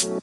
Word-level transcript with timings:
Hello, 0.00 0.14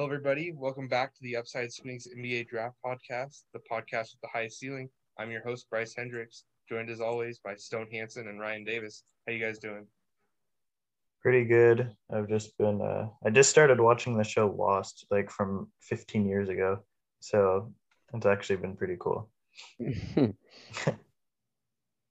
everybody. 0.00 0.52
Welcome 0.56 0.88
back 0.88 1.12
to 1.12 1.18
the 1.20 1.36
Upside 1.36 1.70
Swings 1.70 2.08
NBA 2.16 2.48
Draft 2.48 2.76
Podcast, 2.82 3.42
the 3.52 3.60
podcast 3.70 4.12
with 4.12 4.22
the 4.22 4.28
highest 4.32 4.58
ceiling. 4.58 4.88
I'm 5.18 5.30
your 5.30 5.42
host, 5.42 5.68
Bryce 5.68 5.94
Hendricks, 5.94 6.44
joined 6.66 6.88
as 6.88 7.02
always 7.02 7.38
by 7.40 7.56
Stone 7.56 7.88
Hansen 7.92 8.28
and 8.28 8.40
Ryan 8.40 8.64
Davis. 8.64 9.04
How 9.26 9.34
you 9.34 9.44
guys 9.44 9.58
doing? 9.58 9.86
Pretty 11.20 11.44
good. 11.44 11.94
I've 12.10 12.30
just 12.30 12.56
been, 12.56 12.80
uh, 12.80 13.08
I 13.22 13.28
just 13.28 13.50
started 13.50 13.82
watching 13.82 14.16
the 14.16 14.24
show 14.24 14.48
Lost, 14.48 15.04
like 15.10 15.30
from 15.30 15.70
15 15.82 16.26
years 16.26 16.48
ago. 16.48 16.78
So 17.20 17.74
it's 18.14 18.24
actually 18.24 18.56
been 18.56 18.76
pretty 18.76 18.96
cool. 18.98 19.28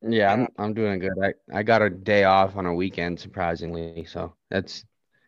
yeah, 0.01 0.33
I'm, 0.33 0.47
I'm 0.57 0.73
doing 0.73 0.99
good. 0.99 1.13
I, 1.21 1.33
I 1.53 1.63
got 1.63 1.81
a 1.81 1.89
day 1.89 2.23
off 2.23 2.55
on 2.55 2.65
a 2.65 2.73
weekend, 2.73 3.19
surprisingly. 3.19 4.05
So 4.05 4.33
that's, 4.49 4.85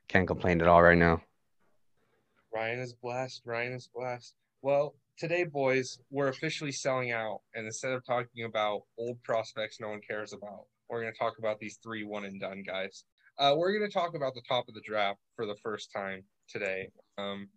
can't 0.08 0.28
complain 0.28 0.62
at 0.62 0.68
all 0.68 0.82
right 0.82 0.98
now. 0.98 1.22
Ryan 2.54 2.80
is 2.80 2.94
blessed. 2.94 3.42
Ryan 3.46 3.74
is 3.74 3.90
blessed. 3.94 4.36
Well, 4.62 4.96
today, 5.18 5.44
boys, 5.44 6.00
we're 6.12 6.28
officially 6.28 6.72
selling 6.72 7.12
out. 7.12 7.42
And 7.56 7.66
instead 7.66 7.92
of 7.92 8.06
talking 8.06 8.46
about 8.46 8.82
old 8.98 9.22
prospects 9.24 9.80
no 9.80 9.90
one 9.90 10.02
cares 10.08 10.34
about, 10.34 10.66
we're 10.90 11.02
going 11.02 11.14
to 11.14 11.20
talk 11.20 11.40
about 11.40 11.60
these 11.60 11.80
three 11.84 12.04
one 12.04 12.26
and 12.26 12.40
done 12.40 12.64
guys. 12.66 13.06
Uh, 13.40 13.56
we're 13.58 13.78
going 13.78 13.90
to 13.90 13.94
talk 13.94 14.16
about 14.16 14.36
the 14.36 14.44
top 14.48 14.68
of 14.68 14.76
the 14.76 14.82
draft 14.86 15.20
for 15.36 15.46
the 15.46 15.56
first 15.64 15.92
time 15.92 16.24
today. 16.48 16.90
Um, 17.18 17.50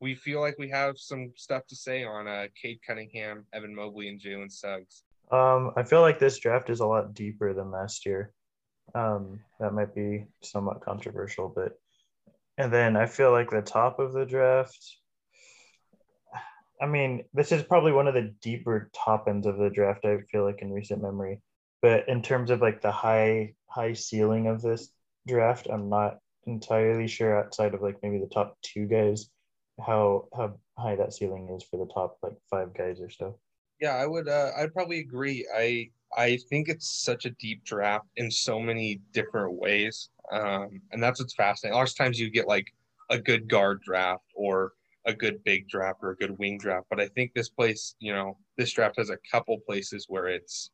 we 0.00 0.14
feel 0.14 0.40
like 0.40 0.56
we 0.58 0.68
have 0.70 0.98
some 0.98 1.32
stuff 1.36 1.66
to 1.68 1.76
say 1.76 2.04
on 2.04 2.28
uh, 2.28 2.46
Cade 2.60 2.80
Cunningham, 2.86 3.46
Evan 3.52 3.74
Mobley, 3.74 4.08
and 4.08 4.20
Jalen 4.20 4.52
Suggs. 4.52 5.02
Um, 5.30 5.72
I 5.76 5.82
feel 5.82 6.02
like 6.02 6.18
this 6.18 6.38
draft 6.38 6.70
is 6.70 6.80
a 6.80 6.86
lot 6.86 7.14
deeper 7.14 7.52
than 7.54 7.70
last 7.70 8.06
year. 8.06 8.32
Um, 8.94 9.40
that 9.58 9.72
might 9.72 9.94
be 9.94 10.26
somewhat 10.42 10.82
controversial, 10.82 11.52
but 11.54 11.78
and 12.58 12.72
then 12.72 12.96
I 12.96 13.06
feel 13.06 13.32
like 13.32 13.50
the 13.50 13.62
top 13.62 13.98
of 13.98 14.12
the 14.12 14.24
draft. 14.24 14.78
I 16.80 16.86
mean, 16.86 17.24
this 17.32 17.52
is 17.52 17.62
probably 17.62 17.92
one 17.92 18.06
of 18.06 18.14
the 18.14 18.34
deeper 18.42 18.90
top 18.94 19.26
ends 19.28 19.46
of 19.46 19.56
the 19.56 19.70
draft. 19.70 20.04
I 20.04 20.18
feel 20.30 20.44
like 20.44 20.62
in 20.62 20.72
recent 20.72 21.02
memory, 21.02 21.40
but 21.82 22.08
in 22.08 22.22
terms 22.22 22.50
of 22.50 22.60
like 22.60 22.82
the 22.82 22.92
high 22.92 23.54
high 23.66 23.94
ceiling 23.94 24.46
of 24.46 24.62
this 24.62 24.90
draft, 25.26 25.66
I'm 25.70 25.88
not 25.88 26.18
entirely 26.46 27.08
sure 27.08 27.36
outside 27.36 27.74
of 27.74 27.82
like 27.82 27.96
maybe 28.02 28.20
the 28.20 28.32
top 28.32 28.56
two 28.62 28.86
guys 28.86 29.28
how 29.84 30.28
how 30.34 30.54
high 30.78 30.96
that 30.96 31.12
ceiling 31.12 31.48
is 31.50 31.62
for 31.62 31.76
the 31.76 31.92
top 31.92 32.18
like 32.22 32.34
five 32.50 32.74
guys 32.74 33.00
or 33.00 33.10
so. 33.10 33.38
Yeah, 33.80 33.96
I 33.96 34.06
would. 34.06 34.28
Uh, 34.28 34.52
I'd 34.56 34.72
probably 34.72 35.00
agree. 35.00 35.46
I 35.54 35.90
I 36.16 36.38
think 36.48 36.68
it's 36.68 37.04
such 37.04 37.26
a 37.26 37.30
deep 37.30 37.64
draft 37.64 38.06
in 38.16 38.30
so 38.30 38.58
many 38.60 39.00
different 39.12 39.54
ways. 39.54 40.10
Um, 40.32 40.80
and 40.92 41.02
that's 41.02 41.20
what's 41.20 41.34
fascinating. 41.34 41.74
A 41.74 41.78
lot 41.78 41.88
of 41.88 41.96
times 41.96 42.18
you 42.18 42.30
get 42.30 42.48
like 42.48 42.66
a 43.10 43.18
good 43.18 43.48
guard 43.48 43.82
draft 43.82 44.24
or 44.34 44.72
a 45.06 45.14
good 45.14 45.42
big 45.44 45.68
draft 45.68 46.00
or 46.02 46.10
a 46.10 46.16
good 46.16 46.36
wing 46.38 46.58
draft. 46.58 46.86
But 46.90 47.00
I 47.00 47.08
think 47.08 47.32
this 47.32 47.48
place, 47.48 47.94
you 48.00 48.12
know, 48.12 48.38
this 48.56 48.72
draft 48.72 48.96
has 48.98 49.10
a 49.10 49.18
couple 49.30 49.58
places 49.60 50.06
where 50.08 50.26
it's 50.26 50.70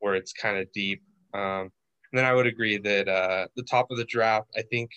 where 0.00 0.14
it's 0.14 0.32
kind 0.32 0.58
of 0.58 0.72
deep. 0.72 1.02
Um, 1.34 1.70
and 2.12 2.18
then 2.18 2.24
I 2.24 2.34
would 2.34 2.46
agree 2.46 2.78
that 2.78 3.08
uh, 3.08 3.46
the 3.54 3.62
top 3.62 3.90
of 3.90 3.96
the 3.96 4.04
draft, 4.04 4.48
I 4.56 4.62
think 4.62 4.90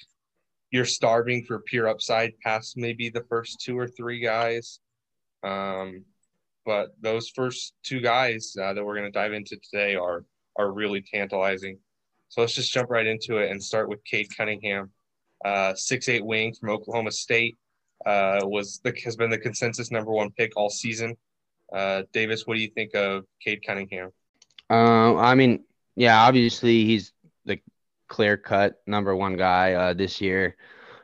you're 0.74 0.86
starving 0.86 1.46
for 1.46 1.60
pure 1.60 1.88
upside 1.88 2.38
past 2.40 2.78
maybe 2.78 3.08
the 3.08 3.24
first 3.30 3.62
two 3.62 3.78
or 3.78 3.88
three 3.88 4.20
guys. 4.20 4.80
Um, 5.44 6.04
but 6.66 6.96
those 7.00 7.30
first 7.30 7.76
two 7.84 8.02
guys 8.02 8.56
uh, 8.60 8.74
that 8.74 8.84
we're 8.84 8.98
going 8.98 9.12
to 9.12 9.12
dive 9.12 9.34
into 9.34 9.56
today 9.58 9.96
are 9.96 10.26
are 10.58 10.72
really 10.72 11.02
tantalizing. 11.02 11.78
So 12.30 12.42
let's 12.42 12.56
just 12.56 12.74
jump 12.74 12.90
right 12.90 13.06
into 13.06 13.38
it 13.38 13.52
and 13.52 13.62
start 13.62 13.88
with 13.88 14.04
Cade 14.04 14.36
Cunningham, 14.36 14.90
uh, 15.46 15.76
six 15.76 16.10
eight 16.10 16.26
wing 16.26 16.56
from 16.60 16.72
Oklahoma 16.72 17.12
State. 17.12 17.56
Uh, 18.04 18.40
was 18.44 18.82
the 18.84 18.94
has 19.06 19.16
been 19.16 19.30
the 19.30 19.38
consensus 19.38 19.92
number 19.92 20.12
one 20.12 20.32
pick 20.32 20.54
all 20.58 20.72
season. 20.72 21.16
Uh, 21.72 22.02
Davis, 22.14 22.48
what 22.48 22.56
do 22.56 22.62
you 22.62 22.72
think 22.74 22.96
of 22.96 23.26
Cade 23.44 23.62
Cunningham? 23.64 24.10
Uh, 24.72 25.18
I 25.18 25.36
mean, 25.36 25.66
yeah, 25.96 26.20
obviously 26.22 26.84
he's 26.86 27.14
the 27.46 27.60
clear 28.08 28.38
cut 28.38 28.82
number 28.88 29.16
one 29.16 29.38
guy 29.38 29.74
uh, 29.74 29.94
this 29.94 30.20
year. 30.20 30.56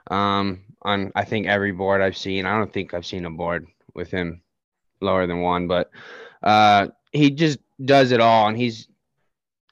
Um, 0.10 0.64
on 0.82 1.12
I 1.16 1.26
think 1.26 1.48
every 1.48 1.72
board 1.72 2.02
I've 2.02 2.18
seen, 2.18 2.46
I 2.46 2.58
don't 2.58 2.72
think 2.72 2.94
I've 2.94 3.06
seen 3.06 3.26
a 3.26 3.30
board 3.32 3.68
with 3.94 4.12
him 4.12 4.42
lower 5.02 5.28
than 5.28 5.42
one, 5.42 5.68
but 5.68 5.92
uh, 6.44 6.88
he 7.12 7.32
just 7.32 7.60
does 7.84 8.12
it 8.12 8.22
all, 8.22 8.48
and 8.48 8.58
he's 8.58 8.88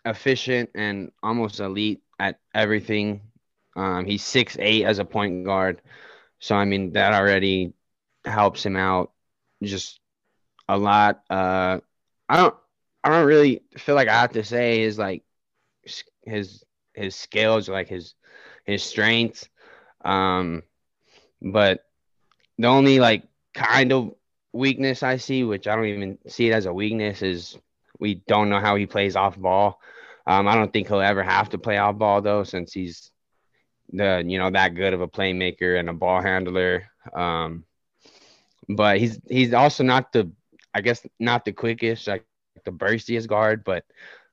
efficient 0.05 0.69
and 0.75 1.11
almost 1.23 1.59
elite 1.59 2.01
at 2.19 2.39
everything. 2.53 3.21
Um, 3.75 4.05
he's 4.05 4.23
six 4.23 4.57
eight 4.59 4.85
as 4.85 4.99
a 4.99 5.05
point 5.05 5.45
guard, 5.45 5.81
so 6.39 6.55
I 6.55 6.65
mean 6.65 6.93
that 6.93 7.13
already 7.13 7.73
helps 8.25 8.65
him 8.65 8.75
out 8.75 9.11
just 9.63 9.99
a 10.69 10.77
lot. 10.77 11.23
Uh, 11.29 11.79
I 12.29 12.37
don't 12.37 12.55
I 13.03 13.09
don't 13.09 13.27
really 13.27 13.63
feel 13.77 13.95
like 13.95 14.07
I 14.09 14.21
have 14.21 14.33
to 14.33 14.43
say 14.43 14.81
his 14.81 14.97
like 14.99 15.23
his 16.25 16.63
his 16.93 17.15
skills 17.15 17.69
like 17.69 17.87
his 17.87 18.15
his 18.65 18.83
strengths. 18.83 19.49
Um, 20.07 20.63
but 21.41 21.84
the 22.57 22.68
only 22.68 23.00
like 23.00 23.23
kind 23.53 23.91
of 23.91 24.16
weakness 24.53 25.03
I 25.03 25.18
see, 25.18 25.44
which 25.44 25.68
I 25.68 25.75
don't 25.75 25.85
even 25.85 26.18
see 26.28 26.50
it 26.50 26.53
as 26.53 26.66
a 26.66 26.73
weakness, 26.73 27.22
is 27.22 27.57
we 28.00 28.16
don't 28.28 28.50
know 28.50 28.59
how 28.59 28.75
he 28.75 28.85
plays 28.85 29.16
off 29.16 29.38
ball. 29.38 29.79
Um, 30.25 30.47
I 30.47 30.56
don't 30.56 30.72
think 30.72 30.88
he'll 30.88 31.01
ever 31.01 31.23
have 31.23 31.50
to 31.50 31.57
play 31.57 31.78
off 31.78 31.97
ball 31.97 32.22
though, 32.22 32.44
since 32.44 32.73
he's 32.73 33.12
the 33.91 34.23
you 34.25 34.38
know 34.38 34.50
that 34.50 34.75
good 34.75 34.94
of 34.94 35.01
a 35.01 35.07
playmaker 35.07 35.79
and 35.79 35.90
a 35.90 35.94
ball 35.94 36.22
handler. 36.22 36.85
Um, 37.13 37.66
but 38.69 38.97
he's 39.00 39.19
he's 39.29 39.53
also 39.53 39.84
not 39.84 40.12
the 40.13 40.31
I 40.74 40.81
guess 40.81 41.06
not 41.19 41.44
the 41.44 41.51
quickest, 41.51 42.07
like 42.07 42.25
the 42.63 42.72
burstiest 42.72 43.28
guard, 43.28 43.63
but 43.63 43.84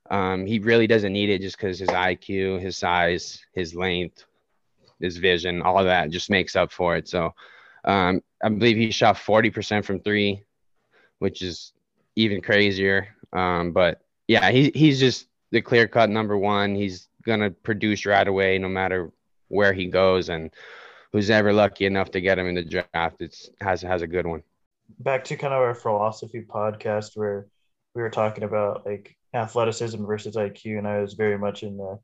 um, 0.09 0.45
he 0.45 0.59
really 0.59 0.87
doesn't 0.87 1.13
need 1.13 1.29
it 1.29 1.41
just 1.41 1.57
because 1.57 1.79
his 1.79 1.89
IQ, 1.89 2.61
his 2.61 2.77
size, 2.77 3.43
his 3.53 3.73
length, 3.73 4.25
his 4.99 5.17
vision, 5.17 5.61
all 5.61 5.83
that 5.83 6.09
just 6.09 6.29
makes 6.29 6.55
up 6.55 6.71
for 6.71 6.95
it. 6.95 7.07
So 7.07 7.33
um, 7.83 8.21
I 8.43 8.49
believe 8.49 8.77
he 8.77 8.91
shot 8.91 9.15
40% 9.15 9.85
from 9.85 9.99
three, 9.99 10.43
which 11.19 11.41
is 11.41 11.73
even 12.15 12.41
crazier. 12.41 13.09
Um, 13.33 13.71
but 13.71 14.01
yeah, 14.27 14.51
he, 14.51 14.71
he's 14.73 14.99
just 14.99 15.27
the 15.51 15.61
clear 15.61 15.87
cut 15.87 16.09
number 16.09 16.37
one. 16.37 16.75
He's 16.75 17.07
going 17.23 17.39
to 17.39 17.51
produce 17.51 18.05
right 18.05 18.27
away 18.27 18.57
no 18.57 18.69
matter 18.69 19.11
where 19.49 19.73
he 19.73 19.85
goes. 19.87 20.29
And 20.29 20.51
who's 21.11 21.29
ever 21.29 21.53
lucky 21.53 21.85
enough 21.85 22.11
to 22.11 22.21
get 22.21 22.39
him 22.39 22.47
in 22.47 22.55
the 22.55 22.63
draft, 22.63 23.17
it's 23.21 23.49
has, 23.61 23.81
has 23.81 24.01
a 24.01 24.07
good 24.07 24.25
one. 24.25 24.43
Back 24.99 25.23
to 25.25 25.37
kind 25.37 25.53
of 25.53 25.59
our 25.59 25.75
philosophy 25.75 26.45
podcast 26.47 27.11
where 27.15 27.47
we 27.93 28.01
were 28.01 28.09
talking 28.09 28.43
about 28.43 28.85
like 28.85 29.15
athleticism 29.33 30.03
versus 30.05 30.35
IQ. 30.35 30.77
And 30.77 30.87
I 30.87 30.99
was 30.99 31.13
very 31.13 31.37
much 31.37 31.63
in 31.63 31.77
the, 31.77 31.99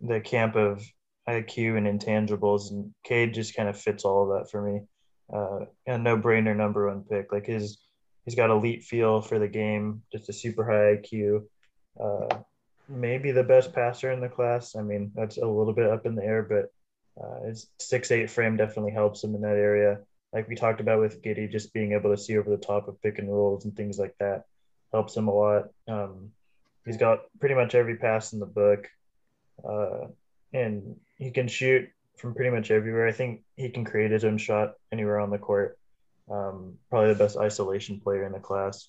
the 0.00 0.20
camp 0.20 0.56
of 0.56 0.84
IQ 1.28 1.76
and 1.76 1.86
intangibles. 1.86 2.70
And 2.70 2.92
Cade 3.04 3.34
just 3.34 3.54
kind 3.54 3.68
of 3.68 3.78
fits 3.78 4.04
all 4.04 4.22
of 4.22 4.38
that 4.38 4.50
for 4.50 4.62
me 4.62 4.80
uh, 5.32 5.60
a 5.86 5.98
no 5.98 6.16
brainer 6.16 6.56
number 6.56 6.88
one 6.88 7.02
pick. 7.02 7.32
Like 7.32 7.46
his, 7.46 7.78
he's 8.24 8.34
got 8.34 8.50
elite 8.50 8.84
feel 8.84 9.20
for 9.20 9.38
the 9.38 9.48
game, 9.48 10.02
just 10.12 10.28
a 10.28 10.32
super 10.32 10.64
high 10.64 10.96
IQ. 10.96 11.44
Uh, 12.00 12.38
maybe 12.88 13.32
the 13.32 13.44
best 13.44 13.72
passer 13.72 14.10
in 14.10 14.20
the 14.20 14.28
class. 14.28 14.76
I 14.76 14.82
mean, 14.82 15.12
that's 15.14 15.38
a 15.38 15.46
little 15.46 15.72
bit 15.72 15.90
up 15.90 16.06
in 16.06 16.14
the 16.14 16.24
air, 16.24 16.42
but 16.42 16.72
uh, 17.22 17.46
his 17.46 17.68
six 17.78 18.10
eight 18.10 18.30
frame 18.30 18.56
definitely 18.56 18.92
helps 18.92 19.22
him 19.22 19.34
in 19.34 19.42
that 19.42 19.56
area. 19.56 20.00
Like 20.32 20.48
we 20.48 20.54
talked 20.54 20.80
about 20.80 21.00
with 21.00 21.22
Giddey, 21.22 21.50
just 21.50 21.72
being 21.72 21.92
able 21.92 22.14
to 22.14 22.20
see 22.20 22.36
over 22.38 22.50
the 22.50 22.56
top 22.56 22.86
of 22.88 23.00
pick 23.02 23.18
and 23.18 23.30
rolls 23.30 23.64
and 23.64 23.74
things 23.74 23.98
like 23.98 24.14
that 24.20 24.44
helps 24.92 25.16
him 25.16 25.28
a 25.28 25.34
lot. 25.34 25.68
Um, 25.86 26.30
he's 26.84 26.96
got 26.96 27.20
pretty 27.40 27.54
much 27.54 27.74
every 27.74 27.96
pass 27.96 28.32
in 28.32 28.40
the 28.40 28.46
book, 28.46 28.88
uh, 29.68 30.06
and 30.52 30.96
he 31.16 31.30
can 31.30 31.48
shoot 31.48 31.88
from 32.16 32.34
pretty 32.34 32.50
much 32.50 32.70
everywhere. 32.70 33.06
I 33.06 33.12
think 33.12 33.42
he 33.56 33.68
can 33.68 33.84
create 33.84 34.10
his 34.10 34.24
own 34.24 34.38
shot 34.38 34.74
anywhere 34.92 35.20
on 35.20 35.30
the 35.30 35.38
court. 35.38 35.78
Um, 36.30 36.74
probably 36.90 37.12
the 37.12 37.18
best 37.18 37.36
isolation 37.36 38.00
player 38.00 38.24
in 38.24 38.32
the 38.32 38.40
class. 38.40 38.88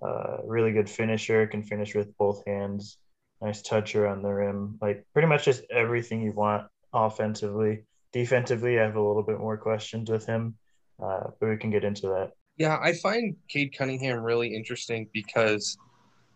Uh, 0.00 0.38
really 0.44 0.72
good 0.72 0.88
finisher, 0.88 1.46
can 1.46 1.62
finish 1.62 1.94
with 1.94 2.16
both 2.16 2.44
hands. 2.46 2.98
Nice 3.40 3.62
toucher 3.62 4.06
on 4.06 4.22
the 4.22 4.28
rim. 4.28 4.78
Like 4.80 5.04
pretty 5.12 5.26
much 5.26 5.44
just 5.44 5.62
everything 5.70 6.22
you 6.22 6.32
want 6.32 6.66
offensively. 6.92 7.84
Defensively, 8.12 8.78
I 8.78 8.84
have 8.84 8.96
a 8.96 9.02
little 9.02 9.22
bit 9.22 9.38
more 9.38 9.56
questions 9.56 10.10
with 10.10 10.26
him, 10.26 10.56
uh, 11.02 11.30
but 11.38 11.48
we 11.48 11.56
can 11.56 11.70
get 11.70 11.84
into 11.84 12.08
that. 12.08 12.32
Yeah, 12.56 12.78
I 12.82 12.92
find 12.92 13.36
Cade 13.48 13.74
Cunningham 13.76 14.20
really 14.20 14.54
interesting 14.54 15.08
because 15.12 15.78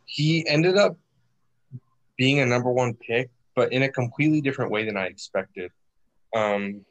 he 0.07 0.47
ended 0.49 0.77
up 0.77 0.97
being 2.17 2.41
a 2.41 2.47
number 2.47 2.71
one 2.71 2.95
pick, 2.95 3.31
but 3.55 3.73
in 3.73 3.83
a 3.83 3.89
completely 3.89 4.41
different 4.41 4.71
way 4.71 4.85
than 4.85 4.97
I 4.97 5.07
expected. 5.07 5.71
Um, 6.35 6.85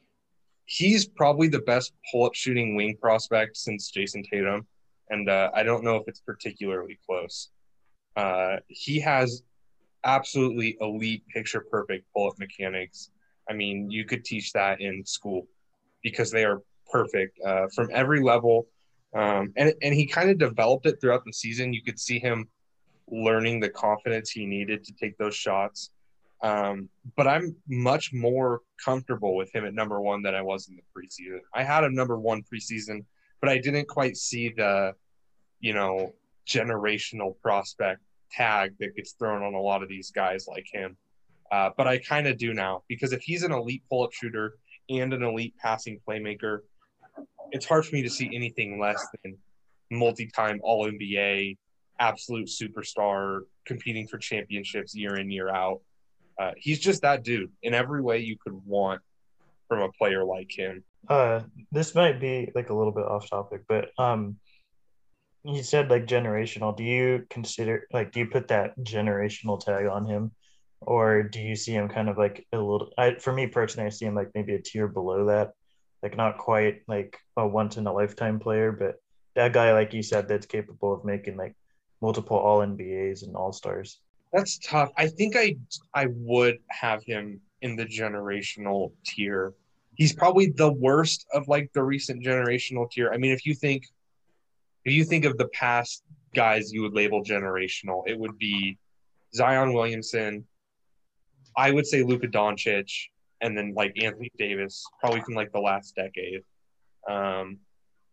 he's 0.66 1.06
probably 1.06 1.48
the 1.48 1.60
best 1.60 1.94
pull-up 2.12 2.34
shooting 2.34 2.76
wing 2.76 2.98
prospect 3.02 3.58
since 3.58 3.92
Jayson 3.92 4.24
Tatum, 4.24 4.66
and 5.10 5.30
uh, 5.30 5.52
I 5.54 5.64
don't 5.64 5.84
know 5.84 5.98
if 5.98 6.04
it's 6.08 6.22
particularly 6.22 6.98
close. 7.06 7.50
Uh, 8.16 8.58
he 8.68 9.00
has 9.00 9.44
absolutely 10.04 10.78
elite 10.82 11.24
picture 11.28 11.66
perfect 11.72 12.06
pull 12.14 12.28
up 12.28 12.40
mechanics. 12.40 13.10
I 13.50 13.54
mean, 13.54 13.90
you 13.90 14.06
could 14.06 14.24
teach 14.24 14.54
that 14.54 14.82
in 14.82 15.06
school 15.06 15.48
because 16.02 16.32
they 16.32 16.46
are 16.46 16.62
perfect 16.90 17.40
uh, 17.46 17.68
from 17.74 17.90
every 17.92 18.22
level. 18.22 18.68
Um, 19.16 19.54
and, 19.56 19.74
and 19.82 19.94
he 19.94 20.06
kind 20.06 20.30
of 20.30 20.38
developed 20.38 20.86
it 20.86 21.00
throughout 21.00 21.24
the 21.26 21.34
season. 21.34 21.74
You 21.74 21.84
could 21.84 22.00
see 22.00 22.20
him 22.20 22.48
learning 23.10 23.60
the 23.60 23.70
confidence 23.70 24.32
he 24.32 24.46
needed 24.46 24.84
to 24.86 24.94
take 24.94 25.18
those 25.18 25.36
shots. 25.36 25.92
Um, 26.44 26.90
but 27.16 27.26
I'm 27.26 27.56
much 27.70 28.12
more 28.14 28.62
comfortable 28.84 29.36
with 29.36 29.54
him 29.56 29.66
at 29.66 29.74
number 29.74 30.02
one 30.02 30.22
than 30.22 30.36
I 30.36 30.42
was 30.42 30.68
in 30.68 30.76
the 30.76 30.82
preseason. 30.94 31.40
I 31.54 31.64
had 31.64 31.86
him 31.86 31.96
number 31.96 32.20
one 32.20 32.44
preseason, 32.44 33.06
but 33.40 33.50
I 33.50 33.58
didn't 33.58 33.88
quite 33.88 34.18
see 34.18 34.50
the, 34.50 34.94
you 35.62 35.74
know, 35.74 36.14
generational 36.46 37.40
prospect 37.42 38.02
tag 38.30 38.74
that 38.80 38.96
gets 38.96 39.14
thrown 39.14 39.42
on 39.42 39.54
a 39.54 39.60
lot 39.60 39.82
of 39.82 39.90
these 39.90 40.12
guys 40.12 40.46
like 40.48 40.66
him. 40.72 40.98
Uh, 41.50 41.70
but 41.78 41.88
I 41.88 42.00
kind 42.00 42.28
of 42.28 42.38
do 42.38 42.54
now 42.54 42.84
because 42.90 43.14
if 43.14 43.22
he's 43.22 43.44
an 43.44 43.52
elite 43.52 43.84
pull 43.90 44.04
up 44.04 44.12
shooter 44.12 44.56
and 44.90 45.14
an 45.14 45.24
elite 45.24 45.54
passing 45.62 46.00
playmaker, 46.06 46.60
it's 47.52 47.66
hard 47.66 47.86
for 47.86 47.96
me 47.96 48.02
to 48.02 48.10
see 48.10 48.30
anything 48.34 48.80
less 48.80 49.06
than 49.24 49.38
multi 49.92 50.28
time 50.28 50.60
All 50.64 50.92
NBA, 50.92 51.58
absolute 52.00 52.50
superstar, 52.50 53.42
competing 53.66 54.08
for 54.08 54.18
championships 54.18 54.96
year 54.96 55.16
in, 55.18 55.30
year 55.30 55.50
out. 55.50 55.82
Uh, 56.40 56.52
he's 56.58 56.80
just 56.80 57.02
that 57.02 57.24
dude 57.24 57.52
in 57.62 57.74
every 57.74 58.02
way 58.02 58.20
you 58.20 58.38
could 58.38 58.54
want 58.66 59.02
from 59.68 59.82
a 59.82 59.92
player 59.92 60.24
like 60.24 60.52
him. 60.52 60.84
Uh, 61.08 61.42
this 61.72 61.96
might 61.96 62.20
be 62.20 62.52
like 62.56 62.70
a 62.70 62.74
little 62.74 62.94
bit 62.94 63.06
off 63.06 63.30
topic, 63.30 63.64
but 63.68 63.90
um, 63.98 64.38
you 65.44 65.64
said 65.64 65.90
like 65.90 66.06
generational. 66.06 66.76
Do 66.76 66.84
you 66.84 67.26
consider 67.30 67.88
like 67.92 68.12
do 68.12 68.22
you 68.22 68.28
put 68.28 68.48
that 68.48 68.78
generational 68.80 69.60
tag 69.60 69.86
on 69.88 70.06
him, 70.06 70.32
or 70.82 71.24
do 71.24 71.40
you 71.40 71.56
see 71.56 71.74
him 71.74 71.90
kind 71.90 72.10
of 72.10 72.18
like 72.18 72.46
a 72.54 72.58
little? 72.58 72.92
I 72.98 73.16
for 73.16 73.34
me 73.34 73.48
personally, 73.48 73.88
I 73.88 73.90
see 73.90 74.06
him 74.06 74.16
like 74.16 74.32
maybe 74.34 74.56
a 74.56 74.62
tier 74.62 74.88
below 74.88 75.26
that, 75.26 75.52
like 76.02 76.16
not 76.16 76.38
quite 76.38 76.82
like 76.88 77.18
a 77.36 77.46
once 77.46 77.78
in 77.78 77.86
a 77.86 77.94
lifetime 77.94 78.40
player, 78.40 78.72
but 78.72 78.96
that 79.36 79.52
guy 79.52 79.74
like 79.74 79.94
you 79.94 80.04
said 80.04 80.28
that's 80.28 80.46
capable 80.46 80.94
of 80.94 81.04
making 81.04 81.36
like 81.36 81.56
multiple 82.02 82.38
All 82.38 82.60
NBAs 82.60 83.24
and 83.24 83.36
All 83.36 83.52
Stars. 83.52 84.00
That's 84.34 84.58
tough. 84.58 84.92
I 84.98 85.08
think 85.08 85.36
I 85.38 85.56
I 85.94 86.08
would 86.10 86.58
have 86.70 87.04
him 87.04 87.40
in 87.62 87.76
the 87.76 87.86
generational 87.86 88.92
tier. 89.06 89.54
He's 89.96 90.14
probably 90.14 90.48
the 90.48 90.74
worst 90.74 91.26
of 91.34 91.48
like 91.48 91.72
the 91.74 91.84
recent 91.84 92.26
generational 92.26 92.90
tier. 92.90 93.12
I 93.14 93.18
mean, 93.18 93.32
if 93.32 93.46
you 93.46 93.54
think 93.54 93.86
if 94.86 94.94
you 94.94 95.06
think 95.06 95.26
of 95.26 95.38
the 95.38 95.48
past 95.50 96.04
guys 96.34 96.74
you 96.74 96.82
would 96.82 96.94
label 96.94 97.24
generational, 97.24 98.02
it 98.08 98.18
would 98.20 98.38
be 98.40 98.78
Zion 99.36 99.72
Williamson. 99.72 100.46
I 101.56 101.70
would 101.70 101.86
say 101.86 102.02
Luka 102.02 102.28
Doncic, 102.28 102.92
and 103.42 103.56
then 103.56 103.74
like 103.76 103.94
Anthony 104.02 104.32
Davis, 104.40 104.84
probably 105.00 105.22
from 105.22 105.36
like 105.36 105.52
the 105.52 105.60
last 105.60 105.96
decade. 105.96 106.42
Um, 107.08 107.60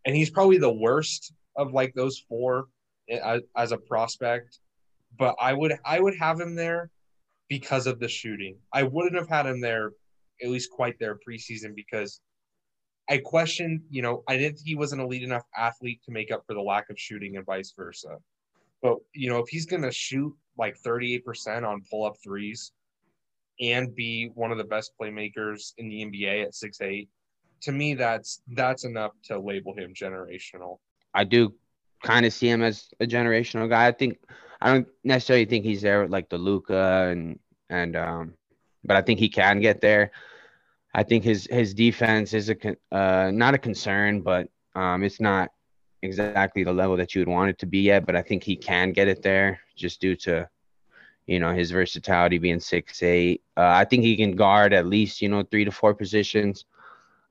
and 0.05 0.15
he's 0.15 0.29
probably 0.29 0.59
the 0.59 0.71
worst 0.71 1.33
of 1.55 1.73
like 1.73 1.95
those 1.95 2.23
four 2.29 2.65
as, 3.09 3.41
as 3.57 3.71
a 3.71 3.77
prospect. 3.77 4.59
But 5.17 5.35
I 5.39 5.53
would 5.53 5.77
I 5.85 5.99
would 5.99 6.15
have 6.17 6.39
him 6.39 6.55
there 6.55 6.89
because 7.49 7.87
of 7.87 7.99
the 7.99 8.07
shooting. 8.07 8.57
I 8.73 8.83
wouldn't 8.83 9.15
have 9.15 9.29
had 9.29 9.45
him 9.45 9.59
there 9.59 9.91
at 10.41 10.49
least 10.49 10.71
quite 10.71 10.97
there 10.99 11.19
preseason 11.27 11.75
because 11.75 12.21
I 13.09 13.17
questioned, 13.17 13.81
you 13.89 14.01
know, 14.01 14.23
I 14.27 14.37
didn't 14.37 14.55
think 14.55 14.67
he 14.67 14.75
was 14.75 14.93
an 14.93 14.99
elite 14.99 15.23
enough 15.23 15.43
athlete 15.55 16.01
to 16.05 16.11
make 16.11 16.31
up 16.31 16.43
for 16.47 16.53
the 16.53 16.61
lack 16.61 16.89
of 16.89 16.97
shooting 16.97 17.35
and 17.35 17.45
vice 17.45 17.73
versa. 17.75 18.17
But, 18.81 18.97
you 19.13 19.29
know, 19.29 19.39
if 19.39 19.49
he's 19.49 19.65
to 19.65 19.91
shoot 19.91 20.33
like 20.57 20.77
38% 20.81 21.67
on 21.67 21.83
pull 21.89 22.05
up 22.05 22.15
threes 22.23 22.71
and 23.59 23.93
be 23.93 24.31
one 24.33 24.51
of 24.51 24.57
the 24.57 24.63
best 24.63 24.93
playmakers 24.99 25.73
in 25.77 25.89
the 25.89 26.05
NBA 26.05 26.45
at 26.45 26.55
six 26.55 26.79
eight, 26.81 27.09
to 27.63 27.71
me, 27.71 27.93
that's 27.93 28.41
that's 28.53 28.85
enough 28.85 29.11
to 29.25 29.39
label 29.39 29.75
him 29.75 29.93
generational. 29.93 30.79
I 31.13 31.25
do 31.25 31.53
kind 32.01 32.25
of 32.25 32.33
see 32.33 32.49
him 32.49 32.61
as 32.61 32.89
a 32.99 33.05
generational 33.05 33.69
guy. 33.69 33.87
I 33.87 33.91
think 33.91 34.19
I 34.61 34.73
don't 34.73 34.87
necessarily 35.03 35.45
think 35.45 35.65
he's 35.65 35.81
there 35.81 36.01
with 36.01 36.11
like 36.11 36.29
the 36.29 36.37
Luka 36.37 37.09
and 37.11 37.39
and 37.69 37.95
um, 37.95 38.33
but 38.83 38.97
I 38.97 39.01
think 39.01 39.19
he 39.19 39.29
can 39.29 39.59
get 39.59 39.81
there. 39.81 40.11
I 40.93 41.03
think 41.03 41.23
his 41.23 41.47
his 41.49 41.73
defense 41.73 42.33
is 42.33 42.49
a 42.49 42.55
uh, 42.91 43.31
not 43.33 43.53
a 43.53 43.57
concern, 43.57 44.21
but 44.21 44.49
um, 44.75 45.03
it's 45.03 45.21
not 45.21 45.49
exactly 46.01 46.63
the 46.63 46.73
level 46.73 46.97
that 46.97 47.13
you 47.13 47.21
would 47.21 47.27
want 47.27 47.49
it 47.49 47.59
to 47.59 47.65
be 47.65 47.79
yet. 47.79 48.05
But 48.05 48.15
I 48.15 48.21
think 48.21 48.43
he 48.43 48.55
can 48.55 48.91
get 48.91 49.07
it 49.07 49.21
there 49.21 49.59
just 49.75 50.01
due 50.01 50.15
to 50.17 50.49
you 51.27 51.39
know 51.39 51.53
his 51.53 51.71
versatility 51.71 52.37
being 52.37 52.59
six 52.59 53.01
eight. 53.03 53.41
Uh, 53.55 53.71
I 53.73 53.85
think 53.85 54.03
he 54.03 54.17
can 54.17 54.35
guard 54.35 54.73
at 54.73 54.85
least 54.85 55.21
you 55.21 55.29
know 55.29 55.43
three 55.43 55.65
to 55.65 55.71
four 55.71 55.93
positions, 55.93 56.65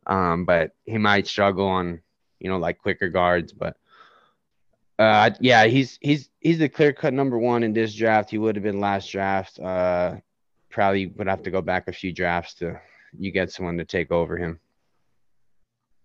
um, 0.06 0.44
but 0.44 0.72
he 0.86 0.98
might 0.98 1.26
struggle 1.26 1.66
on 1.66 2.00
you 2.38 2.48
know 2.48 2.58
like 2.58 2.78
quicker 2.78 3.08
guards. 3.08 3.52
But 3.52 3.76
uh, 5.00 5.30
yeah, 5.40 5.64
he's 5.64 5.98
he's 6.02 6.28
he's 6.40 6.58
the 6.58 6.68
clear 6.68 6.92
cut 6.92 7.14
number 7.14 7.38
one 7.38 7.62
in 7.62 7.72
this 7.72 7.94
draft. 7.94 8.30
He 8.30 8.36
would 8.36 8.54
have 8.54 8.62
been 8.62 8.80
last 8.80 9.10
draft. 9.10 9.58
Uh, 9.58 10.16
probably 10.68 11.06
would 11.06 11.26
have 11.26 11.42
to 11.44 11.50
go 11.50 11.62
back 11.62 11.88
a 11.88 11.92
few 11.92 12.12
drafts 12.12 12.54
to 12.54 12.78
you 13.18 13.30
get 13.30 13.50
someone 13.50 13.78
to 13.78 13.86
take 13.86 14.12
over 14.12 14.36
him. 14.36 14.60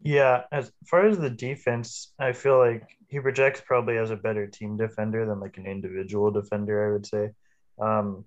Yeah, 0.02 0.44
as 0.50 0.72
far 0.88 1.06
as 1.08 1.18
the 1.18 1.30
defense, 1.30 2.14
I 2.18 2.32
feel 2.32 2.58
like 2.58 2.88
he 3.10 3.20
projects 3.20 3.60
probably 3.60 3.98
as 3.98 4.12
a 4.12 4.16
better 4.16 4.48
team 4.48 4.78
defender 4.78 5.26
than 5.26 5.42
like 5.42 5.58
an 5.58 5.66
individual 5.66 6.32
defender. 6.32 6.88
I 6.88 6.94
would 6.94 7.06
say. 7.06 7.32
Um, 7.78 8.24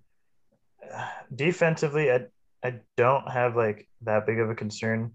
defensively, 1.34 2.12
I 2.12 2.26
I 2.62 2.80
don't 2.98 3.26
have 3.30 3.56
like 3.56 3.88
that 4.02 4.26
big 4.26 4.38
of 4.38 4.50
a 4.50 4.54
concern 4.54 5.12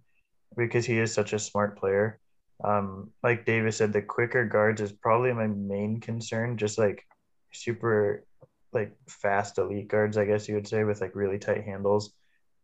because 0.58 0.86
he 0.86 0.98
is 0.98 1.14
such 1.14 1.34
a 1.34 1.40
smart 1.40 1.78
player. 1.78 2.20
Um, 2.64 3.12
like 3.22 3.46
Davis 3.46 3.78
said, 3.78 3.94
the 3.94 4.02
quicker 4.02 4.46
guards 4.46 4.82
is 4.82 4.92
probably 4.92 5.34
my 5.34 5.48
main 5.48 6.00
concern. 6.00 6.58
Just 6.58 6.78
like 6.78 7.06
super 7.52 8.24
like 8.72 8.96
fast 9.08 9.58
elite 9.58 9.88
guards, 9.88 10.18
I 10.18 10.26
guess 10.26 10.48
you 10.48 10.56
would 10.56 10.68
say, 10.68 10.84
with 10.84 11.02
like 11.02 11.16
really 11.16 11.40
tight 11.40 11.64
handles. 11.64 12.14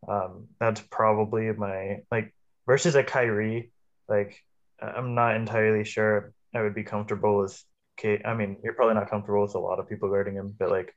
Um, 0.08 0.48
that's 0.60 0.82
probably 0.90 1.52
my 1.52 2.04
like 2.12 2.34
versus 2.66 2.96
a 2.96 3.04
Kyrie. 3.04 3.72
Like 4.08 4.44
I'm 4.82 5.16
not 5.16 5.36
entirely 5.36 5.84
sure 5.84 6.34
I 6.56 6.62
would 6.62 6.76
be 6.76 6.84
comfortable 6.84 7.38
with 7.40 7.62
Cade. 7.98 8.22
I 8.26 8.34
mean, 8.34 8.58
you're 8.64 8.74
probably 8.74 8.96
not 8.96 9.10
comfortable 9.10 9.42
with 9.42 9.56
a 9.56 9.60
lot 9.60 9.80
of 9.80 9.90
people 9.90 10.10
guarding 10.10 10.36
him, 10.36 10.56
but 10.58 10.70
like 10.70 10.96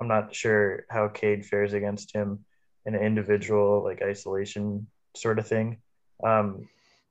I'm 0.00 0.08
not 0.08 0.34
sure 0.34 0.84
how 0.88 1.08
Cade 1.08 1.46
fares 1.46 1.72
against 1.72 2.14
him 2.14 2.44
in 2.84 2.94
an 2.94 3.02
individual 3.02 3.82
like 3.82 4.02
isolation 4.02 4.86
sort 5.14 5.38
of 5.38 5.46
thing. 5.48 5.78
Um, 6.24 6.68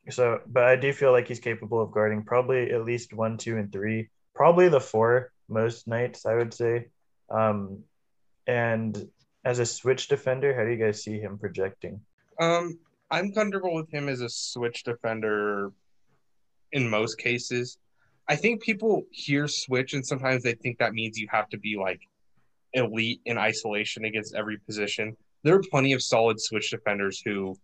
so, 0.10 0.42
but 0.48 0.64
I 0.64 0.76
do 0.76 0.94
feel 0.94 1.12
like 1.12 1.28
he's 1.28 1.40
capable 1.40 1.82
of 1.82 1.92
guarding 1.92 2.24
probably 2.24 2.72
at 2.72 2.86
least 2.86 3.14
one, 3.14 3.38
two, 3.38 3.58
and 3.58 3.72
three, 3.72 4.10
probably 4.34 4.70
the 4.70 4.80
four 4.80 5.32
most 5.50 5.88
nights 5.88 6.26
I 6.26 6.36
would 6.36 6.54
say. 6.54 6.88
Um, 7.30 7.84
and 8.48 9.08
as 9.44 9.60
a 9.60 9.66
switch 9.66 10.08
defender, 10.08 10.56
how 10.56 10.64
do 10.64 10.72
you 10.72 10.78
guys 10.78 11.04
see 11.04 11.20
him 11.20 11.38
projecting? 11.38 12.02
Um, 12.40 12.78
I'm 13.10 13.32
comfortable 13.32 13.74
with 13.74 13.92
him 13.92 14.10
as 14.10 14.22
a 14.22 14.30
switch 14.30 14.84
defender 14.84 15.72
in 16.72 16.90
most 16.90 17.18
cases. 17.18 17.78
I 18.28 18.36
think 18.36 18.62
people 18.62 19.04
hear 19.12 19.48
switch 19.48 19.94
and 19.94 20.06
sometimes 20.06 20.44
they 20.44 20.54
think 20.54 20.80
that 20.80 20.94
means 20.94 21.18
you 21.18 21.28
have 21.32 21.48
to 21.50 21.58
be 21.58 21.78
like 21.78 22.02
elite 22.74 23.22
in 23.26 23.38
isolation 23.38 24.06
against 24.06 24.36
every 24.36 24.58
position. 24.58 25.16
There 25.44 25.56
are 25.56 25.64
plenty 25.72 25.94
of 25.94 26.02
solid 26.02 26.40
switch 26.42 26.72
defenders 26.72 27.22
who 27.24 27.56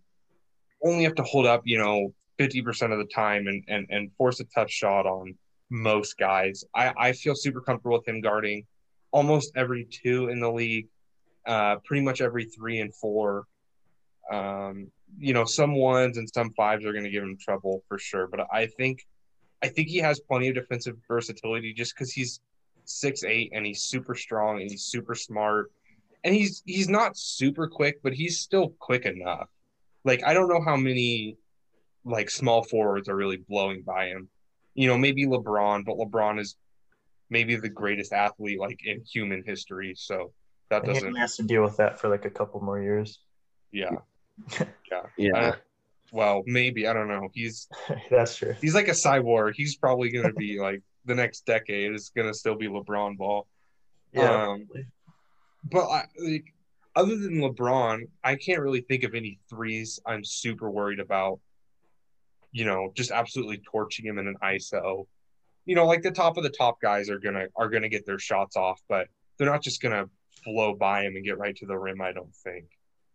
only 0.83 1.03
have 1.03 1.15
to 1.15 1.23
hold 1.23 1.45
up, 1.45 1.63
you 1.65 1.79
know, 1.79 2.13
50% 2.39 2.91
of 2.91 2.97
the 2.97 3.05
time 3.13 3.47
and, 3.47 3.63
and, 3.67 3.87
and 3.89 4.11
force 4.17 4.39
a 4.39 4.45
tough 4.45 4.69
shot 4.69 5.05
on 5.05 5.35
most 5.69 6.17
guys. 6.17 6.63
I, 6.75 6.93
I 6.97 7.11
feel 7.13 7.35
super 7.35 7.61
comfortable 7.61 7.97
with 7.97 8.07
him 8.07 8.21
guarding 8.21 8.65
almost 9.11 9.51
every 9.55 9.85
two 9.85 10.29
in 10.29 10.39
the 10.39 10.51
league 10.51 10.87
uh, 11.45 11.77
pretty 11.83 12.03
much 12.03 12.21
every 12.21 12.45
three 12.45 12.79
and 12.79 12.93
four. 12.93 13.45
Um, 14.31 14.91
you 15.17 15.33
know, 15.33 15.45
some 15.45 15.75
ones 15.75 16.17
and 16.17 16.29
some 16.33 16.51
fives 16.51 16.85
are 16.85 16.91
going 16.91 17.03
to 17.03 17.09
give 17.09 17.23
him 17.23 17.37
trouble 17.37 17.83
for 17.87 17.97
sure. 17.97 18.27
But 18.27 18.47
I 18.51 18.67
think, 18.67 19.05
I 19.61 19.67
think 19.67 19.89
he 19.89 19.97
has 19.97 20.19
plenty 20.19 20.49
of 20.49 20.55
defensive 20.55 20.97
versatility 21.07 21.73
just 21.73 21.95
because 21.95 22.11
he's 22.11 22.39
six 22.85 23.23
eight 23.23 23.51
and 23.53 23.65
he's 23.65 23.81
super 23.81 24.15
strong 24.15 24.61
and 24.61 24.69
he's 24.69 24.83
super 24.83 25.15
smart, 25.15 25.71
and 26.23 26.33
he's 26.33 26.63
he's 26.65 26.89
not 26.89 27.17
super 27.17 27.67
quick, 27.67 28.01
but 28.03 28.13
he's 28.13 28.39
still 28.39 28.69
quick 28.79 29.05
enough. 29.05 29.49
Like 30.03 30.23
I 30.23 30.33
don't 30.33 30.49
know 30.49 30.61
how 30.61 30.75
many 30.75 31.37
like 32.03 32.29
small 32.29 32.63
forwards 32.63 33.09
are 33.09 33.15
really 33.15 33.37
blowing 33.37 33.83
by 33.83 34.07
him. 34.07 34.29
You 34.73 34.87
know, 34.87 34.97
maybe 34.97 35.25
LeBron, 35.25 35.85
but 35.85 35.97
LeBron 35.97 36.39
is 36.39 36.55
maybe 37.29 37.55
the 37.55 37.69
greatest 37.69 38.13
athlete 38.13 38.59
like 38.59 38.79
in 38.85 39.03
human 39.03 39.43
history. 39.45 39.93
So 39.95 40.31
that 40.69 40.85
doesn't. 40.85 41.13
He 41.13 41.19
has 41.19 41.35
to 41.37 41.43
deal 41.43 41.63
with 41.63 41.77
that 41.77 41.99
for 41.99 42.09
like 42.09 42.25
a 42.25 42.29
couple 42.29 42.61
more 42.61 42.81
years. 42.81 43.19
Yeah. 43.71 43.91
Yeah. 44.91 45.03
Yeah. 45.17 45.55
Well, 46.11 46.43
maybe 46.45 46.85
I 46.85 46.93
don't 46.93 47.07
know. 47.07 47.29
He's 47.33 47.69
That's 48.09 48.35
true. 48.35 48.55
he's 48.59 48.75
like 48.75 48.89
a 48.89 48.91
cyborg. 48.91 49.53
He's 49.55 49.77
probably 49.77 50.09
gonna 50.09 50.33
be 50.33 50.59
like 50.59 50.81
the 51.05 51.15
next 51.15 51.45
decade 51.45 51.93
is 51.93 52.11
gonna 52.15 52.33
still 52.33 52.55
be 52.55 52.67
LeBron 52.67 53.17
ball. 53.17 53.47
Yeah. 54.11 54.49
Um, 54.49 54.67
but 55.63 55.83
I, 55.85 56.05
like, 56.19 56.53
other 56.95 57.15
than 57.15 57.39
LeBron, 57.39 58.01
I 58.23 58.35
can't 58.35 58.61
really 58.61 58.81
think 58.81 59.03
of 59.03 59.15
any 59.15 59.39
threes 59.49 59.99
I'm 60.05 60.23
super 60.25 60.69
worried 60.69 60.99
about. 60.99 61.39
You 62.51 62.65
know, 62.65 62.91
just 62.95 63.11
absolutely 63.11 63.61
torching 63.65 64.05
him 64.05 64.17
in 64.17 64.27
an 64.27 64.35
ISO. 64.43 65.07
You 65.65 65.75
know, 65.75 65.85
like 65.85 66.01
the 66.01 66.11
top 66.11 66.37
of 66.37 66.43
the 66.43 66.49
top 66.49 66.81
guys 66.81 67.09
are 67.09 67.19
gonna 67.19 67.47
are 67.55 67.69
gonna 67.69 67.89
get 67.89 68.05
their 68.05 68.19
shots 68.19 68.55
off, 68.55 68.81
but 68.89 69.07
they're 69.37 69.49
not 69.49 69.63
just 69.63 69.81
gonna 69.81 70.05
blow 70.45 70.73
by 70.73 71.03
him 71.03 71.15
and 71.15 71.25
get 71.25 71.37
right 71.37 71.55
to 71.57 71.65
the 71.65 71.77
rim. 71.77 72.01
I 72.01 72.11
don't 72.11 72.35
think. 72.35 72.65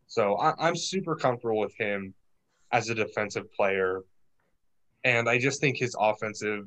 So 0.07 0.37
I, 0.37 0.55
I'm 0.59 0.77
super 0.77 1.17
comfortable 1.17 1.59
with 1.59 1.75
him 1.77 2.15
as 2.73 2.89
a 2.89 2.95
defensive 2.95 3.53
player, 3.53 4.03
and 5.05 5.29
I 5.29 5.39
just 5.39 5.61
think 5.61 5.77
his 5.77 5.97
offensive 5.99 6.67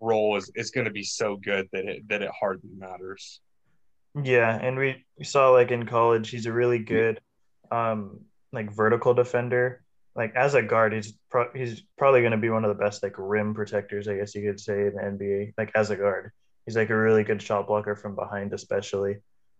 role 0.00 0.36
is, 0.36 0.50
is 0.54 0.70
going 0.70 0.84
to 0.84 0.90
be 0.90 1.02
so 1.02 1.36
good 1.36 1.68
that 1.72 1.86
it 1.86 2.08
that 2.08 2.22
it 2.22 2.30
hardly 2.38 2.70
matters. 2.76 3.40
Yeah, 4.22 4.56
and 4.56 4.76
we, 4.76 5.04
we 5.18 5.24
saw 5.24 5.50
like 5.50 5.70
in 5.70 5.86
college, 5.86 6.30
he's 6.30 6.46
a 6.46 6.52
really 6.52 6.78
good 6.78 7.20
um 7.72 8.20
like 8.52 8.70
vertical 8.72 9.14
defender. 9.14 9.83
Like 10.16 10.34
as 10.36 10.54
a 10.54 10.62
guard, 10.62 10.92
he's 10.92 11.12
pro- 11.30 11.52
he's 11.54 11.82
probably 11.98 12.20
going 12.20 12.32
to 12.32 12.38
be 12.38 12.50
one 12.50 12.64
of 12.64 12.76
the 12.76 12.82
best 12.82 13.02
like 13.02 13.14
rim 13.18 13.54
protectors, 13.54 14.06
I 14.06 14.16
guess 14.16 14.34
you 14.34 14.42
could 14.42 14.60
say 14.60 14.86
in 14.86 14.94
the 14.94 15.02
NBA. 15.02 15.54
Like 15.58 15.72
as 15.74 15.90
a 15.90 15.96
guard, 15.96 16.30
he's 16.64 16.76
like 16.76 16.90
a 16.90 16.96
really 16.96 17.24
good 17.24 17.42
shot 17.42 17.66
blocker 17.66 17.96
from 17.96 18.14
behind, 18.14 18.52
especially. 18.52 19.16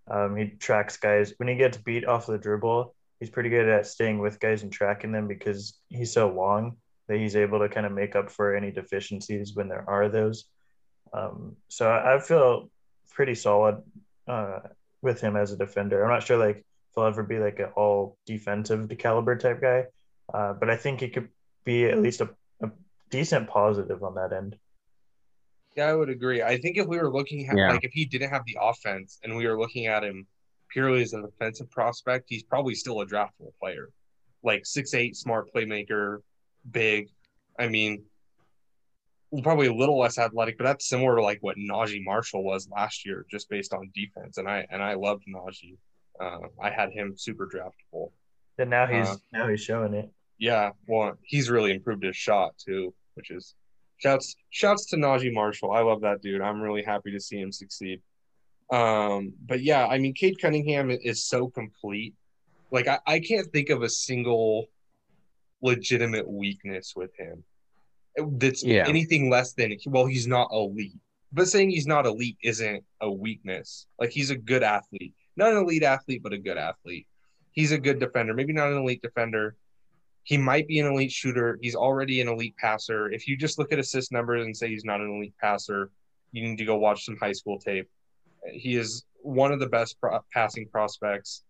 Um, 0.08 0.36
he 0.36 0.50
tracks 0.50 0.96
guys 0.96 1.32
when 1.38 1.48
he 1.48 1.56
gets 1.56 1.78
beat 1.78 2.06
off 2.06 2.26
the 2.26 2.38
dribble. 2.38 2.94
He's 3.20 3.30
pretty 3.30 3.48
good 3.48 3.68
at 3.68 3.86
staying 3.86 4.18
with 4.18 4.40
guys 4.40 4.62
and 4.62 4.72
tracking 4.72 5.12
them 5.12 5.26
because 5.28 5.78
he's 5.88 6.12
so 6.12 6.30
long 6.30 6.76
that 7.08 7.18
he's 7.18 7.36
able 7.36 7.60
to 7.60 7.68
kind 7.68 7.86
of 7.86 7.92
make 7.92 8.16
up 8.16 8.30
for 8.30 8.54
any 8.54 8.70
deficiencies 8.70 9.54
when 9.54 9.68
there 9.68 9.84
are 9.88 10.08
those. 10.08 10.44
Um, 11.12 11.56
so 11.68 11.90
I, 11.90 12.18
feel 12.18 12.70
pretty 13.12 13.34
solid 13.34 13.82
uh, 14.26 14.60
with 15.00 15.20
him 15.20 15.36
as 15.36 15.52
a 15.52 15.56
defender. 15.56 16.02
I'm 16.02 16.10
not 16.10 16.24
sure 16.24 16.36
like 16.36 16.56
if 16.56 16.64
he'll 16.94 17.04
ever 17.04 17.22
be 17.22 17.38
like 17.38 17.60
an 17.60 17.70
all 17.76 18.16
defensive 18.26 18.90
caliber 18.98 19.36
type 19.36 19.60
guy, 19.60 19.84
uh, 20.32 20.54
but 20.54 20.70
I 20.70 20.76
think 20.76 21.02
it 21.02 21.12
could 21.12 21.28
be 21.64 21.84
at 21.84 22.00
least 22.00 22.20
a, 22.20 22.30
a, 22.62 22.70
decent 23.10 23.48
positive 23.48 24.02
on 24.02 24.14
that 24.14 24.32
end. 24.32 24.56
Yeah, 25.76 25.86
I 25.86 25.94
would 25.94 26.08
agree. 26.08 26.42
I 26.42 26.58
think 26.58 26.78
if 26.78 26.86
we 26.86 26.98
were 26.98 27.12
looking 27.12 27.48
at 27.48 27.56
Yeah. 27.56 27.72
like 27.72 27.84
if 27.84 27.92
he 27.92 28.04
didn't 28.04 28.30
have 28.30 28.44
the 28.46 28.56
offense 28.60 29.18
and 29.22 29.36
we 29.36 29.46
were 29.46 29.58
looking 29.58 29.86
at 29.86 30.04
him 30.04 30.26
purely 30.70 31.02
as 31.02 31.12
an 31.12 31.24
offensive 31.24 31.70
prospect, 31.70 32.26
he's 32.28 32.42
probably 32.42 32.74
still 32.74 33.00
a 33.00 33.06
draftable 33.06 33.52
player. 33.60 33.90
Like 34.42 34.66
six 34.66 34.94
eight, 34.94 35.16
smart 35.16 35.52
playmaker, 35.54 36.18
big. 36.70 37.10
I 37.58 37.68
mean, 37.68 38.04
probably 39.42 39.66
a 39.66 39.74
little 39.74 39.98
less 39.98 40.18
athletic, 40.18 40.58
but 40.58 40.64
that's 40.64 40.88
similar 40.88 41.16
to 41.16 41.22
like 41.22 41.38
what 41.40 41.56
Naji 41.56 42.04
Marshall 42.04 42.44
was 42.44 42.68
last 42.70 43.04
year, 43.04 43.26
just 43.30 43.48
based 43.48 43.72
on 43.72 43.90
defense. 43.94 44.38
And 44.38 44.48
I 44.48 44.66
and 44.70 44.82
I 44.82 44.94
loved 44.94 45.24
Naji. 45.28 45.76
Uh, 46.20 46.48
I 46.62 46.70
had 46.70 46.92
him 46.92 47.14
super 47.16 47.48
draftable. 47.48 48.10
And 48.58 48.70
now 48.70 48.86
he's 48.86 49.08
Uh, 49.08 49.16
now 49.32 49.48
he's 49.48 49.62
showing 49.62 49.94
it. 49.94 50.10
Yeah, 50.38 50.70
well, 50.86 51.16
he's 51.22 51.50
really 51.50 51.72
improved 51.72 52.04
his 52.04 52.16
shot 52.16 52.56
too, 52.58 52.94
which 53.14 53.30
is 53.30 53.54
shouts 53.98 54.36
shouts 54.50 54.86
to 54.86 54.96
Naji 54.96 55.32
Marshall. 55.32 55.72
I 55.72 55.80
love 55.80 56.00
that 56.02 56.22
dude. 56.22 56.40
I'm 56.40 56.60
really 56.60 56.82
happy 56.82 57.12
to 57.12 57.20
see 57.20 57.40
him 57.40 57.52
succeed. 57.52 58.00
Um, 58.72 59.34
but 59.46 59.62
yeah, 59.62 59.86
I 59.86 59.98
mean, 59.98 60.14
Cade 60.14 60.40
Cunningham 60.40 60.90
is 60.90 61.24
so 61.24 61.48
complete. 61.48 62.14
Like 62.70 62.88
I, 62.88 62.98
I 63.06 63.20
can't 63.20 63.46
think 63.52 63.70
of 63.70 63.82
a 63.82 63.88
single 63.88 64.66
legitimate 65.62 66.28
weakness 66.28 66.94
with 66.96 67.14
him 67.16 67.44
that's 68.38 68.62
Yeah. 68.64 68.86
anything 68.86 69.30
less 69.30 69.52
than 69.54 69.76
well, 69.86 70.06
he's 70.06 70.26
not 70.26 70.48
elite. 70.52 70.98
But 71.32 71.48
saying 71.48 71.70
he's 71.70 71.86
not 71.86 72.06
elite 72.06 72.38
isn't 72.42 72.84
a 73.00 73.10
weakness. 73.10 73.86
Like 73.98 74.10
he's 74.10 74.30
a 74.30 74.36
good 74.36 74.62
athlete, 74.62 75.14
not 75.36 75.52
an 75.52 75.58
elite 75.58 75.82
athlete, 75.82 76.22
but 76.22 76.32
a 76.32 76.38
good 76.38 76.58
athlete. 76.58 77.06
He's 77.54 77.72
a 77.72 77.78
good 77.78 78.00
defender. 78.00 78.34
Maybe 78.34 78.52
not 78.52 78.68
an 78.68 78.78
elite 78.78 79.00
defender. 79.00 79.56
He 80.24 80.36
might 80.36 80.66
be 80.66 80.80
an 80.80 80.86
elite 80.86 81.12
shooter. 81.12 81.58
He's 81.62 81.76
already 81.76 82.20
an 82.20 82.28
elite 82.28 82.56
passer. 82.56 83.10
If 83.12 83.28
you 83.28 83.36
just 83.36 83.58
look 83.58 83.72
at 83.72 83.78
assist 83.78 84.10
numbers 84.10 84.44
and 84.44 84.56
say 84.56 84.68
he's 84.68 84.84
not 84.84 85.00
an 85.00 85.10
elite 85.10 85.34
passer, 85.40 85.90
you 86.32 86.42
need 86.42 86.58
to 86.58 86.64
go 86.64 86.76
watch 86.76 87.04
some 87.04 87.16
high 87.16 87.32
school 87.32 87.58
tape. 87.58 87.88
He 88.50 88.76
is 88.76 89.04
one 89.22 89.52
of 89.52 89.60
the 89.60 89.68
best 89.68 90.00
pro- 90.00 90.20
passing 90.32 90.66
prospects, 90.68 91.44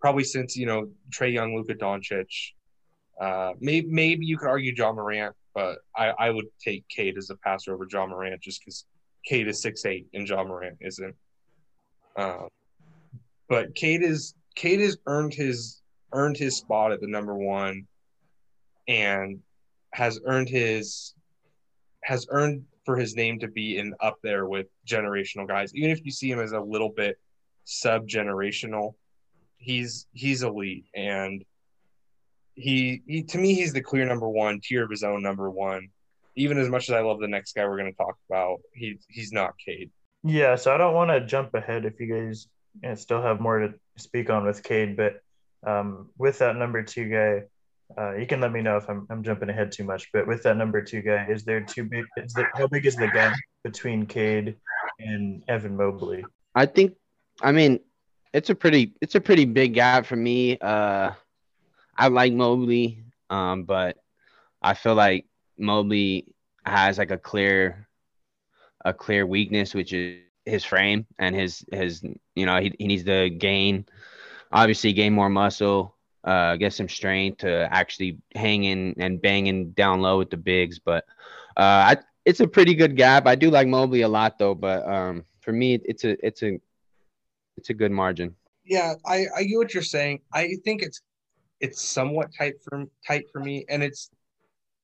probably 0.00 0.24
since 0.24 0.56
you 0.56 0.66
know 0.66 0.90
Trae 1.10 1.32
Young, 1.32 1.56
Luka 1.56 1.74
Doncic. 1.74 2.26
Uh, 3.20 3.54
maybe 3.60 3.88
maybe 3.88 4.26
you 4.26 4.36
could 4.36 4.48
argue 4.48 4.72
Ja 4.76 4.92
Morant, 4.92 5.34
but 5.54 5.78
I, 5.96 6.08
I 6.18 6.30
would 6.30 6.46
take 6.62 6.86
Cade 6.88 7.16
as 7.16 7.30
a 7.30 7.36
passer 7.36 7.72
over 7.72 7.86
Ja 7.90 8.06
Morant 8.06 8.40
just 8.40 8.60
because 8.60 8.84
Cade 9.24 9.48
is 9.48 9.62
six 9.62 9.86
eight 9.86 10.06
and 10.12 10.28
Ja 10.28 10.44
Morant 10.44 10.76
isn't. 10.80 11.14
Um, 12.16 12.48
but 13.48 13.74
Cade 13.74 14.02
is 14.02 14.34
Cade 14.58 14.80
has 14.80 14.98
earned 15.06 15.32
his 15.32 15.80
earned 16.12 16.36
his 16.36 16.56
spot 16.56 16.90
at 16.90 17.00
the 17.00 17.06
number 17.06 17.36
one, 17.36 17.86
and 18.88 19.38
has 19.92 20.18
earned 20.24 20.48
his 20.48 21.14
has 22.02 22.26
earned 22.30 22.64
for 22.84 22.96
his 22.96 23.14
name 23.14 23.38
to 23.38 23.46
be 23.46 23.78
in 23.78 23.94
up 24.00 24.16
there 24.20 24.46
with 24.46 24.66
generational 24.84 25.46
guys. 25.46 25.72
Even 25.76 25.90
if 25.90 26.04
you 26.04 26.10
see 26.10 26.28
him 26.28 26.40
as 26.40 26.50
a 26.50 26.60
little 26.60 26.88
bit 26.88 27.18
sub 27.62 28.08
generational, 28.08 28.94
he's 29.58 30.08
he's 30.12 30.42
elite 30.42 30.86
and 30.92 31.44
he 32.56 33.00
he 33.06 33.22
to 33.22 33.38
me 33.38 33.54
he's 33.54 33.72
the 33.72 33.80
clear 33.80 34.06
number 34.06 34.28
one 34.28 34.60
tier 34.60 34.82
of 34.82 34.90
his 34.90 35.04
own 35.04 35.22
number 35.22 35.48
one. 35.48 35.88
Even 36.34 36.58
as 36.58 36.68
much 36.68 36.88
as 36.88 36.96
I 36.96 37.00
love 37.00 37.20
the 37.20 37.28
next 37.28 37.54
guy 37.54 37.64
we're 37.64 37.78
going 37.78 37.92
to 37.92 37.96
talk 37.96 38.16
about, 38.28 38.58
he 38.72 38.98
he's 39.06 39.32
not 39.32 39.54
Cade. 39.64 39.92
Yeah, 40.24 40.56
so 40.56 40.74
I 40.74 40.78
don't 40.78 40.94
want 40.94 41.10
to 41.10 41.24
jump 41.24 41.54
ahead 41.54 41.84
if 41.84 42.00
you 42.00 42.12
guys 42.12 42.48
still 43.00 43.22
have 43.22 43.40
more 43.40 43.60
to 43.60 43.74
speak 43.98 44.30
on 44.30 44.44
with 44.44 44.62
Cade, 44.62 44.96
but 44.96 45.20
um, 45.66 46.10
with 46.18 46.38
that 46.38 46.56
number 46.56 46.82
two 46.82 47.08
guy, 47.08 47.42
uh, 47.96 48.14
you 48.14 48.26
can 48.26 48.40
let 48.40 48.52
me 48.52 48.60
know 48.62 48.76
if 48.76 48.88
I'm, 48.88 49.06
I'm 49.10 49.22
jumping 49.22 49.48
ahead 49.48 49.72
too 49.72 49.84
much. 49.84 50.08
But 50.12 50.26
with 50.26 50.42
that 50.42 50.56
number 50.56 50.82
two 50.82 51.02
guy, 51.02 51.26
is 51.28 51.44
there 51.44 51.60
too 51.60 51.84
big? 51.84 52.04
Is 52.16 52.32
there, 52.34 52.50
how 52.54 52.66
big 52.66 52.86
is 52.86 52.96
the 52.96 53.08
gap 53.08 53.34
between 53.64 54.06
Cade 54.06 54.56
and 54.98 55.42
Evan 55.48 55.76
Mobley? 55.76 56.24
I 56.54 56.66
think, 56.66 56.94
I 57.40 57.52
mean, 57.52 57.80
it's 58.32 58.50
a 58.50 58.54
pretty, 58.54 58.94
it's 59.00 59.14
a 59.14 59.20
pretty 59.20 59.46
big 59.46 59.74
gap 59.74 60.06
for 60.06 60.16
me. 60.16 60.58
Uh, 60.58 61.12
I 61.96 62.08
like 62.08 62.32
Mobley, 62.32 63.04
um, 63.30 63.64
but 63.64 63.96
I 64.62 64.74
feel 64.74 64.94
like 64.94 65.26
Mobley 65.58 66.34
has 66.64 66.98
like 66.98 67.10
a 67.10 67.18
clear, 67.18 67.88
a 68.84 68.92
clear 68.92 69.26
weakness, 69.26 69.74
which 69.74 69.92
is 69.92 70.18
his 70.48 70.64
frame 70.64 71.06
and 71.18 71.34
his 71.34 71.64
his. 71.72 72.02
You 72.34 72.46
know, 72.46 72.60
he 72.60 72.74
he 72.78 72.86
needs 72.86 73.04
to 73.04 73.30
gain, 73.30 73.86
obviously 74.52 74.92
gain 74.92 75.12
more 75.12 75.28
muscle, 75.28 75.96
uh, 76.24 76.56
get 76.56 76.72
some 76.72 76.88
strength 76.88 77.38
to 77.38 77.68
actually 77.72 78.18
hang 78.34 78.64
in 78.64 78.94
and 78.98 79.20
banging 79.20 79.70
down 79.70 80.00
low 80.00 80.18
with 80.18 80.30
the 80.30 80.36
bigs. 80.36 80.78
But 80.78 81.04
uh, 81.56 81.94
I, 81.94 81.96
it's 82.24 82.40
a 82.40 82.48
pretty 82.48 82.74
good 82.74 82.96
gap. 82.96 83.26
I 83.26 83.34
do 83.34 83.50
like 83.50 83.68
Mobley 83.68 84.02
a 84.02 84.08
lot 84.08 84.38
though, 84.38 84.54
but 84.54 84.86
um, 84.86 85.24
for 85.40 85.52
me, 85.52 85.80
it's 85.84 86.04
a 86.04 86.16
it's 86.26 86.42
a 86.42 86.60
it's 87.56 87.70
a 87.70 87.74
good 87.74 87.92
margin. 87.92 88.34
Yeah, 88.64 88.94
I 89.06 89.26
I 89.36 89.44
get 89.44 89.56
what 89.56 89.74
you're 89.74 89.82
saying. 89.82 90.20
I 90.32 90.56
think 90.64 90.82
it's 90.82 91.00
it's 91.60 91.82
somewhat 91.82 92.28
tight 92.36 92.54
for 92.62 92.84
tight 93.06 93.24
for 93.32 93.40
me, 93.40 93.64
and 93.68 93.82
it's 93.82 94.10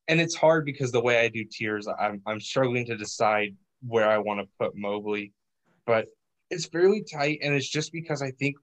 and 0.09 0.21
it's 0.21 0.35
hard 0.35 0.65
because 0.65 0.93
the 0.93 1.01
way 1.01 1.21
I 1.21 1.29
do 1.29 1.45
tiers, 1.45 1.87
I'm 1.87 2.23
I'm 2.27 2.41
struggling 2.41 2.87
to 2.87 2.97
decide 2.97 3.55
where 3.87 4.09
I 4.09 4.19
want 4.19 4.41
to 4.41 4.49
put 4.59 4.77
Mobley, 4.77 5.33
but 5.87 6.07
it's 6.51 6.67
fairly 6.67 7.03
tight, 7.03 7.39
and 7.43 7.55
it's 7.55 7.69
just 7.69 7.93
because 7.93 8.23
I 8.23 8.31
think 8.33 8.57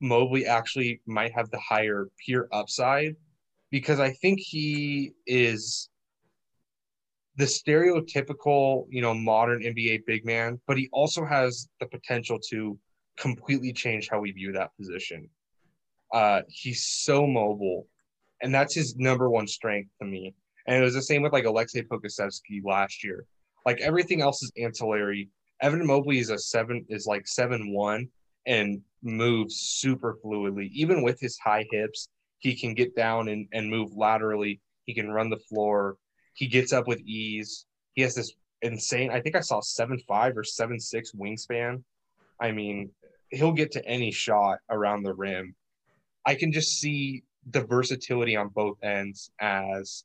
Mobley 0.00 0.46
actually 0.46 1.00
might 1.06 1.32
have 1.32 1.50
the 1.50 1.60
higher 1.60 2.08
pure 2.24 2.48
upside 2.52 3.16
because 3.70 4.00
I 4.00 4.10
think 4.10 4.40
he 4.40 5.12
is 5.26 5.88
the 7.36 7.44
stereotypical, 7.44 8.86
you 8.90 9.00
know, 9.00 9.14
modern 9.14 9.62
NBA 9.62 10.04
big 10.06 10.24
man, 10.24 10.60
but 10.66 10.76
he 10.76 10.88
also 10.92 11.24
has 11.24 11.68
the 11.80 11.86
potential 11.86 12.38
to 12.50 12.78
completely 13.16 13.72
change 13.72 14.08
how 14.10 14.20
we 14.20 14.32
view 14.32 14.52
that 14.52 14.76
position. 14.76 15.28
Uh, 16.12 16.42
he's 16.48 16.84
so 16.86 17.26
mobile, 17.26 17.86
and 18.42 18.54
that's 18.54 18.74
his 18.74 18.96
number 18.96 19.30
one 19.30 19.46
strength 19.46 19.90
to 20.00 20.06
me. 20.06 20.34
And 20.66 20.76
it 20.76 20.84
was 20.84 20.94
the 20.94 21.02
same 21.02 21.22
with 21.22 21.32
like 21.32 21.44
Aleksej 21.44 21.88
Pokusevski 21.88 22.62
last 22.64 23.02
year. 23.02 23.24
Like 23.64 23.80
everything 23.80 24.20
else 24.20 24.42
is 24.42 24.52
ancillary. 24.60 25.30
Evan 25.62 25.86
Mobley 25.86 26.18
is 26.18 26.30
a 26.30 26.38
seven 26.38 26.84
is 26.88 27.06
like 27.06 27.26
seven 27.26 27.72
one 27.72 28.08
and 28.46 28.82
moves 29.02 29.54
super 29.56 30.18
fluidly. 30.24 30.70
Even 30.72 31.02
with 31.02 31.20
his 31.20 31.38
high 31.38 31.64
hips, 31.70 32.08
he 32.38 32.56
can 32.56 32.74
get 32.74 32.96
down 32.96 33.28
and, 33.28 33.46
and 33.52 33.70
move 33.70 33.92
laterally. 33.96 34.60
He 34.84 34.94
can 34.94 35.10
run 35.10 35.30
the 35.30 35.38
floor. 35.38 35.96
He 36.34 36.48
gets 36.48 36.72
up 36.72 36.88
with 36.88 37.00
ease. 37.00 37.66
He 37.94 38.02
has 38.02 38.16
this 38.16 38.32
insane, 38.62 39.10
I 39.10 39.20
think 39.20 39.36
I 39.36 39.40
saw 39.40 39.60
seven 39.60 39.98
five 40.08 40.36
or 40.36 40.44
seven 40.44 40.80
six 40.80 41.12
wingspan. 41.12 41.82
I 42.40 42.50
mean, 42.50 42.90
he'll 43.30 43.52
get 43.52 43.70
to 43.72 43.86
any 43.86 44.10
shot 44.10 44.58
around 44.68 45.04
the 45.04 45.14
rim. 45.14 45.54
I 46.26 46.34
can 46.34 46.52
just 46.52 46.80
see 46.80 47.22
the 47.50 47.62
versatility 47.62 48.36
on 48.36 48.48
both 48.48 48.78
ends 48.82 49.30
as 49.40 50.04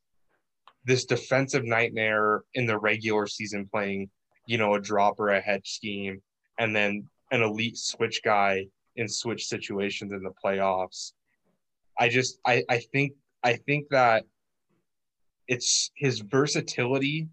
this 0.86 1.06
defensive 1.06 1.66
nightmare 1.66 2.44
in 2.54 2.66
the 2.66 2.78
regular 2.78 3.28
season 3.28 3.68
playing, 3.72 4.10
you 4.48 4.58
know, 4.58 4.74
a 4.74 4.82
drop 4.82 5.20
or 5.20 5.30
a 5.30 5.40
hedge 5.40 5.70
scheme, 5.70 6.22
and 6.58 6.76
then 6.76 7.08
an 7.32 7.44
elite 7.44 7.78
switch 7.78 8.22
guy 8.24 8.66
in 8.96 9.08
switch 9.08 9.46
situations 9.46 10.12
in 10.12 10.24
the 10.24 10.32
playoffs. 10.44 11.12
I 12.00 12.10
just 12.10 12.40
I 12.46 12.64
I 12.70 12.80
think 12.80 13.14
I 13.44 13.58
think 13.58 13.90
that 13.90 14.24
it's 15.48 15.92
his 15.96 16.20
versatility 16.20 17.28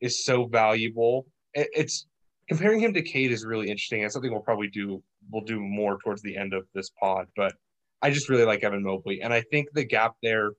is 0.00 0.24
so 0.24 0.44
valuable. 0.44 1.26
It, 1.54 1.68
it's 1.74 2.06
comparing 2.48 2.80
him 2.80 2.94
to 2.94 3.02
Cade 3.02 3.32
is 3.32 3.44
really 3.44 3.68
interesting. 3.68 4.02
It's 4.02 4.14
something 4.14 4.30
we'll 4.30 4.40
probably 4.40 4.68
do 4.68 5.02
we'll 5.30 5.44
do 5.44 5.58
more 5.58 5.98
towards 6.04 6.22
the 6.22 6.36
end 6.36 6.54
of 6.54 6.66
this 6.74 6.90
pod, 7.00 7.26
but 7.34 7.54
I 8.02 8.10
just 8.10 8.28
really 8.28 8.44
like 8.44 8.62
Evan 8.62 8.84
Mobley. 8.84 9.22
And 9.22 9.32
I 9.32 9.40
think 9.40 9.68
the 9.72 9.84
gap 9.84 10.14
there 10.22 10.52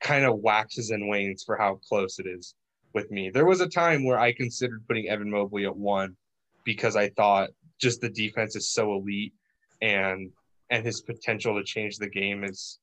kind 0.00 0.24
of 0.24 0.38
waxes 0.38 0.90
and 0.90 1.08
wanes 1.08 1.42
for 1.42 1.56
how 1.56 1.80
close 1.88 2.18
it 2.18 2.26
is 2.26 2.54
with 2.96 3.10
me. 3.10 3.28
There 3.28 3.44
was 3.44 3.60
a 3.60 3.68
time 3.68 4.04
where 4.04 4.18
I 4.18 4.32
considered 4.32 4.88
putting 4.88 5.08
Evan 5.08 5.30
Mobley 5.30 5.66
at 5.66 5.76
one 5.76 6.16
because 6.64 6.96
I 6.96 7.10
thought 7.10 7.50
just 7.78 8.00
the 8.00 8.08
defense 8.08 8.56
is 8.56 8.72
so 8.72 8.94
elite 8.94 9.34
and 9.82 10.30
and 10.70 10.84
his 10.84 11.02
potential 11.02 11.54
to 11.56 11.62
change 11.62 11.98
the 11.98 12.08
game 12.08 12.42
is 12.42 12.78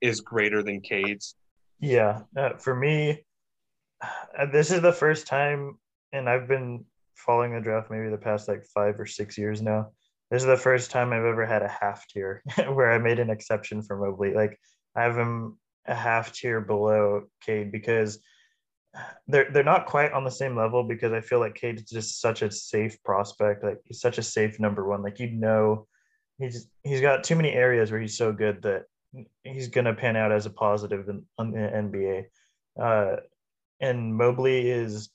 is 0.00 0.22
greater 0.22 0.62
than 0.62 0.80
Cade's. 0.80 1.36
Yeah, 1.80 2.22
uh, 2.34 2.54
for 2.56 2.74
me, 2.74 3.24
uh, 4.02 4.46
this 4.50 4.70
is 4.70 4.80
the 4.80 4.92
first 4.92 5.26
time, 5.26 5.78
and 6.12 6.30
I've 6.30 6.48
been 6.48 6.86
following 7.14 7.52
the 7.54 7.60
draft 7.60 7.90
maybe 7.90 8.08
the 8.08 8.16
past 8.16 8.48
like 8.48 8.64
five 8.74 8.98
or 8.98 9.06
six 9.06 9.36
years 9.36 9.60
now. 9.60 9.90
This 10.30 10.42
is 10.42 10.46
the 10.46 10.56
first 10.56 10.90
time 10.90 11.12
I've 11.12 11.24
ever 11.24 11.44
had 11.44 11.62
a 11.62 11.76
half 11.80 12.08
tier 12.08 12.42
where 12.56 12.90
I 12.90 12.98
made 12.98 13.18
an 13.18 13.28
exception 13.28 13.82
for 13.82 13.98
Mobley. 13.98 14.32
Like 14.32 14.58
I 14.96 15.02
have 15.02 15.16
him 15.16 15.58
a 15.86 15.94
half 15.94 16.32
tier 16.32 16.62
below 16.62 17.24
Cade 17.44 17.70
because 17.70 18.18
they're 19.26 19.50
they're 19.52 19.64
not 19.64 19.86
quite 19.86 20.12
on 20.12 20.24
the 20.24 20.30
same 20.30 20.56
level 20.56 20.82
because 20.82 21.12
I 21.12 21.20
feel 21.20 21.40
like 21.40 21.54
Cade 21.54 21.76
is 21.76 21.90
just 21.90 22.20
such 22.20 22.42
a 22.42 22.50
safe 22.50 23.02
prospect. 23.02 23.62
Like 23.62 23.78
he's 23.84 24.00
such 24.00 24.18
a 24.18 24.22
safe 24.22 24.58
number 24.58 24.88
one. 24.88 25.02
Like 25.02 25.18
you 25.18 25.30
know, 25.30 25.86
he's 26.38 26.68
he's 26.82 27.00
got 27.00 27.24
too 27.24 27.36
many 27.36 27.52
areas 27.52 27.90
where 27.90 28.00
he's 28.00 28.16
so 28.16 28.32
good 28.32 28.62
that 28.62 28.84
he's 29.44 29.68
gonna 29.68 29.94
pan 29.94 30.16
out 30.16 30.32
as 30.32 30.46
a 30.46 30.50
positive 30.50 31.08
in, 31.08 31.24
in 31.38 31.50
the 31.50 31.58
NBA. 31.58 32.24
Uh, 32.80 33.16
and 33.80 34.14
Mobley 34.14 34.70
is 34.70 35.10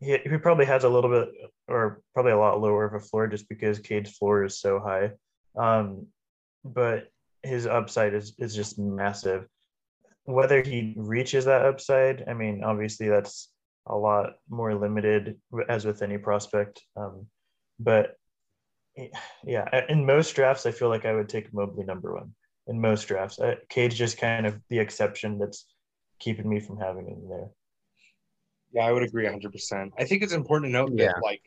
he, 0.00 0.18
he 0.18 0.36
probably 0.38 0.66
has 0.66 0.84
a 0.84 0.88
little 0.88 1.10
bit 1.10 1.28
or 1.68 2.02
probably 2.14 2.32
a 2.32 2.38
lot 2.38 2.60
lower 2.60 2.84
of 2.84 2.94
a 2.94 3.00
floor 3.00 3.26
just 3.26 3.48
because 3.48 3.78
Cade's 3.78 4.16
floor 4.16 4.44
is 4.44 4.60
so 4.60 4.80
high. 4.80 5.12
Um, 5.56 6.06
but 6.64 7.08
his 7.42 7.66
upside 7.66 8.14
is 8.14 8.34
is 8.38 8.54
just 8.54 8.78
massive. 8.78 9.46
Whether 10.26 10.62
he 10.62 10.94
reaches 10.96 11.44
that 11.46 11.64
upside, 11.64 12.24
I 12.28 12.34
mean, 12.34 12.62
obviously 12.64 13.08
that's 13.08 13.48
a 13.86 13.96
lot 13.96 14.34
more 14.48 14.74
limited 14.74 15.36
as 15.68 15.84
with 15.84 16.02
any 16.02 16.18
prospect. 16.18 16.82
Um, 16.96 17.26
but 17.78 18.16
yeah, 19.44 19.84
in 19.88 20.04
most 20.04 20.34
drafts, 20.34 20.66
I 20.66 20.72
feel 20.72 20.88
like 20.88 21.04
I 21.04 21.12
would 21.12 21.28
take 21.28 21.52
Mobley 21.52 21.84
number 21.84 22.14
one. 22.14 22.34
In 22.66 22.80
most 22.80 23.06
drafts, 23.06 23.38
uh, 23.38 23.54
Cade 23.68 23.92
just 23.92 24.18
kind 24.18 24.46
of 24.46 24.60
the 24.68 24.78
exception 24.78 25.38
that's 25.38 25.66
keeping 26.18 26.48
me 26.48 26.58
from 26.58 26.78
having 26.78 27.06
him 27.06 27.28
there. 27.28 27.48
Yeah, 28.72 28.86
I 28.86 28.92
would 28.92 29.04
agree 29.04 29.26
100%. 29.26 29.90
I 29.98 30.04
think 30.04 30.22
it's 30.22 30.32
important 30.32 30.70
to 30.70 30.72
note 30.72 30.90
yeah. 30.94 31.06
that 31.06 31.22
like 31.22 31.42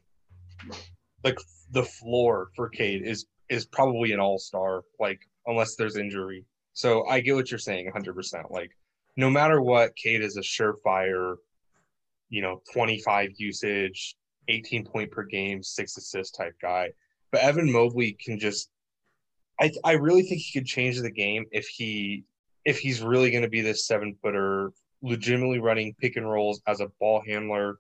like 1.24 1.38
the 1.71 1.83
floor 1.83 2.50
for 2.55 2.69
Cade 2.69 3.03
is 3.05 3.25
is 3.50 3.65
probably 3.65 4.13
an 4.13 4.19
all-star 4.19 4.83
like 5.00 5.19
unless 5.45 5.75
there's 5.75 5.98
injury. 5.98 6.45
So 6.74 7.06
I 7.08 7.20
get 7.20 7.36
what 7.36 7.52
you're 7.52 7.58
saying 7.58 7.92
100%. 7.92 8.52
Like 8.52 8.72
no 9.16 9.30
matter 9.30 9.62
what, 9.62 9.96
Cade 9.96 10.22
is 10.22 10.38
a 10.38 10.42
surefire 10.42 11.36
you 12.30 12.42
know, 12.42 12.62
25 12.72 13.32
usage, 13.38 14.16
18 14.48 14.86
point 14.86 15.12
per 15.12 15.24
game, 15.24 15.62
6 15.62 15.98
assist 15.98 16.36
type 16.36 16.56
guy. 16.62 16.92
But 17.32 17.42
Evan 17.42 17.72
Mobley 17.72 18.18
can 18.24 18.40
just 18.40 18.70
I 19.60 19.72
I 19.84 19.94
really 19.94 20.24
think 20.24 20.42
he 20.42 20.60
could 20.60 20.68
change 20.68 21.00
the 21.00 21.12
game 21.12 21.46
if 21.51 21.68
he 21.68 22.24
if 22.66 22.79
he's 22.79 23.01
really 23.01 23.29
going 23.29 23.44
to 23.44 23.50
be 23.50 23.62
this 23.62 23.86
seven 23.86 24.16
footer 24.22 24.72
legitimately 25.01 25.60
running 25.60 25.96
pick 26.00 26.16
and 26.16 26.29
rolls 26.29 26.62
as 26.68 26.82
a 26.82 26.88
ball 27.00 27.22
handler 27.25 27.77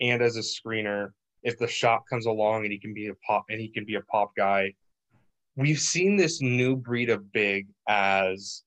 and 0.00 0.22
as 0.22 0.36
a 0.36 0.40
screener 0.40 1.10
if 1.42 1.58
the 1.58 1.66
shot 1.66 2.02
comes 2.08 2.26
along 2.26 2.62
and 2.62 2.72
he 2.72 2.78
can 2.78 2.94
be 2.94 3.08
a 3.08 3.14
pop 3.26 3.44
and 3.50 3.60
he 3.60 3.68
can 3.68 3.84
be 3.84 3.96
a 3.96 4.00
pop 4.02 4.34
guy 4.36 4.72
we've 5.56 5.78
seen 5.78 6.16
this 6.16 6.40
new 6.40 6.76
breed 6.76 7.10
of 7.10 7.32
big 7.32 7.68
as 7.88 8.62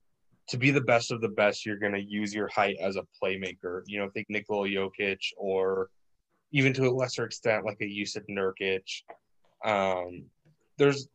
to 0.49 0.57
be 0.57 0.69
the 0.69 0.81
best 0.81 1.11
of 1.11 1.21
the 1.21 1.29
best 1.29 1.65
you're 1.65 1.79
going 1.79 1.93
to 1.93 2.03
use 2.03 2.33
your 2.33 2.47
height 2.47 2.77
as 2.81 2.95
a 2.95 3.03
playmaker 3.21 3.81
you 3.87 3.99
know 3.99 4.09
think 4.09 4.27
Nikola 4.29 4.67
Jokic 4.67 5.19
or 5.37 5.89
even 6.51 6.73
to 6.73 6.87
a 6.87 6.91
lesser 6.91 7.25
extent 7.25 7.65
like 7.65 7.77
a 7.81 7.85
Jusuf 7.85 8.23
Nurkic 8.29 9.03
um, 9.65 10.23
there's 10.77 11.07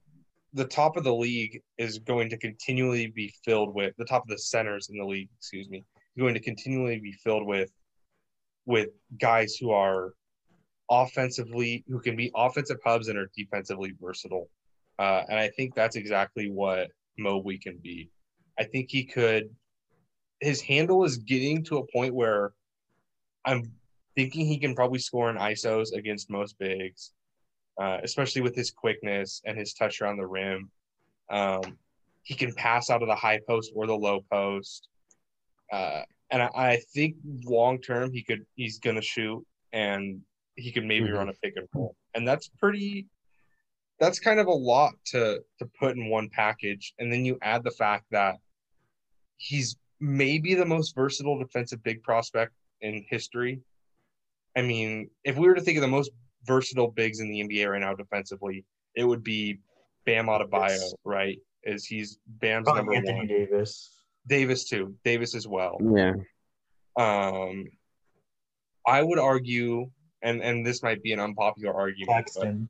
the 0.54 0.64
top 0.64 0.96
of 0.96 1.04
the 1.04 1.14
league 1.14 1.61
is 1.78 1.98
going 2.00 2.28
to 2.28 2.37
continually 2.37 3.06
be 3.06 3.33
filled 3.44 3.72
with 3.74 3.94
the 3.98 4.04
top 4.04 4.22
of 4.22 4.28
the 4.28 4.38
centers 4.38 4.88
in 4.90 4.98
the 4.98 5.04
league 5.04 5.28
excuse 5.38 5.68
me 5.68 5.85
going 6.18 6.35
to 6.35 6.40
continually 6.40 6.98
be 6.98 7.12
filled 7.12 7.46
with 7.46 7.70
with 8.66 8.88
guys 9.18 9.56
who 9.56 9.70
are 9.70 10.12
offensively 10.90 11.85
who 11.88 12.00
can 12.00 12.16
be 12.16 12.30
offensive 12.35 12.78
hubs 12.85 13.09
and 13.09 13.18
are 13.18 13.30
defensively 13.37 13.94
versatile. 14.00 14.48
Uh, 15.00 15.24
and 15.30 15.38
I 15.38 15.48
think 15.48 15.74
that's 15.74 15.96
exactly 15.96 16.50
what 16.50 16.90
Mobley 17.18 17.56
can 17.56 17.78
be. 17.78 18.10
I 18.58 18.64
think 18.64 18.90
he 18.90 19.02
could. 19.02 19.48
His 20.40 20.60
handle 20.60 21.04
is 21.04 21.16
getting 21.16 21.64
to 21.64 21.78
a 21.78 21.86
point 21.86 22.14
where 22.14 22.52
I'm 23.46 23.72
thinking 24.14 24.44
he 24.44 24.58
can 24.58 24.74
probably 24.74 24.98
score 24.98 25.30
in 25.30 25.36
ISOs 25.36 25.94
against 25.94 26.28
most 26.28 26.58
bigs, 26.58 27.12
uh, 27.80 27.98
especially 28.02 28.42
with 28.42 28.54
his 28.54 28.70
quickness 28.70 29.40
and 29.46 29.58
his 29.58 29.72
touch 29.72 30.02
around 30.02 30.18
the 30.18 30.26
rim. 30.26 30.70
Um, 31.30 31.78
he 32.22 32.34
can 32.34 32.52
pass 32.52 32.90
out 32.90 33.00
of 33.00 33.08
the 33.08 33.14
high 33.14 33.40
post 33.48 33.72
or 33.74 33.86
the 33.86 33.96
low 33.96 34.22
post. 34.30 34.88
Uh, 35.72 36.02
and 36.30 36.42
I, 36.42 36.50
I 36.54 36.76
think 36.92 37.16
long 37.44 37.80
term 37.80 38.12
he 38.12 38.22
could 38.22 38.44
he's 38.54 38.78
gonna 38.78 39.00
shoot 39.00 39.46
and 39.72 40.20
he 40.56 40.72
could 40.72 40.84
maybe 40.84 41.06
mm-hmm. 41.06 41.16
run 41.16 41.28
a 41.30 41.34
pick 41.42 41.54
and 41.56 41.66
roll. 41.74 41.96
And 42.14 42.28
that's 42.28 42.48
pretty 42.48 43.06
that's 44.00 44.18
kind 44.18 44.40
of 44.40 44.46
a 44.46 44.52
lot 44.52 44.94
to 45.04 45.40
to 45.58 45.66
put 45.78 45.96
in 45.96 46.08
one 46.08 46.28
package. 46.30 46.94
And 46.98 47.12
then 47.12 47.24
you 47.24 47.38
add 47.42 47.62
the 47.62 47.70
fact 47.70 48.06
that 48.10 48.36
he's 49.36 49.76
maybe 50.00 50.54
the 50.54 50.64
most 50.64 50.94
versatile 50.94 51.38
defensive 51.38 51.82
big 51.82 52.02
prospect 52.02 52.52
in 52.80 53.04
history. 53.08 53.60
I 54.56 54.62
mean, 54.62 55.10
if 55.22 55.36
we 55.36 55.46
were 55.46 55.54
to 55.54 55.60
think 55.60 55.76
of 55.76 55.82
the 55.82 55.88
most 55.88 56.10
versatile 56.44 56.90
bigs 56.90 57.20
in 57.20 57.30
the 57.30 57.40
NBA 57.40 57.70
right 57.70 57.80
now 57.80 57.94
defensively, 57.94 58.64
it 58.96 59.04
would 59.04 59.22
be 59.22 59.60
Bam 60.06 60.26
Adebayo, 60.26 60.92
right? 61.04 61.38
Is 61.62 61.84
he's 61.84 62.18
Bam's 62.26 62.64
Probably 62.64 62.82
number 62.82 62.94
Anthony 62.94 63.18
one. 63.18 63.26
Davis. 63.26 63.96
Davis 64.26 64.64
too. 64.68 64.94
Davis 65.04 65.34
as 65.34 65.46
well. 65.46 65.78
Yeah. 65.94 66.14
Um, 66.96 67.66
I 68.86 69.02
would 69.02 69.18
argue, 69.18 69.90
and 70.22 70.42
and 70.42 70.66
this 70.66 70.82
might 70.82 71.02
be 71.02 71.12
an 71.12 71.20
unpopular 71.20 71.74
argument. 71.74 72.08
Claxton. 72.08 72.68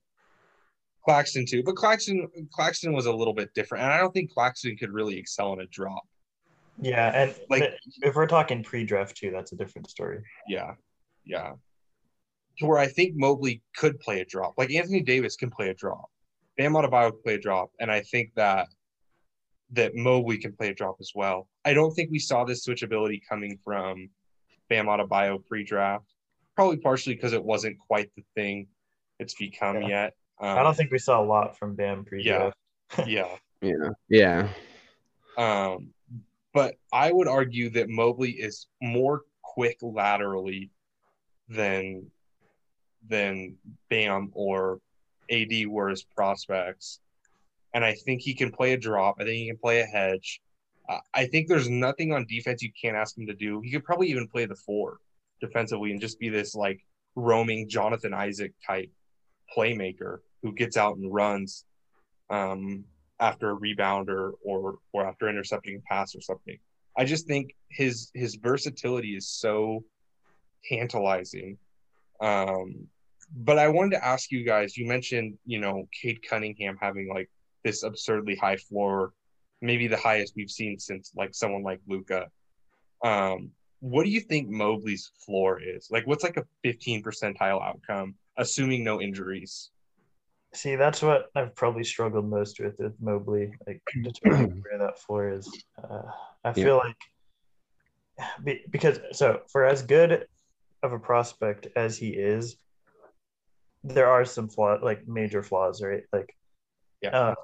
Claxton 1.04 1.46
too, 1.46 1.62
but 1.62 1.76
Claxton 1.76 2.28
Claxton 2.52 2.92
was 2.92 3.06
a 3.06 3.12
little 3.12 3.34
bit 3.34 3.52
different, 3.54 3.84
and 3.84 3.92
I 3.92 3.98
don't 3.98 4.12
think 4.12 4.32
Claxton 4.32 4.76
could 4.76 4.92
really 4.92 5.16
excel 5.16 5.52
in 5.54 5.60
a 5.60 5.66
drop. 5.66 6.02
Yeah, 6.80 7.10
and 7.14 7.34
like 7.48 7.74
if 8.02 8.14
we're 8.14 8.26
talking 8.26 8.62
pre-draft 8.62 9.16
too, 9.16 9.30
that's 9.30 9.52
a 9.52 9.56
different 9.56 9.88
story. 9.88 10.22
Yeah, 10.48 10.74
yeah. 11.24 11.52
To 12.58 12.66
where 12.66 12.78
I 12.78 12.86
think 12.86 13.14
Mobley 13.16 13.62
could 13.76 13.98
play 14.00 14.20
a 14.20 14.24
drop, 14.24 14.54
like 14.58 14.72
Anthony 14.72 15.00
Davis 15.00 15.36
can 15.36 15.50
play 15.50 15.70
a 15.70 15.74
drop, 15.74 16.10
Bam 16.56 16.72
Adebayo 16.72 17.12
could 17.12 17.22
play 17.22 17.34
a 17.34 17.40
drop, 17.40 17.70
and 17.80 17.90
I 17.90 18.02
think 18.02 18.32
that 18.36 18.68
that 19.72 19.94
Mobley 19.94 20.38
can 20.38 20.52
play 20.52 20.68
a 20.68 20.74
drop 20.74 20.96
as 21.00 21.12
well. 21.14 21.48
I 21.64 21.74
don't 21.74 21.92
think 21.92 22.10
we 22.10 22.18
saw 22.18 22.44
this 22.44 22.66
switchability 22.66 23.20
coming 23.26 23.58
from 23.64 24.10
Bam 24.68 24.86
Adebayo 24.86 25.44
pre-draft, 25.46 26.04
probably 26.56 26.78
partially 26.78 27.14
because 27.14 27.32
it 27.32 27.44
wasn't 27.44 27.78
quite 27.78 28.10
the 28.16 28.24
thing 28.34 28.66
it's 29.18 29.34
become 29.34 29.82
yeah. 29.82 29.88
yet. 29.88 30.14
Um, 30.40 30.58
I 30.58 30.62
don't 30.62 30.76
think 30.76 30.90
we 30.90 30.98
saw 30.98 31.22
a 31.22 31.24
lot 31.24 31.58
from 31.58 31.74
Bam 31.74 32.04
pre-draft. 32.04 32.56
Yeah, 32.98 33.04
yeah, 33.06 33.36
yeah, 33.60 33.90
yeah. 34.08 34.48
Um, 35.36 35.90
but 36.52 36.74
I 36.92 37.12
would 37.12 37.28
argue 37.28 37.70
that 37.70 37.88
Mobley 37.88 38.32
is 38.32 38.66
more 38.80 39.22
quick 39.42 39.78
laterally 39.82 40.70
than 41.48 42.10
than 43.08 43.56
Bam 43.88 44.30
or 44.34 44.80
AD 45.30 45.66
were 45.68 45.88
his 45.88 46.02
prospects 46.02 47.00
and 47.74 47.84
I 47.84 47.94
think 47.94 48.20
he 48.20 48.34
can 48.34 48.50
play 48.50 48.72
a 48.72 48.76
drop. 48.76 49.16
I 49.20 49.24
think 49.24 49.36
he 49.36 49.46
can 49.46 49.56
play 49.56 49.80
a 49.80 49.84
hedge. 49.84 50.40
Uh, 50.88 50.98
I 51.14 51.26
think 51.26 51.48
there's 51.48 51.68
nothing 51.68 52.12
on 52.12 52.26
defense 52.26 52.62
you 52.62 52.72
can't 52.80 52.96
ask 52.96 53.16
him 53.16 53.26
to 53.26 53.34
do. 53.34 53.60
He 53.60 53.70
could 53.70 53.84
probably 53.84 54.08
even 54.08 54.26
play 54.26 54.46
the 54.46 54.56
four 54.56 54.98
defensively 55.40 55.92
and 55.92 56.00
just 56.00 56.18
be 56.18 56.28
this 56.28 56.54
like 56.54 56.80
roaming 57.14 57.68
Jonathan 57.68 58.12
Isaac 58.12 58.52
type 58.66 58.90
playmaker 59.56 60.18
who 60.42 60.52
gets 60.52 60.76
out 60.76 60.96
and 60.96 61.12
runs 61.12 61.64
um, 62.30 62.84
after 63.18 63.50
a 63.50 63.54
rebound 63.54 64.08
or, 64.08 64.34
or 64.42 64.78
or 64.92 65.06
after 65.06 65.28
intercepting 65.28 65.76
a 65.76 65.80
pass 65.92 66.14
or 66.14 66.20
something. 66.20 66.58
I 66.96 67.04
just 67.04 67.26
think 67.26 67.54
his 67.68 68.10
his 68.14 68.36
versatility 68.36 69.16
is 69.16 69.28
so 69.28 69.84
tantalizing. 70.68 71.58
Um, 72.20 72.88
but 73.34 73.58
I 73.58 73.68
wanted 73.68 73.96
to 73.96 74.04
ask 74.04 74.30
you 74.30 74.44
guys. 74.44 74.76
You 74.76 74.86
mentioned, 74.86 75.38
you 75.46 75.60
know, 75.60 75.88
Cade 75.92 76.20
Cunningham 76.28 76.76
having 76.80 77.08
like 77.08 77.30
this 77.64 77.82
absurdly 77.82 78.34
high 78.36 78.56
floor, 78.56 79.12
maybe 79.60 79.86
the 79.86 79.96
highest 79.96 80.34
we've 80.36 80.50
seen 80.50 80.78
since 80.78 81.12
like 81.16 81.34
someone 81.34 81.62
like 81.62 81.80
Luka. 81.86 82.28
Um, 83.04 83.50
what 83.80 84.04
do 84.04 84.10
you 84.10 84.20
think 84.20 84.48
Mobley's 84.48 85.10
floor 85.24 85.60
is? 85.62 85.88
Like, 85.90 86.06
what's 86.06 86.24
like 86.24 86.36
a 86.36 86.44
15 86.64 87.02
percentile 87.02 87.62
outcome, 87.62 88.14
assuming 88.36 88.84
no 88.84 89.00
injuries? 89.00 89.70
See, 90.52 90.74
that's 90.74 91.00
what 91.00 91.26
I've 91.36 91.54
probably 91.54 91.84
struggled 91.84 92.28
most 92.28 92.58
with 92.58 92.78
with 92.78 93.00
Mobley, 93.00 93.54
like 93.66 93.82
determining 94.02 94.62
where 94.62 94.78
that 94.78 94.98
floor 94.98 95.30
is. 95.32 95.48
Uh, 95.82 96.02
I 96.44 96.52
feel 96.52 96.76
like 96.76 96.96
because 98.70 98.98
so 99.12 99.42
for 99.50 99.64
as 99.64 99.82
good 99.82 100.26
of 100.82 100.92
a 100.92 100.98
prospect 100.98 101.68
as 101.76 101.96
he 101.96 102.08
is, 102.08 102.56
there 103.84 104.08
are 104.08 104.24
some 104.24 104.48
flaws, 104.48 104.80
like 104.82 105.06
major 105.06 105.42
flaws, 105.42 105.82
right? 105.82 106.02
Like, 106.12 106.34
yeah. 107.00 107.10
Uh, 107.10 107.34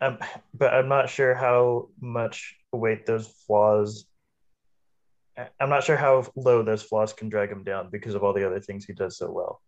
um, 0.00 0.18
but 0.54 0.74
I'm 0.74 0.88
not 0.88 1.08
sure 1.08 1.34
how 1.34 1.88
much 2.00 2.56
weight 2.72 3.06
those 3.06 3.28
flaws. 3.46 4.06
I'm 5.58 5.70
not 5.70 5.84
sure 5.84 5.96
how 5.96 6.26
low 6.36 6.62
those 6.62 6.82
flaws 6.82 7.12
can 7.12 7.28
drag 7.28 7.50
him 7.50 7.64
down 7.64 7.88
because 7.90 8.14
of 8.14 8.24
all 8.24 8.32
the 8.32 8.46
other 8.46 8.60
things 8.60 8.84
he 8.84 8.92
does 8.92 9.16
so 9.16 9.30
well. 9.30 9.62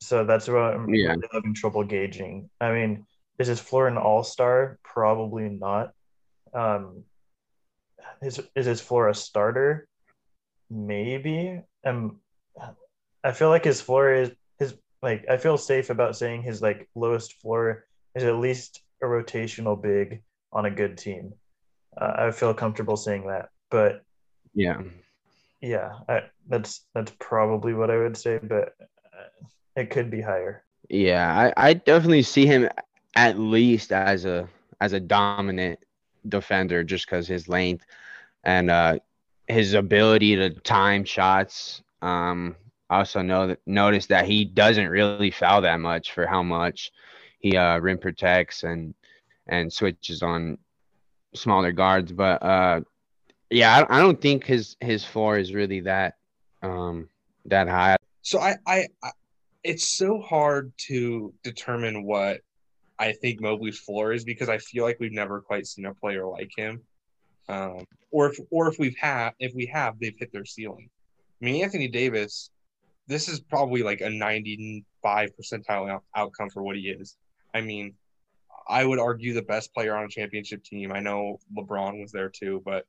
So 0.00 0.24
that's 0.24 0.48
what 0.48 0.74
I'm 0.74 0.88
Yeah. 0.88 1.10
really 1.10 1.28
having 1.32 1.54
trouble 1.54 1.84
gauging. 1.84 2.50
I 2.60 2.72
mean, 2.72 3.06
is 3.38 3.48
his 3.48 3.60
floor 3.60 3.88
an 3.88 3.98
all 3.98 4.22
star? 4.22 4.78
Probably 4.82 5.48
not. 5.48 5.92
Um, 6.54 7.04
is 8.22 8.40
is 8.54 8.66
his 8.66 8.80
floor 8.80 9.08
a 9.08 9.14
starter? 9.14 9.88
Maybe. 10.70 11.60
Um, 11.84 12.20
I 13.22 13.32
feel 13.32 13.48
like 13.48 13.64
his 13.64 13.80
floor 13.80 14.12
is 14.12 14.30
his 14.58 14.74
like 15.02 15.26
I 15.28 15.36
feel 15.36 15.58
safe 15.58 15.90
about 15.90 16.16
saying 16.16 16.42
his 16.42 16.62
like 16.62 16.88
lowest 16.94 17.34
floor 17.40 17.84
is 18.14 18.24
at 18.24 18.36
least 18.36 18.80
a 19.02 19.06
rotational 19.06 19.80
big 19.80 20.22
on 20.52 20.64
a 20.64 20.70
good 20.70 20.96
team. 20.98 21.34
Uh, 21.96 22.12
I 22.16 22.30
feel 22.30 22.54
comfortable 22.54 22.96
saying 22.96 23.26
that, 23.26 23.50
but 23.70 24.02
Yeah. 24.54 24.80
yeah, 25.60 25.98
I, 26.08 26.22
that's 26.48 26.86
that's 26.94 27.12
probably 27.18 27.74
what 27.74 27.90
I 27.90 27.98
would 27.98 28.16
say, 28.16 28.38
but 28.42 28.74
uh, 28.80 29.46
it 29.78 29.90
could 29.90 30.10
be 30.10 30.20
higher. 30.20 30.64
Yeah, 30.88 31.52
I, 31.56 31.68
I 31.68 31.74
definitely 31.74 32.22
see 32.22 32.46
him 32.46 32.68
at 33.16 33.38
least 33.38 33.92
as 33.92 34.24
a 34.24 34.48
as 34.80 34.92
a 34.92 35.00
dominant 35.00 35.80
defender 36.28 36.84
just 36.84 37.06
because 37.06 37.26
his 37.26 37.48
length 37.48 37.84
and 38.44 38.70
uh, 38.70 38.98
his 39.48 39.74
ability 39.74 40.36
to 40.36 40.50
time 40.50 41.04
shots. 41.04 41.82
Um, 42.00 42.56
I 42.90 42.98
also 42.98 43.22
know 43.22 43.48
that 43.48 43.60
notice 43.66 44.06
that 44.06 44.26
he 44.26 44.44
doesn't 44.44 44.88
really 44.88 45.30
foul 45.30 45.62
that 45.62 45.80
much 45.80 46.12
for 46.12 46.26
how 46.26 46.42
much 46.42 46.92
he 47.40 47.56
uh, 47.56 47.78
rim 47.78 47.98
protects 47.98 48.62
and 48.62 48.94
and 49.46 49.72
switches 49.72 50.22
on 50.22 50.58
smaller 51.34 51.72
guards. 51.72 52.12
But 52.12 52.42
uh, 52.42 52.80
yeah, 53.50 53.84
I, 53.88 53.98
I 53.98 54.00
don't 54.00 54.20
think 54.20 54.44
his 54.44 54.76
his 54.80 55.04
floor 55.04 55.38
is 55.38 55.52
really 55.52 55.80
that 55.80 56.16
um, 56.62 57.08
that 57.46 57.68
high. 57.68 57.96
So 58.22 58.40
I, 58.40 58.56
I, 58.66 58.86
I, 59.02 59.10
it's 59.64 59.86
so 59.86 60.20
hard 60.20 60.72
to 60.86 61.34
determine 61.42 62.04
what 62.04 62.40
I 62.98 63.12
think 63.12 63.40
Mobley's 63.40 63.78
floor 63.78 64.12
is 64.12 64.24
because 64.24 64.48
I 64.48 64.58
feel 64.58 64.84
like 64.84 64.98
we've 65.00 65.12
never 65.12 65.40
quite 65.40 65.66
seen 65.66 65.86
a 65.86 65.94
player 65.94 66.26
like 66.26 66.50
him. 66.56 66.82
Um, 67.48 67.84
or 68.10 68.30
if, 68.30 68.38
or 68.50 68.68
if 68.68 68.78
we've 68.78 68.96
had, 68.96 69.30
if 69.38 69.54
we 69.54 69.66
have, 69.66 69.98
they've 69.98 70.16
hit 70.18 70.32
their 70.32 70.44
ceiling. 70.44 70.90
I 71.40 71.44
mean, 71.44 71.62
Anthony 71.62 71.88
Davis, 71.88 72.50
this 73.06 73.28
is 73.28 73.40
probably 73.40 73.82
like 73.82 74.00
a 74.00 74.10
95 74.10 75.30
percentile 75.36 75.90
out- 75.90 76.04
outcome 76.14 76.50
for 76.50 76.62
what 76.62 76.76
he 76.76 76.88
is. 76.90 77.16
I 77.54 77.60
mean, 77.60 77.94
I 78.68 78.84
would 78.84 78.98
argue 78.98 79.32
the 79.32 79.42
best 79.42 79.72
player 79.72 79.96
on 79.96 80.04
a 80.04 80.08
championship 80.08 80.62
team. 80.62 80.92
I 80.92 81.00
know 81.00 81.38
LeBron 81.56 82.00
was 82.00 82.12
there 82.12 82.28
too, 82.28 82.62
but 82.64 82.84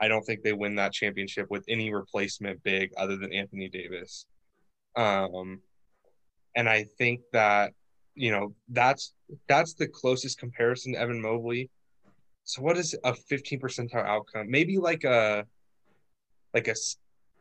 I 0.00 0.08
don't 0.08 0.22
think 0.22 0.42
they 0.42 0.54
win 0.54 0.74
that 0.76 0.92
championship 0.92 1.48
with 1.50 1.64
any 1.68 1.92
replacement 1.92 2.62
big 2.64 2.92
other 2.96 3.16
than 3.16 3.32
Anthony 3.32 3.68
Davis. 3.68 4.26
Um, 4.96 5.60
and 6.56 6.68
I 6.68 6.84
think 6.98 7.20
that 7.32 7.72
you 8.14 8.30
know 8.30 8.54
that's 8.68 9.14
that's 9.48 9.74
the 9.74 9.88
closest 9.88 10.38
comparison 10.38 10.92
to 10.92 10.98
Evan 10.98 11.20
Mobley. 11.20 11.70
So 12.44 12.62
what 12.62 12.76
is 12.76 12.96
a 13.04 13.14
15 13.14 13.60
percentile 13.60 14.04
outcome? 14.04 14.50
Maybe 14.50 14.78
like 14.78 15.04
a 15.04 15.46
like 16.52 16.68
a 16.68 16.74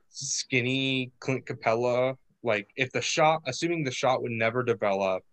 skinny 0.10 1.12
Clint 1.20 1.46
Capela. 1.46 2.16
Like 2.44 2.70
if 2.76 2.92
the 2.92 3.02
shot, 3.02 3.42
assuming 3.46 3.84
the 3.84 3.92
shot 3.92 4.22
would 4.22 4.32
never 4.32 4.64
develop, 4.64 5.24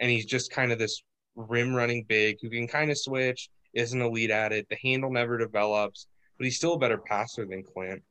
and 0.00 0.10
he's 0.10 0.26
just 0.26 0.50
kind 0.50 0.72
of 0.72 0.78
this 0.78 1.02
rim 1.36 1.74
running 1.74 2.04
big 2.08 2.38
who 2.40 2.50
can 2.50 2.68
kind 2.68 2.90
of 2.90 2.98
switch, 2.98 3.48
isn't 3.72 4.00
elite 4.00 4.30
at 4.30 4.52
it. 4.52 4.66
The 4.68 4.76
handle 4.82 5.10
never 5.10 5.38
develops, 5.38 6.06
but 6.38 6.44
he's 6.44 6.56
still 6.56 6.74
a 6.74 6.78
better 6.78 6.98
passer 6.98 7.46
than 7.46 7.62
Clint. 7.62 8.02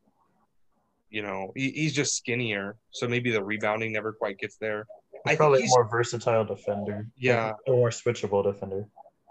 You 1.13 1.21
know, 1.21 1.51
he, 1.55 1.69
he's 1.69 1.93
just 1.93 2.17
skinnier, 2.17 2.75
so 2.89 3.07
maybe 3.07 3.29
the 3.29 3.43
rebounding 3.43 3.93
never 3.93 4.13
quite 4.13 4.39
gets 4.39 4.57
there. 4.57 4.87
I 5.27 5.35
Probably 5.35 5.59
a 5.59 5.61
he's, 5.61 5.69
more 5.69 5.87
versatile 5.87 6.43
defender. 6.43 7.07
Yeah. 7.15 7.51
a 7.67 7.71
more 7.71 7.91
switchable 7.91 8.43
defender. 8.43 8.87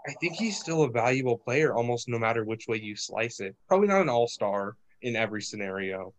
I 0.07 0.13
think 0.13 0.35
he's 0.35 0.57
still 0.57 0.83
a 0.83 0.89
valuable 0.89 1.37
player, 1.37 1.73
almost 1.75 2.07
no 2.07 2.17
matter 2.17 2.45
which 2.45 2.67
way 2.69 2.79
you 2.81 2.95
slice 2.95 3.41
it. 3.41 3.53
Probably 3.67 3.89
not 3.89 4.01
an 4.01 4.07
all 4.07 4.29
star 4.29 4.77
in 5.01 5.17
every 5.17 5.41
scenario, 5.41 6.13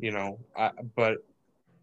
you 0.00 0.10
know. 0.10 0.40
I, 0.56 0.72
but 0.96 1.18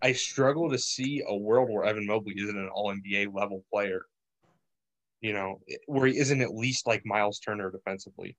I 0.02 0.12
struggle 0.12 0.70
to 0.72 0.78
see 0.78 1.24
a 1.26 1.34
world 1.34 1.70
where 1.70 1.86
Evan 1.86 2.06
Mobley 2.06 2.34
isn't 2.38 2.58
an 2.58 2.70
All 2.74 2.94
NBA 2.94 3.34
level 3.34 3.64
player. 3.72 4.06
You 5.22 5.32
know, 5.32 5.62
where 5.86 6.08
he 6.08 6.18
isn't 6.18 6.42
at 6.42 6.54
least 6.54 6.88
like 6.88 7.06
Myles 7.06 7.40
Turner 7.40 7.72
defensively, 7.72 8.36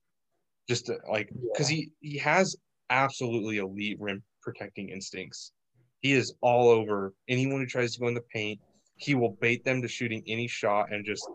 just 0.69 0.85
to, 0.85 0.99
like 1.09 1.31
because 1.51 1.67
he 1.67 1.89
he 2.01 2.19
has 2.19 2.55
absolutely 2.91 3.57
elite 3.57 3.97
rim 3.99 4.21
protecting 4.45 4.89
instincts. 4.89 5.51
He 5.99 6.13
is 6.13 6.35
all 6.41 6.69
over 6.69 7.13
anyone 7.27 7.59
who 7.59 7.65
tries 7.65 7.95
to 7.95 7.99
go 7.99 8.07
in 8.07 8.13
the 8.13 8.21
paint. 8.33 8.61
He 8.95 9.15
will 9.15 9.37
bait 9.41 9.65
them 9.65 9.81
to 9.81 9.87
shooting 9.89 10.23
any 10.27 10.47
shot 10.47 10.93
and 10.93 11.03
just 11.03 11.27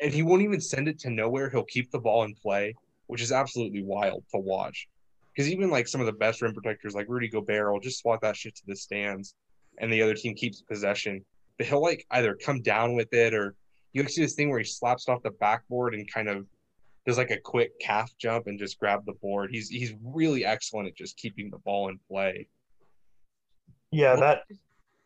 and 0.00 0.12
he 0.12 0.22
won't 0.22 0.42
even 0.42 0.60
send 0.60 0.88
it 0.88 0.98
to 1.00 1.10
nowhere. 1.10 1.48
He'll 1.48 1.64
keep 1.64 1.90
the 1.90 1.98
ball 1.98 2.24
in 2.24 2.34
play, 2.34 2.74
which 3.06 3.22
is 3.22 3.32
absolutely 3.32 3.82
wild 3.82 4.24
to 4.32 4.38
watch. 4.38 4.88
Because 5.34 5.50
even 5.50 5.70
like 5.70 5.88
some 5.88 6.00
of 6.00 6.06
the 6.06 6.12
best 6.12 6.42
rim 6.42 6.52
protectors, 6.52 6.94
like 6.94 7.08
Rudy 7.08 7.28
Gobert, 7.28 7.72
will 7.72 7.80
just 7.80 8.00
swat 8.00 8.20
that 8.20 8.36
shit 8.36 8.54
to 8.56 8.62
the 8.66 8.76
stands, 8.76 9.34
and 9.78 9.92
the 9.92 10.02
other 10.02 10.14
team 10.14 10.34
keeps 10.34 10.60
possession. 10.60 11.24
But 11.56 11.68
he'll 11.68 11.80
like 11.80 12.04
either 12.10 12.34
come 12.34 12.60
down 12.62 12.94
with 12.94 13.12
it, 13.14 13.32
or 13.32 13.54
you 13.92 14.06
see 14.08 14.22
this 14.22 14.34
thing 14.34 14.50
where 14.50 14.58
he 14.58 14.64
slaps 14.64 15.08
it 15.08 15.12
off 15.12 15.22
the 15.22 15.30
backboard 15.30 15.94
and 15.94 16.12
kind 16.12 16.28
of 16.28 16.46
does 17.06 17.18
like 17.18 17.30
a 17.30 17.40
quick 17.40 17.78
calf 17.80 18.10
jump 18.18 18.46
and 18.46 18.58
just 18.58 18.78
grab 18.78 19.04
the 19.06 19.14
board. 19.14 19.50
He's 19.50 19.68
he's 19.68 19.94
really 20.02 20.44
excellent 20.44 20.88
at 20.88 20.94
just 20.96 21.16
keeping 21.16 21.50
the 21.50 21.58
ball 21.58 21.88
in 21.88 21.98
play. 22.08 22.48
Yeah, 23.90 24.16
that 24.16 24.42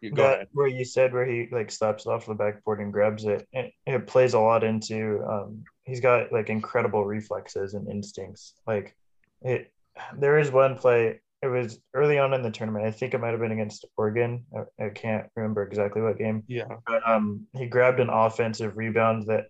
You 0.00 0.10
go 0.12 0.22
that 0.22 0.34
ahead. 0.34 0.48
where 0.52 0.66
you 0.68 0.84
said 0.84 1.12
where 1.12 1.26
he 1.26 1.48
like 1.50 1.70
slaps 1.70 2.06
it 2.06 2.10
off 2.10 2.26
the 2.26 2.34
backboard 2.34 2.80
and 2.80 2.92
grabs 2.92 3.24
it, 3.24 3.48
it, 3.52 3.72
it 3.86 4.06
plays 4.06 4.34
a 4.34 4.40
lot 4.40 4.62
into 4.62 5.24
um 5.28 5.64
he's 5.84 6.00
got 6.00 6.32
like 6.32 6.50
incredible 6.50 7.04
reflexes 7.04 7.74
and 7.74 7.88
instincts. 7.88 8.54
Like 8.66 8.94
it 9.42 9.72
there 10.18 10.38
is 10.38 10.50
one 10.50 10.76
play 10.76 11.20
it 11.42 11.48
was 11.48 11.78
early 11.94 12.18
on 12.18 12.32
in 12.34 12.42
the 12.42 12.50
tournament. 12.50 12.86
I 12.86 12.90
think 12.90 13.12
it 13.14 13.20
might 13.20 13.30
have 13.30 13.40
been 13.40 13.52
against 13.52 13.84
Oregon. 13.96 14.44
I, 14.80 14.86
I 14.86 14.88
can't 14.90 15.26
remember 15.36 15.62
exactly 15.62 16.02
what 16.02 16.18
game. 16.18 16.44
Yeah, 16.46 16.68
But 16.86 17.08
um 17.08 17.46
he 17.54 17.66
grabbed 17.66 18.00
an 18.00 18.10
offensive 18.10 18.76
rebound 18.76 19.26
that 19.28 19.46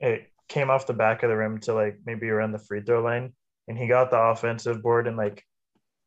it 0.00 0.31
came 0.52 0.68
off 0.68 0.86
the 0.86 0.92
back 0.92 1.22
of 1.22 1.30
the 1.30 1.36
rim 1.36 1.58
to 1.58 1.72
like 1.72 1.98
maybe 2.04 2.28
around 2.28 2.52
the 2.52 2.58
free 2.58 2.82
throw 2.82 3.02
line 3.02 3.32
and 3.68 3.78
he 3.78 3.86
got 3.86 4.10
the 4.10 4.18
offensive 4.18 4.82
board 4.82 5.06
and 5.06 5.16
like 5.16 5.42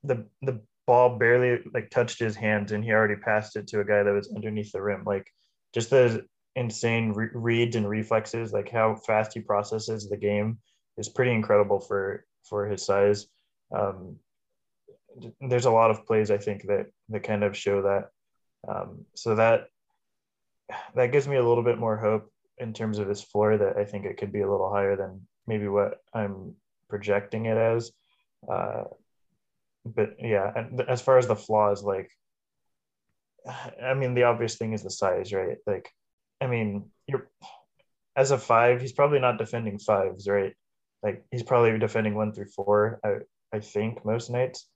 the 0.04 0.28
the 0.44 0.62
ball 0.86 1.18
barely 1.18 1.64
like 1.74 1.90
touched 1.90 2.20
his 2.20 2.36
hands 2.36 2.72
and 2.72 2.84
he 2.84 2.92
already 2.92 3.16
passed 3.16 3.56
it 3.56 3.66
to 3.66 3.80
a 3.80 3.84
guy 3.86 4.04
that 4.04 4.14
was 4.14 4.32
underneath 4.36 4.72
the 4.72 4.82
rim. 4.82 5.04
Like 5.04 5.28
just 5.74 5.90
the 5.90 6.28
insane 6.56 7.12
re- 7.12 7.30
reads 7.34 7.76
and 7.76 7.90
reflexes 7.90 8.54
like 8.54 8.70
how 8.70 8.96
fast 8.96 9.34
he 9.34 9.40
processes 9.40 10.08
the 10.08 10.16
game 10.16 10.60
is 10.98 11.10
pretty 11.10 11.32
incredible 11.32 11.80
for 11.80 12.24
for 12.48 12.68
his 12.68 12.86
size. 12.86 13.26
Um 13.76 14.18
there's 15.42 15.66
a 15.66 15.72
lot 15.72 15.92
of 15.92 16.06
plays 16.06 16.30
i 16.30 16.38
think 16.38 16.64
that 16.64 16.88
that 17.10 17.24
kind 17.24 17.44
of 17.44 17.58
show 17.58 17.82
that. 17.82 18.10
Um 18.68 19.06
so 19.16 19.34
that 19.36 19.70
that 20.94 21.12
gives 21.12 21.28
me 21.28 21.38
a 21.38 21.48
little 21.48 21.64
bit 21.64 21.80
more 21.80 21.98
hope 21.98 22.32
in 22.58 22.74
terms 22.74 23.00
of 23.00 23.08
his 23.08 23.22
floor 23.22 23.58
that 23.58 23.78
I 23.78 23.86
think 23.86 24.06
it 24.06 24.18
could 24.18 24.32
be 24.32 24.42
a 24.42 24.50
little 24.50 24.72
higher 24.72 24.96
than 24.96 25.28
maybe 25.48 25.68
what 25.68 26.02
I'm 26.14 26.56
projecting 26.90 27.46
it 27.46 27.58
as. 27.58 27.92
Uh, 28.50 28.86
but 29.86 30.16
yeah, 30.20 30.52
and 30.56 30.82
as 30.82 31.02
far 31.02 31.18
as 31.18 31.28
the 31.28 31.36
flaws, 31.36 31.84
like, 31.84 32.10
I 33.82 33.94
mean, 33.94 34.16
the 34.16 34.24
obvious 34.24 34.56
thing 34.58 34.74
is 34.74 34.82
the 34.82 34.90
size, 34.90 35.32
right? 35.32 35.58
Like, 35.68 35.92
I 36.42 36.48
mean, 36.48 36.90
you're 37.08 37.30
as 38.16 38.32
a 38.32 38.38
five, 38.38 38.82
he's 38.82 38.94
probably 38.94 39.20
not 39.20 39.38
defending 39.38 39.78
fives, 39.78 40.28
right? 40.28 40.54
Like, 41.04 41.26
he's 41.32 41.44
probably 41.44 41.78
defending 41.78 42.16
one 42.16 42.34
through 42.34 42.48
four. 42.48 43.00
I 43.04 43.18
I 43.54 43.60
think 43.60 44.04
most 44.04 44.30
nights, 44.30 44.68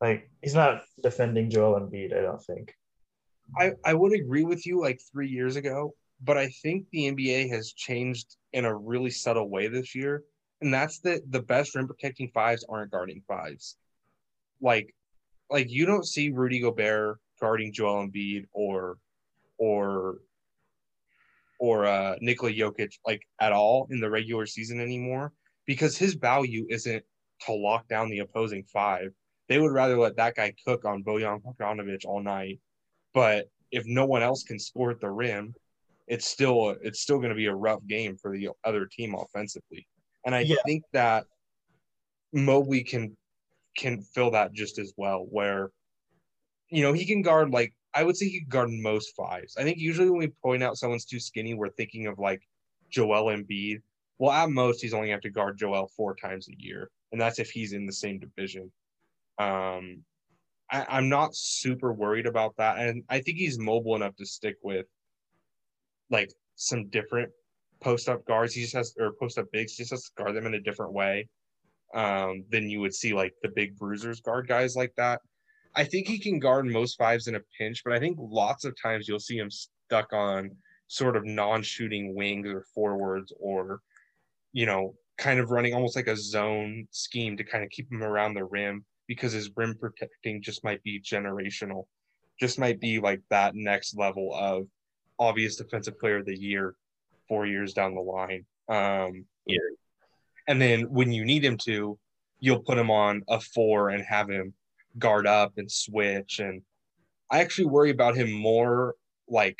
like, 0.00 0.30
he's 0.42 0.54
not 0.54 0.82
defending 1.02 1.50
Joel 1.50 1.80
Embiid. 1.80 2.16
I 2.16 2.22
don't 2.22 2.42
think. 2.42 2.74
I, 3.56 3.72
I 3.84 3.94
would 3.94 4.12
agree 4.12 4.44
with 4.44 4.66
you 4.66 4.80
like 4.80 5.00
three 5.12 5.28
years 5.28 5.54
ago, 5.56 5.94
but 6.22 6.36
I 6.36 6.48
think 6.48 6.86
the 6.90 7.10
NBA 7.10 7.50
has 7.50 7.72
changed 7.72 8.36
in 8.52 8.64
a 8.64 8.74
really 8.74 9.10
subtle 9.10 9.48
way 9.48 9.68
this 9.68 9.94
year. 9.94 10.24
And 10.60 10.72
that's 10.72 11.00
that 11.00 11.30
the 11.30 11.42
best 11.42 11.74
rim 11.74 11.86
protecting 11.86 12.30
fives 12.32 12.64
aren't 12.68 12.90
guarding 12.90 13.22
fives. 13.28 13.76
Like, 14.60 14.94
like 15.50 15.70
you 15.70 15.84
don't 15.86 16.06
see 16.06 16.30
Rudy 16.30 16.60
Gobert 16.60 17.18
guarding 17.40 17.72
Joel 17.72 18.06
Embiid 18.06 18.46
or 18.52 18.98
or 19.58 20.18
or 21.58 21.86
uh 21.86 22.16
Nikola 22.20 22.52
Jokic 22.52 22.94
like 23.06 23.22
at 23.40 23.52
all 23.52 23.86
in 23.90 24.00
the 24.00 24.10
regular 24.10 24.46
season 24.46 24.80
anymore 24.80 25.32
because 25.66 25.96
his 25.96 26.14
value 26.14 26.66
isn't 26.70 27.04
to 27.44 27.52
lock 27.52 27.86
down 27.88 28.08
the 28.08 28.20
opposing 28.20 28.64
five. 28.64 29.12
They 29.48 29.58
would 29.58 29.72
rather 29.72 29.98
let 29.98 30.16
that 30.16 30.34
guy 30.34 30.54
cook 30.66 30.84
on 30.84 31.04
Bojan 31.04 31.42
Bogdanovic 31.42 32.04
all 32.06 32.22
night. 32.22 32.60
But 33.12 33.50
if 33.70 33.84
no 33.86 34.06
one 34.06 34.22
else 34.22 34.42
can 34.42 34.58
score 34.58 34.90
at 34.90 35.00
the 35.00 35.10
rim, 35.10 35.54
it's 36.06 36.26
still 36.26 36.76
it's 36.82 37.00
still 37.00 37.18
going 37.18 37.30
to 37.30 37.36
be 37.36 37.46
a 37.46 37.54
rough 37.54 37.84
game 37.86 38.16
for 38.16 38.30
the 38.30 38.50
other 38.64 38.86
team 38.86 39.14
offensively. 39.14 39.86
And 40.24 40.34
I 40.34 40.40
yeah. 40.40 40.56
think 40.64 40.84
that 40.92 41.24
Mobley 42.32 42.84
can 42.84 43.16
can 43.76 44.00
fill 44.00 44.30
that 44.32 44.52
just 44.52 44.78
as 44.78 44.92
well. 44.96 45.26
Where 45.28 45.70
you 46.70 46.82
know 46.82 46.92
he 46.92 47.04
can 47.04 47.22
guard 47.22 47.50
like 47.50 47.74
I 47.94 48.04
would 48.04 48.16
say 48.16 48.28
he 48.28 48.40
can 48.40 48.48
guard 48.48 48.70
most 48.70 49.14
fives. 49.16 49.56
I 49.56 49.62
think 49.62 49.78
usually 49.78 50.10
when 50.10 50.18
we 50.18 50.28
point 50.42 50.62
out 50.62 50.76
someone's 50.76 51.04
too 51.04 51.20
skinny, 51.20 51.54
we're 51.54 51.70
thinking 51.70 52.06
of 52.06 52.18
like 52.18 52.42
Joel 52.90 53.36
Embiid. 53.36 53.80
Well, 54.18 54.32
at 54.32 54.50
most 54.50 54.80
he's 54.80 54.94
only 54.94 55.10
have 55.10 55.20
to 55.22 55.30
guard 55.30 55.58
Joel 55.58 55.90
four 55.96 56.14
times 56.14 56.48
a 56.48 56.62
year, 56.62 56.90
and 57.12 57.20
that's 57.20 57.38
if 57.38 57.50
he's 57.50 57.72
in 57.72 57.86
the 57.86 57.92
same 57.92 58.18
division. 58.18 58.70
Um, 59.38 60.02
I, 60.70 60.98
am 60.98 61.08
not 61.08 61.34
super 61.34 61.92
worried 61.92 62.26
about 62.26 62.56
that, 62.56 62.78
and 62.78 63.04
I 63.08 63.20
think 63.20 63.38
he's 63.38 63.58
mobile 63.58 63.94
enough 63.94 64.16
to 64.16 64.26
stick 64.26 64.56
with 64.62 64.86
like 66.10 66.32
some 66.56 66.88
different 66.88 67.30
post 67.80 68.08
up 68.08 68.24
guards. 68.26 68.54
He 68.54 68.62
just 68.62 68.74
has 68.74 68.94
or 68.98 69.12
post 69.18 69.38
up 69.38 69.46
bigs. 69.52 69.74
He 69.74 69.82
just 69.82 69.92
has 69.92 70.04
to 70.04 70.22
guard 70.22 70.34
them 70.34 70.46
in 70.46 70.54
a 70.54 70.60
different 70.60 70.92
way 70.92 71.28
um, 71.94 72.44
than 72.50 72.68
you 72.68 72.80
would 72.80 72.94
see 72.94 73.12
like 73.12 73.34
the 73.42 73.48
big 73.48 73.76
bruisers 73.76 74.20
guard 74.20 74.48
guys 74.48 74.76
like 74.76 74.92
that. 74.96 75.20
I 75.74 75.84
think 75.84 76.06
he 76.06 76.18
can 76.18 76.38
guard 76.38 76.66
most 76.66 76.96
fives 76.96 77.28
in 77.28 77.34
a 77.34 77.40
pinch, 77.58 77.82
but 77.84 77.92
I 77.92 77.98
think 77.98 78.16
lots 78.18 78.64
of 78.64 78.74
times 78.80 79.06
you'll 79.06 79.20
see 79.20 79.36
him 79.36 79.50
stuck 79.50 80.12
on 80.12 80.50
sort 80.88 81.16
of 81.16 81.24
non-shooting 81.24 82.14
wings 82.14 82.48
or 82.48 82.64
forwards 82.74 83.32
or 83.40 83.80
you 84.52 84.66
know 84.66 84.94
kind 85.18 85.40
of 85.40 85.50
running 85.50 85.74
almost 85.74 85.96
like 85.96 86.06
a 86.06 86.16
zone 86.16 86.86
scheme 86.90 87.36
to 87.36 87.44
kind 87.44 87.64
of 87.64 87.70
keep 87.70 87.90
him 87.90 88.02
around 88.02 88.34
the 88.34 88.44
rim 88.44 88.84
because 89.08 89.32
his 89.32 89.50
rim 89.56 89.74
protecting 89.78 90.40
just 90.40 90.62
might 90.62 90.82
be 90.82 91.00
generational 91.00 91.84
just 92.38 92.58
might 92.58 92.80
be 92.80 93.00
like 93.00 93.20
that 93.30 93.54
next 93.54 93.96
level 93.96 94.32
of 94.34 94.66
obvious 95.18 95.56
defensive 95.56 95.98
player 95.98 96.18
of 96.18 96.26
the 96.26 96.36
year 96.36 96.74
four 97.28 97.46
years 97.46 97.72
down 97.72 97.94
the 97.94 98.00
line 98.00 98.44
um 98.68 99.24
yeah 99.46 99.58
and 100.48 100.60
then 100.60 100.82
when 100.90 101.12
you 101.12 101.24
need 101.24 101.44
him 101.44 101.56
to 101.56 101.98
you'll 102.40 102.60
put 102.60 102.78
him 102.78 102.90
on 102.90 103.22
a 103.28 103.40
four 103.40 103.90
and 103.90 104.04
have 104.04 104.28
him 104.28 104.52
guard 104.98 105.26
up 105.26 105.52
and 105.56 105.70
switch 105.70 106.38
and 106.38 106.62
i 107.30 107.40
actually 107.40 107.66
worry 107.66 107.90
about 107.90 108.16
him 108.16 108.30
more 108.30 108.94
like 109.28 109.56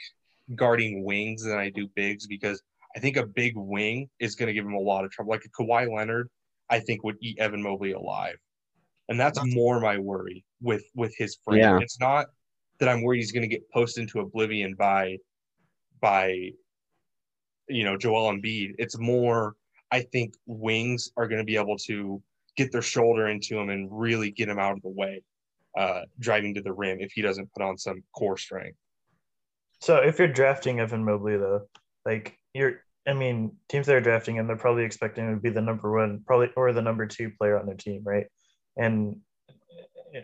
guarding 0.54 1.04
wings 1.04 1.42
than 1.42 1.58
i 1.58 1.68
do 1.70 1.88
bigs 1.94 2.26
because 2.26 2.62
I 2.96 2.98
think 2.98 3.18
a 3.18 3.26
big 3.26 3.52
wing 3.56 4.08
is 4.18 4.34
going 4.34 4.46
to 4.46 4.54
give 4.54 4.64
him 4.64 4.72
a 4.72 4.80
lot 4.80 5.04
of 5.04 5.10
trouble. 5.10 5.30
Like 5.30 5.44
a 5.44 5.50
Kawhi 5.50 5.94
Leonard, 5.94 6.30
I 6.70 6.80
think 6.80 7.04
would 7.04 7.16
eat 7.20 7.38
Evan 7.38 7.62
Mobley 7.62 7.92
alive, 7.92 8.36
and 9.10 9.20
that's 9.20 9.38
more 9.44 9.78
my 9.80 9.98
worry 9.98 10.44
with 10.62 10.84
with 10.94 11.14
his 11.16 11.36
frame. 11.44 11.60
Yeah. 11.60 11.78
It's 11.78 12.00
not 12.00 12.26
that 12.80 12.88
I'm 12.88 13.02
worried 13.02 13.18
he's 13.18 13.32
going 13.32 13.42
to 13.42 13.54
get 13.54 13.70
posted 13.70 14.02
into 14.02 14.20
oblivion 14.20 14.74
by 14.74 15.18
by 16.00 16.50
you 17.68 17.85
know 17.85 17.96
Joel 17.96 18.32
Embiid. 18.32 18.74
It's 18.78 18.98
more 18.98 19.54
I 19.90 20.02
think 20.02 20.35
wings 20.46 21.11
are 21.16 21.28
going 21.28 21.40
to 21.40 21.44
be 21.44 21.56
able 21.56 21.78
to 21.78 22.22
get 22.56 22.72
their 22.72 22.82
shoulder 22.82 23.28
into 23.28 23.59
him 23.59 23.70
and 23.70 23.88
really 23.90 24.30
get 24.30 24.48
him 24.48 24.59
out 24.59 24.72
of 24.72 24.82
the 24.82 24.88
way, 24.88 25.22
uh, 25.78 26.02
driving 26.18 26.54
to 26.54 26.62
the 26.62 26.72
rim 26.72 26.98
if 27.00 27.12
he 27.12 27.22
doesn't 27.22 27.52
put 27.52 27.62
on 27.62 27.76
some 27.76 28.02
core 28.16 28.38
strength. 28.38 28.78
So 29.80 29.96
if 29.96 30.18
you're 30.18 30.28
drafting 30.28 30.80
Evan 30.80 31.04
Mobley 31.04 31.37
though, 31.37 31.68
like 32.04 32.38
you're 32.54 32.80
I 33.06 33.12
mean, 33.12 33.52
teams 33.68 33.87
that 33.87 33.94
are 33.94 34.00
drafting 34.00 34.37
him, 34.37 34.46
they're 34.46 34.56
probably 34.56 34.85
expecting 34.85 35.26
him 35.26 35.37
to 35.37 35.40
be 35.40 35.50
the 35.50 35.61
number 35.61 35.92
one, 35.92 36.22
probably 36.26 36.50
or 36.56 36.72
the 36.72 36.82
number 36.82 37.06
two 37.06 37.30
player 37.38 37.59
on 37.59 37.66
their 37.66 37.76
team, 37.76 38.02
right? 38.04 38.26
And 38.76 39.20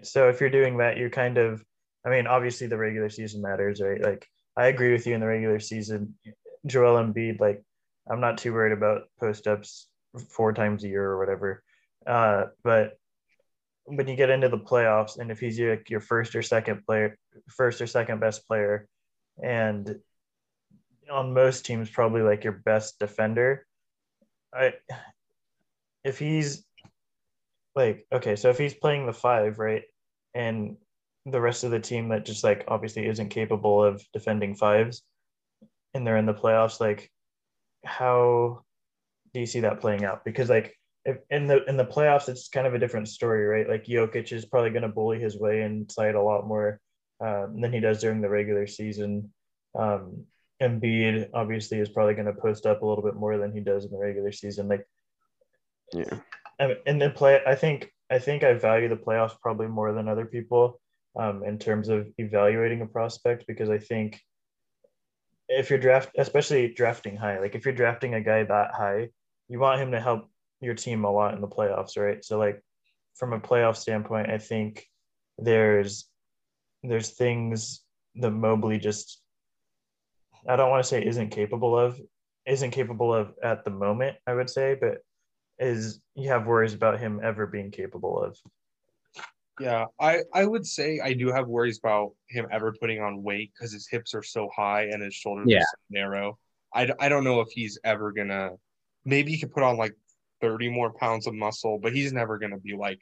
so 0.02 0.28
if 0.28 0.40
you're 0.40 0.50
doing 0.50 0.78
that, 0.78 0.96
you're 0.96 1.10
kind 1.10 1.38
of, 1.38 1.62
I 2.04 2.10
mean, 2.10 2.26
obviously 2.26 2.66
the 2.66 2.76
regular 2.76 3.08
season 3.08 3.40
matters, 3.40 3.80
right? 3.80 4.02
Like 4.02 4.26
I 4.56 4.66
agree 4.66 4.92
with 4.92 5.06
you 5.06 5.14
in 5.14 5.20
the 5.20 5.26
regular 5.26 5.60
season, 5.60 6.14
Joel 6.66 7.02
Embiid, 7.02 7.40
like 7.40 7.62
I'm 8.10 8.20
not 8.20 8.38
too 8.38 8.52
worried 8.52 8.72
about 8.72 9.02
post 9.18 9.46
ups 9.46 9.88
four 10.28 10.52
times 10.52 10.84
a 10.84 10.88
year 10.88 11.04
or 11.04 11.18
whatever. 11.18 11.62
Uh, 12.06 12.46
but 12.62 12.98
when 13.84 14.08
you 14.08 14.16
get 14.16 14.30
into 14.30 14.48
the 14.48 14.58
playoffs, 14.58 15.18
and 15.18 15.30
if 15.30 15.40
he's 15.40 15.58
your, 15.58 15.78
your 15.88 16.00
first 16.00 16.34
or 16.34 16.42
second 16.42 16.84
player, 16.86 17.16
first 17.48 17.80
or 17.80 17.86
second 17.86 18.20
best 18.20 18.46
player, 18.46 18.88
and 19.42 19.96
on 21.10 21.34
most 21.34 21.64
teams 21.64 21.90
probably 21.90 22.22
like 22.22 22.44
your 22.44 22.52
best 22.52 22.98
defender. 22.98 23.66
I 24.54 24.74
if 26.04 26.18
he's 26.18 26.64
like 27.74 28.06
okay, 28.12 28.36
so 28.36 28.50
if 28.50 28.58
he's 28.58 28.74
playing 28.74 29.06
the 29.06 29.12
five, 29.12 29.58
right, 29.58 29.82
and 30.34 30.76
the 31.26 31.40
rest 31.40 31.64
of 31.64 31.70
the 31.70 31.80
team 31.80 32.08
that 32.08 32.24
just 32.24 32.42
like 32.42 32.64
obviously 32.68 33.06
isn't 33.06 33.28
capable 33.28 33.84
of 33.84 34.02
defending 34.12 34.54
fives 34.54 35.02
and 35.94 36.06
they're 36.06 36.16
in 36.16 36.26
the 36.26 36.34
playoffs, 36.34 36.80
like 36.80 37.10
how 37.84 38.62
do 39.32 39.40
you 39.40 39.46
see 39.46 39.60
that 39.60 39.80
playing 39.80 40.04
out? 40.04 40.24
Because 40.24 40.48
like 40.48 40.76
if 41.04 41.18
in 41.30 41.46
the 41.46 41.64
in 41.64 41.76
the 41.76 41.84
playoffs, 41.84 42.28
it's 42.28 42.48
kind 42.48 42.66
of 42.66 42.74
a 42.74 42.78
different 42.78 43.08
story, 43.08 43.44
right? 43.44 43.68
Like 43.68 43.84
Jokic 43.84 44.32
is 44.32 44.44
probably 44.44 44.70
going 44.70 44.82
to 44.82 44.88
bully 44.88 45.20
his 45.20 45.38
way 45.38 45.62
inside 45.62 46.14
a 46.14 46.22
lot 46.22 46.46
more 46.46 46.80
um, 47.20 47.60
than 47.60 47.72
he 47.72 47.80
does 47.80 48.00
during 48.00 48.20
the 48.20 48.28
regular 48.28 48.66
season. 48.66 49.32
Um, 49.78 50.24
Embiid 50.60 51.30
obviously 51.34 51.78
is 51.78 51.88
probably 51.88 52.14
going 52.14 52.26
to 52.26 52.40
post 52.40 52.66
up 52.66 52.82
a 52.82 52.86
little 52.86 53.02
bit 53.02 53.16
more 53.16 53.36
than 53.36 53.52
he 53.52 53.60
does 53.60 53.84
in 53.84 53.90
the 53.90 53.98
regular 53.98 54.30
season. 54.30 54.68
Like, 54.68 54.86
yeah, 55.92 56.18
and 56.58 57.00
then 57.00 57.12
play. 57.12 57.40
I 57.46 57.54
think 57.54 57.92
I 58.10 58.18
think 58.18 58.44
I 58.44 58.54
value 58.54 58.88
the 58.88 58.96
playoffs 58.96 59.38
probably 59.40 59.66
more 59.66 59.92
than 59.92 60.08
other 60.08 60.26
people 60.26 60.80
um, 61.16 61.44
in 61.44 61.58
terms 61.58 61.88
of 61.88 62.08
evaluating 62.18 62.80
a 62.80 62.86
prospect 62.86 63.44
because 63.46 63.68
I 63.68 63.78
think 63.78 64.20
if 65.48 65.68
you're 65.70 65.78
draft, 65.78 66.10
especially 66.16 66.72
drafting 66.72 67.16
high, 67.16 67.38
like 67.38 67.54
if 67.54 67.64
you're 67.64 67.74
drafting 67.74 68.14
a 68.14 68.20
guy 68.20 68.44
that 68.44 68.70
high, 68.74 69.08
you 69.48 69.58
want 69.58 69.80
him 69.80 69.92
to 69.92 70.00
help 70.00 70.30
your 70.60 70.74
team 70.74 71.04
a 71.04 71.10
lot 71.10 71.34
in 71.34 71.40
the 71.40 71.48
playoffs, 71.48 71.98
right? 71.98 72.24
So 72.24 72.38
like 72.38 72.62
from 73.16 73.32
a 73.32 73.40
playoff 73.40 73.76
standpoint, 73.76 74.30
I 74.30 74.38
think 74.38 74.86
there's 75.38 76.08
there's 76.82 77.10
things 77.10 77.82
that 78.16 78.30
Mobley 78.30 78.78
just 78.78 79.20
I 80.48 80.56
don't 80.56 80.70
want 80.70 80.82
to 80.82 80.88
say 80.88 81.04
isn't 81.04 81.30
capable 81.30 81.78
of, 81.78 82.00
isn't 82.46 82.72
capable 82.72 83.14
of 83.14 83.34
at 83.42 83.64
the 83.64 83.70
moment, 83.70 84.16
I 84.26 84.34
would 84.34 84.50
say, 84.50 84.76
but 84.80 84.98
is 85.58 86.00
you 86.14 86.28
have 86.28 86.46
worries 86.46 86.74
about 86.74 86.98
him 86.98 87.20
ever 87.22 87.46
being 87.46 87.70
capable 87.70 88.20
of. 88.20 88.36
Yeah, 89.60 89.86
I 90.00 90.20
I 90.32 90.44
would 90.44 90.66
say 90.66 91.00
I 91.00 91.12
do 91.12 91.28
have 91.28 91.46
worries 91.46 91.78
about 91.78 92.12
him 92.28 92.46
ever 92.50 92.74
putting 92.80 93.00
on 93.00 93.22
weight 93.22 93.52
because 93.54 93.72
his 93.72 93.86
hips 93.88 94.14
are 94.14 94.22
so 94.22 94.48
high 94.54 94.84
and 94.84 95.02
his 95.02 95.14
shoulders 95.14 95.46
yeah. 95.48 95.58
are 95.58 95.60
so 95.60 95.76
narrow. 95.90 96.38
I, 96.74 96.90
I 96.98 97.08
don't 97.08 97.24
know 97.24 97.40
if 97.40 97.48
he's 97.50 97.78
ever 97.84 98.12
gonna. 98.12 98.52
Maybe 99.04 99.32
he 99.32 99.38
could 99.38 99.52
put 99.52 99.62
on 99.62 99.76
like 99.76 99.94
thirty 100.40 100.70
more 100.70 100.92
pounds 100.92 101.26
of 101.26 101.34
muscle, 101.34 101.78
but 101.78 101.92
he's 101.92 102.12
never 102.12 102.38
gonna 102.38 102.58
be 102.58 102.74
like 102.76 103.00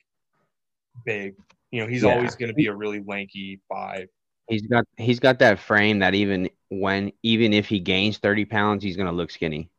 big. 1.04 1.34
You 1.70 1.82
know, 1.82 1.86
he's 1.86 2.02
yeah. 2.02 2.14
always 2.14 2.34
gonna 2.34 2.52
be 2.52 2.66
a 2.66 2.74
really 2.74 3.00
lanky 3.00 3.60
five. 3.68 4.08
He's 4.48 4.66
got 4.66 4.84
he's 4.96 5.20
got 5.20 5.38
that 5.38 5.60
frame 5.60 6.00
that 6.00 6.14
even 6.14 6.50
when 6.68 7.12
even 7.22 7.52
if 7.52 7.68
he 7.68 7.78
gains 7.78 8.18
30 8.18 8.44
pounds, 8.46 8.82
he's 8.82 8.96
gonna 8.96 9.12
look 9.12 9.30
skinny. 9.30 9.70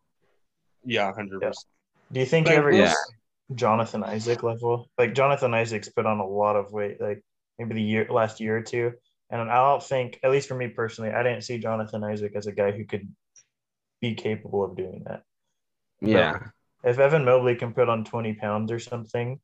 Yeah, 0.86 1.14
hundred 1.14 1.42
percent. 1.42 1.66
Do 2.14 2.20
you 2.22 2.26
think 2.26 2.48
he 2.48 2.54
ever 2.54 2.72
yeah. 2.72 2.94
Jonathan 3.56 4.04
Isaac 4.04 4.44
level? 4.44 4.90
Like 4.98 5.14
Jonathan 5.14 5.54
Isaac's 5.54 5.90
put 5.90 6.06
on 6.06 6.20
a 6.20 6.28
lot 6.28 6.56
of 6.56 6.72
weight, 6.72 7.02
like 7.02 7.24
maybe 7.58 7.76
the 7.76 7.82
year 7.82 8.08
last 8.10 8.40
year 8.40 8.58
or 8.58 8.62
two. 8.62 8.94
And 9.30 9.50
I 9.50 9.56
don't 9.56 9.84
think, 9.84 10.20
at 10.24 10.32
least 10.32 10.48
for 10.48 10.56
me 10.56 10.68
personally, 10.68 11.12
I 11.12 11.24
didn't 11.24 11.44
see 11.44 11.58
Jonathan 11.58 12.04
Isaac 12.04 12.34
as 12.36 12.48
a 12.48 12.52
guy 12.52 12.72
who 12.72 12.86
could 12.86 13.08
be 14.02 14.16
capable 14.16 14.64
of 14.64 14.76
doing 14.76 15.04
that. 15.06 15.24
Yeah. 16.02 16.40
But 16.84 16.92
if 16.92 17.00
Evan 17.00 17.24
Mobley 17.24 17.56
can 17.56 17.74
put 17.74 17.88
on 17.88 18.04
20 18.04 18.34
pounds 18.34 18.72
or 18.72 18.80
something, 18.80 19.40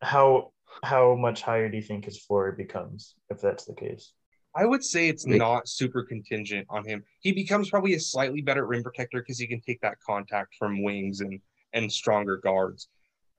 how 0.00 0.52
how 0.82 1.14
much 1.14 1.42
higher 1.42 1.68
do 1.68 1.76
you 1.76 1.82
think 1.82 2.04
his 2.04 2.18
floor 2.18 2.52
becomes 2.52 3.14
if 3.28 3.40
that's 3.40 3.64
the 3.64 3.74
case? 3.74 4.12
I 4.54 4.64
would 4.64 4.82
say 4.82 5.08
it's 5.08 5.26
not 5.26 5.68
super 5.68 6.02
contingent 6.02 6.66
on 6.70 6.84
him. 6.84 7.04
He 7.20 7.32
becomes 7.32 7.70
probably 7.70 7.94
a 7.94 8.00
slightly 8.00 8.40
better 8.40 8.66
rim 8.66 8.82
protector 8.82 9.20
because 9.20 9.38
he 9.38 9.46
can 9.46 9.60
take 9.60 9.80
that 9.82 10.00
contact 10.00 10.56
from 10.58 10.82
wings 10.82 11.20
and 11.20 11.40
and 11.72 11.90
stronger 11.90 12.36
guards. 12.36 12.88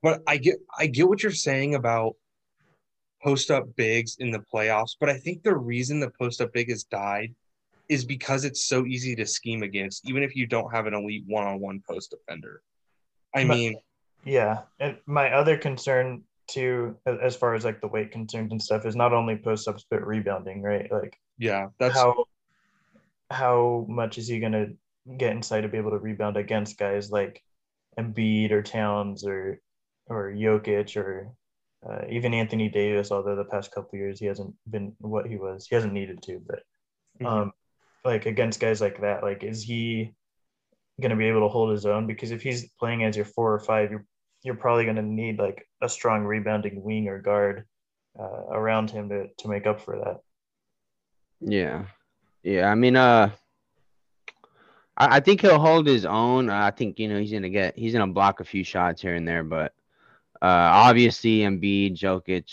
But 0.04 0.22
I 0.28 0.38
get 0.38 0.58
I 0.78 0.88
get 0.88 1.08
what 1.08 1.22
you're 1.24 1.32
saying 1.32 1.76
about 1.76 2.16
post 3.24 3.52
up 3.52 3.76
bigs 3.76 4.18
in 4.20 4.32
the 4.32 4.40
playoffs, 4.54 4.96
but 5.00 5.10
I 5.10 5.18
think 5.18 5.44
the 5.44 5.56
reason 5.56 6.00
the 6.00 6.10
post 6.20 6.42
up 6.42 6.54
big 6.54 6.70
has 6.70 6.84
died 6.84 7.36
is 7.88 8.04
because 8.06 8.46
it's 8.46 8.64
so 8.66 8.86
easy 8.86 9.16
to 9.16 9.26
scheme 9.26 9.64
against, 9.64 10.08
even 10.10 10.24
if 10.24 10.36
you 10.36 10.48
don't 10.48 10.74
have 10.74 10.88
an 10.88 10.94
elite 10.94 11.24
one 11.28 11.46
on 11.46 11.60
one 11.60 11.82
post 11.88 12.12
defender. 12.12 12.62
I 13.36 13.46
But- 13.46 13.58
mean, 13.58 13.76
Yeah, 14.24 14.62
and 14.80 14.98
my 15.06 15.32
other 15.34 15.58
concern 15.58 16.24
too, 16.48 16.96
as 17.06 17.36
far 17.36 17.54
as 17.56 17.64
like 17.66 17.80
the 17.82 17.88
weight 17.88 18.12
concerns 18.12 18.52
and 18.52 18.62
stuff, 18.62 18.86
is 18.86 18.96
not 18.96 19.14
only 19.14 19.36
post 19.36 19.68
ups 19.68 19.86
but 19.90 20.06
rebounding, 20.06 20.62
right? 20.62 20.92
Like 20.92 21.20
yeah, 21.38 21.68
that's 21.80 21.96
how 21.96 22.26
how 23.30 23.86
much 23.88 24.18
is 24.18 24.28
he 24.28 24.40
gonna 24.40 24.68
get 25.18 25.32
inside 25.32 25.62
to 25.62 25.68
be 25.68 25.78
able 25.78 25.92
to 25.92 25.98
rebound 25.98 26.38
against 26.38 26.78
guys 26.78 27.10
like 27.12 27.44
Embiid 28.00 28.52
or 28.52 28.62
Towns 28.62 29.26
or 29.26 29.60
or 30.08 30.32
Jokic 30.32 30.98
or 30.98 31.32
uh, 31.88 32.06
even 32.10 32.34
Anthony 32.34 32.70
Davis? 32.70 33.12
Although 33.12 33.36
the 33.36 33.46
past 33.46 33.72
couple 33.72 33.98
years 34.00 34.20
he 34.20 34.26
hasn't 34.26 34.54
been 34.70 34.94
what 35.00 35.26
he 35.28 35.38
was, 35.38 35.68
he 35.68 35.76
hasn't 35.76 35.94
needed 35.94 36.22
to, 36.24 36.42
but 36.48 36.64
Mhm. 37.20 37.26
um, 37.26 37.54
like 38.04 38.26
against 38.26 38.60
guys 38.60 38.82
like 38.82 39.02
that, 39.02 39.24
like 39.24 39.44
is 39.44 39.64
he 39.64 40.14
going 41.00 41.12
to 41.12 41.16
be 41.16 41.28
able 41.28 41.42
to 41.42 41.50
hold 41.50 41.72
his 41.72 41.86
own? 41.86 42.08
Because 42.08 42.32
if 42.32 42.42
he's 42.42 42.70
playing 42.80 43.04
as 43.04 43.16
your 43.16 43.26
four 43.26 43.54
or 43.54 43.60
five, 43.60 43.92
you're 43.92 44.06
you're 44.44 44.56
probably 44.56 44.86
going 44.86 44.96
to 44.96 45.02
need 45.04 45.38
like 45.38 45.68
a 45.82 45.90
strong 45.90 46.24
rebounding 46.24 46.82
wing 46.84 47.08
or 47.08 47.20
guard 47.22 47.68
uh, 48.20 48.46
around 48.50 48.90
him 48.90 49.10
to 49.10 49.28
to 49.38 49.48
make 49.48 49.68
up 49.68 49.82
for 49.82 49.98
that. 50.00 50.18
Yeah. 51.40 51.86
Yeah. 52.44 52.70
I 52.70 52.76
mean, 52.76 52.96
uh, 52.96 53.32
I, 55.02 55.18
I 55.18 55.20
think 55.20 55.42
he'll 55.42 55.60
hold 55.60 55.88
his 55.88 56.06
own. 56.06 56.50
I 56.50 56.70
think, 56.70 57.00
you 57.00 57.08
know, 57.08 57.20
he's 57.20 57.32
to 57.32 57.50
get, 57.50 57.76
he's 57.78 57.94
to 57.94 58.08
block 58.08 58.40
a 58.40 58.46
few 58.46 58.64
shots 58.64 59.02
here 59.02 59.16
and 59.16 59.28
there, 59.28 59.44
but 59.44 59.74
uh, 60.42 60.70
obviously 60.72 61.40
Embiid, 61.40 61.98
Jokic 61.98 62.52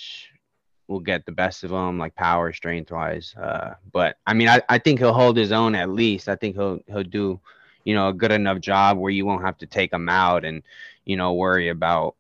will 0.87 1.01
get 1.01 1.27
the 1.27 1.33
best 1.33 1.63
of 1.63 1.71
him, 1.71 1.99
like 1.99 2.15
power, 2.15 2.53
strength 2.55 2.91
wise. 2.91 3.35
Uh, 3.37 3.75
but 3.93 4.17
I 4.27 4.33
mean, 4.33 4.49
I, 4.49 4.63
I 4.69 4.79
think 4.79 4.99
he'll 4.99 5.13
hold 5.13 5.37
his 5.37 5.53
own 5.53 5.75
at 5.75 5.91
least. 5.91 6.29
I 6.29 6.37
think 6.37 6.57
he'll, 6.57 6.81
he'll 6.87 7.03
do, 7.03 7.39
you 7.85 7.95
know, 7.95 8.09
a 8.09 8.15
good 8.15 8.33
enough 8.33 8.61
job 8.61 8.97
where 8.97 9.13
you 9.13 9.27
won't 9.27 9.45
have 9.45 9.59
to 9.59 9.67
take 9.67 9.93
him 9.93 10.09
out 10.09 10.47
and, 10.47 10.63
you 11.05 11.17
know, 11.17 11.35
worry 11.35 11.69
about, 11.69 12.17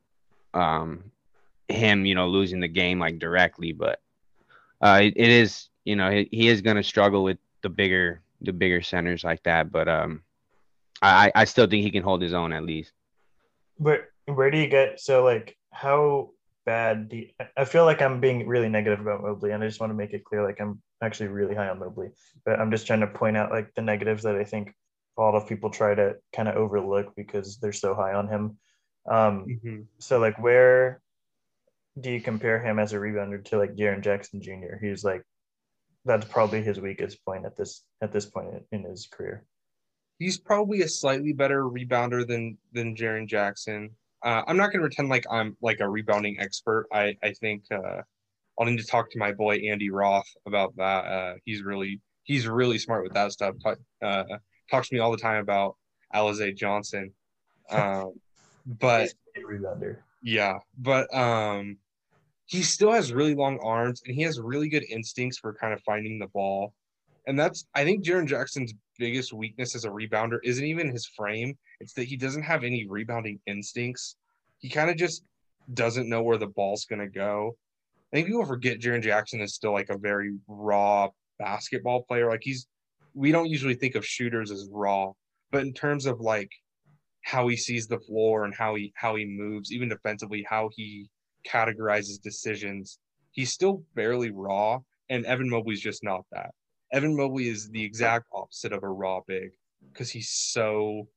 um, 0.52 1.10
him, 1.68 2.04
you 2.04 2.14
know, 2.14 2.28
losing 2.28 2.60
the 2.60 2.68
game 2.68 2.98
like 2.98 3.18
directly, 3.18 3.72
but 3.72 4.00
uh, 4.82 5.00
it, 5.02 5.14
it 5.16 5.28
is, 5.28 5.68
you 5.84 5.96
know, 5.96 6.10
he, 6.10 6.28
he 6.30 6.48
is 6.48 6.60
going 6.60 6.76
to 6.76 6.82
struggle 6.82 7.24
with 7.24 7.38
the 7.62 7.68
bigger, 7.68 8.20
the 8.40 8.52
bigger 8.52 8.82
centers 8.82 9.24
like 9.24 9.42
that. 9.44 9.70
But 9.70 9.88
um, 9.88 10.22
I, 11.02 11.32
I 11.34 11.44
still 11.44 11.66
think 11.66 11.84
he 11.84 11.90
can 11.90 12.02
hold 12.02 12.22
his 12.22 12.34
own 12.34 12.52
at 12.52 12.64
least. 12.64 12.92
Where 13.76 14.08
where 14.26 14.50
do 14.50 14.58
you 14.58 14.66
get 14.68 15.00
so 15.00 15.24
like 15.24 15.56
how 15.72 16.30
bad 16.66 17.08
do 17.08 17.16
you, 17.16 17.28
I 17.56 17.64
feel 17.64 17.84
like 17.84 18.02
I'm 18.02 18.20
being 18.20 18.46
really 18.46 18.68
negative 18.68 19.00
about 19.00 19.22
Mobley 19.22 19.52
and 19.52 19.62
I 19.62 19.66
just 19.66 19.80
want 19.80 19.90
to 19.90 19.96
make 19.96 20.12
it 20.12 20.24
clear 20.24 20.44
like 20.44 20.60
I'm 20.60 20.82
actually 21.00 21.28
really 21.28 21.54
high 21.54 21.68
on 21.68 21.78
Mobley 21.78 22.10
but 22.44 22.60
I'm 22.60 22.70
just 22.70 22.86
trying 22.86 23.00
to 23.00 23.06
point 23.06 23.36
out 23.38 23.50
like 23.50 23.72
the 23.74 23.80
negatives 23.82 24.24
that 24.24 24.34
I 24.34 24.44
think 24.44 24.74
a 25.16 25.22
lot 25.22 25.34
of 25.34 25.48
people 25.48 25.70
try 25.70 25.94
to 25.94 26.16
kind 26.34 26.48
of 26.48 26.56
overlook 26.56 27.14
because 27.16 27.56
they're 27.58 27.72
so 27.72 27.94
high 27.94 28.12
on 28.12 28.28
him 28.28 28.58
um 29.08 29.46
Mhm. 29.46 29.86
so 29.98 30.18
like 30.18 30.38
where 30.42 31.00
do 31.98 32.10
you 32.10 32.20
compare 32.20 32.60
him 32.60 32.78
as 32.78 32.92
a 32.92 32.96
rebounder 32.96 33.42
to 33.46 33.58
like 33.58 33.74
Jaren 33.74 34.02
Jackson 34.02 34.42
Jr. 34.42 34.76
he's 34.82 35.04
like 35.04 35.22
that's 36.08 36.26
probably 36.26 36.62
his 36.62 36.80
weakest 36.80 37.24
point 37.24 37.44
at 37.46 37.56
this 37.56 37.84
at 38.02 38.12
this 38.12 38.26
point 38.26 38.48
in 38.72 38.82
his 38.82 39.06
career 39.10 39.44
he's 40.18 40.38
probably 40.38 40.82
a 40.82 40.88
slightly 40.88 41.32
better 41.32 41.64
rebounder 41.64 42.26
than 42.26 42.58
than 42.72 42.96
Jaren 42.96 43.26
Jackson. 43.26 43.90
Uh, 44.24 44.42
I'm 44.46 44.56
not 44.56 44.72
going 44.72 44.80
to 44.80 44.88
pretend 44.88 45.08
like 45.08 45.24
I'm 45.30 45.56
like 45.62 45.80
a 45.80 45.88
rebounding 45.88 46.38
expert. 46.40 46.86
I 46.92 47.16
I 47.22 47.32
think 47.32 47.64
uh, 47.70 48.02
I'll 48.58 48.66
need 48.66 48.78
to 48.78 48.86
talk 48.86 49.10
to 49.12 49.18
my 49.18 49.32
boy 49.32 49.56
Andy 49.56 49.90
Roth 49.90 50.28
about 50.46 50.74
that. 50.76 51.04
Uh, 51.04 51.34
he's 51.44 51.62
really 51.62 52.00
he's 52.24 52.46
really 52.46 52.78
smart 52.78 53.04
with 53.04 53.14
that 53.14 53.32
stuff. 53.32 53.54
Talk, 53.62 53.78
uh, 54.02 54.24
talks 54.70 54.88
to 54.88 54.94
me 54.94 55.00
all 55.00 55.12
the 55.12 55.18
time 55.18 55.40
about 55.40 55.76
Alize 56.14 56.56
Johnson. 56.56 57.12
Um, 57.70 58.14
but 58.66 59.12
He's 59.34 59.44
a 59.44 59.46
rebounder 59.46 59.98
yeah, 60.20 60.58
but 60.76 61.14
um, 61.14 61.76
he 62.48 62.62
still 62.62 62.90
has 62.90 63.12
really 63.12 63.34
long 63.34 63.58
arms 63.62 64.02
and 64.06 64.14
he 64.14 64.22
has 64.22 64.40
really 64.40 64.70
good 64.70 64.84
instincts 64.88 65.38
for 65.38 65.52
kind 65.52 65.74
of 65.74 65.82
finding 65.82 66.18
the 66.18 66.26
ball. 66.28 66.72
And 67.26 67.38
that's 67.38 67.66
I 67.74 67.84
think 67.84 68.04
Jaren 68.04 68.26
Jackson's 68.26 68.72
biggest 68.98 69.34
weakness 69.34 69.74
as 69.74 69.84
a 69.84 69.90
rebounder 69.90 70.38
isn't 70.42 70.64
even 70.64 70.90
his 70.90 71.06
frame. 71.06 71.56
It's 71.78 71.92
that 71.92 72.04
he 72.04 72.16
doesn't 72.16 72.42
have 72.42 72.64
any 72.64 72.86
rebounding 72.88 73.38
instincts. 73.46 74.16
He 74.60 74.70
kind 74.70 74.88
of 74.88 74.96
just 74.96 75.24
doesn't 75.74 76.08
know 76.08 76.22
where 76.22 76.38
the 76.38 76.46
ball's 76.46 76.86
gonna 76.86 77.08
go. 77.08 77.54
I 78.12 78.16
think 78.16 78.28
people 78.28 78.46
forget 78.46 78.80
Jaren 78.80 79.02
Jackson 79.02 79.42
is 79.42 79.54
still 79.54 79.74
like 79.74 79.90
a 79.90 79.98
very 79.98 80.34
raw 80.48 81.10
basketball 81.38 82.04
player. 82.04 82.30
Like 82.30 82.40
he's 82.42 82.66
we 83.12 83.30
don't 83.30 83.50
usually 83.50 83.74
think 83.74 83.94
of 83.94 84.06
shooters 84.06 84.50
as 84.50 84.70
raw, 84.72 85.12
but 85.52 85.62
in 85.62 85.74
terms 85.74 86.06
of 86.06 86.20
like 86.20 86.50
how 87.24 87.46
he 87.46 87.58
sees 87.58 87.86
the 87.86 88.00
floor 88.00 88.46
and 88.46 88.54
how 88.54 88.74
he 88.74 88.90
how 88.96 89.16
he 89.16 89.26
moves, 89.26 89.70
even 89.70 89.90
defensively, 89.90 90.46
how 90.48 90.70
he 90.74 91.10
categorizes 91.48 92.20
decisions, 92.20 92.98
he's 93.32 93.52
still 93.52 93.82
barely 93.94 94.30
raw. 94.30 94.78
And 95.10 95.24
Evan 95.24 95.48
Mobley's 95.48 95.80
just 95.80 96.04
not 96.04 96.24
that. 96.32 96.50
Evan 96.92 97.16
Mobley 97.16 97.48
is 97.48 97.68
the 97.70 97.82
exact 97.82 98.26
opposite 98.32 98.72
of 98.72 98.82
a 98.82 98.88
raw 98.88 99.20
big 99.26 99.50
because 99.92 100.10
he's 100.10 100.30
so 100.30 101.08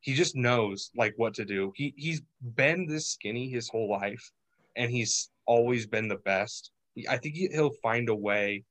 he 0.00 0.14
just 0.14 0.34
knows 0.34 0.90
like 0.96 1.14
what 1.16 1.34
to 1.34 1.44
do. 1.44 1.72
He 1.76 1.94
he's 1.96 2.22
been 2.54 2.86
this 2.86 3.08
skinny 3.08 3.48
his 3.48 3.68
whole 3.68 3.88
life, 3.90 4.30
and 4.76 4.90
he's 4.90 5.30
always 5.46 5.86
been 5.86 6.08
the 6.08 6.16
best. 6.16 6.70
I 7.08 7.16
think 7.16 7.34
he, 7.34 7.48
he'll 7.48 7.74
find 7.82 8.08
a 8.08 8.14
way 8.14 8.64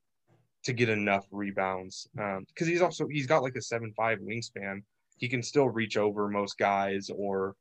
to 0.63 0.73
get 0.73 0.89
enough 0.89 1.25
rebounds 1.31 2.07
um, 2.19 2.45
because 2.47 2.67
he's 2.67 2.81
also 2.81 3.07
he's 3.07 3.27
got 3.27 3.43
like 3.43 3.55
a 3.55 3.61
seven 3.61 3.93
five 3.95 4.19
wingspan. 4.19 4.81
He 5.17 5.27
can 5.29 5.43
still 5.43 5.69
reach 5.69 5.97
over 5.97 6.27
most 6.27 6.57
guys 6.57 7.09
or 7.15 7.55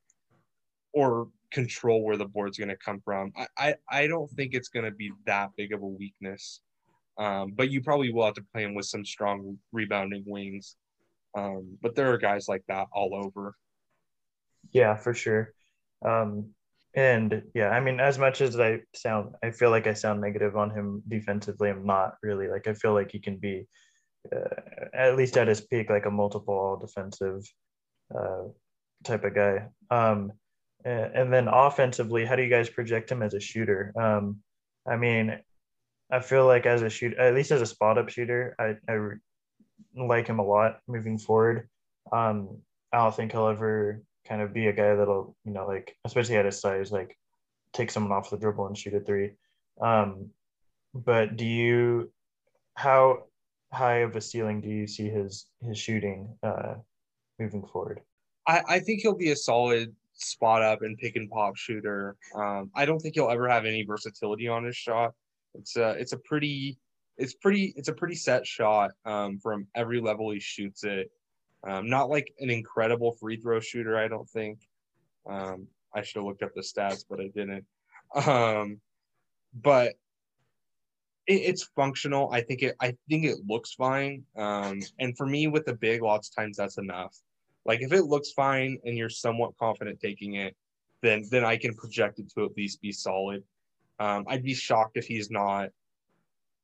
or 0.92 1.28
control 1.50 2.04
where 2.04 2.16
the 2.16 2.26
board's 2.26 2.58
going 2.58 2.68
to 2.68 2.76
come 2.76 3.00
from. 3.04 3.32
I, 3.36 3.46
I 3.58 3.74
I 3.90 4.06
don't 4.06 4.30
think 4.32 4.54
it's 4.54 4.68
going 4.68 4.84
to 4.84 4.90
be 4.90 5.12
that 5.26 5.50
big 5.56 5.72
of 5.72 5.82
a 5.82 5.86
weakness. 5.86 6.60
Um, 7.18 7.52
but 7.56 7.70
you 7.70 7.82
probably 7.82 8.12
will 8.12 8.26
have 8.26 8.34
to 8.34 8.46
play 8.52 8.62
him 8.62 8.74
with 8.74 8.86
some 8.86 9.04
strong 9.04 9.58
rebounding 9.72 10.24
wings. 10.26 10.76
Um, 11.36 11.76
but 11.82 11.94
there 11.94 12.12
are 12.12 12.18
guys 12.18 12.46
like 12.48 12.62
that 12.68 12.86
all 12.92 13.12
over. 13.14 13.54
Yeah, 14.72 14.94
for 14.94 15.14
sure. 15.14 15.52
Um, 16.04 16.50
and 16.94 17.42
yeah, 17.54 17.70
I 17.70 17.80
mean, 17.80 18.00
as 18.00 18.18
much 18.18 18.40
as 18.40 18.58
I 18.58 18.80
sound, 18.94 19.34
I 19.42 19.50
feel 19.50 19.70
like 19.70 19.86
I 19.86 19.94
sound 19.94 20.20
negative 20.20 20.56
on 20.56 20.70
him 20.70 21.02
defensively. 21.08 21.70
I'm 21.70 21.84
not 21.84 22.14
really. 22.22 22.48
Like, 22.48 22.66
I 22.66 22.74
feel 22.74 22.94
like 22.94 23.10
he 23.10 23.18
can 23.18 23.36
be, 23.36 23.66
uh, 24.34 24.86
at 24.94 25.16
least 25.16 25.36
at 25.36 25.48
his 25.48 25.60
peak, 25.60 25.90
like 25.90 26.06
a 26.06 26.10
multiple 26.10 26.54
all 26.54 26.76
defensive 26.76 27.42
uh, 28.16 28.44
type 29.04 29.24
of 29.24 29.34
guy. 29.34 29.66
Um, 29.90 30.32
and, 30.84 31.14
and 31.14 31.32
then 31.32 31.48
offensively, 31.48 32.24
how 32.24 32.36
do 32.36 32.42
you 32.42 32.50
guys 32.50 32.68
project 32.68 33.10
him 33.10 33.22
as 33.22 33.34
a 33.34 33.40
shooter? 33.40 33.92
Um, 34.00 34.38
I 34.86 34.96
mean, 34.96 35.38
I 36.10 36.20
feel 36.20 36.46
like 36.46 36.66
as 36.66 36.82
a 36.82 36.90
shooter, 36.90 37.20
at 37.20 37.34
least 37.34 37.50
as 37.50 37.60
a 37.60 37.66
spot 37.66 37.98
up 37.98 38.08
shooter, 38.08 38.54
I, 38.58 38.76
I 38.90 38.98
like 39.96 40.26
him 40.26 40.38
a 40.38 40.44
lot 40.44 40.80
moving 40.86 41.18
forward. 41.18 41.68
Um, 42.12 42.58
I 42.92 42.98
don't 42.98 43.14
think 43.14 43.32
he'll 43.32 43.48
ever 43.48 44.02
kind 44.26 44.40
of 44.40 44.54
be 44.54 44.68
a 44.68 44.72
guy 44.72 44.94
that'll, 44.94 45.36
you 45.44 45.52
know, 45.52 45.66
like 45.66 45.96
especially 46.04 46.36
at 46.36 46.46
his 46.46 46.60
size, 46.60 46.90
like 46.90 47.18
take 47.72 47.90
someone 47.90 48.12
off 48.12 48.30
the 48.30 48.38
dribble 48.38 48.66
and 48.66 48.78
shoot 48.78 48.94
a 48.94 49.00
three. 49.00 49.32
Um, 49.80 50.30
but 50.94 51.36
do 51.36 51.44
you, 51.44 52.10
how 52.74 53.24
high 53.72 53.98
of 53.98 54.16
a 54.16 54.20
ceiling 54.20 54.60
do 54.60 54.68
you 54.68 54.86
see 54.86 55.08
his 55.08 55.46
his 55.60 55.78
shooting 55.78 56.36
uh, 56.42 56.74
moving 57.38 57.66
forward? 57.66 58.00
I, 58.46 58.62
I 58.68 58.78
think 58.80 59.02
he'll 59.02 59.14
be 59.14 59.30
a 59.30 59.36
solid 59.36 59.94
spot 60.18 60.62
up 60.62 60.82
and 60.82 60.98
pick 60.98 61.16
and 61.16 61.30
pop 61.30 61.56
shooter. 61.56 62.16
Um, 62.34 62.70
I 62.74 62.84
don't 62.84 62.98
think 62.98 63.14
he'll 63.14 63.30
ever 63.30 63.48
have 63.48 63.64
any 63.64 63.84
versatility 63.84 64.48
on 64.48 64.64
his 64.64 64.76
shot. 64.76 65.14
It's 65.54 65.76
a 65.76 65.90
it's 65.90 66.12
a 66.12 66.18
pretty 66.18 66.78
it's 67.16 67.34
pretty 67.34 67.72
it's 67.76 67.88
a 67.88 67.92
pretty 67.92 68.14
set 68.14 68.46
shot 68.46 68.90
um, 69.04 69.38
from 69.38 69.66
every 69.74 70.00
level 70.00 70.30
he 70.30 70.40
shoots 70.40 70.84
it. 70.84 71.10
Um, 71.66 71.88
not 71.88 72.08
like 72.08 72.32
an 72.38 72.50
incredible 72.50 73.12
free 73.12 73.36
throw 73.36 73.60
shooter, 73.60 73.96
I 73.98 74.08
don't 74.08 74.28
think. 74.28 74.60
Um, 75.28 75.66
I 75.94 76.02
should 76.02 76.20
have 76.20 76.26
looked 76.26 76.42
up 76.42 76.54
the 76.54 76.60
stats, 76.60 77.04
but 77.08 77.20
I 77.20 77.28
didn't. 77.34 77.64
Um, 78.26 78.80
but 79.54 79.94
it, 81.26 81.34
it's 81.34 81.64
functional. 81.74 82.30
I 82.32 82.40
think 82.40 82.62
it 82.62 82.76
I 82.80 82.94
think 83.08 83.24
it 83.24 83.38
looks 83.46 83.74
fine. 83.74 84.24
Um, 84.36 84.80
and 84.98 85.16
for 85.16 85.26
me, 85.26 85.46
with 85.46 85.64
the 85.64 85.74
big, 85.74 86.02
lots 86.02 86.28
of 86.28 86.36
times 86.36 86.56
that's 86.56 86.78
enough. 86.78 87.16
Like 87.68 87.82
if 87.82 87.92
it 87.92 88.04
looks 88.04 88.32
fine 88.32 88.78
and 88.84 88.96
you're 88.96 89.10
somewhat 89.10 89.56
confident 89.58 90.00
taking 90.00 90.34
it, 90.34 90.56
then 91.02 91.24
then 91.30 91.44
I 91.44 91.58
can 91.58 91.74
project 91.74 92.18
it 92.18 92.32
to 92.34 92.46
at 92.46 92.56
least 92.56 92.80
be 92.80 92.90
solid. 92.90 93.44
Um, 94.00 94.24
I'd 94.26 94.42
be 94.42 94.54
shocked 94.54 94.96
if 94.96 95.06
he's 95.06 95.30
not 95.30 95.68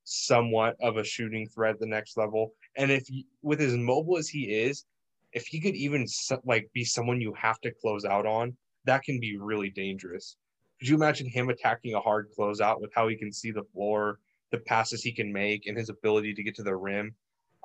somewhat 0.05 0.77
of 0.81 0.97
a 0.97 1.05
shooting 1.05 1.47
threat 1.47 1.79
the 1.79 1.87
next 1.87 2.17
level. 2.17 2.55
And 2.77 2.91
if 2.91 3.07
with 3.43 3.61
as 3.61 3.77
mobile 3.77 4.17
as 4.17 4.29
he 4.29 4.45
is, 4.45 4.87
if 5.33 5.47
he 5.47 5.61
could 5.61 5.75
even 5.75 6.07
like 6.45 6.71
be 6.73 6.85
someone 6.85 7.21
you 7.21 7.35
have 7.35 7.61
to 7.61 7.71
close 7.71 8.07
out 8.07 8.25
on, 8.25 8.57
that 8.87 9.03
can 9.03 9.21
be 9.21 9.37
really 9.37 9.71
dangerous. 9.71 10.37
Could 10.79 10.89
you 10.89 10.97
imagine 10.97 11.29
him 11.29 11.51
attacking 11.51 11.95
a 11.95 12.01
hard 12.01 12.29
closeout 12.37 12.81
with 12.81 12.93
how 12.95 13.09
he 13.09 13.17
can 13.17 13.31
see 13.33 13.51
the 13.51 13.65
floor, 13.75 14.21
the 14.51 14.59
passes 14.59 15.03
he 15.03 15.13
can 15.13 15.33
make, 15.33 15.67
and 15.67 15.77
his 15.77 15.91
ability 15.91 16.33
to 16.35 16.43
get 16.43 16.55
to 16.57 16.63
the 16.63 16.75
rim? 16.75 17.15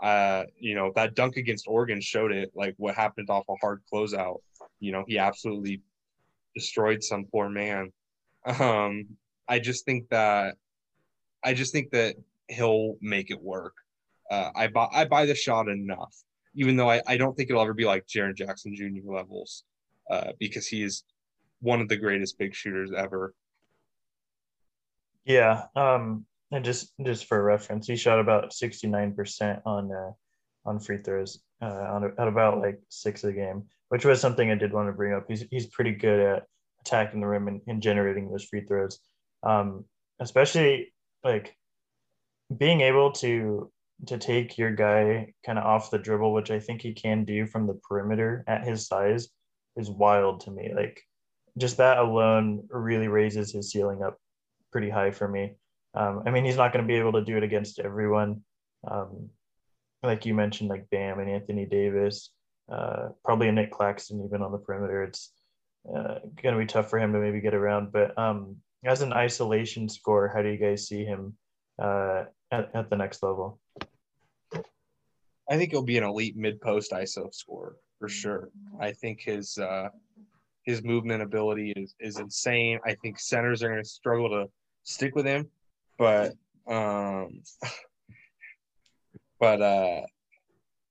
Uh, 0.02 0.43
you 0.58 0.76
know, 0.76 0.91
that 0.95 1.16
dunk 1.16 1.36
against 1.38 1.68
Oregon 1.68 2.00
showed 2.00 2.32
it, 2.32 2.52
like 2.56 2.74
what 2.78 2.95
happened 2.95 3.30
off 3.30 3.43
a 3.50 3.56
hard 3.62 3.82
closeout. 3.91 4.39
You 4.80 4.91
know, 4.91 5.04
he 5.08 5.18
absolutely 5.18 5.82
destroyed 6.56 7.04
some 7.04 7.26
poor 7.32 7.50
man. 7.50 7.91
Um, 8.45 9.06
I 9.47 9.60
just 9.60 9.86
think 9.86 10.10
that 10.10 10.56
I 11.43 11.54
just 11.54 11.74
think 11.74 11.91
that 11.91 12.16
he'll 12.47 12.95
make 13.02 13.32
it 13.32 13.41
work. 13.41 13.74
Uh, 14.32 14.52
I 14.56 14.68
buy 14.68 14.88
I 14.93 15.06
buy 15.06 15.26
the 15.26 15.36
shot 15.36 15.68
enough, 15.68 16.16
even 16.56 16.76
though 16.76 16.89
I, 16.89 17.02
I 17.08 17.18
don't 17.18 17.36
think 17.36 17.50
it'll 17.50 17.62
ever 17.62 17.74
be 17.74 17.86
like 17.86 18.08
Jaren 18.08 18.36
Jackson 18.36 18.76
Jr. 18.76 19.12
levels, 19.12 19.64
uh, 20.10 20.32
because 20.39 20.68
he 20.68 20.84
is 20.84 21.04
one 21.62 21.82
of 21.82 21.89
the 21.89 21.97
greatest 21.97 22.38
big 22.38 22.56
shooters 22.56 22.91
ever. 22.95 23.34
Yeah, 25.26 25.64
um, 25.76 26.26
and 26.52 26.66
just 26.66 26.93
just 27.06 27.26
for 27.26 27.43
reference, 27.43 27.88
he 27.88 27.95
shot 27.95 28.20
about 28.20 28.54
sixty 28.54 28.88
nine 28.88 29.14
percent 29.14 29.60
on 29.66 29.91
uh, 29.91 30.12
on 30.66 30.80
free 30.80 30.97
throws, 30.97 31.39
uh, 31.62 31.66
on 31.66 32.14
at 32.18 32.28
about 32.28 32.60
like 32.60 32.80
six 32.89 33.24
a 33.24 33.32
game, 33.32 33.64
which 33.89 34.06
was 34.06 34.20
something 34.20 34.50
I 34.50 34.56
did 34.56 34.74
want 34.74 34.89
to 34.89 34.93
bring 34.93 35.14
up. 35.14 35.26
He's 35.28 35.45
he's 35.52 35.68
pretty 35.68 35.91
good 35.91 36.20
at 36.20 36.43
attacking 36.82 37.22
the 37.22 37.28
rim 37.28 37.47
and, 37.47 37.62
and 37.68 37.82
generating 37.82 38.30
those 38.30 38.45
free 38.45 38.66
throws, 38.66 39.00
um, 39.43 39.86
especially 40.20 40.93
like 41.24 41.56
being 42.56 42.82
able 42.82 43.12
to 43.12 43.72
to 44.08 44.18
take 44.18 44.58
your 44.58 44.72
guy 44.72 45.34
kind 45.45 45.60
of 45.60 45.66
off 45.66 45.91
the 45.91 46.00
dribble, 46.00 46.34
which 46.34 46.52
I 46.52 46.60
think 46.60 46.82
he 46.82 46.93
can 46.93 47.26
do 47.26 47.45
from 47.45 47.68
the 47.68 47.80
perimeter 47.88 48.43
at 48.47 48.66
his 48.66 48.88
size, 48.88 49.28
is 49.76 49.89
wild 49.89 50.41
to 50.41 50.52
me. 50.52 50.72
Like 50.76 51.02
just 51.58 51.78
that 51.78 51.97
alone 51.97 52.68
really 52.70 53.08
raises 53.08 53.52
his 53.52 53.72
ceiling 53.72 54.02
up 54.02 54.18
pretty 54.72 54.89
high 54.89 55.12
for 55.12 55.28
me. 55.28 55.56
Um, 55.93 56.23
I 56.25 56.31
mean, 56.31 56.45
he's 56.45 56.57
not 56.57 56.71
going 56.71 56.83
to 56.83 56.87
be 56.87 56.99
able 56.99 57.13
to 57.13 57.23
do 57.23 57.37
it 57.37 57.43
against 57.43 57.79
everyone. 57.79 58.41
Um, 58.89 59.29
like 60.03 60.25
you 60.25 60.33
mentioned, 60.33 60.69
like 60.69 60.89
Bam 60.89 61.19
and 61.19 61.29
Anthony 61.29 61.65
Davis, 61.65 62.31
uh, 62.71 63.09
probably 63.25 63.49
a 63.49 63.51
Nic 63.51 63.71
Claxton 63.71 64.23
even 64.25 64.41
on 64.41 64.51
the 64.51 64.57
perimeter. 64.57 65.03
It's 65.03 65.31
uh, 65.87 66.19
going 66.41 66.55
to 66.55 66.59
be 66.59 66.65
tough 66.65 66.89
for 66.89 66.99
him 66.99 67.13
to 67.13 67.19
maybe 67.19 67.41
get 67.41 67.53
around. 67.53 67.91
But 67.91 68.17
um, 68.17 68.57
as 68.85 69.01
an 69.01 69.13
isolation 69.13 69.89
score, 69.89 70.31
how 70.33 70.41
do 70.41 70.49
you 70.49 70.57
guys 70.57 70.87
see 70.87 71.03
him 71.03 71.35
uh, 71.81 72.25
at, 72.51 72.73
at 72.75 72.89
the 72.89 72.95
next 72.95 73.23
level? 73.23 73.59
I 75.49 75.57
think 75.57 75.71
he'll 75.71 75.81
be 75.81 75.97
an 75.97 76.03
elite 76.03 76.37
mid 76.37 76.61
post 76.61 76.91
ISO 76.91 77.33
scorer 77.33 77.75
for 77.97 78.07
sure. 78.07 78.49
I 78.79 78.91
think 78.91 79.21
his 79.21 79.57
uh, 79.57 79.89
his 80.63 80.83
movement 80.83 81.23
ability 81.23 81.73
is 81.75 81.95
is 81.99 82.19
insane. 82.19 82.79
I 82.85 82.93
think 82.95 83.19
centers 83.19 83.63
are 83.63 83.69
going 83.69 83.81
to 83.81 83.89
struggle 83.89 84.29
to 84.29 84.45
stick 84.83 85.15
with 85.15 85.25
him, 85.25 85.47
but 86.00 86.34
um, 86.68 87.43
but 89.39 89.62
uh, 89.62 90.02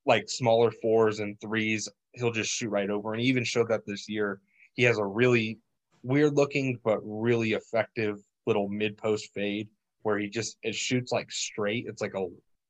like 0.07 0.29
smaller 0.29 0.71
fours 0.71 1.19
and 1.19 1.41
threes, 1.41 1.89
he'll 2.13 2.31
just 2.31 2.51
shoot 2.51 2.69
right 2.69 2.91
over. 2.91 3.13
And 3.13 3.21
he 3.21 3.27
even 3.29 3.45
showed 3.45 3.69
that 3.71 3.87
this 3.87 4.09
year. 4.09 4.41
He 4.75 4.85
has 4.85 4.99
a 4.99 5.05
really 5.05 5.59
weird 6.05 6.35
looking 6.35 6.79
but 6.85 7.01
really 7.03 7.55
effective 7.55 8.19
little 8.47 8.69
mid 8.69 8.97
post 8.97 9.31
fade 9.35 9.69
where 10.03 10.19
he 10.19 10.29
just 10.29 10.57
it 10.63 10.75
shoots 10.75 11.11
like 11.11 11.33
straight. 11.33 11.87
It's 11.89 12.01
like 12.01 12.15
a 12.15 12.27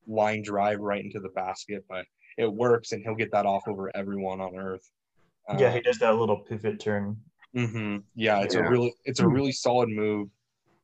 line 0.07 0.43
drive 0.43 0.81
right 0.81 1.05
into 1.05 1.21
the 1.21 1.29
basket, 1.31 1.85
but 1.89 2.07
it 2.39 2.51
works 2.51 2.93
and 2.93 3.03
he'll 3.03 3.15
get 3.15 3.33
that 3.33 3.45
off 3.45 3.65
over 3.69 3.95
everyone 3.95 4.41
on 4.41 4.57
earth. 4.57 4.91
Yeah, 5.59 5.71
he 5.71 5.79
um, 5.79 5.83
does 5.83 5.99
that 5.99 6.17
little 6.17 6.39
pivot 6.39 6.81
turn. 6.81 7.17
Mm-hmm. 7.57 7.99
Yeah, 8.15 8.41
it's 8.41 8.55
yeah. 8.55 8.67
a 8.67 8.71
really 8.71 8.95
it's 9.05 9.21
a 9.21 9.25
hmm. 9.25 9.33
really 9.33 9.53
solid 9.53 9.89
move. 9.89 10.29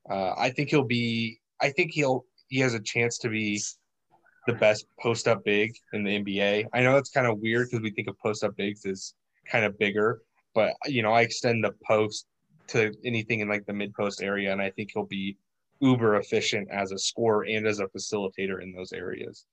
Uh, 0.08 0.32
I 0.36 0.50
think 0.50 0.70
he'll 0.70 0.84
be. 0.84 1.40
I 1.64 1.70
think 1.70 1.92
he'll 1.92 2.26
he 2.48 2.60
has 2.60 2.74
a 2.74 2.80
chance 2.80 3.16
to 3.18 3.30
be 3.30 3.58
the 4.46 4.52
best 4.52 4.86
post 5.00 5.26
up 5.26 5.42
big 5.44 5.72
in 5.94 6.04
the 6.04 6.22
NBA. 6.22 6.66
I 6.74 6.82
know 6.82 6.92
that's 6.92 7.10
kind 7.10 7.26
of 7.26 7.38
weird 7.38 7.68
because 7.70 7.82
we 7.82 7.90
think 7.90 8.08
of 8.08 8.18
post 8.18 8.44
up 8.44 8.54
bigs 8.56 8.84
as 8.84 9.14
kind 9.50 9.64
of 9.64 9.78
bigger, 9.78 10.20
but 10.54 10.74
you 10.84 11.02
know 11.02 11.12
I 11.12 11.22
extend 11.22 11.64
the 11.64 11.72
post 11.86 12.26
to 12.68 12.92
anything 13.04 13.40
in 13.40 13.48
like 13.48 13.64
the 13.64 13.72
mid 13.72 13.94
post 13.94 14.22
area, 14.22 14.52
and 14.52 14.60
I 14.60 14.70
think 14.70 14.90
he'll 14.92 15.06
be 15.06 15.38
uber 15.80 16.16
efficient 16.16 16.68
as 16.70 16.92
a 16.92 16.98
scorer 16.98 17.46
and 17.46 17.66
as 17.66 17.80
a 17.80 17.86
facilitator 17.86 18.62
in 18.62 18.74
those 18.74 18.92
areas. 18.92 19.46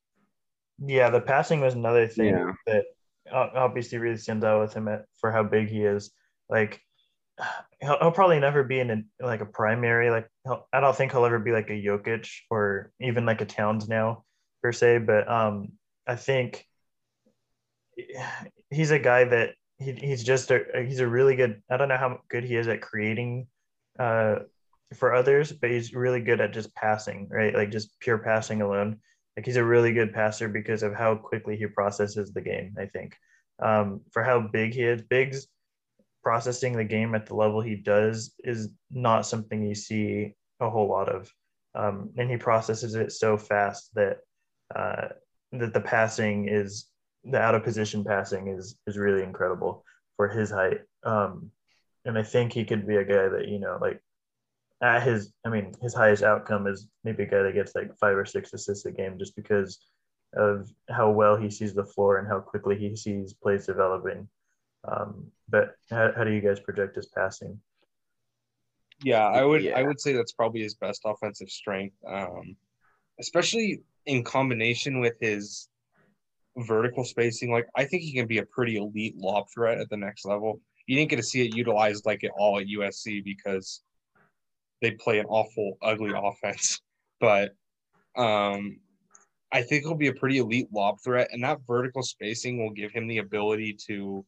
Yeah, 0.85 1.09
the 1.09 1.21
passing 1.21 1.61
was 1.61 1.75
another 1.75 2.07
thing 2.07 2.35
yeah. 2.35 2.51
that 2.67 2.85
uh, 3.31 3.49
obviously 3.55 3.99
really 3.99 4.17
stands 4.17 4.43
out 4.43 4.61
with 4.61 4.73
him 4.73 4.87
at, 4.89 5.05
for 5.19 5.31
how 5.31 5.43
big 5.43 5.69
he 5.69 5.83
is. 5.83 6.11
Like 6.49 6.81
he'll, 7.81 7.97
he'll 7.99 8.11
probably 8.11 8.39
never 8.39 8.63
be 8.63 8.79
in 8.79 8.89
a, 8.91 9.25
like 9.25 9.41
a 9.41 9.45
primary. 9.45 10.09
Like 10.09 10.27
I 10.45 10.79
don't 10.79 10.95
think 10.95 11.11
he'll 11.11 11.25
ever 11.25 11.39
be 11.39 11.51
like 11.51 11.69
a 11.69 11.73
Jokic 11.73 12.27
or 12.49 12.91
even 12.99 13.25
like 13.25 13.41
a 13.41 13.45
Towns 13.45 13.87
now 13.87 14.23
per 14.63 14.71
se. 14.71 14.99
But 14.99 15.29
um, 15.29 15.73
I 16.07 16.15
think 16.15 16.65
he's 18.69 18.91
a 18.91 18.99
guy 18.99 19.25
that 19.25 19.51
he, 19.77 19.93
he's 19.93 20.23
just 20.23 20.51
a 20.51 20.63
he's 20.85 20.99
a 20.99 21.07
really 21.07 21.35
good. 21.35 21.61
I 21.69 21.77
don't 21.77 21.89
know 21.89 21.97
how 21.97 22.19
good 22.29 22.43
he 22.43 22.55
is 22.55 22.67
at 22.67 22.81
creating 22.81 23.47
uh, 23.99 24.35
for 24.95 25.13
others, 25.13 25.51
but 25.51 25.69
he's 25.69 25.93
really 25.93 26.21
good 26.21 26.41
at 26.41 26.53
just 26.53 26.73
passing, 26.75 27.27
right? 27.29 27.53
Like 27.53 27.71
just 27.71 27.99
pure 27.99 28.17
passing 28.17 28.61
alone. 28.61 28.97
Like 29.37 29.45
he's 29.45 29.57
a 29.57 29.63
really 29.63 29.93
good 29.93 30.13
passer 30.13 30.49
because 30.49 30.83
of 30.83 30.93
how 30.93 31.15
quickly 31.15 31.55
he 31.55 31.67
processes 31.67 32.33
the 32.33 32.41
game. 32.41 32.75
I 32.79 32.87
think 32.87 33.15
um, 33.61 34.01
for 34.11 34.23
how 34.23 34.39
big 34.51 34.73
he 34.73 34.81
is, 34.81 35.01
Biggs 35.03 35.47
processing 36.23 36.73
the 36.73 36.83
game 36.83 37.15
at 37.15 37.25
the 37.25 37.35
level 37.35 37.61
he 37.61 37.75
does 37.75 38.33
is 38.43 38.69
not 38.91 39.25
something 39.25 39.63
you 39.63 39.75
see 39.75 40.35
a 40.59 40.69
whole 40.69 40.87
lot 40.87 41.09
of. 41.09 41.31
Um, 41.73 42.11
and 42.17 42.29
he 42.29 42.37
processes 42.37 42.95
it 42.95 43.11
so 43.11 43.37
fast 43.37 43.89
that 43.95 44.17
uh, 44.75 45.09
that 45.53 45.73
the 45.73 45.81
passing 45.81 46.47
is 46.47 46.87
the 47.23 47.39
out 47.39 47.55
of 47.55 47.63
position 47.63 48.03
passing 48.03 48.47
is 48.47 48.77
is 48.87 48.97
really 48.97 49.23
incredible 49.23 49.83
for 50.17 50.27
his 50.27 50.51
height. 50.51 50.81
Um, 51.03 51.51
and 52.05 52.17
I 52.17 52.23
think 52.23 52.51
he 52.51 52.65
could 52.65 52.87
be 52.87 52.97
a 52.97 53.05
guy 53.05 53.29
that 53.29 53.47
you 53.47 53.59
know 53.59 53.77
like 53.79 54.01
at 54.81 55.03
his 55.03 55.31
I 55.45 55.49
mean 55.49 55.73
his 55.81 55.93
highest 55.93 56.23
outcome 56.23 56.67
is 56.67 56.87
maybe 57.03 57.23
a 57.23 57.27
guy 57.27 57.43
that 57.43 57.53
gets 57.53 57.75
like 57.75 57.97
five 57.99 58.17
or 58.17 58.25
six 58.25 58.53
assists 58.53 58.85
a 58.85 58.91
game 58.91 59.17
just 59.17 59.35
because 59.35 59.79
of 60.35 60.69
how 60.89 61.09
well 61.11 61.35
he 61.35 61.49
sees 61.49 61.73
the 61.73 61.83
floor 61.83 62.17
and 62.17 62.27
how 62.27 62.39
quickly 62.39 62.77
he 62.77 62.95
sees 62.95 63.33
plays 63.33 63.65
developing. 63.65 64.27
Um, 64.87 65.31
but 65.49 65.75
how, 65.89 66.11
how 66.15 66.23
do 66.23 66.31
you 66.31 66.41
guys 66.41 66.59
project 66.59 66.95
his 66.95 67.07
passing? 67.07 67.59
Yeah, 69.03 69.25
I 69.25 69.43
would 69.43 69.63
yeah. 69.63 69.77
I 69.77 69.83
would 69.83 69.99
say 69.99 70.13
that's 70.13 70.31
probably 70.31 70.61
his 70.61 70.75
best 70.75 71.01
offensive 71.05 71.49
strength, 71.49 71.95
um, 72.07 72.55
especially 73.19 73.81
in 74.05 74.23
combination 74.23 74.99
with 74.99 75.15
his 75.19 75.69
vertical 76.57 77.03
spacing. 77.03 77.51
Like 77.51 77.67
I 77.75 77.85
think 77.85 78.03
he 78.03 78.13
can 78.13 78.27
be 78.27 78.37
a 78.37 78.45
pretty 78.45 78.77
elite 78.77 79.17
lob 79.17 79.45
threat 79.53 79.79
at 79.79 79.89
the 79.89 79.97
next 79.97 80.25
level. 80.25 80.61
You 80.85 80.97
didn't 80.97 81.09
get 81.09 81.15
to 81.17 81.23
see 81.23 81.45
it 81.45 81.55
utilized 81.55 82.05
like 82.05 82.23
at 82.23 82.31
all 82.37 82.59
at 82.59 82.67
USC 82.67 83.23
because 83.23 83.81
they 84.81 84.91
play 84.91 85.19
an 85.19 85.25
awful, 85.27 85.77
ugly 85.81 86.11
offense. 86.15 86.81
But 87.19 87.51
um, 88.17 88.79
I 89.51 89.61
think 89.61 89.83
he'll 89.83 89.93
be 89.93 90.07
a 90.07 90.13
pretty 90.13 90.39
elite 90.39 90.69
lob 90.73 90.97
threat, 91.03 91.27
and 91.31 91.43
that 91.43 91.59
vertical 91.67 92.01
spacing 92.01 92.57
will 92.57 92.71
give 92.71 92.91
him 92.91 93.07
the 93.07 93.19
ability 93.19 93.77
to 93.85 94.25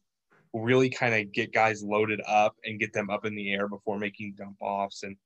really 0.54 0.88
kind 0.88 1.14
of 1.14 1.32
get 1.32 1.52
guys 1.52 1.82
loaded 1.82 2.20
up 2.26 2.54
and 2.64 2.78
get 2.78 2.92
them 2.92 3.10
up 3.10 3.24
in 3.24 3.34
the 3.34 3.52
air 3.52 3.68
before 3.68 3.98
making 3.98 4.34
dump 4.38 4.56
offs 4.60 5.02
and 5.02 5.16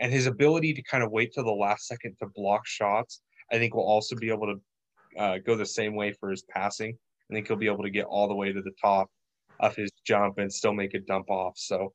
and 0.00 0.12
his 0.12 0.26
ability 0.26 0.74
to 0.74 0.82
kind 0.82 1.02
of 1.02 1.10
wait 1.10 1.32
till 1.32 1.44
the 1.44 1.50
last 1.50 1.86
second 1.86 2.14
to 2.18 2.26
block 2.34 2.66
shots 2.66 3.22
i 3.52 3.58
think 3.58 3.74
will 3.74 3.82
also 3.82 4.14
be 4.14 4.30
able 4.30 4.46
to 4.46 4.60
uh, 5.18 5.38
go 5.38 5.56
the 5.56 5.66
same 5.66 5.94
way 5.94 6.12
for 6.12 6.30
his 6.30 6.42
passing. 6.42 6.96
I 7.30 7.34
think 7.34 7.46
he'll 7.46 7.56
be 7.56 7.66
able 7.66 7.82
to 7.84 7.90
get 7.90 8.04
all 8.04 8.28
the 8.28 8.34
way 8.34 8.52
to 8.52 8.62
the 8.62 8.72
top 8.80 9.10
of 9.60 9.74
his 9.76 9.90
jump 10.04 10.38
and 10.38 10.52
still 10.52 10.74
make 10.74 10.94
a 10.94 11.00
dump 11.00 11.30
off. 11.30 11.56
So 11.56 11.92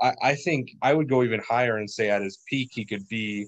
I, 0.00 0.14
I 0.22 0.34
think 0.34 0.70
i 0.82 0.92
would 0.92 1.08
go 1.08 1.22
even 1.22 1.40
higher 1.40 1.78
and 1.78 1.90
say 1.90 2.10
at 2.10 2.22
his 2.22 2.38
peak 2.48 2.70
he 2.72 2.84
could 2.84 3.08
be 3.08 3.46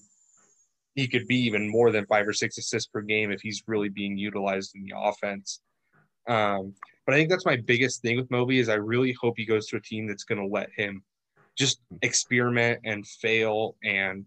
he 0.97 1.07
could 1.07 1.26
be 1.28 1.36
even 1.36 1.70
more 1.70 1.93
than 1.93 2.07
five 2.07 2.26
or 2.26 2.32
six 2.32 2.59
assists 2.59 2.88
per 2.88 3.03
game 3.03 3.30
if 3.30 3.41
he's 3.41 3.62
really 3.68 3.88
being 3.88 4.18
utilized 4.18 4.72
in 4.74 4.82
the 4.82 4.95
offense 4.97 5.61
um, 6.27 6.75
but 7.07 7.14
I 7.14 7.18
think 7.18 7.31
that's 7.31 7.47
my 7.47 7.57
biggest 7.57 8.03
thing 8.03 8.16
with 8.16 8.31
Mobley 8.31 8.59
is 8.59 8.68
I 8.68 8.75
really 8.75 9.12
hope 9.12 9.35
he 9.37 9.45
goes 9.45 9.66
to 9.68 9.77
a 9.77 9.81
team 9.81 10.07
that's 10.07 10.25
going 10.25 10.41
to 10.41 10.47
let 10.47 10.71
him 10.77 11.03
just 11.57 11.81
experiment 12.03 12.81
and 12.85 13.07
fail 13.07 13.77
and 13.83 14.25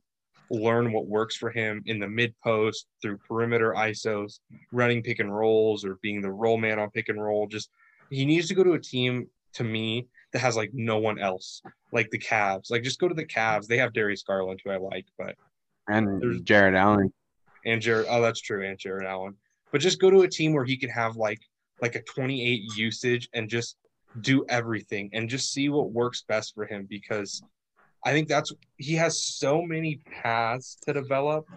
learn 0.49 0.91
what 0.91 1.07
works 1.07 1.35
for 1.35 1.49
him 1.49 1.81
in 1.85 1.99
the 1.99 2.07
mid 2.07 2.33
post 2.43 2.87
through 3.01 3.17
perimeter 3.17 3.73
ISOs, 3.75 4.39
running 4.71 5.01
pick 5.01 5.19
and 5.19 5.35
rolls 5.35 5.85
or 5.85 5.97
being 6.01 6.21
the 6.21 6.31
roll 6.31 6.57
man 6.57 6.79
on 6.79 6.89
pick 6.91 7.09
and 7.09 7.23
roll. 7.23 7.47
Just 7.47 7.69
he 8.09 8.25
needs 8.25 8.47
to 8.49 8.53
go 8.53 8.63
to 8.63 8.73
a 8.73 8.79
team 8.79 9.27
to 9.53 9.63
me 9.63 10.07
that 10.31 10.39
has 10.39 10.55
like 10.55 10.71
no 10.73 10.97
one 10.97 11.19
else, 11.19 11.61
like 11.91 12.09
the 12.11 12.19
Cavs. 12.19 12.69
Like 12.69 12.83
just 12.83 12.99
go 12.99 13.07
to 13.07 13.15
the 13.15 13.25
Cavs. 13.25 13.67
They 13.67 13.77
have 13.77 13.93
Darius 13.93 14.23
Garland, 14.23 14.61
who 14.63 14.71
I 14.71 14.77
like, 14.77 15.05
but 15.17 15.35
and 15.87 16.21
there's 16.21 16.41
Jarrett 16.41 16.75
Allen. 16.75 17.13
And 17.65 17.81
Jarrett, 17.81 18.07
oh, 18.09 18.21
that's 18.21 18.41
true, 18.41 18.67
and 18.67 18.77
Jarrett 18.77 19.07
Allen. 19.07 19.35
But 19.71 19.81
just 19.81 20.01
go 20.01 20.09
to 20.09 20.21
a 20.21 20.27
team 20.27 20.53
where 20.53 20.65
he 20.65 20.77
can 20.77 20.89
have 20.89 21.15
like 21.15 21.39
like 21.81 21.95
a 21.95 22.01
28 22.03 22.61
usage 22.77 23.29
and 23.33 23.49
just 23.49 23.77
do 24.21 24.45
everything 24.47 25.09
and 25.13 25.27
just 25.27 25.51
see 25.51 25.69
what 25.69 25.91
works 25.91 26.23
best 26.27 26.53
for 26.53 26.65
him 26.65 26.85
because 26.89 27.43
I 28.05 28.11
think 28.11 28.27
that's 28.27 28.51
he 28.77 28.93
has 28.95 29.21
so 29.21 29.61
many 29.61 30.01
paths 30.11 30.77
to 30.85 30.93
develop 30.93 31.47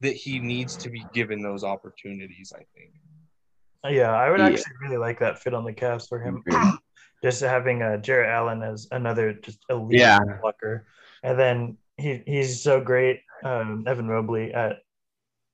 that 0.00 0.14
he 0.14 0.38
needs 0.38 0.76
to 0.78 0.90
be 0.90 1.08
given 1.12 1.42
those 1.42 1.64
opportunities. 1.64 2.52
I 2.54 2.62
think. 2.76 2.92
Yeah, 3.96 4.12
I 4.14 4.30
would 4.30 4.40
Yeah. 4.40 4.46
actually 4.46 4.76
really 4.82 4.96
like 4.98 5.18
that 5.20 5.38
fit 5.38 5.54
on 5.54 5.64
the 5.64 5.72
Cavs 5.72 6.08
for 6.08 6.18
him. 6.18 6.42
just 7.22 7.40
having 7.40 7.82
uh, 7.82 7.96
Jarrett 7.98 8.28
Allen 8.28 8.62
as 8.62 8.86
another 8.90 9.32
just 9.32 9.58
elite 9.70 9.98
Yeah. 10.00 10.18
blocker, 10.40 10.86
and 11.22 11.38
then 11.38 11.78
he 11.96 12.22
he's 12.26 12.62
so 12.62 12.80
great, 12.80 13.20
um, 13.44 13.84
Evan 13.86 14.06
Mobley 14.06 14.52
at 14.52 14.80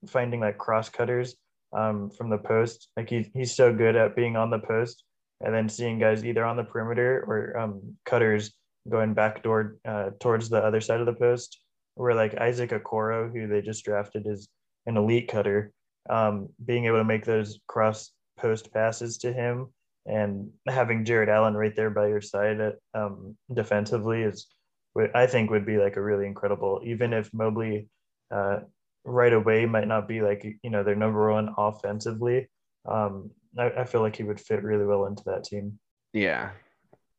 finding 0.09 0.41
like 0.41 0.59
cross 0.59 0.89
cutters 0.89 1.37
um, 1.73 2.11
from 2.11 2.31
the 2.31 2.39
post. 2.39 2.89
Like 2.97 3.11
he, 3.11 3.31
he's 3.35 3.55
so 3.55 3.73
good 3.73 3.97
at 3.97 4.17
being 4.17 4.37
on 4.37 4.51
the 4.51 4.59
post 4.59 5.05
and 5.41 5.55
then 5.55 5.69
seeing 5.69 5.99
guys 5.99 6.25
either 6.25 6.45
on 6.45 6.57
the 6.57 6.65
perimeter 6.65 7.25
or 7.27 7.59
um, 7.59 7.97
cutters 8.05 8.53
going 8.89 9.15
back 9.15 9.43
door 9.43 9.77
uh, 9.85 10.11
towards 10.21 10.49
the 10.49 10.59
other 10.59 10.81
side 10.81 11.01
of 11.01 11.07
the 11.07 11.13
post. 11.13 11.61
Where 11.95 12.15
like 12.15 12.39
Isaac 12.39 12.71
Okoro, 12.71 13.33
who 13.33 13.47
they 13.47 13.61
just 13.61 13.85
drafted, 13.85 14.27
is 14.27 14.49
an 14.87 14.97
elite 14.97 15.29
cutter. 15.29 15.73
Um, 16.09 16.49
being 16.65 16.87
able 16.87 16.99
to 16.99 17.05
make 17.05 17.25
those 17.25 17.59
cross 17.67 18.11
post 18.39 18.73
passes 18.73 19.19
to 19.19 19.33
him 19.33 19.69
and 20.07 20.51
having 20.67 21.05
Jarrett 21.05 21.29
Allen 21.29 21.55
right 21.55 21.77
there 21.77 21.91
by 21.91 22.09
your 22.09 22.23
side 22.23 22.59
at, 22.61 22.77
um, 22.95 23.37
defensively 23.53 24.23
is, 24.23 24.47
what 24.95 25.15
I 25.15 25.27
think, 25.27 25.51
would 25.51 25.67
be 25.67 25.77
like 25.77 25.97
a 25.97 26.03
really 26.03 26.27
incredible. 26.27 26.81
Even 26.85 27.13
if 27.13 27.33
Mobley 27.35 27.89
uh, 28.35 28.61
right 29.05 29.33
away 29.33 29.67
might 29.67 29.89
not 29.89 30.07
be 30.07 30.21
like 30.21 30.45
you 30.63 30.71
know 30.71 30.83
their 30.83 30.97
number 30.97 31.33
one 31.33 31.55
offensively, 31.57 32.49
um, 32.87 33.31
I, 33.59 33.71
I 33.71 33.85
feel 33.85 34.01
like 34.01 34.17
he 34.17 34.23
would 34.23 34.41
fit 34.41 34.63
really 34.63 34.85
well 34.85 35.07
into 35.07 35.23
that 35.27 35.45
team. 35.45 35.79
Yeah, 36.13 36.51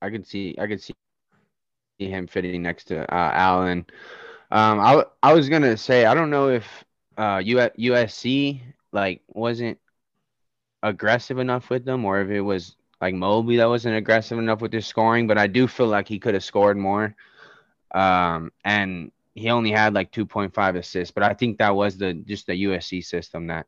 I 0.01 0.09
could 0.09 0.27
see 0.27 0.55
I 0.59 0.67
could 0.67 0.81
see 0.81 0.93
him 1.99 2.27
fitting 2.27 2.61
next 2.61 2.85
to 2.85 3.01
uh, 3.13 3.31
Allen. 3.33 3.85
Um, 4.51 4.79
I 4.79 5.05
I 5.23 5.33
was 5.33 5.49
gonna 5.49 5.77
say 5.77 6.05
I 6.05 6.13
don't 6.13 6.29
know 6.29 6.49
if 6.49 6.65
uh 7.17 7.37
USC 7.37 8.61
like 8.91 9.21
wasn't 9.27 9.77
aggressive 10.83 11.39
enough 11.39 11.69
with 11.69 11.85
them, 11.85 12.05
or 12.05 12.21
if 12.21 12.29
it 12.29 12.41
was 12.41 12.75
like 12.99 13.13
Mobley 13.15 13.57
that 13.57 13.69
wasn't 13.69 13.95
aggressive 13.95 14.37
enough 14.39 14.61
with 14.61 14.73
his 14.73 14.85
scoring. 14.85 15.27
But 15.27 15.37
I 15.37 15.47
do 15.47 15.67
feel 15.67 15.87
like 15.87 16.07
he 16.07 16.19
could 16.19 16.33
have 16.33 16.43
scored 16.43 16.77
more. 16.77 17.15
Um, 17.93 18.51
and 18.63 19.11
he 19.33 19.49
only 19.49 19.71
had 19.71 19.93
like 19.93 20.11
2.5 20.11 20.77
assists, 20.77 21.11
but 21.13 21.23
I 21.23 21.33
think 21.33 21.57
that 21.57 21.75
was 21.75 21.97
the 21.97 22.13
just 22.13 22.47
the 22.47 22.63
USC 22.63 23.03
system 23.03 23.47
that 23.47 23.65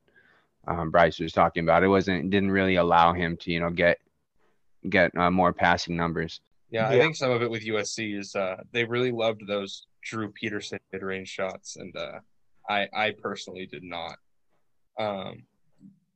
um, 0.67 0.91
Bryce 0.91 1.19
was 1.19 1.31
talking 1.31 1.63
about. 1.63 1.83
It 1.83 1.87
wasn't 1.87 2.25
it 2.25 2.29
didn't 2.29 2.51
really 2.51 2.75
allow 2.75 3.13
him 3.13 3.37
to 3.37 3.51
you 3.51 3.59
know 3.59 3.69
get 3.69 3.99
get 4.89 5.17
uh, 5.17 5.31
more 5.31 5.53
passing 5.53 5.95
numbers. 5.95 6.41
Yeah, 6.69 6.89
I 6.89 6.97
think 6.97 7.15
some 7.15 7.31
of 7.31 7.43
it 7.43 7.51
with 7.51 7.63
USC 7.63 8.17
is 8.17 8.35
uh, 8.35 8.57
they 8.71 8.83
really 8.83 9.11
loved 9.11 9.45
those 9.47 9.85
Drew 10.03 10.31
Peterson 10.31 10.79
mid 10.91 11.03
range 11.03 11.29
shots, 11.29 11.75
and 11.75 11.95
uh, 11.95 12.19
I 12.69 12.87
I 12.93 13.13
personally 13.21 13.67
did 13.67 13.83
not. 13.83 14.17
Um, 14.99 15.43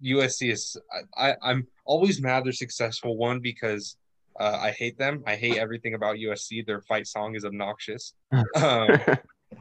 USC 0.03 0.51
is 0.51 0.77
I, 1.15 1.29
I 1.29 1.35
I'm 1.41 1.67
always 1.85 2.21
mad 2.21 2.43
they're 2.43 2.53
successful. 2.53 3.17
One 3.17 3.39
because 3.39 3.97
uh, 4.39 4.57
I 4.61 4.71
hate 4.71 4.97
them. 4.97 5.23
I 5.25 5.35
hate 5.35 5.57
everything 5.57 5.93
about 5.93 6.17
USC. 6.17 6.65
Their 6.65 6.81
fight 6.81 7.07
song 7.07 7.35
is 7.35 7.45
obnoxious. 7.45 8.13
Um, 8.55 8.89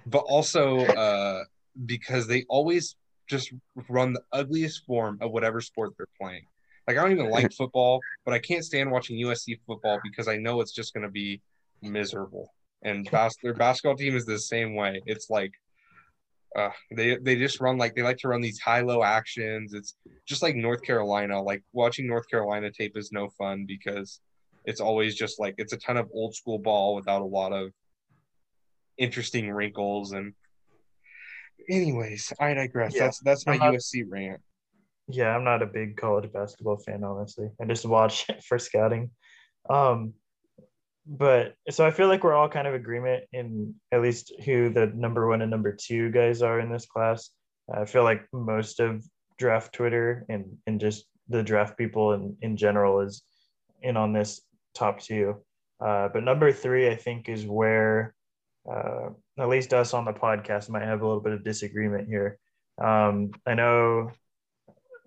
but 0.07 0.25
also 0.27 0.87
uh, 0.87 1.45
because 1.85 2.27
they 2.27 2.45
always 2.49 2.97
just 3.29 3.53
run 3.89 4.13
the 4.13 4.23
ugliest 4.33 4.85
form 4.87 5.19
of 5.21 5.33
whatever 5.33 5.61
sport 5.61 5.93
they're 5.97 6.07
playing. 6.21 6.45
Like 6.87 6.97
I 6.97 7.03
don't 7.03 7.13
even 7.13 7.31
like 7.31 7.53
football, 7.59 8.01
but 8.25 8.33
I 8.33 8.39
can't 8.39 8.65
stand 8.65 8.91
watching 8.91 9.19
USC 9.19 9.59
football 9.67 9.99
because 10.03 10.29
I 10.29 10.37
know 10.37 10.61
it's 10.61 10.73
just 10.73 10.95
going 10.95 11.03
to 11.03 11.11
be 11.11 11.41
miserable. 11.83 12.53
And 12.83 13.11
bas- 13.11 13.37
their 13.43 13.55
basketball 13.55 13.97
team 13.97 14.15
is 14.17 14.25
the 14.25 14.39
same 14.39 14.75
way. 14.75 15.03
It's 15.07 15.29
like 15.31 15.53
uh, 16.57 16.71
they 16.95 17.17
they 17.17 17.37
just 17.37 17.61
run 17.61 17.77
like 17.77 17.95
they 17.95 18.03
like 18.03 18.19
to 18.19 18.29
run 18.29 18.41
these 18.41 18.61
high 18.61 18.81
low 18.81 19.03
actions. 19.03 19.75
It's 19.75 19.97
just 20.27 20.43
like 20.43 20.55
North 20.55 20.83
Carolina. 20.83 21.43
Like 21.43 21.63
watching 21.73 22.07
North 22.07 22.29
Carolina 22.31 22.71
tape 22.71 22.97
is 22.97 23.11
no 23.13 23.29
fun 23.31 23.65
because 23.67 24.21
it's 24.65 24.81
always 24.81 25.15
just 25.15 25.41
like 25.41 25.55
it's 25.59 25.73
a 25.73 25.77
ton 25.79 25.97
of 25.97 26.09
old 26.13 26.35
school 26.35 26.59
ball 26.59 26.95
without 26.95 27.23
a 27.23 27.27
lot 27.27 27.53
of 27.53 27.73
interesting 28.99 29.51
wrinkles 29.53 30.13
and 30.13 30.33
anyways 31.71 32.33
i 32.41 32.55
digress 32.55 32.95
Yeah. 32.95 33.05
that's 33.05 33.19
that's 33.21 33.47
my 33.47 33.55
I'm 33.55 33.59
not- 33.59 33.75
usc 33.75 34.03
rant 34.09 34.41
Yeah, 35.09 35.35
I'm 35.37 35.45
not 35.45 35.63
a 35.63 35.67
big 35.67 35.97
college 35.97 36.33
basketball 36.33 36.79
fan, 36.79 37.05
honestly. 37.05 37.49
I 37.61 37.65
just 37.65 37.87
watch 37.87 38.27
for 38.49 38.59
scouting. 38.59 39.11
Um, 39.71 40.15
but 41.07 41.55
so 41.71 41.87
I 41.87 41.93
feel 41.93 42.09
like 42.09 42.25
we're 42.25 42.35
all 42.35 42.49
kind 42.49 42.67
of 42.67 42.75
agreement 42.75 43.23
in 43.33 43.77
at 43.93 44.03
least 44.03 44.33
who 44.45 44.69
the 44.69 44.87
number 44.87 45.29
one 45.29 45.43
and 45.43 45.51
number 45.51 45.71
two 45.71 46.11
guys 46.11 46.43
are 46.43 46.59
in 46.59 46.73
this 46.73 46.87
class. 46.87 47.31
I 47.73 47.85
feel 47.85 48.03
like 48.03 48.27
most 48.33 48.81
of 48.81 49.07
draft 49.39 49.73
Twitter 49.75 50.27
and 50.29 50.59
and 50.67 50.81
just 50.81 51.07
the 51.29 51.43
draft 51.45 51.79
people 51.79 52.15
in 52.15 52.37
in 52.43 52.57
general 52.57 52.99
is 53.07 53.23
in 53.83 53.97
on 53.97 54.13
this 54.13 54.43
top 54.75 54.99
two. 54.99 55.37
Uh, 55.79 56.09
but 56.13 56.25
number 56.25 56.51
three, 56.51 56.91
I 56.91 56.97
think, 56.97 57.29
is 57.29 57.47
where 57.47 58.13
uh, 58.71 59.11
at 59.39 59.49
least 59.49 59.73
us 59.73 59.95
on 59.95 60.05
the 60.05 60.13
podcast 60.13 60.69
might 60.69 60.83
have 60.83 61.03
a 61.03 61.07
little 61.07 61.23
bit 61.23 61.33
of 61.33 61.45
disagreement 61.45 62.09
here. 62.09 62.39
Um, 62.83 63.31
I 63.47 63.55
know 63.55 64.11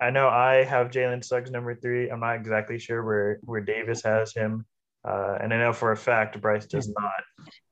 I 0.02 0.12
know 0.12 0.30
I 0.30 0.64
have 0.64 0.92
Jalen 0.92 1.24
Suggs 1.24 1.52
number 1.52 1.76
three. 1.76 2.10
I'm 2.10 2.22
not 2.22 2.36
exactly 2.36 2.80
sure 2.80 3.04
where 3.04 3.40
where 3.44 3.62
Davis 3.62 4.02
has 4.04 4.34
him, 4.34 4.66
uh, 5.08 5.38
and 5.42 5.54
I 5.54 5.58
know 5.58 5.74
for 5.74 5.92
a 5.92 5.98
fact 5.98 6.40
Bryce 6.42 6.66
does 6.66 6.90
not. 6.90 7.24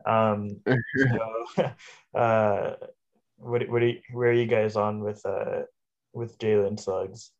Um, 0.05 0.61
so, 1.55 1.71
uh, 2.19 2.73
what 3.37 3.67
what 3.69 3.79
do 3.79 3.87
you, 3.87 3.99
where 4.11 4.29
are 4.29 4.33
you 4.33 4.45
guys 4.45 4.75
on 4.75 5.01
with 5.01 5.25
uh 5.25 5.63
with 6.13 6.37
Jalen 6.37 6.79
Suggs? 6.79 7.31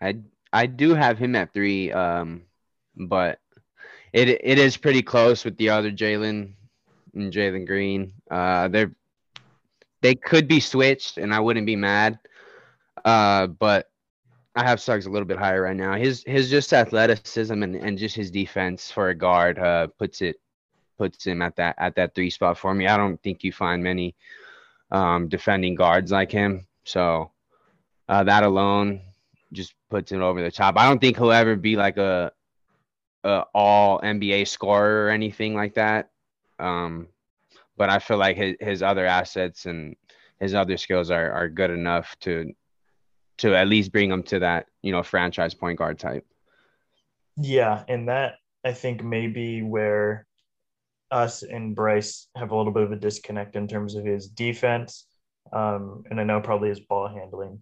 I 0.00 0.18
I 0.52 0.66
do 0.66 0.94
have 0.94 1.18
him 1.18 1.36
at 1.36 1.54
three, 1.54 1.92
um, 1.92 2.42
but 2.96 3.38
it 4.12 4.28
it 4.28 4.58
is 4.58 4.76
pretty 4.76 5.02
close 5.02 5.44
with 5.44 5.56
the 5.56 5.70
other 5.70 5.92
Jalen 5.92 6.54
and 7.14 7.32
Jalen 7.32 7.66
Green. 7.66 8.12
Uh, 8.30 8.68
they're 8.68 8.94
they 10.00 10.14
could 10.14 10.48
be 10.48 10.60
switched, 10.60 11.18
and 11.18 11.32
I 11.32 11.40
wouldn't 11.40 11.66
be 11.66 11.76
mad. 11.76 12.18
Uh, 13.04 13.46
but 13.46 13.88
I 14.54 14.64
have 14.64 14.80
Suggs 14.80 15.06
a 15.06 15.10
little 15.10 15.26
bit 15.26 15.38
higher 15.38 15.62
right 15.62 15.76
now. 15.76 15.94
His 15.94 16.24
his 16.26 16.50
just 16.50 16.72
athleticism 16.72 17.62
and, 17.62 17.76
and 17.76 17.96
just 17.96 18.16
his 18.16 18.30
defense 18.30 18.90
for 18.90 19.08
a 19.08 19.14
guard 19.14 19.58
uh 19.58 19.86
puts 19.98 20.20
it 20.20 20.36
puts 20.98 21.26
him 21.26 21.40
at 21.42 21.56
that 21.56 21.76
at 21.78 21.94
that 21.96 22.14
three 22.14 22.30
spot 22.30 22.58
for 22.58 22.74
me. 22.74 22.86
I 22.86 22.96
don't 22.96 23.22
think 23.22 23.44
you 23.44 23.52
find 23.52 23.82
many 23.82 24.14
um 24.90 25.28
defending 25.28 25.74
guards 25.74 26.12
like 26.12 26.30
him. 26.30 26.66
So 26.84 27.30
uh, 28.08 28.24
that 28.24 28.42
alone 28.42 29.00
just 29.52 29.74
puts 29.90 30.12
it 30.12 30.20
over 30.20 30.42
the 30.42 30.50
top. 30.50 30.76
I 30.76 30.88
don't 30.88 31.00
think 31.00 31.16
he'll 31.16 31.32
ever 31.32 31.56
be 31.56 31.76
like 31.76 31.96
a, 31.96 32.32
a 33.24 33.44
all 33.54 34.00
NBA 34.00 34.48
scorer 34.48 35.06
or 35.06 35.10
anything 35.10 35.54
like 35.54 35.74
that. 35.74 36.10
Um, 36.62 37.08
but 37.76 37.90
I 37.90 37.98
feel 37.98 38.18
like 38.18 38.36
his, 38.36 38.54
his 38.60 38.82
other 38.82 39.06
assets 39.06 39.66
and 39.66 39.96
his 40.40 40.54
other 40.54 40.76
skills 40.76 41.10
are, 41.10 41.30
are 41.32 41.48
good 41.48 41.70
enough 41.70 42.16
to 42.20 42.52
to 43.38 43.56
at 43.56 43.66
least 43.66 43.92
bring 43.92 44.10
him 44.10 44.22
to 44.22 44.38
that 44.38 44.66
you 44.82 44.92
know 44.92 45.02
franchise 45.02 45.54
point 45.54 45.78
guard 45.78 45.98
type. 45.98 46.26
Yeah, 47.36 47.82
and 47.88 48.08
that 48.08 48.34
I 48.64 48.72
think 48.72 49.02
may 49.02 49.26
be 49.26 49.62
where 49.62 50.26
us 51.10 51.42
and 51.42 51.74
Bryce 51.74 52.28
have 52.36 52.50
a 52.52 52.56
little 52.56 52.72
bit 52.72 52.84
of 52.84 52.92
a 52.92 52.96
disconnect 52.96 53.56
in 53.56 53.66
terms 53.66 53.96
of 53.96 54.04
his 54.04 54.28
defense, 54.28 55.06
um, 55.52 56.04
and 56.10 56.20
I 56.20 56.24
know 56.24 56.40
probably 56.40 56.68
his 56.68 56.80
ball 56.80 57.08
handling. 57.08 57.60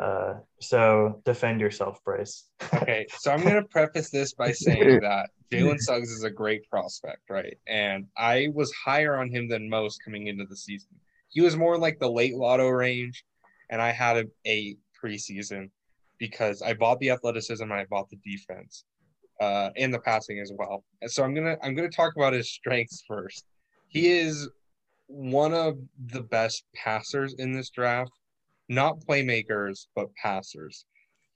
Uh, 0.00 0.34
so 0.60 1.20
defend 1.24 1.60
yourself, 1.60 2.02
Bryce. 2.04 2.44
okay 2.74 3.04
so 3.18 3.32
i'm 3.32 3.42
going 3.42 3.54
to 3.62 3.62
preface 3.64 4.10
this 4.10 4.32
by 4.32 4.52
saying 4.52 5.00
that 5.00 5.30
jalen 5.52 5.78
suggs 5.78 6.10
is 6.10 6.24
a 6.24 6.30
great 6.30 6.68
prospect 6.68 7.22
right 7.30 7.56
and 7.66 8.06
i 8.16 8.48
was 8.54 8.72
higher 8.72 9.16
on 9.16 9.30
him 9.30 9.48
than 9.48 9.68
most 9.68 10.02
coming 10.04 10.26
into 10.26 10.44
the 10.44 10.56
season 10.56 10.88
he 11.28 11.40
was 11.40 11.56
more 11.56 11.78
like 11.78 11.98
the 11.98 12.10
late 12.10 12.34
lotto 12.34 12.68
range 12.68 13.24
and 13.70 13.80
i 13.80 13.90
had 13.90 14.16
him 14.16 14.30
eight 14.44 14.78
preseason 15.02 15.70
because 16.18 16.62
i 16.62 16.74
bought 16.74 16.98
the 17.00 17.10
athleticism 17.10 17.62
and 17.62 17.72
i 17.72 17.84
bought 17.88 18.08
the 18.10 18.18
defense 18.24 18.84
uh, 19.40 19.70
and 19.76 19.92
the 19.92 20.00
passing 20.00 20.40
as 20.40 20.52
well. 20.56 20.84
And 21.02 21.10
so 21.10 21.22
I'm 21.22 21.34
gonna 21.34 21.56
I'm 21.62 21.74
gonna 21.74 21.90
talk 21.90 22.14
about 22.16 22.32
his 22.32 22.50
strengths 22.50 23.04
first. 23.06 23.44
He 23.88 24.10
is 24.10 24.48
one 25.06 25.54
of 25.54 25.78
the 26.06 26.22
best 26.22 26.64
passers 26.74 27.34
in 27.38 27.52
this 27.52 27.70
draft, 27.70 28.12
not 28.68 29.00
playmakers, 29.00 29.86
but 29.94 30.14
passers. 30.14 30.84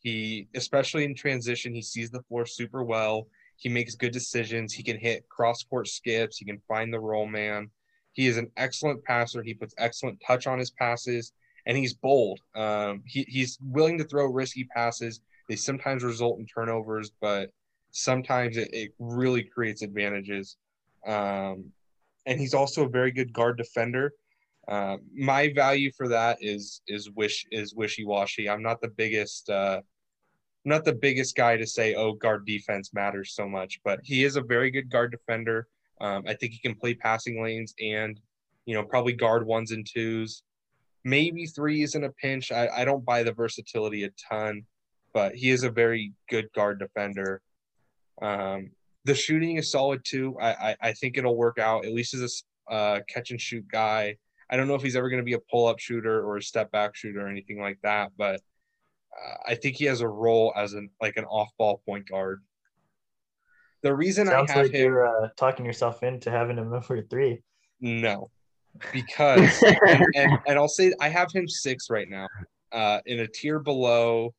He, 0.01 0.49
especially 0.55 1.05
in 1.05 1.15
transition, 1.15 1.73
he 1.73 1.81
sees 1.81 2.11
the 2.11 2.23
floor 2.23 2.45
super 2.45 2.83
well. 2.83 3.29
He 3.63 3.69
makes 3.69 3.95
good 3.95 4.11
decisions. 4.11 4.73
He 4.73 4.83
can 4.83 4.99
hit 4.99 5.29
cross 5.29 5.63
court 5.63 5.87
skips. 5.87 6.37
He 6.37 6.45
can 6.45 6.61
find 6.67 6.93
the 6.93 6.99
roll 6.99 7.29
man. 7.29 7.71
He 8.11 8.27
is 8.27 8.37
an 8.37 8.51
excellent 8.57 9.05
passer. 9.05 9.41
He 9.41 9.55
puts 9.55 9.73
excellent 9.79 10.21
touch 10.27 10.49
on 10.49 10.59
his 10.59 10.73
passes, 10.73 11.33
and 11.65 11.77
he's 11.77 11.95
bold. 11.95 12.41
Um, 12.57 13.05
he, 13.07 13.25
he's 13.29 13.59
willing 13.63 13.99
to 13.99 14.05
throw 14.05 14.27
risky 14.27 14.65
passes. 14.65 15.21
They 15.49 15.55
sometimes 15.55 16.03
result 16.03 16.41
in 16.41 16.47
turnovers, 16.47 17.13
but 17.21 17.51
sometimes 17.93 18.57
it, 18.57 18.69
it 18.73 18.91
really 18.99 19.45
creates 19.45 19.83
advantages. 19.83 20.57
Um, 21.07 21.67
and 22.27 22.41
he's 22.41 22.55
also 22.55 22.87
a 22.87 22.89
very 22.89 23.13
good 23.13 23.33
guard 23.33 23.59
defender. 23.59 24.13
Uh, 24.67 24.97
my 25.15 25.53
value 25.55 25.93
for 25.97 26.09
that 26.09 26.39
is 26.41 26.83
is 26.89 27.09
wish 27.13 27.47
is 27.53 27.77
wishy 27.77 28.05
washy. 28.05 28.51
I'm 28.51 28.63
not 28.63 28.81
the 28.81 28.89
biggest 28.89 29.49
uh, 29.51 29.83
not 30.65 30.85
the 30.85 30.95
biggest 30.95 31.35
guy 31.35 31.57
to 31.57 31.67
say 31.67 31.95
oh 31.95 32.13
guard 32.13 32.47
defense 32.47 32.93
matters 32.93 33.35
so 33.35 33.49
much, 33.49 33.81
but 33.85 34.01
he 34.03 34.25
is 34.25 34.37
a 34.37 34.43
very 34.43 34.71
good 34.71 34.91
guard 34.91 35.11
defender. 35.11 35.67
Um, 36.01 36.25
I 36.27 36.35
think 36.35 36.53
he 36.53 36.59
can 36.59 36.75
play 36.75 36.95
passing 36.95 37.43
lanes 37.43 37.75
and 37.81 38.21
you 38.67 38.75
know 38.75 38.85
probably 38.85 39.13
guard 39.13 39.47
ones 39.47 39.73
and 39.73 39.87
twos, 39.87 40.43
maybe 41.05 41.47
threes 41.47 41.95
in 41.95 42.05
a 42.05 42.11
pinch. 42.11 42.53
I, 42.53 42.69
I 42.69 42.85
don't 42.85 43.05
buy 43.05 43.23
the 43.23 43.33
versatility 43.33 44.05
a 44.05 44.11
ton, 44.31 44.63
but 45.13 45.35
he 45.35 45.51
is 45.51 45.65
a 45.65 45.71
very 45.71 46.13
good 46.29 46.49
guard 46.55 46.79
defender. 46.79 47.43
Um, 48.21 48.71
the 49.05 49.15
shooting 49.15 49.57
is 49.57 49.71
solid 49.71 50.05
too. 50.05 50.37
I, 50.41 50.53
I, 50.53 50.77
I 50.81 50.93
think 50.93 51.19
it'll 51.19 51.37
work 51.37 51.59
out 51.59 51.85
at 51.85 51.93
least 51.93 52.15
as 52.15 52.45
a 52.71 52.73
uh, 52.73 53.01
catch 53.09 53.31
and 53.31 53.41
shoot 53.41 53.67
guy. 53.71 54.17
I 54.49 54.57
don't 54.57 54.69
know 54.69 54.75
if 54.75 54.83
he's 54.83 54.97
ever 54.97 55.09
going 55.09 55.21
to 55.21 55.25
be 55.25 55.33
a 55.33 55.41
pull 55.51 55.67
up 55.67 55.79
shooter 55.79 56.23
or 56.23 56.37
a 56.37 56.43
step 56.43 56.71
back 56.71 56.95
shooter 56.95 57.27
or 57.27 57.29
anything 57.29 57.61
like 57.61 57.79
that, 57.83 58.13
but 58.17 58.41
uh, 59.13 59.35
I 59.47 59.55
think 59.55 59.77
he 59.77 59.85
has 59.87 60.01
a 60.01 60.09
role 60.09 60.53
as 60.57 60.75
an 60.75 60.91
like 61.01 61.17
an 61.17 61.25
off 61.25 61.51
ball 61.59 61.83
point 61.87 62.09
guard. 62.09 62.43
The 63.83 63.95
reason 63.95 64.27
Sounds 64.27 64.51
I 64.51 64.55
have 64.55 64.67
like 64.67 64.75
him, 64.75 64.85
you're 64.85 65.25
uh, 65.25 65.29
talking 65.37 65.67
yourself 65.67 66.03
into 66.03 66.31
having 66.31 66.59
him 66.59 66.71
number 66.71 67.03
three. 67.03 67.43
no, 67.81 68.31
because 68.93 69.63
and, 69.89 70.07
and, 70.15 70.39
and 70.47 70.59
I'll 70.59 70.69
say 70.69 70.93
I 71.01 71.09
have 71.09 71.33
him 71.33 71.49
six 71.49 71.91
right 71.91 72.09
now, 72.09 72.29
uh, 72.71 73.01
in 73.07 73.21
a 73.21 73.27
tier 73.27 73.59
below 73.59 74.35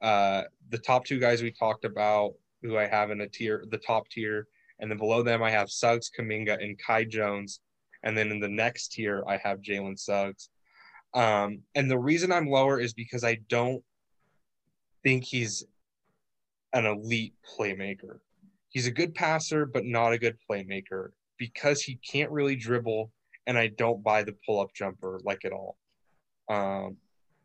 uh, 0.00 0.42
the 0.70 0.78
top 0.78 1.04
two 1.04 1.18
guys 1.18 1.42
we 1.42 1.50
talked 1.50 1.84
about, 1.84 2.34
who 2.62 2.76
I 2.78 2.86
have 2.86 3.10
in 3.10 3.20
a 3.20 3.28
tier, 3.28 3.64
the 3.70 3.78
top 3.78 4.08
tier, 4.08 4.46
and 4.78 4.90
then 4.90 4.98
below 4.98 5.22
them 5.22 5.42
I 5.42 5.50
have 5.50 5.70
Suggs, 5.70 6.10
Kuminga, 6.16 6.62
and 6.62 6.78
Kai 6.78 7.04
Jones, 7.04 7.60
and 8.02 8.16
then 8.16 8.30
in 8.30 8.40
the 8.40 8.48
next 8.48 8.88
tier 8.92 9.24
I 9.26 9.38
have 9.38 9.60
Jalen 9.60 9.98
Suggs. 9.98 10.50
Um, 11.14 11.60
and 11.74 11.90
the 11.90 11.98
reason 11.98 12.32
I'm 12.32 12.48
lower 12.48 12.80
is 12.80 12.92
because 12.92 13.24
I 13.24 13.38
don't 13.48 13.82
think 15.04 15.24
he's 15.24 15.64
an 16.72 16.86
elite 16.86 17.34
playmaker. 17.56 18.18
He's 18.70 18.88
a 18.88 18.90
good 18.90 19.14
passer, 19.14 19.66
but 19.66 19.84
not 19.84 20.12
a 20.12 20.18
good 20.18 20.36
playmaker 20.50 21.10
because 21.38 21.82
he 21.82 21.96
can't 21.96 22.30
really 22.30 22.56
dribble, 22.56 23.12
and 23.46 23.56
I 23.56 23.68
don't 23.68 24.02
buy 24.02 24.24
the 24.24 24.34
pull 24.44 24.60
up 24.60 24.74
jumper 24.74 25.20
like 25.22 25.44
at 25.44 25.52
all. 25.52 25.76
Um, 26.48 26.96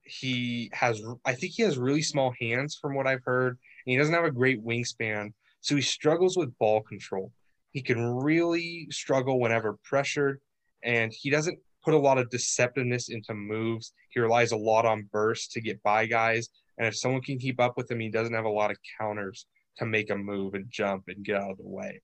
he 0.03 0.72
has, 0.74 1.01
I 1.26 1.34
think 1.34 1.53
he 1.53 1.64
has 1.64 1.78
really 1.78 2.01
small 2.01 2.34
hands 2.39 2.78
from 2.82 2.95
what 2.95 3.05
I've 3.05 3.24
heard, 3.24 3.57
and 3.86 3.91
he 3.91 3.97
doesn't 3.97 4.14
have 4.14 4.26
a 4.26 4.32
great 4.32 4.66
wingspan, 4.66 5.34
so 5.62 5.76
he 5.76 5.82
struggles 5.82 6.36
with 6.36 6.57
ball 6.57 6.82
control. 6.82 7.32
He 7.72 7.82
can 7.82 8.16
really 8.16 8.88
struggle 8.89 9.39
whenever 9.39 9.78
pressured, 9.84 10.39
and 10.84 11.14
he 11.14 11.30
doesn't 11.30 11.60
put 11.84 11.93
a 11.93 11.99
lot 11.99 12.18
of 12.18 12.30
deceptiveness 12.30 13.10
into 13.10 13.34
moves. 13.34 13.93
He 14.10 14.20
relies 14.20 14.51
a 14.51 14.57
lot 14.57 14.86
on 14.86 15.07
bursts 15.12 15.53
to 15.53 15.62
get 15.62 15.82
by 15.84 16.07
guys, 16.07 16.49
and 16.80 16.88
if 16.88 16.97
someone 16.97 17.21
can 17.21 17.38
keep 17.38 17.59
up 17.59 17.75
with 17.77 17.91
him, 17.91 17.99
he 17.99 18.09
doesn't 18.09 18.34
have 18.34 18.45
a 18.45 18.49
lot 18.49 18.71
of 18.71 18.77
counters 18.97 19.45
to 19.77 19.86
make 19.86 20.09
a 20.09 20.15
move 20.15 20.53
and 20.53 20.65
jump 20.69 21.03
and 21.07 21.23
get 21.23 21.36
out 21.36 21.51
of 21.51 21.57
the 21.57 21.67
way. 21.67 22.01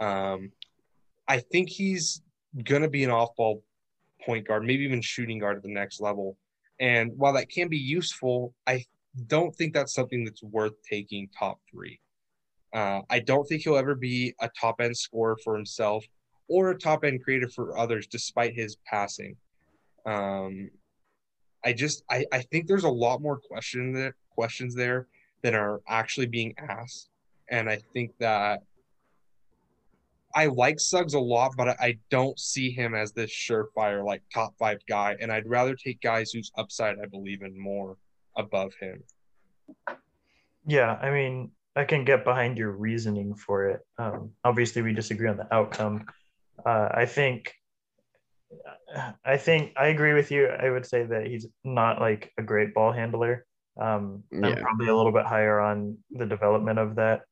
Um, 0.00 0.52
I 1.26 1.38
think 1.40 1.70
he's 1.70 2.22
going 2.64 2.82
to 2.82 2.88
be 2.88 3.04
an 3.04 3.10
off 3.10 3.34
ball 3.36 3.64
point 4.24 4.46
guard, 4.46 4.64
maybe 4.64 4.84
even 4.84 5.00
shooting 5.00 5.38
guard 5.38 5.56
at 5.56 5.62
the 5.62 5.72
next 5.72 6.00
level. 6.00 6.36
And 6.78 7.12
while 7.16 7.32
that 7.32 7.48
can 7.48 7.68
be 7.68 7.78
useful, 7.78 8.54
I 8.66 8.84
don't 9.26 9.54
think 9.54 9.72
that's 9.72 9.94
something 9.94 10.24
that's 10.24 10.42
worth 10.42 10.74
taking 10.88 11.28
top 11.36 11.58
three. 11.70 11.98
Uh, 12.74 13.00
I 13.10 13.20
don't 13.20 13.44
think 13.44 13.62
he'll 13.62 13.76
ever 13.76 13.94
be 13.94 14.34
a 14.40 14.50
top 14.58 14.80
end 14.80 14.96
scorer 14.96 15.36
for 15.42 15.54
himself 15.54 16.04
or 16.48 16.70
a 16.70 16.78
top 16.78 17.04
end 17.04 17.22
creator 17.22 17.48
for 17.48 17.78
others, 17.78 18.06
despite 18.06 18.54
his 18.54 18.76
passing. 18.86 19.36
Um, 20.06 20.70
I 21.64 21.72
just 21.72 22.04
I, 22.10 22.24
I 22.32 22.40
think 22.40 22.66
there's 22.66 22.84
a 22.84 22.90
lot 22.90 23.22
more 23.22 23.38
question 23.38 23.92
there, 23.92 24.16
questions 24.30 24.74
there 24.74 25.06
than 25.42 25.54
are 25.54 25.80
actually 25.88 26.26
being 26.26 26.54
asked, 26.58 27.10
and 27.50 27.68
I 27.68 27.78
think 27.92 28.12
that 28.18 28.62
I 30.34 30.46
like 30.46 30.80
Suggs 30.80 31.14
a 31.14 31.20
lot, 31.20 31.52
but 31.56 31.68
I 31.68 31.98
don't 32.10 32.38
see 32.38 32.70
him 32.70 32.94
as 32.94 33.12
this 33.12 33.30
surefire 33.30 34.04
like 34.04 34.22
top 34.32 34.54
five 34.58 34.78
guy, 34.88 35.16
and 35.20 35.30
I'd 35.30 35.48
rather 35.48 35.74
take 35.74 36.00
guys 36.00 36.30
whose 36.30 36.50
upside 36.56 36.96
I 37.00 37.06
believe 37.06 37.42
in 37.42 37.58
more 37.60 37.96
above 38.36 38.72
him. 38.80 39.02
Yeah, 40.66 40.98
I 41.02 41.10
mean, 41.10 41.50
I 41.76 41.84
can 41.84 42.04
get 42.04 42.24
behind 42.24 42.56
your 42.56 42.72
reasoning 42.72 43.34
for 43.34 43.68
it. 43.68 43.80
Um, 43.98 44.30
obviously, 44.44 44.82
we 44.82 44.92
disagree 44.92 45.28
on 45.28 45.36
the 45.36 45.52
outcome. 45.52 46.06
Uh, 46.64 46.88
I 46.92 47.06
think, 47.06 47.54
I 49.24 49.36
think 49.36 49.72
I 49.76 49.86
agree 49.86 50.12
with 50.12 50.30
you. 50.30 50.46
I 50.46 50.70
would 50.70 50.86
say 50.86 51.04
that 51.04 51.26
he's 51.26 51.46
not 51.64 52.00
like 52.00 52.32
a 52.38 52.42
great 52.42 52.74
ball 52.74 52.92
handler. 52.92 53.46
Um, 53.80 54.24
I'm 54.32 54.56
probably 54.56 54.88
a 54.88 54.96
little 54.96 55.12
bit 55.12 55.24
higher 55.24 55.60
on 55.60 55.98
the 56.10 56.26
development 56.26 56.78
of 56.78 56.96
that 56.96 57.22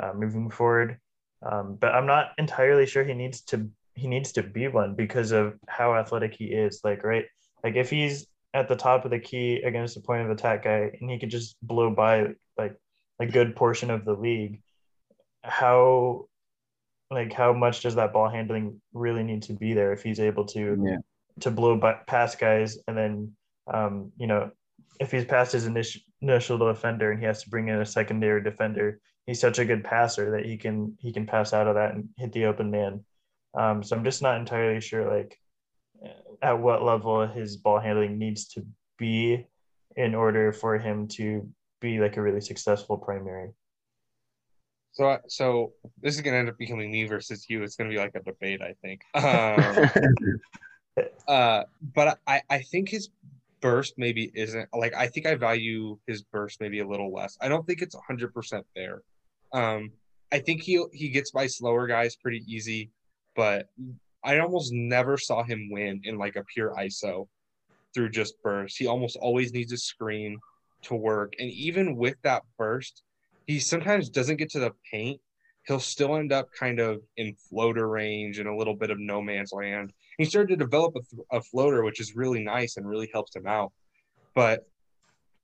uh, 0.00 0.12
moving 0.14 0.50
forward. 0.50 0.98
Um, 1.42 1.76
but 1.80 1.94
I'm 1.94 2.06
not 2.06 2.32
entirely 2.38 2.86
sure 2.86 3.04
he 3.04 3.14
needs 3.14 3.42
to 3.42 3.68
he 3.94 4.08
needs 4.08 4.32
to 4.32 4.42
be 4.42 4.68
one 4.68 4.94
because 4.94 5.32
of 5.32 5.58
how 5.68 5.94
athletic 5.94 6.34
he 6.34 6.46
is. 6.46 6.80
Like 6.84 7.04
right, 7.04 7.26
like 7.62 7.76
if 7.76 7.90
he's 7.90 8.26
at 8.54 8.68
the 8.68 8.76
top 8.76 9.04
of 9.04 9.10
the 9.10 9.18
key 9.18 9.62
against 9.62 9.94
the 9.94 10.00
point 10.00 10.22
of 10.22 10.30
attack 10.30 10.64
guy 10.64 10.90
and 11.00 11.10
he 11.10 11.18
could 11.18 11.30
just 11.30 11.56
blow 11.62 11.90
by 11.90 12.28
like 12.58 12.76
a 13.20 13.26
good 13.26 13.54
portion 13.54 13.90
of 13.90 14.04
the 14.04 14.14
league, 14.14 14.62
how 15.42 16.26
like 17.10 17.32
how 17.32 17.52
much 17.52 17.82
does 17.82 17.94
that 17.96 18.12
ball 18.12 18.28
handling 18.28 18.80
really 18.92 19.22
need 19.22 19.42
to 19.42 19.52
be 19.52 19.74
there 19.74 19.92
if 19.92 20.02
he's 20.02 20.20
able 20.20 20.44
to 20.46 20.76
Yeah. 20.84 20.96
to 21.40 21.50
blow 21.50 21.76
by 21.76 21.94
past 22.06 22.38
guys 22.38 22.78
and 22.86 22.96
then 22.96 23.32
um, 23.72 24.12
you 24.16 24.26
know 24.26 24.50
if 25.00 25.10
he's 25.10 25.24
past 25.24 25.52
his 25.52 25.66
initial 25.66 26.02
initial 26.20 26.58
defender 26.58 27.10
and 27.10 27.18
he 27.20 27.26
has 27.26 27.42
to 27.42 27.50
bring 27.50 27.68
in 27.68 27.80
a 27.80 27.86
secondary 27.86 28.42
defender, 28.42 29.00
he's 29.26 29.40
such 29.40 29.58
a 29.58 29.64
good 29.64 29.82
passer 29.82 30.30
that 30.32 30.44
he 30.44 30.56
can 30.56 30.96
he 31.00 31.12
can 31.12 31.26
pass 31.26 31.52
out 31.52 31.66
of 31.66 31.74
that 31.74 31.94
and 31.94 32.08
hit 32.16 32.32
the 32.32 32.44
open 32.44 32.70
man. 32.70 33.04
Um, 33.54 33.82
so 33.82 33.96
I'm 33.96 34.04
just 34.04 34.22
not 34.22 34.38
entirely 34.38 34.80
sure 34.80 35.10
like 35.10 35.38
at 36.42 36.58
what 36.58 36.82
level 36.82 37.26
his 37.26 37.56
ball 37.56 37.80
handling 37.80 38.18
needs 38.18 38.48
to 38.48 38.64
be 38.98 39.46
in 39.96 40.14
order 40.14 40.52
for 40.52 40.78
him 40.78 41.08
to 41.08 41.48
be 41.80 41.98
like 41.98 42.16
a 42.16 42.22
really 42.22 42.40
successful 42.40 42.98
primary. 42.98 43.50
So 44.92 45.18
so 45.28 45.72
this 46.00 46.14
is 46.14 46.20
gonna 46.20 46.36
end 46.36 46.48
up 46.48 46.58
becoming 46.58 46.90
me 46.90 47.04
versus 47.06 47.46
you. 47.48 47.62
It's 47.62 47.76
gonna 47.76 47.90
be 47.90 47.98
like 47.98 48.14
a 48.14 48.20
debate, 48.20 48.60
I 48.62 48.74
think. 48.82 49.02
Um, 49.14 51.06
uh, 51.28 51.64
but 51.94 52.18
I 52.26 52.42
I 52.50 52.62
think 52.62 52.88
his 52.88 53.10
burst 53.60 53.94
maybe 53.96 54.30
isn't 54.34 54.68
like 54.74 54.94
I 54.94 55.06
think 55.06 55.26
I 55.26 55.34
value 55.34 55.98
his 56.06 56.22
burst 56.22 56.60
maybe 56.60 56.80
a 56.80 56.86
little 56.86 57.12
less. 57.12 57.36
I 57.40 57.48
don't 57.48 57.66
think 57.66 57.82
it's 57.82 57.94
100% 57.94 58.62
there. 58.74 59.02
Um, 59.52 59.90
I 60.32 60.38
think 60.38 60.62
he 60.62 60.82
he 60.92 61.08
gets 61.08 61.30
by 61.30 61.46
slower 61.46 61.86
guys 61.86 62.16
pretty 62.16 62.44
easy, 62.46 62.90
but 63.36 63.68
I 64.24 64.38
almost 64.38 64.72
never 64.72 65.16
saw 65.16 65.42
him 65.42 65.68
win 65.70 66.00
in 66.04 66.18
like 66.18 66.36
a 66.36 66.44
pure 66.44 66.74
ISO 66.78 67.28
through 67.94 68.10
just 68.10 68.40
burst. 68.42 68.78
He 68.78 68.86
almost 68.86 69.16
always 69.16 69.52
needs 69.52 69.72
a 69.72 69.76
screen 69.76 70.38
to 70.82 70.94
work, 70.94 71.34
and 71.38 71.50
even 71.50 71.96
with 71.96 72.16
that 72.22 72.42
burst, 72.58 73.02
he 73.50 73.58
sometimes 73.58 74.08
doesn't 74.08 74.36
get 74.36 74.48
to 74.50 74.60
the 74.60 74.70
paint. 74.92 75.20
He'll 75.66 75.80
still 75.80 76.16
end 76.16 76.32
up 76.32 76.48
kind 76.56 76.78
of 76.78 77.00
in 77.16 77.34
floater 77.48 77.88
range 77.88 78.38
and 78.38 78.48
a 78.48 78.54
little 78.54 78.76
bit 78.76 78.90
of 78.90 78.98
no 78.98 79.20
man's 79.20 79.52
land. 79.52 79.92
He 80.18 80.24
started 80.24 80.50
to 80.50 80.56
develop 80.56 80.94
a, 80.94 81.00
th- 81.00 81.26
a 81.32 81.42
floater, 81.42 81.82
which 81.82 82.00
is 82.00 82.14
really 82.14 82.42
nice 82.44 82.76
and 82.76 82.88
really 82.88 83.10
helps 83.12 83.34
him 83.34 83.46
out. 83.46 83.72
But 84.34 84.60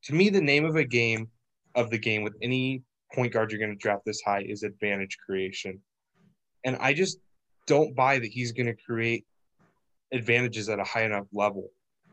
to 0.05 0.15
me, 0.15 0.31
the 0.31 0.41
name 0.41 0.65
of 0.65 0.77
a 0.77 0.85
game 0.85 1.29
of 1.75 1.91
the 1.91 1.99
game 1.99 2.23
with 2.23 2.35
any 2.41 2.83
point 3.13 3.33
guard 3.33 3.51
you're 3.51 3.59
going 3.59 3.73
to 3.73 3.77
draft 3.77 4.05
this 4.07 4.23
high 4.25 4.43
is 4.43 4.63
advantage 4.63 5.19
creation. 5.25 5.81
And 6.65 6.77
I 6.77 6.95
just 6.95 7.19
don't 7.67 7.95
buy 7.95 8.21
that 8.21 8.29
he's 8.29 8.53
going 8.53 8.67
to 8.67 8.77
create 8.87 9.27
advantages 10.13 10.69
at 10.69 10.79
a 10.79 10.85
high 10.85 11.05
enough 11.05 11.27
level. 11.33 11.71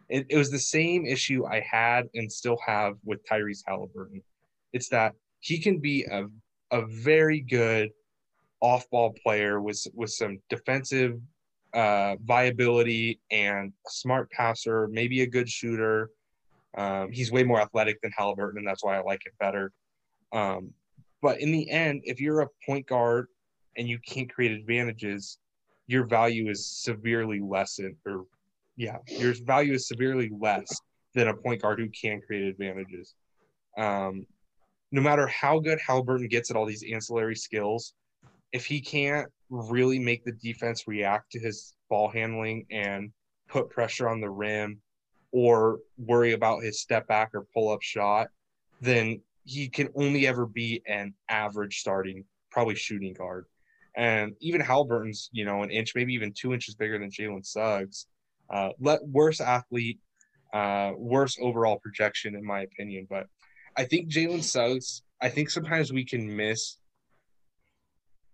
It, 0.10 0.26
it 0.30 0.38
was 0.38 0.50
the 0.50 0.60
same 0.60 1.06
issue 1.06 1.46
I 1.46 1.60
had 1.60 2.08
and 2.16 2.32
still 2.32 2.58
have 2.66 2.96
with 3.06 3.20
Tyrese 3.30 3.62
Haliburton. 3.68 4.22
It's 4.74 4.89
that 4.89 5.14
he 5.44 5.60
can 5.60 5.78
be 5.80 6.06
a, 6.06 6.24
a 6.72 6.86
very 6.88 7.41
good 7.41 7.89
off 8.62 8.89
ball 8.89 9.14
player 9.22 9.60
with, 9.60 9.86
with 9.94 10.10
some 10.10 10.39
defensive 10.50 11.20
uh, 11.74 12.16
viability 12.24 13.20
and 13.30 13.74
a 13.86 13.89
smart 13.89 14.32
passer, 14.32 14.88
maybe 14.88 15.22
a 15.22 15.28
good 15.28 15.50
shooter. 15.50 16.12
Um, 16.78 17.12
he's 17.12 17.30
way 17.30 17.44
more 17.44 17.60
athletic 17.60 18.02
than 18.02 18.12
Haliburton, 18.18 18.56
and 18.56 18.66
that's 18.66 18.86
why 18.86 18.98
I 18.98 19.02
like 19.02 19.20
it 19.26 19.34
better. 19.38 19.74
Um, 20.32 20.72
but 21.22 21.41
in 21.41 21.52
the 21.52 21.70
end, 21.70 22.04
if 22.06 22.22
you're 22.22 22.41
a 22.41 22.48
point 22.66 22.88
guard 22.88 23.28
and 23.76 23.88
you 23.88 24.00
can't 24.00 24.34
create 24.34 24.54
advantages, 24.54 25.39
your 25.88 26.06
value 26.06 26.50
is 26.50 26.66
severely 26.66 27.41
lessened, 27.41 27.98
or 28.06 28.26
yeah, 28.78 29.00
your 29.08 29.34
value 29.44 29.74
is 29.74 29.89
severely 29.89 30.32
less 30.39 30.80
than 31.14 31.28
a 31.28 31.34
point 31.34 31.62
guard 31.62 31.80
who 31.80 31.89
can 31.89 32.22
create 32.22 32.46
advantages. 32.46 33.14
Um, 33.78 34.26
no 34.94 35.02
matter 35.02 35.26
how 35.26 35.60
good 35.60 35.80
Haliburton 35.80 36.30
gets 36.30 36.52
at 36.52 36.56
all 36.56 36.68
these 36.68 36.84
ancillary 36.84 37.36
skills, 37.36 37.96
if 38.52 38.64
he 38.64 38.80
can't 38.80 39.28
really 39.50 39.98
make 39.98 40.24
the 40.24 40.34
defense 40.34 40.88
react 40.88 41.32
to 41.32 41.39
his 41.39 41.74
ball 41.89 42.10
handling 42.10 42.68
and 42.70 43.12
put 43.50 43.72
pressure 43.72 44.08
on 44.08 44.22
the 44.22 44.30
rim 44.30 44.80
or 45.32 45.80
worry 45.98 46.34
about 46.34 46.62
his 46.62 46.80
step 46.80 47.08
back 47.08 47.32
or 47.34 47.48
pull 47.56 47.72
up 47.72 47.82
shot, 47.82 48.28
then 48.82 49.20
he 49.46 49.68
can 49.68 49.89
only 49.96 50.28
ever 50.28 50.46
be 50.46 50.84
an 50.88 51.16
average 51.28 51.80
starting, 51.80 52.24
probably 52.52 52.76
shooting 52.76 53.14
guard. 53.14 53.46
And 53.96 54.36
even 54.41 54.62
Haliburton's, 54.62 55.28
you 55.34 55.44
know, 55.44 55.64
an 55.64 55.72
inch, 55.72 55.94
maybe 55.96 56.14
even 56.14 56.34
two 56.38 56.54
inches 56.54 56.76
bigger 56.76 57.00
than 57.00 57.10
Jalen 57.10 57.44
Suggs. 57.44 58.06
Uh, 58.48 58.70
let 58.80 59.04
worse 59.08 59.41
athlete, 59.41 60.00
uh, 60.54 60.91
worse 60.96 61.36
overall 61.41 61.80
projection, 61.80 62.36
in 62.36 62.46
my 62.46 62.62
opinion. 62.62 63.08
But 63.10 63.26
I 63.78 63.84
think 63.86 64.09
Jalen 64.09 64.43
Suggs. 64.43 65.03
I 65.21 65.30
think 65.30 65.49
sometimes 65.49 65.91
we 65.91 66.05
can 66.05 66.36
miss. 66.36 66.78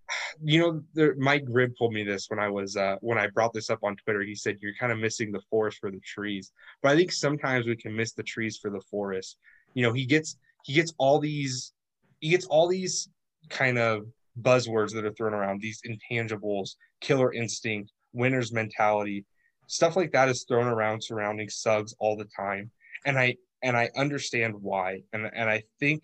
You 0.42 0.60
know, 0.60 0.82
there, 0.94 1.16
Mike 1.18 1.44
Gribb 1.46 1.78
told 1.78 1.94
me 1.94 2.04
this 2.04 2.28
when 2.30 2.40
I 2.40 2.50
was 2.50 2.78
uh, 2.78 2.96
when 3.02 3.18
I 3.18 3.28
brought 3.28 3.52
this 3.52 3.70
up 3.70 3.80
on 3.84 3.96
Twitter. 3.98 4.22
He 4.22 4.36
said 4.36 4.58
you're 4.62 4.74
kind 4.80 4.92
of 4.92 4.98
missing 4.98 5.32
the 5.32 5.42
forest 5.50 5.80
for 5.80 5.92
the 5.92 6.00
trees, 6.00 6.52
but 6.82 6.92
I 6.92 6.96
think 6.96 7.12
sometimes 7.12 7.68
we 7.68 7.76
can 7.76 7.96
miss 7.96 8.14
the 8.14 8.24
trees 8.24 8.58
for 8.58 8.72
the 8.72 8.82
forest. 8.90 9.38
You 9.74 9.84
know, 9.84 9.92
he 9.92 10.06
gets 10.06 10.38
he 10.64 10.74
gets 10.74 10.94
all 10.98 11.20
these 11.20 11.74
he 12.20 12.30
gets 12.30 12.46
all 12.46 12.68
these 12.68 13.10
kind 13.50 13.78
of 13.78 14.06
buzzwords 14.42 14.94
that 14.94 15.06
are 15.06 15.14
thrown 15.14 15.34
around 15.34 15.62
these 15.62 15.82
intangibles 15.88 16.76
killer 17.02 17.34
instinct 17.34 17.92
winner's 18.14 18.52
mentality 18.52 19.26
stuff 19.68 19.96
like 19.96 20.12
that 20.12 20.30
is 20.30 20.46
thrown 20.48 20.68
around 20.68 21.04
surrounding 21.04 21.50
Suggs 21.50 21.94
all 22.00 22.16
the 22.16 22.28
time 22.36 22.72
and 23.06 23.18
i 23.18 23.36
and 23.64 23.78
i 23.78 23.90
understand 23.96 24.54
why 24.62 25.02
and 25.14 25.30
and 25.34 25.50
i 25.50 25.62
think 25.80 26.04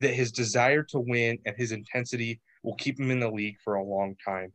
that 0.00 0.14
his 0.14 0.30
desire 0.30 0.82
to 0.82 1.00
win 1.00 1.38
and 1.44 1.56
his 1.56 1.72
intensity 1.72 2.40
will 2.62 2.76
keep 2.76 2.98
him 2.98 3.10
in 3.10 3.20
the 3.20 3.30
league 3.30 3.56
for 3.62 3.74
a 3.74 3.84
long 3.84 4.14
time 4.24 4.52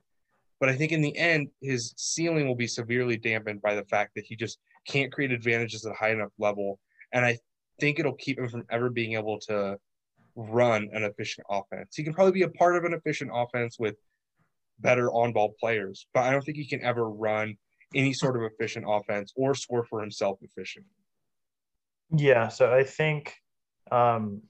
but 0.60 0.70
i 0.70 0.76
think 0.76 0.91
in 0.91 1.02
the 1.02 1.16
end 1.18 1.48
his 1.62 1.94
ceiling 1.98 2.48
will 2.48 2.56
be 2.56 2.68
severely 2.68 3.18
dampened 3.18 3.62
by 3.62 3.76
the 3.76 3.86
fact 3.86 4.12
that 4.16 4.26
he 4.26 4.36
just 4.36 4.60
can't 4.88 5.12
create 5.12 5.32
advantages 5.32 5.86
at 5.86 5.91
a 5.91 5.96
high 5.96 6.12
enough 6.12 6.32
level 6.38 6.80
and 7.14 7.26
i 7.26 7.38
think 7.80 8.00
it'll 8.00 8.14
keep 8.14 8.38
him 8.38 8.50
from 8.50 8.64
ever 8.70 8.89
being 8.89 9.14
able 9.14 9.39
to 9.39 9.78
run 10.36 10.89
an 10.94 11.04
efficient 11.04 11.46
offense. 11.50 11.96
He 11.96 12.04
can 12.04 12.14
probably 12.14 12.34
be 12.34 12.44
a 12.44 12.50
part 12.50 12.76
of 12.76 12.86
an 12.86 12.94
efficient 12.94 13.32
offense 13.34 13.78
with 13.80 13.96
better 14.80 15.12
on 15.12 15.34
ball 15.34 15.54
players, 15.60 16.08
but 16.14 16.24
I 16.24 16.32
don't 16.32 16.44
think 16.44 16.58
he 16.58 16.68
can 16.68 16.82
ever 16.82 17.10
run 17.10 17.56
any 17.96 18.14
sort 18.14 18.36
of 18.36 18.44
efficient 18.44 18.86
offense 18.88 19.32
or 19.36 19.54
score 19.54 19.86
for 19.86 20.02
himself 20.02 20.39
efficient. 20.41 20.86
Yeah, 22.16 22.47
so 22.49 22.72
I 22.72 22.84
think 22.84 23.34
um, 23.91 24.43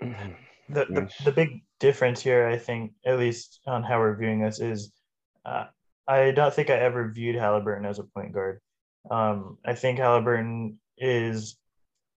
the, 0.00 0.36
the, 0.68 1.10
the 1.24 1.32
big 1.32 1.62
difference 1.78 2.20
here, 2.20 2.48
I 2.48 2.58
think, 2.58 2.92
at 3.06 3.18
least 3.18 3.60
on 3.66 3.82
how 3.84 3.98
we're 3.98 4.16
viewing 4.16 4.40
this, 4.40 4.60
is 4.60 4.92
uh, 5.46 5.66
I 6.08 6.32
don't 6.32 6.52
think 6.52 6.68
I 6.68 6.74
ever 6.74 7.08
viewed 7.08 7.36
Haliburton 7.36 7.88
as 7.88 8.00
a 8.00 8.04
point 8.04 8.32
guard. 8.32 8.60
Um, 9.08 9.58
I 9.64 9.74
think 9.74 9.98
Haliburton 9.98 10.74
is 10.98 11.56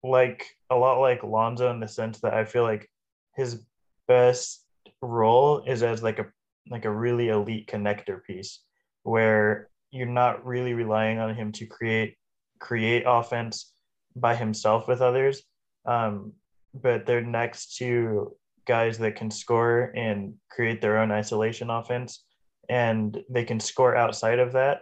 like 0.04 0.48
a 0.70 0.76
lot 0.76 1.00
like 1.00 1.24
Lonzo 1.24 1.70
in 1.70 1.80
the 1.80 1.88
sense 1.88 2.20
that 2.22 2.34
I 2.34 2.44
feel 2.44 2.64
like 2.64 2.90
his 3.36 3.64
best 4.08 4.66
role 5.02 5.64
is 5.66 5.84
as 5.84 6.02
like 6.04 6.20
a 6.20 6.26
like 6.70 6.86
a 6.86 6.92
really 6.92 7.30
elite 7.30 7.68
connector 7.68 8.24
piece 8.24 8.62
where 9.04 9.70
you're 9.92 10.08
not 10.08 10.46
really 10.46 10.74
relying 10.74 11.20
on 11.20 11.36
him 11.36 11.52
to 11.54 11.66
create 11.66 12.16
create 12.60 13.04
offense 13.06 13.73
by 14.16 14.36
himself 14.36 14.88
with 14.88 15.02
others. 15.02 15.44
Um, 15.86 16.34
but 16.74 17.06
they're 17.06 17.22
next 17.22 17.78
to 17.78 18.36
guys 18.66 18.98
that 18.98 19.16
can 19.16 19.30
score 19.30 19.92
and 19.96 20.36
create 20.50 20.82
their 20.82 20.98
own 20.98 21.12
isolation 21.12 21.70
offense. 21.70 22.24
And 22.70 23.22
they 23.30 23.44
can 23.44 23.60
score 23.60 23.96
outside 23.96 24.40
of 24.40 24.54
that. 24.54 24.82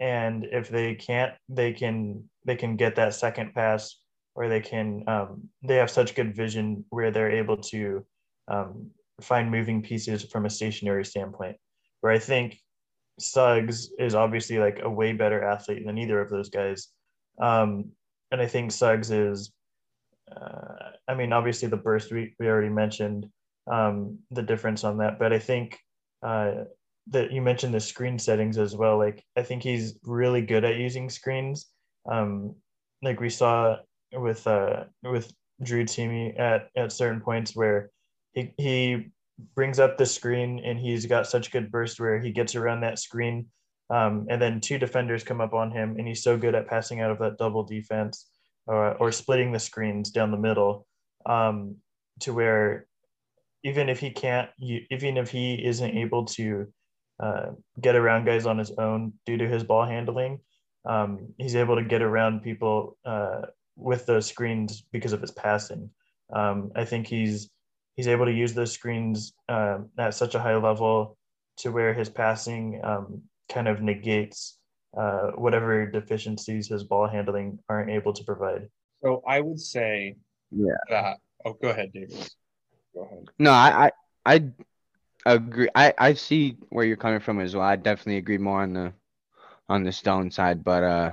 And 0.00 0.46
if 0.52 0.68
they 0.68 0.94
can't 0.94 1.32
they 1.48 1.72
can 1.72 2.24
they 2.44 2.56
can 2.56 2.76
get 2.76 2.96
that 2.96 3.14
second 3.14 3.52
pass 3.54 4.00
or 4.34 4.48
they 4.48 4.60
can 4.60 5.04
um, 5.08 5.48
they 5.62 5.76
have 5.76 5.90
such 5.90 6.14
good 6.14 6.34
vision 6.34 6.84
where 6.90 7.10
they're 7.10 7.32
able 7.32 7.56
to 7.56 8.06
um, 8.46 8.90
find 9.20 9.50
moving 9.50 9.82
pieces 9.82 10.24
from 10.24 10.46
a 10.46 10.50
stationary 10.50 11.04
standpoint. 11.04 11.56
Where 12.00 12.12
i 12.12 12.18
think 12.18 12.60
suggs 13.18 13.90
is 13.98 14.14
obviously 14.14 14.58
like 14.58 14.80
a 14.82 14.90
way 14.90 15.12
better 15.12 15.42
athlete 15.42 15.84
than 15.84 15.98
either 15.98 16.20
of 16.20 16.30
those 16.30 16.48
guys. 16.48 16.88
Um, 17.40 17.92
and 18.30 18.40
i 18.40 18.46
think 18.46 18.70
suggs 18.70 19.10
is 19.10 19.52
uh, 20.34 20.90
i 21.08 21.14
mean 21.14 21.32
obviously 21.32 21.68
the 21.68 21.76
burst 21.76 22.12
we, 22.12 22.34
we 22.38 22.46
already 22.46 22.68
mentioned 22.68 23.26
um, 23.70 24.18
the 24.30 24.42
difference 24.42 24.84
on 24.84 24.98
that 24.98 25.18
but 25.18 25.32
i 25.32 25.38
think 25.38 25.78
uh, 26.22 26.64
that 27.10 27.32
you 27.32 27.40
mentioned 27.40 27.72
the 27.72 27.80
screen 27.80 28.18
settings 28.18 28.58
as 28.58 28.76
well. 28.76 28.98
Like 28.98 29.24
i 29.36 29.42
think 29.42 29.62
he's 29.62 29.98
really 30.04 30.42
good 30.42 30.64
at 30.64 30.76
using 30.76 31.08
screens. 31.08 31.66
Um, 32.10 32.54
like 33.02 33.20
we 33.20 33.30
saw 33.30 33.76
with 34.12 34.46
uh 34.46 34.84
with 35.02 35.32
Drew 35.62 35.84
Timme 35.84 36.38
at 36.38 36.68
at 36.76 36.92
certain 36.92 37.20
points 37.20 37.54
where 37.54 37.90
he 38.32 38.52
he 38.56 39.06
brings 39.54 39.78
up 39.78 39.96
the 39.96 40.06
screen 40.06 40.60
and 40.64 40.78
he's 40.78 41.06
got 41.06 41.26
such 41.26 41.52
good 41.52 41.70
burst 41.70 42.00
where 42.00 42.18
he 42.20 42.32
gets 42.32 42.54
around 42.54 42.80
that 42.80 42.98
screen 42.98 43.46
um, 43.90 44.26
and 44.28 44.40
then 44.40 44.60
two 44.60 44.78
defenders 44.78 45.24
come 45.24 45.40
up 45.40 45.54
on 45.54 45.70
him 45.70 45.96
and 45.98 46.06
he's 46.06 46.22
so 46.22 46.36
good 46.36 46.54
at 46.54 46.68
passing 46.68 47.00
out 47.00 47.10
of 47.10 47.18
that 47.18 47.38
double 47.38 47.62
defense 47.62 48.28
or, 48.66 48.94
or 48.94 49.12
splitting 49.12 49.52
the 49.52 49.58
screens 49.58 50.10
down 50.10 50.30
the 50.30 50.36
middle 50.36 50.86
um, 51.26 51.76
to 52.20 52.32
where 52.32 52.86
even 53.64 53.88
if 53.88 53.98
he 53.98 54.10
can't 54.10 54.50
even 54.58 55.16
if 55.16 55.30
he 55.30 55.54
isn't 55.64 55.96
able 55.96 56.24
to 56.24 56.66
uh, 57.20 57.50
get 57.80 57.96
around 57.96 58.24
guys 58.24 58.46
on 58.46 58.58
his 58.58 58.70
own 58.72 59.12
due 59.26 59.36
to 59.36 59.48
his 59.48 59.64
ball 59.64 59.84
handling 59.84 60.38
um, 60.84 61.34
he's 61.38 61.56
able 61.56 61.76
to 61.76 61.84
get 61.84 62.02
around 62.02 62.42
people 62.42 62.96
uh, 63.04 63.42
with 63.76 64.06
those 64.06 64.26
screens 64.26 64.82
because 64.92 65.12
of 65.12 65.20
his 65.20 65.30
passing. 65.30 65.90
Um, 66.32 66.72
I 66.74 66.84
think 66.84 67.06
he's 67.06 67.50
he's 67.94 68.08
able 68.08 68.26
to 68.26 68.32
use 68.32 68.54
those 68.54 68.72
screens 68.72 69.32
uh, 69.48 69.78
at 69.98 70.14
such 70.14 70.34
a 70.34 70.40
high 70.40 70.56
level 70.56 71.16
to 71.58 71.70
where 71.70 71.92
his 71.92 72.08
passing 72.08 72.80
um, 72.84 73.22
kind 73.48 73.68
of 73.68 73.80
negates 73.80 74.58
uh, 74.96 75.32
whatever 75.32 75.86
deficiencies 75.86 76.68
his 76.68 76.84
ball 76.84 77.06
handling 77.06 77.58
aren't 77.68 77.90
able 77.90 78.12
to 78.12 78.24
provide. 78.24 78.68
So 79.02 79.22
I 79.26 79.40
would 79.40 79.60
say, 79.60 80.16
yeah. 80.50 80.72
That, 80.88 81.18
oh, 81.44 81.52
go 81.52 81.68
ahead, 81.68 81.92
David. 81.92 82.30
Go 82.94 83.02
ahead. 83.04 83.24
No, 83.38 83.52
I 83.52 83.92
I, 84.26 84.50
I 85.26 85.34
agree. 85.34 85.68
I 85.74 85.94
I 85.98 86.14
see 86.14 86.56
where 86.70 86.84
you're 86.84 86.96
coming 86.96 87.20
from 87.20 87.40
as 87.40 87.54
well. 87.54 87.64
I 87.64 87.76
definitely 87.76 88.16
agree 88.16 88.38
more 88.38 88.62
on 88.62 88.72
the 88.72 88.92
on 89.68 89.84
the 89.84 89.92
stone 89.92 90.30
side, 90.30 90.64
but 90.64 90.82
uh 90.82 91.12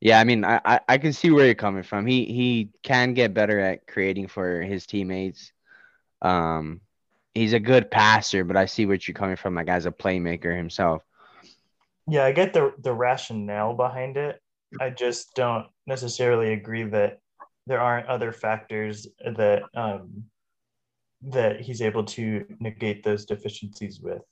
yeah, 0.00 0.18
I 0.18 0.24
mean, 0.24 0.44
I, 0.44 0.60
I, 0.64 0.80
I 0.88 0.98
can 0.98 1.12
see 1.12 1.30
where 1.30 1.44
you're 1.44 1.54
coming 1.54 1.82
from. 1.82 2.06
He 2.06 2.24
he 2.24 2.70
can 2.82 3.12
get 3.12 3.34
better 3.34 3.60
at 3.60 3.86
creating 3.86 4.28
for 4.28 4.62
his 4.62 4.86
teammates. 4.86 5.52
Um, 6.22 6.80
he's 7.34 7.52
a 7.52 7.60
good 7.60 7.90
passer, 7.90 8.44
but 8.44 8.56
I 8.56 8.64
see 8.64 8.86
where 8.86 8.98
you're 9.00 9.14
coming 9.14 9.36
from, 9.36 9.54
like 9.54 9.68
as 9.68 9.84
a 9.86 9.90
playmaker 9.90 10.56
himself. 10.56 11.02
Yeah, 12.08 12.24
I 12.24 12.32
get 12.32 12.52
the 12.52 12.72
the 12.80 12.92
rationale 12.92 13.74
behind 13.74 14.16
it. 14.16 14.40
I 14.80 14.90
just 14.90 15.34
don't 15.34 15.66
necessarily 15.86 16.52
agree 16.52 16.84
that 16.84 17.18
there 17.66 17.80
aren't 17.80 18.06
other 18.06 18.32
factors 18.32 19.06
that 19.24 19.62
um, 19.74 20.24
that 21.22 21.60
he's 21.60 21.82
able 21.82 22.04
to 22.04 22.44
negate 22.60 23.04
those 23.04 23.24
deficiencies 23.24 24.00
with. 24.00 24.22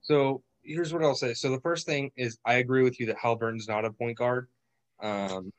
So 0.00 0.42
here's 0.62 0.92
what 0.92 1.02
I'll 1.02 1.14
say. 1.14 1.34
So 1.34 1.50
the 1.50 1.60
first 1.60 1.86
thing 1.86 2.10
is 2.16 2.38
I 2.44 2.54
agree 2.54 2.82
with 2.82 2.98
you 2.98 3.06
that 3.06 3.18
Haliburton's 3.18 3.68
not 3.68 3.84
a 3.84 3.92
point 3.92 4.16
guard. 4.16 4.48
Um, 5.02 5.52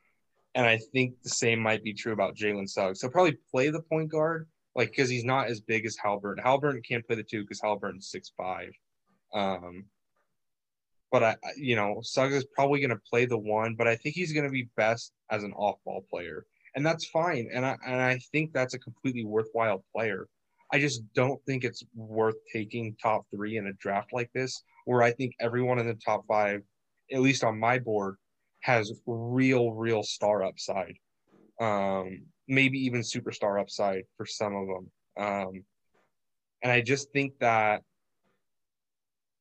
and 0.54 0.66
I 0.66 0.78
think 0.92 1.14
the 1.22 1.30
same 1.30 1.60
might 1.60 1.82
be 1.82 1.94
true 1.94 2.12
about 2.12 2.36
Jalen 2.36 2.68
Suggs. 2.68 3.00
So 3.00 3.08
probably 3.08 3.38
play 3.50 3.70
the 3.70 3.80
point 3.80 4.10
guard, 4.10 4.48
like 4.74 4.90
because 4.90 5.08
he's 5.08 5.24
not 5.24 5.48
as 5.48 5.60
big 5.60 5.86
as 5.86 5.96
Haliburton. 5.96 6.42
Haliburton 6.44 6.84
can't 6.86 7.06
play 7.06 7.16
the 7.16 7.22
two 7.22 7.42
because 7.42 7.60
Haliburton's 7.60 8.10
six 8.10 8.32
five. 8.36 8.72
Um, 9.32 9.84
but 11.12 11.22
I, 11.22 11.36
you 11.56 11.76
know, 11.76 12.00
Suggs 12.02 12.34
is 12.34 12.46
probably 12.46 12.80
going 12.80 12.90
to 12.90 13.00
play 13.08 13.26
the 13.26 13.38
one, 13.38 13.74
but 13.76 13.86
I 13.86 13.94
think 13.94 14.14
he's 14.14 14.32
going 14.32 14.46
to 14.46 14.50
be 14.50 14.70
best 14.76 15.12
as 15.30 15.44
an 15.44 15.52
off 15.52 15.76
ball 15.84 16.04
player, 16.10 16.46
and 16.74 16.84
that's 16.84 17.06
fine. 17.06 17.48
And 17.52 17.64
I 17.64 17.76
and 17.86 18.00
I 18.00 18.18
think 18.32 18.52
that's 18.52 18.74
a 18.74 18.78
completely 18.78 19.24
worthwhile 19.24 19.84
player. 19.94 20.26
I 20.72 20.80
just 20.80 21.02
don't 21.12 21.38
think 21.44 21.64
it's 21.64 21.84
worth 21.94 22.36
taking 22.50 22.96
top 23.00 23.26
three 23.30 23.58
in 23.58 23.66
a 23.66 23.74
draft 23.74 24.08
like 24.14 24.30
this, 24.34 24.64
where 24.86 25.02
I 25.02 25.12
think 25.12 25.34
everyone 25.38 25.78
in 25.78 25.86
the 25.86 25.94
top 25.94 26.24
five, 26.26 26.62
at 27.12 27.20
least 27.20 27.44
on 27.44 27.60
my 27.60 27.78
board, 27.78 28.16
has 28.60 28.90
real, 29.06 29.72
real 29.72 30.02
star 30.02 30.42
upside. 30.42 30.94
Um, 31.60 32.22
maybe 32.48 32.78
even 32.78 33.02
superstar 33.02 33.60
upside 33.60 34.04
for 34.16 34.24
some 34.24 34.54
of 34.56 34.66
them. 34.66 34.90
Um, 35.18 35.64
and 36.62 36.72
I 36.72 36.80
just 36.80 37.12
think 37.12 37.38
that 37.40 37.82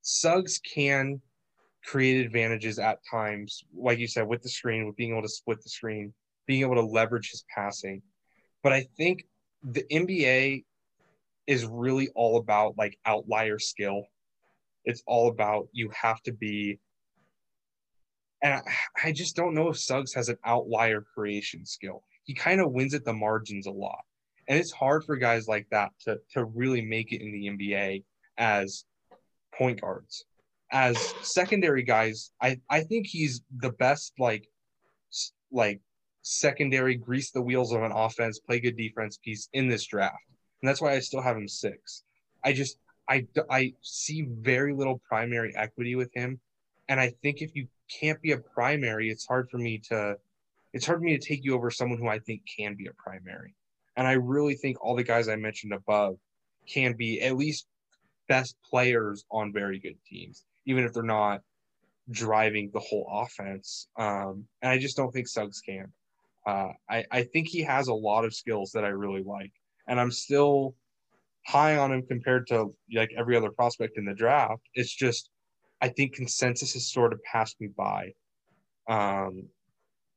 Suggs 0.02 0.60
can 0.60 1.22
create 1.84 2.26
advantages 2.26 2.80
at 2.80 3.00
times, 3.10 3.64
like 3.76 4.00
you 4.00 4.08
said, 4.08 4.28
with 4.28 4.42
the 4.42 4.50
screen, 4.50 4.86
with 4.86 4.96
being 4.96 5.12
able 5.12 5.22
to 5.22 5.30
split 5.30 5.62
the 5.64 5.70
screen, 5.70 6.14
being 6.48 6.62
able 6.62 6.76
to 6.76 6.82
leverage 6.82 7.32
his 7.32 7.44
passing. 7.54 8.02
But 8.64 8.74
I 8.74 8.88
think 8.98 9.26
the 9.64 9.84
NBA 9.92 10.64
is 11.48 11.66
really 11.66 12.10
all 12.16 12.38
about 12.38 12.78
like 12.78 12.98
outlier 13.06 13.60
skill. 13.60 14.04
It's 14.86 15.04
all 15.06 15.30
about 15.30 15.68
you 15.74 15.92
have 16.02 16.22
to 16.24 16.32
be 16.32 16.80
and 18.42 18.56
I, 18.56 18.62
I 19.08 19.12
just 19.12 19.36
don't 19.36 19.54
know 19.54 19.70
if 19.70 19.78
Suggs 19.78 20.14
has 20.14 20.30
an 20.30 20.38
outlier 20.46 21.02
creation 21.02 21.66
skill. 21.66 22.04
He 22.24 22.34
kind 22.34 22.60
of 22.62 22.72
wins 22.72 22.94
at 22.94 23.06
the 23.06 23.14
margins 23.14 23.68
a 23.68 23.72
lot. 23.72 24.02
And 24.48 24.58
it's 24.58 24.72
hard 24.72 25.04
for 25.04 25.16
guys 25.16 25.48
like 25.48 25.68
that 25.72 25.92
to 26.02 26.18
to 26.34 26.46
really 26.46 26.82
make 26.82 27.12
it 27.12 27.22
in 27.22 27.32
the 27.32 27.48
NBA 27.50 28.04
as 28.38 28.86
point 29.54 29.82
guards. 29.82 30.26
As 30.72 30.98
secondary 31.22 31.84
guys, 31.84 32.32
I, 32.42 32.60
I 32.70 32.82
think 32.82 33.08
he's 33.08 33.42
the 33.58 33.72
best 33.72 34.14
like 34.18 34.48
like 35.52 35.82
secondary 36.22 36.96
grease 36.96 37.32
the 37.32 37.42
wheels 37.42 37.74
of 37.74 37.84
an 37.84 37.92
offense, 37.92 38.40
play 38.40 38.60
good 38.60 38.78
defense 38.78 39.18
piece 39.18 39.50
in 39.54 39.68
this 39.68 39.86
draft. 39.86 40.16
And 40.62 40.70
that's 40.70 40.82
why 40.82 40.94
I 40.94 41.00
still 41.00 41.22
have 41.22 41.36
him 41.36 41.48
six. 41.48 42.04
I 42.44 42.54
just 42.54 42.78
I 43.10 43.28
I 43.50 43.74
see 43.82 44.28
very 44.30 44.74
little 44.74 45.02
primary 45.08 45.54
equity 45.56 45.96
with 45.96 46.12
him. 46.14 46.40
And 46.88 47.00
I 47.00 47.10
think 47.22 47.42
if 47.42 47.56
you 47.56 47.68
can't 48.00 48.22
be 48.22 48.32
a 48.32 48.38
primary, 48.38 49.10
it's 49.10 49.26
hard 49.26 49.50
for 49.50 49.58
me 49.58 49.80
to 49.90 50.16
it's 50.74 50.86
hard 50.86 51.00
for 51.00 51.04
me 51.04 51.18
to 51.18 51.28
take 51.28 51.44
you 51.44 51.54
over 51.54 51.70
someone 51.70 52.00
who 52.00 52.08
I 52.08 52.20
think 52.20 52.42
can 52.58 52.76
be 52.76 52.88
a 52.88 52.94
primary. 52.94 53.56
And 53.98 54.08
I 54.08 54.14
really 54.14 54.56
think 54.56 54.78
all 54.82 54.96
the 54.96 55.04
guys 55.04 55.28
I 55.28 55.36
mentioned 55.36 55.74
above 55.74 56.18
can 56.68 56.94
be 56.94 57.22
at 57.22 57.36
least 57.36 57.68
best 58.30 58.56
players 58.70 59.26
on 59.30 59.52
very 59.52 59.80
good 59.80 59.98
teams, 60.06 60.46
even 60.72 60.84
if 60.84 60.94
they're 60.94 61.04
not 61.04 61.42
driving 62.10 62.72
the 62.74 62.80
whole 62.80 63.08
offense. 63.12 63.88
Um, 63.98 64.46
and 64.62 64.72
I 64.72 64.78
just 64.78 64.98
don't 64.98 65.12
think 65.12 65.28
Suggs 65.28 65.62
can. 65.62 65.92
Uh, 66.46 66.70
I, 66.90 67.06
I 67.12 67.24
think 67.24 67.48
he 67.48 67.62
has 67.62 67.88
a 67.88 67.94
lot 67.94 68.26
of 68.26 68.34
skills 68.34 68.72
that 68.72 68.84
I 68.84 68.90
really 68.90 69.24
like. 69.24 69.52
And 69.88 70.00
I'm 70.00 70.12
still 70.12 70.76
high 71.46 71.78
on 71.78 71.92
him 71.92 72.04
compared 72.08 72.48
to 72.48 72.74
like 72.94 73.12
every 73.18 73.36
other 73.36 73.52
prospect 73.52 73.98
in 73.98 74.06
the 74.06 74.14
draft. 74.14 74.62
It's 74.74 74.94
just 74.94 75.30
I 75.82 75.90
think 75.90 76.14
consensus 76.14 76.74
has 76.74 76.92
sort 76.92 77.14
of 77.14 77.22
passed 77.24 77.60
me 77.60 77.68
by. 77.76 78.14
Um, 78.88 79.48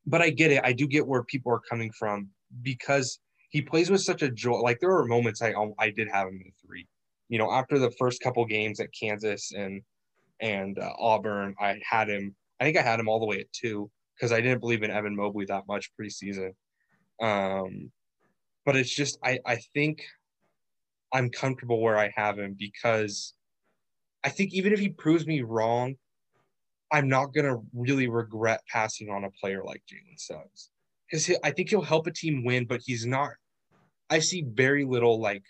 but 0.06 0.20
I 0.20 0.30
get 0.30 0.50
it. 0.50 0.60
I 0.64 0.72
do 0.72 0.86
get 0.86 1.06
where 1.06 1.22
people 1.22 1.52
are 1.52 1.60
coming 1.68 1.90
from 1.92 2.28
because 2.62 3.20
he 3.48 3.62
plays 3.62 3.90
with 3.90 4.02
such 4.02 4.22
a 4.22 4.30
joy. 4.30 4.58
Like 4.58 4.80
there 4.80 4.94
are 4.96 5.04
moments 5.06 5.40
I 5.40 5.54
I 5.78 5.90
did 5.90 6.08
have 6.08 6.28
him 6.28 6.42
in 6.44 6.52
three. 6.64 6.86
You 7.28 7.38
know, 7.38 7.50
after 7.50 7.78
the 7.78 7.90
first 7.92 8.20
couple 8.20 8.44
games 8.44 8.80
at 8.80 8.88
Kansas 8.92 9.52
and 9.56 9.82
and 10.40 10.78
uh, 10.78 10.92
Auburn, 10.98 11.54
I 11.60 11.80
had 11.88 12.08
him. 12.08 12.34
I 12.60 12.64
think 12.64 12.76
I 12.76 12.82
had 12.82 13.00
him 13.00 13.08
all 13.08 13.20
the 13.20 13.26
way 13.26 13.40
at 13.40 13.52
two 13.52 13.90
because 14.14 14.32
I 14.32 14.40
didn't 14.40 14.60
believe 14.60 14.82
in 14.82 14.90
Evan 14.90 15.16
Mobley 15.16 15.44
that 15.46 15.66
much 15.66 15.90
preseason. 16.00 16.52
Um, 17.20 17.90
but 18.64 18.76
it's 18.76 18.94
just 18.94 19.18
I 19.22 19.38
I 19.46 19.56
think 19.74 20.04
I'm 21.12 21.30
comfortable 21.30 21.80
where 21.80 21.98
I 21.98 22.12
have 22.16 22.38
him 22.38 22.56
because 22.58 23.34
I 24.24 24.30
think 24.30 24.52
even 24.52 24.72
if 24.72 24.80
he 24.80 24.88
proves 24.88 25.26
me 25.26 25.42
wrong, 25.42 25.94
I'm 26.90 27.08
not 27.08 27.34
gonna 27.34 27.58
really 27.72 28.08
regret 28.08 28.60
passing 28.70 29.10
on 29.10 29.24
a 29.24 29.30
player 29.30 29.62
like 29.64 29.82
Jalen 29.90 30.18
Suggs 30.18 30.70
because 31.10 31.30
I 31.44 31.50
think 31.50 31.70
he'll 31.70 31.82
help 31.82 32.06
a 32.06 32.10
team 32.10 32.44
win, 32.44 32.66
but 32.66 32.80
he's 32.84 33.06
not. 33.06 33.32
I 34.10 34.18
see 34.18 34.44
very 34.46 34.84
little 34.84 35.20
like 35.20 35.42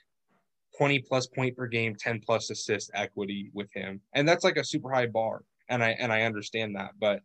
20 0.76 1.00
plus 1.00 1.26
point 1.26 1.56
per 1.56 1.66
game, 1.66 1.94
10 1.94 2.20
plus 2.20 2.50
assist 2.50 2.90
equity 2.94 3.50
with 3.52 3.72
him, 3.72 4.00
and 4.12 4.28
that's 4.28 4.44
like 4.44 4.56
a 4.56 4.64
super 4.64 4.90
high 4.90 5.06
bar, 5.06 5.42
and 5.68 5.82
I 5.82 5.90
and 5.98 6.12
I 6.12 6.22
understand 6.22 6.76
that, 6.76 6.92
but 6.98 7.20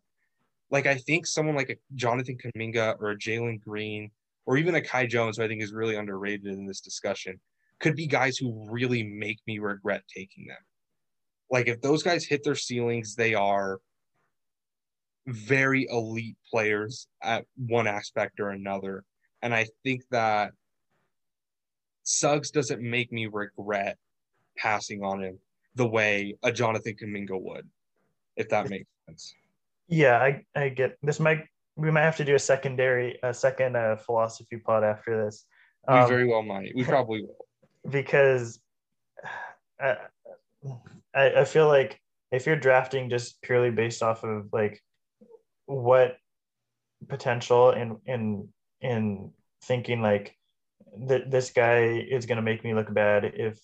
like 0.71 0.85
I 0.85 0.95
think 0.95 1.25
someone 1.25 1.55
like 1.55 1.69
a 1.69 1.77
Jonathan 1.95 2.37
Kuminga 2.37 2.95
or 2.99 3.11
a 3.11 3.17
Jalen 3.17 3.61
Green 3.61 4.11
or 4.45 4.57
even 4.57 4.75
a 4.75 4.81
Kai 4.81 5.05
Jones, 5.05 5.37
who 5.37 5.43
I 5.43 5.47
think 5.47 5.61
is 5.61 5.73
really 5.73 5.95
underrated 5.95 6.47
in 6.47 6.65
this 6.65 6.81
discussion, 6.81 7.39
could 7.79 7.95
be 7.95 8.07
guys 8.07 8.37
who 8.37 8.67
really 8.69 9.03
make 9.03 9.39
me 9.47 9.59
regret 9.59 10.03
taking 10.15 10.47
them. 10.47 10.57
Like 11.51 11.67
if 11.67 11.81
those 11.81 12.03
guys 12.03 12.25
hit 12.25 12.43
their 12.43 12.55
ceilings, 12.55 13.15
they 13.15 13.33
are 13.33 13.79
very 15.27 15.87
elite 15.89 16.37
players 16.49 17.07
at 17.21 17.45
one 17.55 17.87
aspect 17.87 18.39
or 18.39 18.49
another. 18.49 19.03
And 19.41 19.53
I 19.53 19.67
think 19.83 20.03
that 20.11 20.51
Suggs 22.09 22.49
doesn't 22.49 22.81
make 22.81 23.11
me 23.11 23.27
regret 23.27 23.95
passing 24.57 25.03
on 25.03 25.21
him 25.21 25.37
the 25.75 25.87
way 25.87 26.35
a 26.41 26.51
Jonathan 26.51 26.95
Kuminga 26.95 27.39
would, 27.39 27.69
if 28.35 28.49
that 28.49 28.67
makes 28.67 28.89
sense. 29.07 29.35
Yeah, 29.87 30.17
I, 30.17 30.43
I 30.55 30.69
get 30.69 30.97
this. 31.03 31.19
Might 31.19 31.45
we 31.75 31.91
might 31.91 32.01
have 32.01 32.17
to 32.17 32.25
do 32.25 32.33
a 32.33 32.39
secondary, 32.39 33.19
a 33.21 33.31
second 33.31 33.75
uh, 33.75 33.95
philosophy 33.95 34.57
pod 34.57 34.83
after 34.83 35.23
this. 35.23 35.45
Um, 35.87 36.01
we 36.01 36.09
very 36.09 36.27
well 36.27 36.41
might. 36.41 36.71
We 36.75 36.83
probably 36.83 37.21
will 37.21 37.45
because 37.91 38.59
uh, 39.79 39.95
I, 41.13 41.41
I 41.41 41.45
feel 41.45 41.67
like 41.67 42.01
if 42.31 42.47
you're 42.47 42.55
drafting 42.55 43.11
just 43.11 43.39
purely 43.43 43.69
based 43.69 44.01
off 44.01 44.23
of 44.23 44.47
like 44.51 44.81
what 45.67 46.17
potential 47.07 47.69
in 47.69 47.97
in 48.07 48.49
in 48.81 49.31
thinking 49.63 50.01
like 50.01 50.35
that 51.07 51.31
this 51.31 51.51
guy 51.51 52.05
is 52.09 52.25
going 52.25 52.37
to 52.37 52.41
make 52.41 52.63
me 52.63 52.73
look 52.73 52.93
bad 52.93 53.25
if 53.25 53.59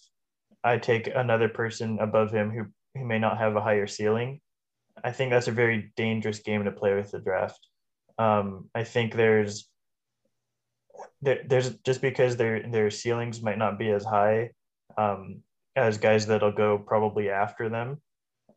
I 0.63 0.77
take 0.77 1.07
another 1.13 1.49
person 1.49 1.99
above 1.99 2.31
him 2.31 2.51
who 2.51 2.65
who 2.95 3.05
may 3.05 3.19
not 3.19 3.37
have 3.37 3.55
a 3.55 3.61
higher 3.61 3.87
ceiling. 3.87 4.39
I 5.03 5.11
think 5.11 5.31
that's 5.31 5.49
a 5.49 5.51
very 5.51 5.91
dangerous 5.97 6.39
game 6.39 6.63
to 6.63 6.71
play 6.71 6.95
with 6.95 7.11
the 7.11 7.19
draft. 7.19 7.59
Um, 8.17 8.69
I 8.73 8.83
think 8.83 9.13
there's 9.13 9.69
there, 11.21 11.41
there's 11.45 11.75
just 11.79 12.01
because 12.01 12.37
their 12.37 12.63
their 12.69 12.89
ceilings 12.89 13.41
might 13.41 13.57
not 13.57 13.77
be 13.77 13.89
as 13.89 14.05
high 14.05 14.51
um, 14.97 15.41
as 15.75 15.97
guys 15.97 16.25
that'll 16.27 16.51
go 16.51 16.77
probably 16.77 17.29
after 17.29 17.69
them. 17.69 18.01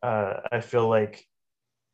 Uh, 0.01 0.35
I 0.51 0.61
feel 0.61 0.87
like 0.87 1.25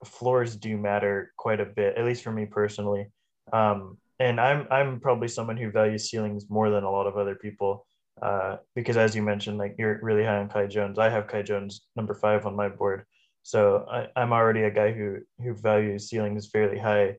floors 0.04 0.56
do 0.56 0.78
matter 0.78 1.34
quite 1.38 1.60
a 1.60 1.66
bit, 1.66 1.98
at 1.98 2.06
least 2.06 2.24
for 2.24 2.32
me 2.32 2.46
personally. 2.46 3.08
Um, 3.52 3.98
and 4.20 4.40
I'm 4.40 4.68
I'm 4.72 5.00
probably 5.00 5.28
someone 5.28 5.58
who 5.58 5.72
values 5.72 6.10
ceilings 6.10 6.50
more 6.50 6.70
than 6.70 6.84
a 6.84 6.92
lot 6.92 7.08
of 7.08 7.18
other 7.18 7.36
people. 7.36 7.86
Uh, 8.22 8.58
because 8.76 8.96
as 8.96 9.16
you 9.16 9.22
mentioned, 9.22 9.58
like 9.58 9.76
you're 9.78 10.00
really 10.02 10.24
high 10.24 10.38
on 10.38 10.48
Kai 10.48 10.68
Jones. 10.68 10.98
I 10.98 11.10
have 11.10 11.28
Kai 11.28 11.42
Jones 11.42 11.82
number 11.96 12.14
five 12.14 12.46
on 12.46 12.56
my 12.56 12.70
board, 12.70 13.06
so 13.44 13.86
I, 13.92 14.08
I'm 14.16 14.32
already 14.32 14.64
a 14.64 14.72
guy 14.72 14.94
who 14.94 15.18
who 15.44 15.54
values 15.54 16.10
ceilings 16.10 16.50
fairly 16.50 16.80
high 16.80 17.18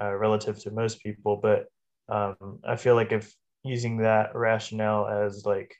uh, 0.00 0.14
relative 0.14 0.58
to 0.60 0.70
most 0.70 1.02
people. 1.02 1.38
But 1.42 1.66
um, 2.08 2.60
I 2.66 2.76
feel 2.76 2.94
like 2.94 3.12
if 3.12 3.34
using 3.62 3.98
that 3.98 4.34
rationale 4.34 5.06
as 5.06 5.44
like 5.44 5.74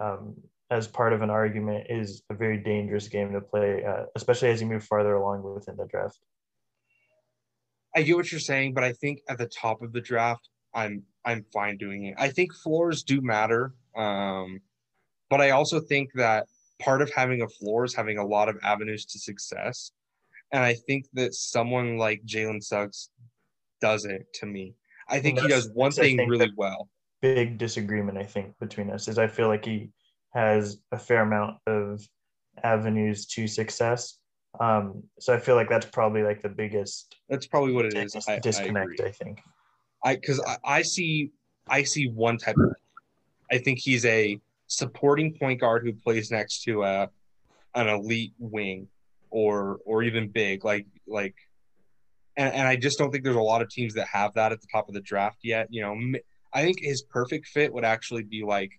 um, 0.00 0.36
as 0.70 0.86
part 0.86 1.12
of 1.12 1.22
an 1.22 1.30
argument 1.30 1.86
is 1.90 2.22
a 2.30 2.34
very 2.34 2.58
dangerous 2.58 3.08
game 3.08 3.32
to 3.32 3.40
play, 3.40 3.84
uh, 3.84 4.04
especially 4.16 4.48
as 4.48 4.60
you 4.60 4.66
move 4.66 4.84
farther 4.84 5.14
along 5.14 5.42
within 5.42 5.76
the 5.76 5.86
draft. 5.86 6.18
I 7.94 8.02
get 8.02 8.16
what 8.16 8.30
you're 8.30 8.40
saying, 8.40 8.74
but 8.74 8.84
I 8.84 8.92
think 8.92 9.20
at 9.28 9.38
the 9.38 9.46
top 9.46 9.82
of 9.82 9.92
the 9.92 10.00
draft, 10.00 10.48
I'm 10.74 11.02
I'm 11.24 11.44
fine 11.52 11.76
doing 11.76 12.06
it. 12.06 12.14
I 12.18 12.28
think 12.28 12.52
floors 12.52 13.02
do 13.02 13.20
matter, 13.20 13.74
um, 13.96 14.60
but 15.30 15.40
I 15.40 15.50
also 15.50 15.80
think 15.80 16.10
that 16.14 16.46
part 16.80 17.00
of 17.02 17.10
having 17.10 17.42
a 17.42 17.48
floor 17.48 17.84
is 17.84 17.94
having 17.94 18.18
a 18.18 18.26
lot 18.26 18.48
of 18.48 18.58
avenues 18.62 19.04
to 19.06 19.18
success, 19.18 19.92
and 20.52 20.62
I 20.62 20.74
think 20.74 21.06
that 21.14 21.34
someone 21.34 21.96
like 21.96 22.24
Jalen 22.26 22.62
Suggs 22.62 23.10
does 23.80 24.04
it 24.04 24.26
to 24.34 24.46
me. 24.46 24.74
I 25.08 25.20
think 25.20 25.38
he 25.38 25.48
does 25.48 25.70
one 25.74 25.92
thing 25.92 26.16
really 26.28 26.50
well. 26.56 26.88
Big 27.20 27.58
disagreement, 27.58 28.18
I 28.18 28.24
think, 28.24 28.58
between 28.58 28.90
us 28.90 29.08
is 29.08 29.18
I 29.18 29.26
feel 29.26 29.48
like 29.48 29.64
he 29.64 29.90
has 30.34 30.78
a 30.92 30.98
fair 30.98 31.22
amount 31.22 31.58
of 31.66 32.06
avenues 32.62 33.26
to 33.26 33.46
success. 33.46 34.18
Um, 34.60 35.02
so 35.18 35.34
I 35.34 35.38
feel 35.38 35.56
like 35.56 35.68
that's 35.68 35.86
probably 35.86 36.22
like 36.22 36.42
the 36.42 36.48
biggest. 36.48 37.16
That's 37.28 37.46
probably 37.46 37.72
what 37.72 37.86
it 37.86 37.94
is. 37.94 38.16
I, 38.28 38.38
disconnect, 38.38 39.00
I, 39.00 39.06
I, 39.06 39.10
think. 39.10 39.40
I 40.04 40.14
because 40.14 40.40
I, 40.46 40.56
I 40.64 40.82
see 40.82 41.32
I 41.68 41.82
see 41.82 42.08
one 42.08 42.38
type 42.38 42.56
of. 42.58 42.74
I 43.50 43.58
think 43.58 43.78
he's 43.78 44.04
a 44.04 44.40
supporting 44.66 45.34
point 45.34 45.60
guard 45.60 45.84
who 45.84 45.92
plays 45.92 46.30
next 46.30 46.62
to 46.64 46.82
a 46.84 47.10
an 47.74 47.88
elite 47.88 48.34
wing 48.38 48.88
or 49.30 49.78
or 49.84 50.02
even 50.02 50.28
big 50.28 50.64
like 50.64 50.86
like 51.06 51.34
and, 52.36 52.52
and 52.54 52.68
I 52.68 52.76
just 52.76 52.98
don't 52.98 53.10
think 53.10 53.24
there's 53.24 53.36
a 53.36 53.40
lot 53.40 53.62
of 53.62 53.68
teams 53.68 53.94
that 53.94 54.06
have 54.08 54.34
that 54.34 54.52
at 54.52 54.60
the 54.60 54.66
top 54.72 54.88
of 54.88 54.94
the 54.94 55.00
draft 55.00 55.38
yet. 55.42 55.68
You 55.70 55.82
know, 55.82 56.18
I 56.52 56.62
think 56.62 56.80
his 56.80 57.02
perfect 57.02 57.46
fit 57.46 57.72
would 57.72 57.84
actually 57.84 58.24
be 58.24 58.42
like 58.42 58.72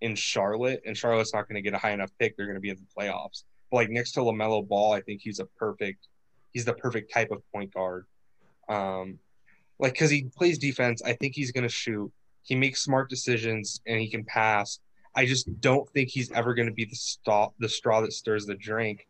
in 0.00 0.14
Charlotte, 0.14 0.82
and 0.86 0.96
Charlotte's 0.96 1.34
not 1.34 1.48
going 1.48 1.56
to 1.56 1.62
get 1.62 1.74
a 1.74 1.78
high 1.78 1.92
enough 1.92 2.10
pick. 2.18 2.36
They're 2.36 2.46
going 2.46 2.56
to 2.56 2.60
be 2.60 2.70
in 2.70 2.76
the 2.76 3.02
playoffs. 3.02 3.42
Like 3.72 3.90
next 3.90 4.12
to 4.12 4.20
LaMelo 4.20 4.66
Ball, 4.66 4.92
I 4.92 5.00
think 5.00 5.20
he's 5.22 5.40
a 5.40 5.46
perfect, 5.46 6.08
he's 6.52 6.64
the 6.64 6.74
perfect 6.74 7.12
type 7.12 7.30
of 7.30 7.42
point 7.52 7.74
guard. 7.74 8.06
Um, 8.68 9.18
like 9.78 9.92
because 9.92 10.10
he 10.10 10.24
plays 10.36 10.58
defense, 10.58 11.02
I 11.02 11.12
think 11.14 11.34
he's 11.34 11.52
to 11.52 11.68
shoot. 11.68 12.10
He 12.42 12.54
makes 12.54 12.82
smart 12.82 13.10
decisions 13.10 13.80
and 13.86 14.00
he 14.00 14.08
can 14.08 14.24
pass. 14.24 14.80
I 15.14 15.26
just 15.26 15.60
don't 15.60 15.88
think 15.90 16.10
he's 16.10 16.30
ever 16.32 16.54
going 16.54 16.68
to 16.68 16.74
be 16.74 16.84
the 16.84 16.94
straw, 16.94 17.50
the 17.58 17.68
straw 17.68 18.00
that 18.02 18.12
stirs 18.12 18.46
the 18.46 18.54
drink. 18.54 19.06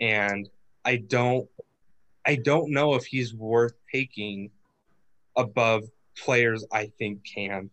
And 0.00 0.48
I 0.84 0.96
don't, 0.96 1.48
I 2.24 2.36
don't 2.36 2.70
know 2.70 2.94
if 2.94 3.06
he's 3.06 3.34
worth 3.34 3.74
taking 3.92 4.50
above 5.36 5.84
players 6.16 6.64
I 6.72 6.90
think 6.98 7.24
can 7.24 7.70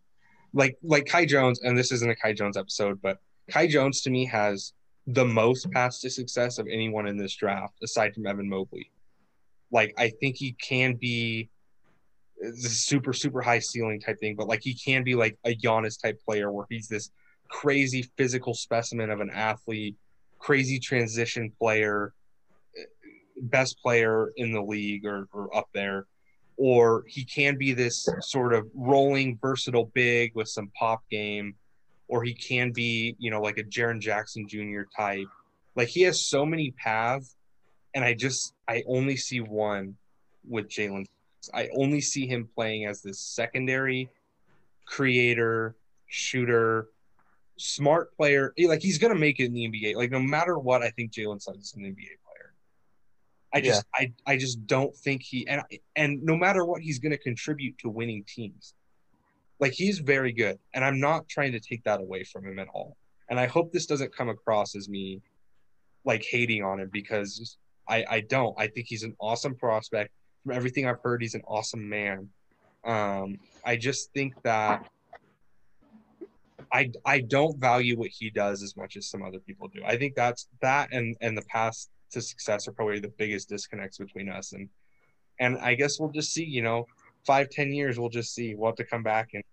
like 0.53 0.77
like 0.83 1.05
Kai 1.05 1.25
Jones, 1.25 1.61
and 1.61 1.77
this 1.77 1.91
isn't 1.91 2.09
a 2.09 2.15
Kai 2.15 2.33
Jones 2.33 2.57
episode, 2.57 3.01
but 3.01 3.17
Kai 3.49 3.67
Jones 3.67 4.01
to 4.01 4.09
me 4.09 4.25
has 4.27 4.73
the 5.07 5.25
most 5.25 5.69
paths 5.71 5.99
to 6.01 6.09
success 6.09 6.57
of 6.59 6.67
anyone 6.67 7.07
in 7.07 7.17
this 7.17 7.35
draft, 7.35 7.75
aside 7.83 8.13
from 8.13 8.25
Evan 8.25 8.47
Mobley. 8.47 8.91
Like 9.71 9.93
I 9.97 10.09
think 10.09 10.37
he 10.37 10.53
can 10.53 10.95
be 10.95 11.49
the 12.39 12.69
super 12.69 13.13
super 13.13 13.41
high 13.41 13.59
ceiling 13.59 13.99
type 13.99 14.19
thing, 14.19 14.35
but 14.35 14.47
like 14.47 14.61
he 14.61 14.73
can 14.73 15.03
be 15.03 15.15
like 15.15 15.37
a 15.45 15.55
Giannis 15.55 16.01
type 16.01 16.19
player 16.25 16.51
where 16.51 16.65
he's 16.69 16.87
this 16.87 17.11
crazy 17.49 18.09
physical 18.17 18.53
specimen 18.53 19.09
of 19.09 19.21
an 19.21 19.29
athlete, 19.29 19.95
crazy 20.39 20.79
transition 20.79 21.51
player, 21.59 22.13
best 23.41 23.79
player 23.81 24.31
in 24.37 24.51
the 24.51 24.61
league 24.61 25.05
or, 25.05 25.27
or 25.33 25.55
up 25.55 25.67
there. 25.73 26.07
Or 26.55 27.03
he 27.07 27.25
can 27.25 27.57
be 27.57 27.73
this 27.73 28.07
sort 28.19 28.53
of 28.53 28.67
rolling, 28.75 29.39
versatile 29.41 29.91
big 29.93 30.33
with 30.35 30.47
some 30.47 30.71
pop 30.77 31.01
game, 31.09 31.55
or 32.07 32.23
he 32.23 32.33
can 32.33 32.71
be, 32.71 33.15
you 33.19 33.31
know, 33.31 33.41
like 33.41 33.57
a 33.57 33.63
Jaren 33.63 33.99
Jackson 33.99 34.47
Jr. 34.47 34.81
type. 34.95 35.27
Like 35.75 35.87
he 35.87 36.01
has 36.03 36.25
so 36.25 36.45
many 36.45 36.71
paths, 36.71 37.35
and 37.93 38.03
I 38.03 38.13
just 38.13 38.53
I 38.67 38.83
only 38.87 39.17
see 39.17 39.39
one 39.39 39.95
with 40.47 40.67
Jalen. 40.67 41.05
I 41.53 41.69
only 41.75 42.01
see 42.01 42.27
him 42.27 42.47
playing 42.55 42.85
as 42.85 43.01
this 43.01 43.19
secondary 43.19 44.09
creator, 44.85 45.75
shooter, 46.07 46.89
smart 47.57 48.15
player. 48.15 48.53
Like 48.57 48.81
he's 48.81 48.97
gonna 48.97 49.15
make 49.15 49.39
it 49.39 49.45
in 49.45 49.53
the 49.53 49.67
NBA. 49.67 49.95
Like 49.95 50.11
no 50.11 50.19
matter 50.19 50.57
what, 50.59 50.83
I 50.83 50.89
think 50.91 51.11
Jalen 51.11 51.41
Suggs 51.41 51.67
is 51.67 51.73
an 51.75 51.83
NBA 51.83 51.95
player. 51.95 52.53
I 53.53 53.61
just 53.61 53.85
yeah. 53.99 54.07
I 54.27 54.33
I 54.33 54.37
just 54.37 54.65
don't 54.67 54.95
think 54.95 55.21
he 55.23 55.47
and 55.47 55.61
and 55.95 56.23
no 56.23 56.35
matter 56.35 56.65
what, 56.65 56.81
he's 56.81 56.99
gonna 56.99 57.17
contribute 57.17 57.77
to 57.79 57.89
winning 57.89 58.23
teams. 58.27 58.75
Like 59.63 59.71
he's 59.71 59.99
very 59.99 60.33
good, 60.33 60.59
and 60.73 60.83
I'm 60.83 60.99
not 60.99 61.29
trying 61.29 61.53
to 61.53 61.59
take 61.61 61.85
that 61.85 62.01
away 62.01 62.25
from 62.25 62.45
him 62.45 62.59
at 62.59 62.67
all. 62.73 62.97
And 63.29 63.39
I 63.39 63.47
hope 63.47 63.71
this 63.71 63.85
doesn't 63.85 64.13
come 64.13 64.27
across 64.27 64.75
as 64.75 64.89
me 64.89 65.21
like 66.03 66.21
hating 66.29 66.65
on 66.65 66.81
him 66.81 66.89
because 66.91 67.55
I 67.87 68.03
I 68.09 68.19
don't. 68.27 68.53
I 68.59 68.67
think 68.67 68.87
he's 68.89 69.03
an 69.03 69.15
awesome 69.21 69.55
prospect. 69.55 70.11
From 70.43 70.53
everything 70.53 70.85
I've 70.85 70.99
heard, 71.01 71.21
he's 71.21 71.33
an 71.33 71.43
awesome 71.47 71.87
man. 71.87 72.27
Um, 72.83 73.37
I 73.65 73.77
just 73.77 74.11
think 74.11 74.33
that 74.43 74.85
I 76.73 76.91
I 77.05 77.21
don't 77.21 77.57
value 77.57 77.97
what 77.97 78.09
he 78.09 78.31
does 78.31 78.63
as 78.63 78.75
much 78.75 78.97
as 78.97 79.07
some 79.07 79.23
other 79.23 79.39
people 79.39 79.69
do. 79.69 79.81
I 79.85 79.95
think 79.95 80.13
that's 80.13 80.49
that 80.61 80.89
and 80.91 81.15
and 81.21 81.37
the 81.37 81.43
path 81.43 81.87
to 82.11 82.21
success 82.21 82.67
are 82.67 82.73
probably 82.73 82.99
the 82.99 83.13
biggest 83.17 83.47
disconnects 83.47 83.97
between 83.97 84.27
us 84.27 84.51
and 84.51 84.67
and 85.39 85.57
I 85.59 85.75
guess 85.75 86.01
we'll 86.01 86.11
just 86.11 86.33
see. 86.33 86.43
You 86.43 86.63
know, 86.63 86.85
five 87.25 87.49
ten 87.49 87.71
years 87.71 87.97
we'll 87.97 88.09
just 88.09 88.35
see. 88.35 88.55
We'll 88.55 88.71
have 88.71 88.75
to 88.75 88.83
come 88.83 89.03
back 89.03 89.29
and 89.33 89.43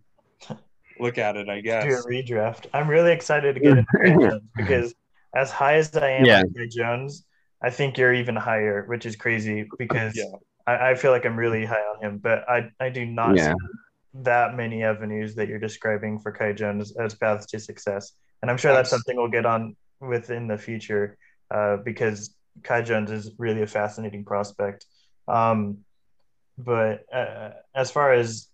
look 0.98 1.18
at 1.18 1.36
it. 1.36 1.48
I 1.48 1.60
guess 1.60 1.84
do 1.84 1.94
a 1.94 2.02
redraft. 2.02 2.66
I'm 2.72 2.88
really 2.88 3.12
excited 3.12 3.54
to 3.54 3.60
get 3.60 3.78
into 3.78 4.40
because 4.56 4.94
as 5.34 5.50
high 5.50 5.74
as 5.74 5.94
I 5.96 6.10
am 6.10 6.24
yeah. 6.24 6.42
on 6.42 6.68
Jones, 6.70 7.24
I 7.62 7.70
think 7.70 7.98
you're 7.98 8.14
even 8.14 8.36
higher, 8.36 8.84
which 8.86 9.06
is 9.06 9.16
crazy 9.16 9.68
because 9.78 10.16
yeah. 10.16 10.24
I, 10.66 10.90
I, 10.90 10.94
feel 10.94 11.10
like 11.10 11.24
I'm 11.24 11.36
really 11.36 11.64
high 11.64 11.82
on 11.94 12.02
him, 12.02 12.18
but 12.18 12.48
I 12.48 12.70
I 12.80 12.88
do 12.88 13.04
not 13.04 13.36
yeah. 13.36 13.52
see 13.52 13.66
that 14.14 14.56
many 14.56 14.82
avenues 14.82 15.34
that 15.36 15.48
you're 15.48 15.58
describing 15.58 16.18
for 16.18 16.32
Kai 16.32 16.52
Jones 16.52 16.92
as 16.96 17.14
paths 17.14 17.46
to 17.46 17.60
success. 17.60 18.12
And 18.42 18.50
I'm 18.50 18.56
sure 18.56 18.72
that's 18.72 18.90
something 18.90 19.16
we'll 19.16 19.28
get 19.28 19.46
on 19.46 19.76
within 20.00 20.48
the 20.48 20.58
future 20.58 21.16
uh, 21.50 21.76
because 21.76 22.34
Kai 22.62 22.82
Jones 22.82 23.10
is 23.10 23.32
really 23.38 23.62
a 23.62 23.66
fascinating 23.66 24.24
prospect. 24.24 24.86
Um, 25.28 25.78
but 26.58 27.04
uh, 27.12 27.50
as 27.74 27.90
far 27.90 28.12
as, 28.12 28.48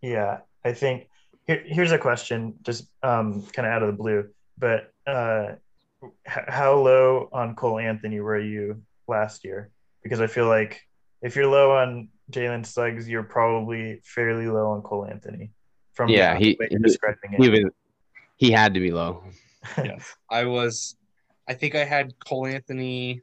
yeah, 0.00 0.38
I 0.64 0.72
think 0.72 1.08
here, 1.46 1.62
here's 1.66 1.92
a 1.92 1.98
question, 1.98 2.54
just 2.62 2.86
um, 3.02 3.42
kind 3.52 3.66
of 3.66 3.72
out 3.72 3.82
of 3.82 3.88
the 3.88 3.96
blue. 3.96 4.28
But 4.58 4.92
uh, 5.06 5.54
h- 6.02 6.44
how 6.48 6.74
low 6.74 7.28
on 7.32 7.54
Cole 7.54 7.78
Anthony 7.78 8.20
were 8.20 8.38
you 8.38 8.82
last 9.08 9.44
year? 9.44 9.70
Because 10.02 10.20
I 10.20 10.26
feel 10.26 10.46
like 10.46 10.82
if 11.22 11.36
you're 11.36 11.46
low 11.46 11.72
on 11.72 12.08
Jalen 12.30 12.64
Suggs, 12.66 13.08
you're 13.08 13.22
probably 13.22 14.00
fairly 14.04 14.46
low 14.46 14.70
on 14.70 14.82
Cole 14.82 15.06
Anthony. 15.06 15.50
From 15.92 16.08
yeah, 16.08 16.36
he, 16.36 16.58
he 16.70 16.76
describing 16.78 17.34
it. 17.34 17.42
He, 17.42 17.48
was, 17.48 17.72
he 18.36 18.50
had 18.50 18.74
to 18.74 18.80
be 18.80 18.90
low. 18.90 19.22
yes, 19.78 20.14
I 20.30 20.44
was. 20.44 20.96
I 21.46 21.54
think 21.54 21.74
I 21.74 21.84
had 21.84 22.18
Cole 22.18 22.46
Anthony 22.46 23.20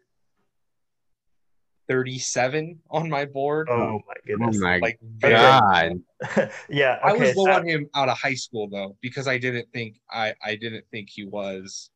37 1.91 2.79
on 2.89 3.09
my 3.09 3.25
board. 3.25 3.67
Oh 3.69 3.99
my 4.07 4.13
goodness! 4.25 4.57
Oh 4.57 4.63
my 4.63 4.77
like, 4.79 4.97
god! 5.19 6.01
yeah, 6.69 6.99
okay, 7.03 7.09
I 7.09 7.13
was 7.13 7.35
low 7.35 7.45
so... 7.45 7.51
on 7.51 7.67
him 7.67 7.89
out 7.93 8.07
of 8.07 8.17
high 8.17 8.33
school 8.33 8.69
though 8.69 8.95
because 9.01 9.27
I 9.27 9.37
didn't 9.37 9.67
think 9.73 9.99
I 10.09 10.33
I 10.41 10.55
didn't 10.55 10.85
think 10.89 11.09
he 11.09 11.25
was. 11.25 11.89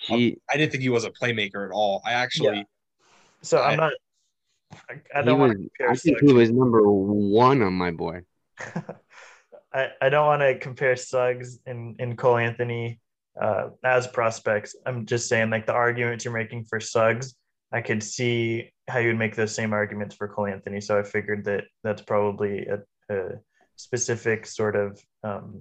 He, 0.00 0.28
a, 0.28 0.54
I 0.54 0.56
didn't 0.56 0.72
think 0.72 0.82
he 0.82 0.88
was 0.88 1.04
a 1.04 1.10
playmaker 1.10 1.66
at 1.66 1.72
all. 1.72 2.00
I 2.06 2.14
actually. 2.14 2.58
Yeah. 2.58 2.62
So 3.42 3.58
I, 3.58 3.72
I'm 3.72 3.76
not 3.76 3.92
I, 4.72 4.94
I 5.14 5.22
don't 5.22 5.38
want 5.38 5.52
to 5.52 5.58
compare 5.58 5.90
I 5.90 5.94
think 5.94 6.18
Suggs. 6.18 6.30
he 6.30 6.36
was 6.36 6.50
number 6.50 6.82
one 6.90 7.62
on 7.62 7.74
my 7.74 7.90
board. 7.90 8.24
I, 9.74 9.88
I 10.00 10.08
don't 10.08 10.26
want 10.26 10.40
to 10.40 10.58
compare 10.58 10.96
Suggs 10.96 11.58
and, 11.66 11.96
and 11.98 12.16
Cole 12.16 12.38
Anthony 12.38 13.00
uh, 13.40 13.68
as 13.84 14.06
prospects. 14.06 14.74
I'm 14.86 15.04
just 15.04 15.28
saying, 15.28 15.50
like 15.50 15.66
the 15.66 15.74
arguments 15.74 16.24
you're 16.24 16.34
making 16.34 16.64
for 16.64 16.80
Suggs, 16.80 17.34
I 17.72 17.82
could 17.82 18.02
see 18.02 18.72
how 18.88 18.98
you 18.98 19.08
would 19.08 19.18
make 19.18 19.36
those 19.36 19.54
same 19.54 19.72
arguments 19.72 20.14
for 20.14 20.28
Cole 20.28 20.46
Anthony. 20.46 20.80
So 20.80 20.98
I 20.98 21.02
figured 21.02 21.44
that 21.44 21.64
that's 21.84 22.02
probably 22.02 22.66
a, 22.66 22.80
a 23.14 23.38
specific 23.76 24.46
sort 24.46 24.76
of 24.76 25.00
um, 25.22 25.60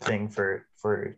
thing 0.00 0.28
for 0.28 0.66
for 0.76 1.16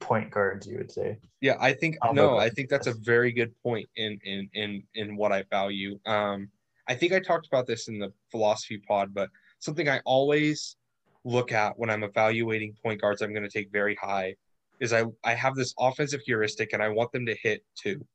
point 0.00 0.30
guards. 0.30 0.66
You 0.66 0.78
would 0.78 0.92
say. 0.92 1.18
Yeah, 1.40 1.56
I 1.60 1.72
think 1.72 1.96
no, 2.12 2.38
I 2.38 2.48
think 2.48 2.68
that's 2.68 2.86
a 2.86 2.94
very 2.94 3.32
good 3.32 3.52
point 3.62 3.88
in 3.96 4.18
in 4.24 4.48
in 4.54 4.82
in 4.94 5.16
what 5.16 5.32
I 5.32 5.44
value. 5.50 5.98
Um, 6.06 6.48
I 6.86 6.94
think 6.94 7.12
I 7.12 7.20
talked 7.20 7.46
about 7.46 7.66
this 7.66 7.88
in 7.88 7.98
the 7.98 8.12
philosophy 8.30 8.78
pod, 8.78 9.12
but 9.12 9.30
something 9.58 9.88
I 9.88 10.00
always 10.04 10.76
look 11.24 11.52
at 11.52 11.78
when 11.78 11.90
I'm 11.90 12.04
evaluating 12.04 12.74
point 12.82 13.00
guards, 13.00 13.20
I'm 13.20 13.32
going 13.32 13.42
to 13.42 13.50
take 13.50 13.70
very 13.70 13.96
high, 13.96 14.36
is 14.80 14.92
I 14.92 15.04
I 15.24 15.34
have 15.34 15.54
this 15.54 15.74
offensive 15.78 16.20
heuristic, 16.24 16.72
and 16.72 16.82
I 16.82 16.88
want 16.88 17.12
them 17.12 17.26
to 17.26 17.36
hit 17.42 17.64
two. 17.74 18.06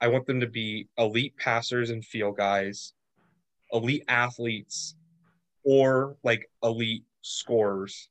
I 0.00 0.08
want 0.08 0.26
them 0.26 0.40
to 0.40 0.46
be 0.46 0.88
elite 0.96 1.36
passers 1.36 1.90
and 1.90 2.04
field 2.04 2.36
guys, 2.36 2.92
elite 3.72 4.04
athletes, 4.08 4.94
or 5.64 6.16
like 6.22 6.48
elite 6.62 7.04
scorers. 7.22 8.08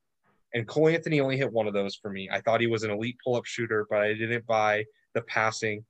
And 0.54 0.68
Cole 0.68 0.90
Anthony 0.90 1.20
only 1.20 1.38
hit 1.38 1.52
one 1.52 1.68
of 1.68 1.74
those 1.74 1.96
for 1.96 2.10
me. 2.10 2.30
I 2.32 2.42
thought 2.42 2.62
he 2.62 2.68
was 2.68 2.84
an 2.84 2.92
elite 2.92 3.18
pull 3.24 3.36
up 3.36 3.46
shooter, 3.46 3.86
but 3.90 4.00
I 4.00 4.14
didn't 4.14 4.46
buy 4.46 4.86
the 5.14 5.22
passing 5.22 5.86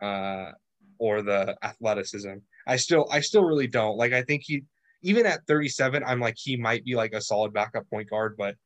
uh, 0.00 0.50
or 0.98 1.22
the 1.22 1.56
athleticism. 1.62 2.34
I 2.66 2.76
still, 2.76 3.08
I 3.10 3.20
still 3.20 3.44
really 3.44 3.66
don't. 3.66 3.96
Like, 3.96 4.12
I 4.12 4.22
think 4.22 4.42
he, 4.44 4.64
even 5.02 5.26
at 5.26 5.46
37, 5.46 6.02
I'm 6.04 6.20
like, 6.20 6.36
he 6.36 6.56
might 6.56 6.84
be 6.84 6.94
like 6.94 7.12
a 7.12 7.20
solid 7.20 7.52
backup 7.52 7.88
point 7.88 8.10
guard, 8.10 8.36
but 8.36 8.56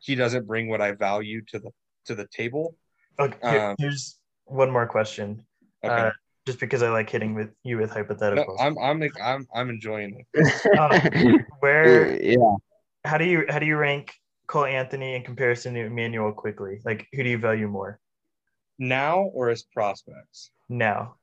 he 0.00 0.14
doesn't 0.14 0.46
bring 0.46 0.68
what 0.68 0.80
I 0.80 0.92
value 0.92 1.42
to 1.48 1.58
the 1.58 1.70
to 2.06 2.14
the 2.14 2.26
table. 2.26 2.76
Okay, 3.18 3.58
um, 3.58 3.76
here's 3.78 4.18
one 4.44 4.70
more 4.70 4.86
question. 4.86 5.44
Okay. 5.82 5.94
Uh, 5.94 6.10
just 6.46 6.60
because 6.60 6.82
I 6.82 6.90
like 6.90 7.08
hitting 7.08 7.34
with 7.34 7.50
you 7.62 7.78
with 7.78 7.90
hypotheticals. 7.90 8.46
No, 8.46 8.56
I'm 8.58 8.78
I'm 8.78 9.02
I'm 9.22 9.46
I'm 9.54 9.70
enjoying 9.70 10.24
it. 10.34 10.78
um, 10.78 11.44
where 11.60 12.20
yeah. 12.22 12.54
How 13.04 13.18
do 13.18 13.24
you 13.24 13.44
how 13.48 13.58
do 13.58 13.66
you 13.66 13.76
rank 13.76 14.12
Cole 14.46 14.66
Anthony 14.66 15.14
in 15.14 15.22
comparison 15.22 15.74
to 15.74 15.86
Immanuel 15.86 16.32
Quickley? 16.32 16.80
Like, 16.84 17.06
who 17.12 17.22
do 17.22 17.30
you 17.30 17.38
value 17.38 17.68
more? 17.68 17.98
Now 18.78 19.22
or 19.32 19.50
as 19.50 19.62
prospects? 19.62 20.50
Now. 20.68 21.16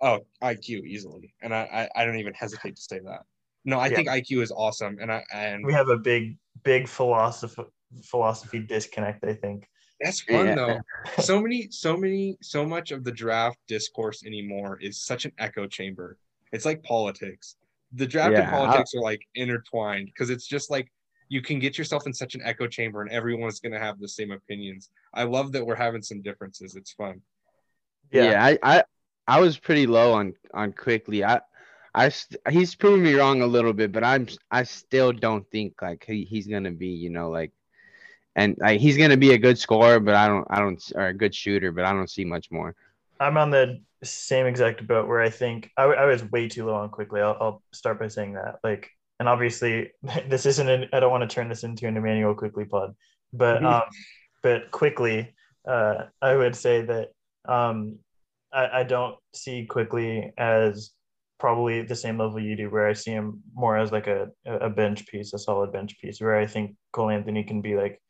Oh, 0.00 0.20
IQ 0.42 0.86
easily, 0.86 1.34
and 1.42 1.52
I, 1.52 1.88
I, 1.96 2.02
I 2.02 2.04
don't 2.04 2.20
even 2.20 2.32
hesitate 2.32 2.76
to 2.76 2.82
say 2.82 3.00
that. 3.00 3.22
No, 3.64 3.80
I 3.80 3.88
yeah. 3.88 3.96
think 3.96 4.08
IQ 4.08 4.42
is 4.42 4.52
awesome, 4.52 4.98
and 5.00 5.10
I 5.10 5.24
and 5.34 5.66
we 5.66 5.72
have 5.72 5.88
a 5.88 5.96
big 5.96 6.36
big 6.62 6.86
philosophy 6.86 7.64
philosophy 8.04 8.60
disconnect. 8.60 9.24
I 9.24 9.34
think 9.34 9.68
that's 10.00 10.20
fun 10.20 10.46
yeah. 10.46 10.54
though. 10.54 10.80
So 11.22 11.40
many, 11.40 11.68
so 11.70 11.96
many, 11.96 12.36
so 12.42 12.64
much 12.64 12.90
of 12.92 13.04
the 13.04 13.12
draft 13.12 13.58
discourse 13.66 14.24
anymore 14.24 14.78
is 14.80 15.00
such 15.02 15.24
an 15.24 15.32
echo 15.38 15.66
chamber. 15.66 16.16
It's 16.52 16.64
like 16.64 16.82
politics. 16.82 17.56
The 17.92 18.06
draft 18.06 18.32
yeah, 18.32 18.42
and 18.42 18.50
politics 18.50 18.92
I... 18.94 18.98
are 18.98 19.02
like 19.02 19.22
intertwined 19.34 20.06
because 20.06 20.30
it's 20.30 20.46
just 20.46 20.70
like 20.70 20.90
you 21.28 21.42
can 21.42 21.58
get 21.58 21.76
yourself 21.76 22.06
in 22.06 22.14
such 22.14 22.34
an 22.34 22.42
echo 22.44 22.66
chamber 22.66 23.02
and 23.02 23.10
everyone's 23.10 23.60
going 23.60 23.72
to 23.72 23.78
have 23.78 23.98
the 23.98 24.08
same 24.08 24.30
opinions. 24.30 24.90
I 25.14 25.24
love 25.24 25.52
that 25.52 25.66
we're 25.66 25.74
having 25.74 26.02
some 26.02 26.22
differences. 26.22 26.74
It's 26.74 26.92
fun. 26.92 27.20
Yeah, 28.10 28.30
yeah 28.30 28.44
I, 28.44 28.58
I 28.62 28.84
I 29.26 29.40
was 29.40 29.58
pretty 29.58 29.86
low 29.86 30.14
on 30.14 30.34
on 30.54 30.72
Quickley. 30.72 31.24
I 31.24 31.40
I 31.94 32.12
he's 32.50 32.74
proven 32.74 33.02
me 33.02 33.14
wrong 33.14 33.42
a 33.42 33.46
little 33.46 33.72
bit, 33.72 33.92
but 33.92 34.04
I'm 34.04 34.28
I 34.50 34.62
still 34.62 35.12
don't 35.12 35.48
think 35.50 35.82
like 35.82 36.04
he, 36.04 36.24
he's 36.24 36.46
going 36.46 36.64
to 36.64 36.70
be, 36.70 36.88
you 36.88 37.10
know, 37.10 37.28
like 37.30 37.52
and 38.38 38.56
like, 38.58 38.80
he's 38.80 38.96
going 38.96 39.10
to 39.10 39.16
be 39.16 39.32
a 39.32 39.38
good 39.38 39.58
scorer, 39.58 40.00
but 40.00 40.14
I 40.14 40.28
don't 40.28 40.46
I 40.48 40.60
don't 40.60 40.92
or 40.94 41.08
a 41.08 41.14
good 41.14 41.34
shooter, 41.34 41.72
but 41.72 41.84
I 41.84 41.92
don't 41.92 42.10
see 42.10 42.24
much 42.24 42.50
more. 42.50 42.74
I'm 43.20 43.36
on 43.36 43.50
the 43.50 43.80
same 44.04 44.46
exact 44.46 44.86
boat 44.86 45.08
where 45.08 45.20
I 45.20 45.28
think 45.28 45.70
I, 45.76 45.84
I 45.84 46.04
was 46.06 46.22
way 46.30 46.48
too 46.48 46.66
low 46.66 46.74
on 46.74 46.88
Quickley. 46.88 47.20
I'll, 47.20 47.36
I'll 47.40 47.62
start 47.72 47.98
by 47.98 48.08
saying 48.08 48.34
that. 48.34 48.60
Like 48.62 48.90
and 49.18 49.28
obviously 49.28 49.90
this 50.28 50.46
isn't 50.46 50.88
I 50.92 51.00
don't 51.00 51.10
want 51.10 51.28
to 51.28 51.34
turn 51.34 51.48
this 51.48 51.64
into 51.64 51.86
an 51.86 51.96
Immanuel 51.96 52.34
Quickley 52.34 52.64
pod, 52.64 52.94
but 53.32 53.64
um, 53.64 53.82
but 54.42 54.70
Quickley 54.70 55.34
uh, 55.66 56.04
I 56.22 56.34
would 56.34 56.56
say 56.56 56.82
that 56.82 57.08
um, 57.46 57.98
I, 58.52 58.80
I 58.80 58.82
don't 58.84 59.16
see 59.34 59.66
Quickley 59.66 60.32
as 60.38 60.92
probably 61.38 61.82
the 61.82 61.94
same 61.94 62.18
level 62.18 62.40
you 62.40 62.56
do, 62.56 62.70
where 62.70 62.88
I 62.88 62.94
see 62.94 63.12
him 63.12 63.42
more 63.54 63.76
as 63.76 63.92
like 63.92 64.06
a, 64.06 64.28
a 64.46 64.70
bench 64.70 65.06
piece, 65.06 65.32
a 65.34 65.38
solid 65.38 65.72
bench 65.72 65.98
piece, 66.00 66.20
where 66.20 66.36
I 66.36 66.46
think 66.46 66.74
Cole 66.92 67.10
Anthony 67.10 67.44
can 67.44 67.60
be 67.60 67.76
like 67.76 68.00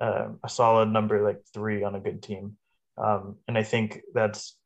uh, 0.00 0.28
a 0.42 0.48
solid 0.48 0.88
number 0.88 1.24
like 1.24 1.40
three 1.52 1.82
on 1.82 1.94
a 1.94 2.00
good 2.00 2.22
team. 2.22 2.56
Um, 2.96 3.36
and 3.48 3.58
I 3.58 3.62
think 3.62 4.00
that's 4.14 4.56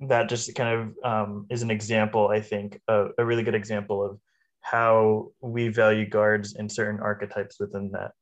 that 0.00 0.28
just 0.28 0.54
kind 0.54 0.94
of 1.04 1.04
um, 1.04 1.46
is 1.50 1.62
an 1.62 1.70
example, 1.70 2.28
I 2.28 2.40
think, 2.40 2.80
a, 2.88 3.06
a 3.18 3.24
really 3.24 3.42
good 3.42 3.54
example 3.54 4.04
of 4.04 4.18
how 4.60 5.30
we 5.40 5.68
value 5.68 6.08
guards 6.08 6.54
and 6.54 6.70
certain 6.70 7.00
archetypes 7.00 7.60
within 7.60 7.90
that. 7.92 8.12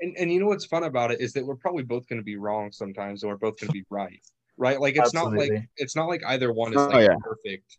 And, 0.00 0.16
and 0.18 0.32
you 0.32 0.40
know 0.40 0.46
what's 0.46 0.66
fun 0.66 0.84
about 0.84 1.10
it 1.10 1.20
is 1.20 1.32
that 1.34 1.44
we're 1.44 1.56
probably 1.56 1.82
both 1.82 2.08
going 2.08 2.20
to 2.20 2.24
be 2.24 2.36
wrong 2.36 2.72
sometimes, 2.72 3.22
or 3.22 3.32
we're 3.32 3.36
both 3.36 3.60
going 3.60 3.68
to 3.68 3.72
be 3.72 3.84
right, 3.90 4.20
right? 4.56 4.80
Like 4.80 4.96
it's 4.96 5.14
Absolutely. 5.14 5.50
not 5.50 5.54
like 5.54 5.68
it's 5.76 5.96
not 5.96 6.08
like 6.08 6.22
either 6.26 6.52
one 6.52 6.72
is 6.72 6.78
oh, 6.78 6.86
like 6.86 7.06
yeah. 7.06 7.16
perfect. 7.22 7.76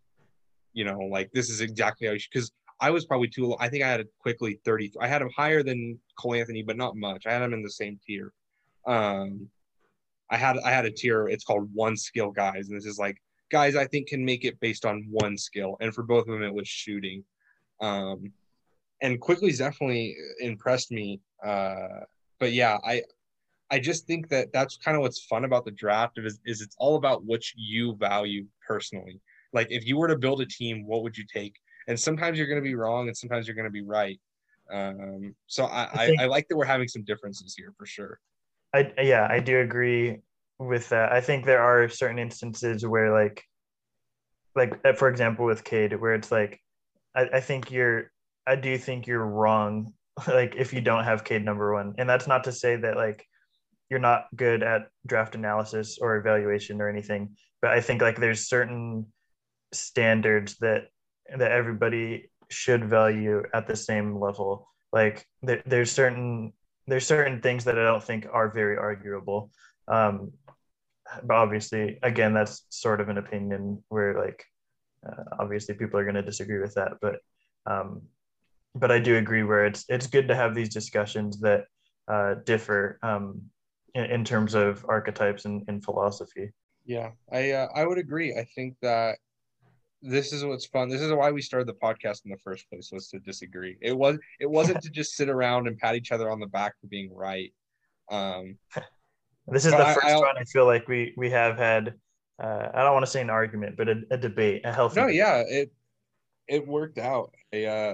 You 0.73 0.85
know, 0.85 0.99
like 0.99 1.31
this 1.33 1.49
is 1.49 1.59
exactly 1.59 2.07
how 2.07 2.13
you 2.13 2.19
should. 2.19 2.31
Because 2.31 2.51
I 2.82 2.89
was 2.89 3.05
probably 3.05 3.29
too 3.29 3.45
low. 3.45 3.57
I 3.59 3.69
think 3.69 3.84
I 3.84 3.89
had 3.89 4.05
Quickley 4.19 4.59
thirty. 4.65 4.91
I 4.99 5.07
had 5.07 5.21
him 5.21 5.29
higher 5.36 5.63
than 5.63 5.99
Cole 6.19 6.34
Anthony, 6.36 6.63
but 6.63 6.77
not 6.77 6.95
much. 6.95 7.25
I 7.25 7.32
had 7.32 7.43
him 7.43 7.53
in 7.53 7.63
the 7.63 7.69
same 7.69 7.99
tier. 8.05 8.34
Um, 8.88 9.47
I 10.29 10.38
had 10.38 10.57
I 10.57 10.71
had 10.71 10.86
a 10.86 10.91
tier. 10.91 11.27
It's 11.27 11.43
called 11.43 11.69
one 11.73 11.95
skill 11.95 12.32
guys, 12.32 12.69
and 12.69 12.77
this 12.77 12.88
is 12.88 12.97
like 12.97 13.21
guys 13.51 13.75
I 13.75 13.86
think 13.86 14.07
can 14.07 14.25
make 14.25 14.45
it 14.45 14.59
based 14.59 14.86
on 14.86 15.05
one 15.11 15.38
skill. 15.38 15.77
And 15.79 15.93
for 15.93 16.03
both 16.03 16.27
of 16.27 16.34
them, 16.34 16.43
it 16.43 16.53
was 16.53 16.67
shooting. 16.67 17.23
Um, 17.82 18.32
and 19.01 19.19
Quickley's 19.19 19.59
definitely 19.59 20.15
impressed 20.39 20.91
me. 20.91 21.21
Uh, 21.45 22.01
but 22.39 22.53
yeah, 22.53 22.77
I 22.84 23.03
I 23.69 23.79
just 23.79 24.05
think 24.05 24.27
that 24.29 24.51
that's 24.51 24.77
kind 24.77 24.97
of 24.97 25.01
what's 25.01 25.23
fun 25.25 25.45
about 25.45 25.65
the 25.65 25.71
draft 25.71 26.17
is, 26.17 26.39
is 26.45 26.61
it's 26.61 26.75
all 26.77 26.97
about 26.97 27.23
what 27.23 27.41
you 27.55 27.95
value 27.95 28.45
personally. 28.67 29.21
Like 29.53 29.67
if 29.69 29.86
you 29.86 29.97
were 29.97 30.07
to 30.07 30.17
build 30.17 30.41
a 30.41 30.45
team, 30.45 30.86
what 30.86 31.03
would 31.03 31.17
you 31.17 31.25
take? 31.32 31.55
And 31.88 31.99
sometimes 31.99 32.38
you're 32.38 32.47
going 32.47 32.61
to 32.61 32.67
be 32.67 32.75
wrong, 32.75 33.07
and 33.07 33.17
sometimes 33.17 33.47
you're 33.47 33.55
going 33.55 33.65
to 33.65 33.71
be 33.71 33.84
right. 33.84 34.19
Um, 34.71 35.36
so 35.47 35.65
I, 35.65 35.84
I, 35.84 36.05
I, 36.05 36.15
I 36.19 36.25
like 36.25 36.47
that 36.47 36.55
we're 36.55 36.65
having 36.65 36.88
some 36.88 37.03
differences 37.03 37.55
here 37.57 37.73
for 37.77 37.86
sure. 37.86 38.19
I 38.73 38.93
yeah, 39.01 39.27
I 39.29 39.39
do 39.39 39.59
agree 39.59 40.19
with 40.59 40.89
that. 40.89 41.11
I 41.11 41.21
think 41.21 41.45
there 41.45 41.61
are 41.61 41.89
certain 41.89 42.19
instances 42.19 42.86
where 42.86 43.11
like 43.11 43.43
like 44.55 44.97
for 44.97 45.09
example 45.09 45.45
with 45.45 45.63
Cade, 45.63 45.99
where 45.99 46.13
it's 46.13 46.32
like 46.32 46.61
I, 47.15 47.27
I 47.34 47.39
think 47.41 47.71
you're 47.71 48.11
I 48.47 48.55
do 48.55 48.77
think 48.77 49.07
you're 49.07 49.25
wrong 49.25 49.93
like 50.27 50.55
if 50.55 50.73
you 50.73 50.82
don't 50.82 51.03
have 51.03 51.23
Cade 51.23 51.43
number 51.43 51.73
one. 51.73 51.95
And 51.97 52.09
that's 52.09 52.27
not 52.27 52.45
to 52.45 52.51
say 52.51 52.75
that 52.77 52.95
like 52.95 53.25
you're 53.89 53.99
not 53.99 54.27
good 54.36 54.63
at 54.63 54.88
draft 55.05 55.36
analysis 55.36 55.97
or 56.01 56.15
evaluation 56.15 56.82
or 56.82 56.88
anything, 56.89 57.36
but 57.61 57.71
I 57.71 57.82
think 57.82 58.01
like 58.01 58.17
there's 58.17 58.47
certain 58.47 59.07
standards 59.73 60.57
that 60.59 60.88
that 61.38 61.51
everybody 61.51 62.29
should 62.49 62.86
value 62.86 63.43
at 63.53 63.67
the 63.67 63.75
same 63.75 64.19
level. 64.19 64.67
Like 64.91 65.25
there, 65.41 65.61
there's 65.65 65.91
certain 65.91 66.53
there's 66.88 67.05
certain 67.05 67.41
things 67.41 67.63
that 67.65 67.77
I 67.77 67.84
don't 67.84 68.03
think 68.03 68.27
are 68.32 68.49
very 68.49 68.77
arguable. 68.77 69.51
Um, 69.88 70.34
but 71.23 71.36
obviously, 71.36 71.99
again, 72.03 72.34
that's 72.34 72.65
sort 72.69 73.01
of 73.01 73.09
an 73.09 73.17
opinion 73.17 73.84
where 73.89 74.19
like 74.19 74.45
uh, 75.07 75.23
obviously, 75.39 75.75
people 75.75 75.99
are 75.99 76.03
going 76.03 76.15
to 76.15 76.21
disagree 76.21 76.59
with 76.59 76.75
that, 76.75 76.93
but 77.01 77.19
um, 77.65 78.01
but 78.75 78.91
I 78.91 78.99
do 78.99 79.17
agree 79.17 79.43
where 79.43 79.65
it's 79.65 79.86
it's 79.89 80.07
good 80.07 80.27
to 80.27 80.36
have 80.36 80.53
these 80.53 80.69
discussions 80.69 81.39
that 81.41 81.65
uh, 82.07 82.36
differ 82.45 82.99
um, 83.03 83.41
in, 83.95 84.05
in, 84.05 84.23
terms 84.23 84.53
of 84.53 84.86
archetypes 84.88 85.45
and, 85.45 85.63
and 85.67 85.84
philosophy. 85.84 86.51
Yeah, 86.86 87.11
I 87.32 87.51
uh, 87.51 87.67
I 87.75 87.86
would 87.86 87.97
agree. 87.97 88.36
I 88.36 88.45
think 88.55 88.75
that 88.82 89.17
this 90.02 90.34
is 90.34 90.43
what's 90.43 90.66
fun. 90.66 90.89
This 90.89 91.02
is 91.02 91.12
why 91.14 91.32
we 91.32 91.41
started 91.41 91.68
the 91.68 91.74
podcast 91.74 92.26
in 92.26 92.32
the 92.32 92.38
first 92.38 92.70
place 92.70 92.89
was 92.91 93.08
to 93.10 93.20
disagree. 93.20 93.78
It 93.82 93.97
was 93.97 94.18
it 94.39 94.49
wasn't 94.49 94.82
to 94.82 94.89
just 94.89 95.16
sit 95.16 95.30
around 95.30 95.68
and 95.68 95.78
pat 95.78 95.95
each 95.95 96.12
other 96.12 96.32
on 96.32 96.39
the 96.39 96.47
back 96.47 96.80
for 96.80 96.88
being 96.88 97.14
right. 97.14 97.54
Um, 98.10 98.58
this 99.47 99.66
is 99.66 99.72
the 99.72 99.86
first 99.86 100.06
I, 100.06 100.16
one 100.16 100.38
I 100.38 100.43
feel 100.45 100.66
like 100.66 100.88
we 100.88 101.14
we 101.18 101.30
have 101.30 101.58
had 101.58 101.93
uh, 102.41 102.70
I 102.74 102.84
don't 102.84 102.93
want 102.93 103.06
to 103.06 103.12
say 103.12 103.22
an 103.22 103.30
argument, 103.30 103.78
but 103.78 103.88
a, 103.88 104.02
a 104.10 104.18
debate, 104.18 104.62
a 104.66 104.74
healthy. 104.74 104.99
No, 104.99 105.08
debate. 105.08 105.18
yeah, 105.18 105.43
it 105.47 105.72
it 106.47 106.68
worked 106.68 106.97
out. 106.97 107.34
I, 107.54 107.66
uh, 107.66 107.93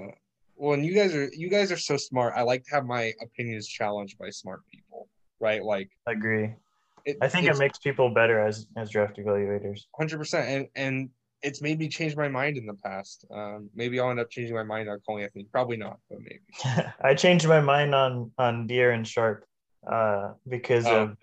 well, 0.56 0.72
and 0.72 0.84
you 0.84 0.94
guys 0.94 1.14
are 1.14 1.28
you 1.34 1.50
guys 1.50 1.70
are 1.70 1.76
so 1.76 1.96
smart. 1.96 2.32
I 2.34 2.42
like 2.42 2.64
to 2.64 2.70
have 2.74 2.86
my 2.86 3.12
opinions 3.20 3.68
challenged 3.68 4.18
by 4.18 4.30
smart 4.30 4.62
people, 4.72 5.08
right? 5.40 5.62
Like, 5.62 5.90
I 6.06 6.12
agree. 6.12 6.54
It, 7.04 7.18
I 7.20 7.28
think 7.28 7.46
it 7.46 7.58
makes 7.58 7.78
people 7.78 8.10
better 8.10 8.40
as 8.40 8.66
as 8.76 8.90
draft 8.90 9.18
evaluators. 9.18 9.82
Hundred 9.94 10.18
percent, 10.18 10.48
and 10.48 10.68
and 10.74 11.10
it's 11.42 11.62
made 11.62 11.78
me 11.78 11.88
change 11.88 12.16
my 12.16 12.28
mind 12.28 12.56
in 12.56 12.66
the 12.66 12.74
past. 12.74 13.24
Um, 13.30 13.70
maybe 13.74 14.00
I'll 14.00 14.10
end 14.10 14.20
up 14.20 14.30
changing 14.30 14.54
my 14.54 14.62
mind 14.62 14.88
on 14.88 15.00
Cole 15.06 15.18
Anthony. 15.18 15.46
Probably 15.50 15.76
not, 15.76 15.98
but 16.10 16.18
maybe. 16.20 16.88
I 17.02 17.14
changed 17.14 17.46
my 17.46 17.60
mind 17.60 17.94
on 17.94 18.32
on 18.38 18.66
Day'Ron 18.66 19.04
Sharpe 19.04 19.44
uh, 19.90 20.32
because 20.48 20.86
oh. 20.86 21.02
of. 21.02 21.16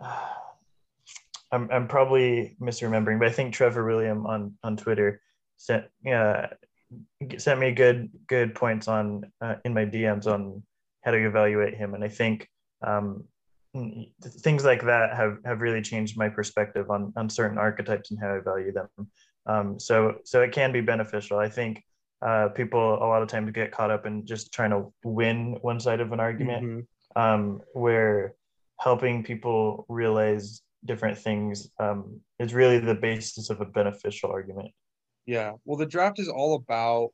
Uh, 0.00 0.20
I'm, 1.52 1.70
I'm 1.70 1.86
probably 1.86 2.56
misremembering, 2.60 3.20
but 3.20 3.28
I 3.28 3.30
think 3.30 3.54
Trevor 3.54 3.84
William 3.84 4.26
on 4.26 4.54
on 4.64 4.76
Twitter 4.76 5.20
sent 5.56 5.84
uh, 6.12 6.48
sent 7.38 7.60
me 7.60 7.70
good 7.70 8.10
good 8.26 8.56
points 8.56 8.88
on 8.88 9.30
uh, 9.40 9.56
in 9.64 9.72
my 9.72 9.84
DMs 9.84 10.26
on 10.26 10.64
how 11.02 11.12
to 11.12 11.18
evaluate 11.18 11.76
him, 11.76 11.94
and 11.94 12.02
I 12.02 12.08
think 12.08 12.48
um, 12.82 13.24
things 14.22 14.64
like 14.64 14.82
that 14.84 15.16
have 15.16 15.38
have 15.44 15.60
really 15.60 15.82
changed 15.82 16.16
my 16.16 16.28
perspective 16.28 16.90
on 16.90 17.12
on 17.16 17.28
certain 17.28 17.58
archetypes 17.58 18.10
and 18.10 18.20
how 18.20 18.34
I 18.34 18.40
value 18.40 18.72
them. 18.72 18.88
Um, 19.46 19.78
so 19.78 20.16
so 20.24 20.42
it 20.42 20.52
can 20.52 20.72
be 20.72 20.80
beneficial. 20.80 21.38
I 21.38 21.48
think 21.48 21.82
uh, 22.22 22.48
people 22.48 22.94
a 22.94 23.06
lot 23.06 23.22
of 23.22 23.28
times 23.28 23.50
get 23.52 23.72
caught 23.72 23.90
up 23.90 24.06
in 24.06 24.24
just 24.26 24.52
trying 24.52 24.70
to 24.70 24.92
win 25.04 25.58
one 25.60 25.80
side 25.80 26.00
of 26.00 26.12
an 26.12 26.20
argument, 26.20 26.64
mm-hmm. 26.64 27.20
um, 27.20 27.60
where 27.74 28.34
helping 28.80 29.22
people 29.22 29.84
realize 29.88 30.62
different 30.84 31.18
things 31.18 31.68
um, 31.78 32.20
is 32.38 32.54
really 32.54 32.78
the 32.78 32.94
basis 32.94 33.50
of 33.50 33.60
a 33.60 33.64
beneficial 33.64 34.30
argument. 34.30 34.70
Yeah. 35.26 35.52
Well, 35.64 35.78
the 35.78 35.86
draft 35.86 36.18
is 36.18 36.28
all 36.28 36.54
about, 36.54 37.10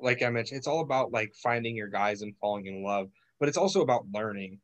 like 0.00 0.22
I 0.22 0.28
mentioned, 0.30 0.58
it's 0.58 0.66
all 0.66 0.80
about 0.80 1.12
like 1.12 1.32
finding 1.42 1.76
your 1.76 1.88
guys 1.88 2.22
and 2.22 2.36
falling 2.40 2.66
in 2.66 2.82
love, 2.84 3.08
but 3.40 3.48
it's 3.48 3.56
also 3.56 3.80
about 3.80 4.04
learning, 4.12 4.60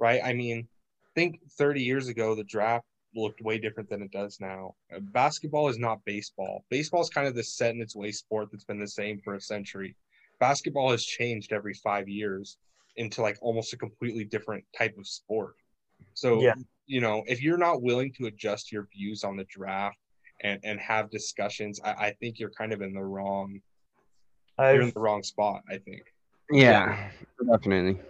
right? 0.00 0.20
I 0.24 0.32
mean, 0.32 0.66
think 1.14 1.40
30 1.58 1.82
years 1.82 2.08
ago, 2.08 2.34
the 2.34 2.44
draft 2.44 2.84
looked 3.14 3.40
way 3.42 3.58
different 3.58 3.88
than 3.90 4.02
it 4.02 4.12
does 4.12 4.38
now. 4.40 4.74
Uh, 4.94 5.00
basketball 5.00 5.68
is 5.68 5.78
not 5.78 6.04
baseball. 6.04 6.64
Baseball 6.70 7.02
is 7.02 7.10
kind 7.10 7.26
of 7.26 7.34
the 7.34 7.42
set 7.42 7.74
in 7.74 7.80
its 7.80 7.96
way 7.96 8.12
sport 8.12 8.48
that's 8.50 8.64
been 8.64 8.80
the 8.80 8.86
same 8.86 9.20
for 9.20 9.34
a 9.34 9.40
century. 9.40 9.96
Basketball 10.38 10.90
has 10.90 11.04
changed 11.04 11.52
every 11.52 11.74
five 11.74 12.08
years 12.08 12.56
into 12.96 13.22
like 13.22 13.38
almost 13.40 13.72
a 13.72 13.76
completely 13.76 14.24
different 14.24 14.64
type 14.76 14.96
of 14.98 15.06
sport. 15.06 15.54
So 16.14 16.40
yeah 16.40 16.54
you 16.90 17.00
know, 17.00 17.22
if 17.28 17.40
you're 17.40 17.56
not 17.56 17.82
willing 17.82 18.12
to 18.14 18.26
adjust 18.26 18.72
your 18.72 18.88
views 18.92 19.22
on 19.22 19.36
the 19.36 19.44
draft 19.44 19.96
and, 20.42 20.58
and 20.64 20.80
have 20.80 21.08
discussions, 21.08 21.78
I, 21.84 21.90
I 21.90 22.16
think 22.18 22.40
you're 22.40 22.50
kind 22.50 22.72
of 22.72 22.82
in 22.82 22.92
the 22.92 23.02
wrong 23.02 23.60
I've, 24.58 24.74
you're 24.74 24.82
in 24.82 24.90
the 24.92 24.98
wrong 24.98 25.22
spot, 25.22 25.62
I 25.70 25.78
think. 25.78 26.02
Yeah, 26.50 27.10
definitely. 27.48 28.00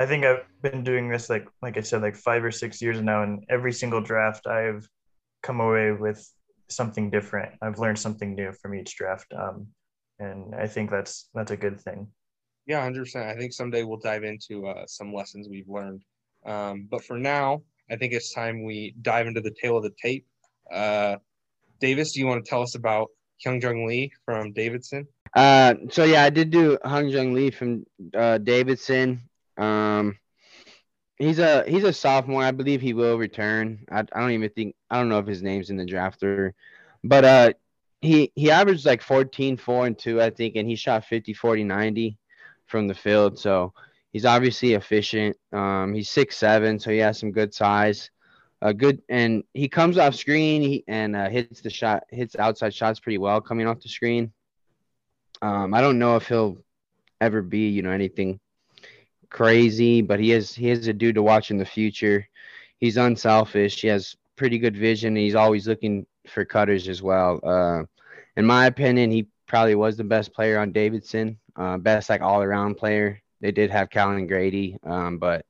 I 0.00 0.06
think 0.06 0.24
I've 0.24 0.46
been 0.62 0.82
doing 0.82 1.10
this 1.10 1.28
like 1.28 1.46
like 1.60 1.76
I 1.76 1.82
said, 1.82 2.00
like 2.00 2.16
five 2.16 2.42
or 2.42 2.50
six 2.50 2.80
years 2.80 3.00
now, 3.02 3.22
and 3.22 3.44
every 3.50 3.72
single 3.72 4.00
draft 4.00 4.46
I've 4.46 4.88
come 5.42 5.60
away 5.60 5.92
with 5.92 6.26
something 6.68 7.10
different. 7.10 7.52
I've 7.60 7.78
learned 7.78 7.98
something 7.98 8.34
new 8.34 8.52
from 8.52 8.74
each 8.74 8.96
draft. 8.96 9.32
Um, 9.36 9.66
and 10.18 10.54
I 10.54 10.66
think 10.66 10.90
that's 10.90 11.28
that's 11.34 11.50
a 11.50 11.56
good 11.56 11.78
thing. 11.78 12.08
Yeah, 12.66 12.82
hundred 12.82 13.04
percent. 13.04 13.28
I 13.28 13.36
think 13.36 13.52
someday 13.52 13.84
we'll 13.84 13.98
dive 13.98 14.24
into 14.24 14.66
uh, 14.66 14.86
some 14.86 15.12
lessons 15.12 15.48
we've 15.50 15.68
learned. 15.68 16.02
Um, 16.46 16.88
but 16.90 17.04
for 17.04 17.18
now, 17.18 17.62
I 17.90 17.96
think 17.96 18.14
it's 18.14 18.32
time 18.32 18.64
we 18.64 18.94
dive 19.02 19.26
into 19.26 19.42
the 19.42 19.54
tale 19.60 19.76
of 19.76 19.82
the 19.82 19.92
tape. 20.02 20.26
Uh, 20.72 21.16
Davis, 21.78 22.12
do 22.12 22.20
you 22.20 22.26
want 22.26 22.42
to 22.42 22.48
tell 22.48 22.62
us 22.62 22.74
about 22.74 23.08
Hyunjung 23.44 23.86
Lee 23.86 24.12
from 24.24 24.52
Davidson? 24.52 25.06
Uh, 25.34 25.74
so 25.90 26.04
yeah, 26.04 26.24
I 26.24 26.30
did 26.30 26.50
do 26.50 26.78
Hyunjung 26.84 27.34
Lee 27.34 27.50
from 27.50 27.84
uh, 28.16 28.38
Davidson. 28.38 29.20
Um, 29.56 30.18
he's 31.16 31.38
a 31.38 31.64
he's 31.66 31.84
a 31.84 31.92
sophomore. 31.92 32.42
I 32.42 32.50
believe 32.50 32.80
he 32.80 32.94
will 32.94 33.18
return. 33.18 33.84
I, 33.90 34.00
I 34.00 34.20
don't 34.20 34.32
even 34.32 34.50
think 34.50 34.74
I 34.90 34.98
don't 34.98 35.08
know 35.08 35.18
if 35.18 35.26
his 35.26 35.42
name's 35.42 35.70
in 35.70 35.76
the 35.76 35.86
drafter, 35.86 36.52
but 37.04 37.24
uh, 37.24 37.52
he 38.00 38.32
he 38.34 38.50
averaged 38.50 38.86
like 38.86 39.02
14, 39.02 39.56
4 39.56 39.86
and 39.86 39.98
2, 39.98 40.20
I 40.20 40.30
think, 40.30 40.56
and 40.56 40.68
he 40.68 40.76
shot 40.76 41.04
50, 41.04 41.34
40, 41.34 41.64
90 41.64 42.18
from 42.66 42.88
the 42.88 42.94
field. 42.94 43.38
So 43.38 43.72
He's 44.12 44.24
obviously 44.24 44.74
efficient. 44.74 45.36
Um, 45.52 45.94
he's 45.94 46.10
six 46.10 46.36
seven, 46.36 46.78
so 46.78 46.90
he 46.90 46.98
has 46.98 47.18
some 47.18 47.30
good 47.30 47.54
size. 47.54 48.10
Uh, 48.62 48.72
good, 48.72 49.00
and 49.08 49.44
he 49.54 49.68
comes 49.68 49.96
off 49.96 50.14
screen 50.14 50.60
he, 50.60 50.84
and 50.86 51.16
uh, 51.16 51.30
hits 51.30 51.60
the 51.60 51.70
shot, 51.70 52.04
hits 52.10 52.36
outside 52.36 52.74
shots 52.74 53.00
pretty 53.00 53.18
well 53.18 53.40
coming 53.40 53.66
off 53.66 53.80
the 53.80 53.88
screen. 53.88 54.32
Um, 55.40 55.72
I 55.72 55.80
don't 55.80 55.98
know 55.98 56.16
if 56.16 56.28
he'll 56.28 56.58
ever 57.20 57.40
be, 57.40 57.68
you 57.68 57.82
know, 57.82 57.92
anything 57.92 58.38
crazy, 59.30 60.02
but 60.02 60.20
he 60.20 60.32
is 60.32 60.54
he 60.54 60.70
is 60.70 60.88
a 60.88 60.92
dude 60.92 61.14
to 61.14 61.22
watch 61.22 61.50
in 61.50 61.58
the 61.58 61.64
future. 61.64 62.26
he's 62.78 62.96
unselfish. 62.96 63.80
He 63.80 63.88
has 63.88 64.16
pretty 64.36 64.58
good 64.58 64.76
vision. 64.76 65.16
he's 65.16 65.34
always 65.34 65.68
looking 65.68 66.06
for 66.26 66.44
cutters 66.44 66.88
as 66.88 67.02
well. 67.02 67.40
Uh, 67.44 67.82
in 68.36 68.44
my 68.46 68.66
opinion, 68.66 69.10
he 69.10 69.26
probably 69.46 69.74
was 69.74 69.96
the 69.96 70.04
best 70.04 70.32
player 70.32 70.58
on 70.58 70.72
Davidson, 70.72 71.38
uh, 71.56 71.76
best 71.76 72.08
like 72.08 72.22
all 72.22 72.42
around 72.42 72.76
player. 72.76 73.20
They 73.40 73.52
did 73.52 73.70
have 73.70 73.90
Kellan 73.90 74.26
Grady, 74.26 74.78
um, 74.84 75.18
but 75.18 75.44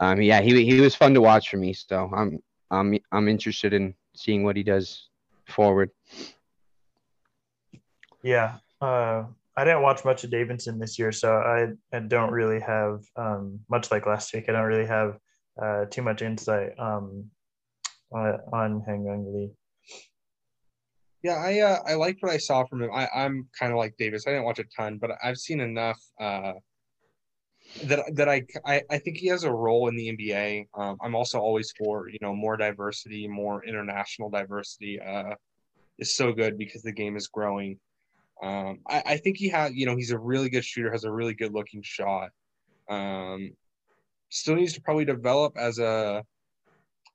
um, 0.00 0.20
yeah, 0.20 0.40
he 0.40 0.64
he 0.64 0.80
was 0.80 0.94
fun 0.94 1.14
to 1.14 1.20
watch 1.20 1.50
for 1.50 1.56
me. 1.58 1.72
So 1.72 2.10
I'm 2.14 2.38
I'm 2.70 2.98
I'm 3.12 3.28
interested 3.28 3.72
in 3.72 3.94
seeing 4.14 4.44
what 4.44 4.56
he 4.56 4.62
does 4.62 5.08
forward. 5.46 5.90
Yeah, 8.22 8.58
uh, 8.80 9.24
I 9.56 9.64
didn't 9.64 9.82
watch 9.82 10.04
much 10.04 10.24
of 10.24 10.30
Davidson 10.30 10.78
this 10.78 10.98
year, 10.98 11.12
so 11.12 11.34
I, 11.34 11.68
I 11.94 12.00
don't 12.00 12.30
really 12.30 12.60
have 12.60 13.02
um, 13.16 13.60
much 13.68 13.90
like 13.90 14.06
last 14.06 14.32
week. 14.32 14.46
I 14.48 14.52
don't 14.52 14.64
really 14.64 14.86
have 14.86 15.18
uh, 15.62 15.84
too 15.86 16.02
much 16.02 16.22
insight 16.22 16.70
um, 16.78 17.26
on, 18.12 18.40
on 18.52 19.34
Lee. 19.34 19.50
Yeah, 21.22 21.34
I 21.34 21.60
uh, 21.60 21.78
I 21.86 21.94
liked 21.94 22.22
what 22.22 22.32
I 22.32 22.38
saw 22.38 22.64
from 22.64 22.82
him. 22.82 22.90
I, 22.92 23.08
I'm 23.14 23.48
kind 23.56 23.70
of 23.70 23.78
like 23.78 23.96
Davis. 23.96 24.26
I 24.26 24.30
didn't 24.30 24.44
watch 24.44 24.58
a 24.58 24.64
ton, 24.76 24.98
but 24.98 25.12
I've 25.22 25.38
seen 25.38 25.60
enough 25.60 26.00
uh, 26.20 26.54
that 27.84 28.16
that 28.16 28.28
I, 28.28 28.44
I 28.66 28.82
I 28.90 28.98
think 28.98 29.18
he 29.18 29.28
has 29.28 29.44
a 29.44 29.52
role 29.52 29.86
in 29.86 29.94
the 29.94 30.16
NBA. 30.16 30.66
Um, 30.74 30.96
I'm 31.00 31.14
also 31.14 31.38
always 31.38 31.72
for 31.78 32.08
you 32.08 32.18
know 32.20 32.34
more 32.34 32.56
diversity, 32.56 33.28
more 33.28 33.64
international 33.64 34.30
diversity. 34.30 35.00
Uh, 35.00 35.34
is 35.98 36.16
so 36.16 36.32
good 36.32 36.58
because 36.58 36.82
the 36.82 36.92
game 36.92 37.16
is 37.16 37.28
growing. 37.28 37.78
Um, 38.42 38.80
I, 38.88 39.02
I 39.06 39.16
think 39.18 39.36
he 39.36 39.48
had 39.48 39.74
you 39.74 39.86
know 39.86 39.96
he's 39.96 40.10
a 40.10 40.18
really 40.18 40.50
good 40.50 40.64
shooter, 40.64 40.90
has 40.90 41.04
a 41.04 41.12
really 41.12 41.34
good 41.34 41.52
looking 41.52 41.82
shot. 41.82 42.30
Um, 42.88 43.52
still 44.30 44.56
needs 44.56 44.72
to 44.74 44.82
probably 44.82 45.04
develop 45.04 45.56
as 45.56 45.78
a 45.78 46.24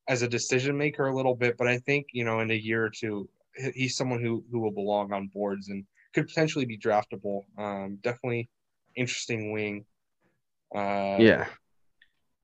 as 0.08 0.22
a 0.22 0.28
decision 0.28 0.78
maker 0.78 1.08
a 1.08 1.16
little 1.16 1.36
bit, 1.36 1.58
but 1.58 1.68
I 1.68 1.80
think 1.80 2.08
you 2.14 2.24
know 2.24 2.40
in 2.40 2.52
a 2.52 2.56
year 2.56 2.86
or 2.86 2.90
two 2.90 3.30
he's 3.76 3.98
someone 3.98 4.22
who 4.22 4.44
who 4.52 4.60
will 4.60 4.72
belong 4.72 5.12
on 5.12 5.28
boards 5.34 5.70
and 5.70 5.84
could 6.14 6.28
potentially 6.28 6.66
be 6.66 6.78
draftable. 6.78 7.42
Um, 7.58 8.00
definitely 8.02 8.50
interesting 8.96 9.52
wing. 9.52 9.86
Uh, 10.74 11.18
yeah. 11.20 11.48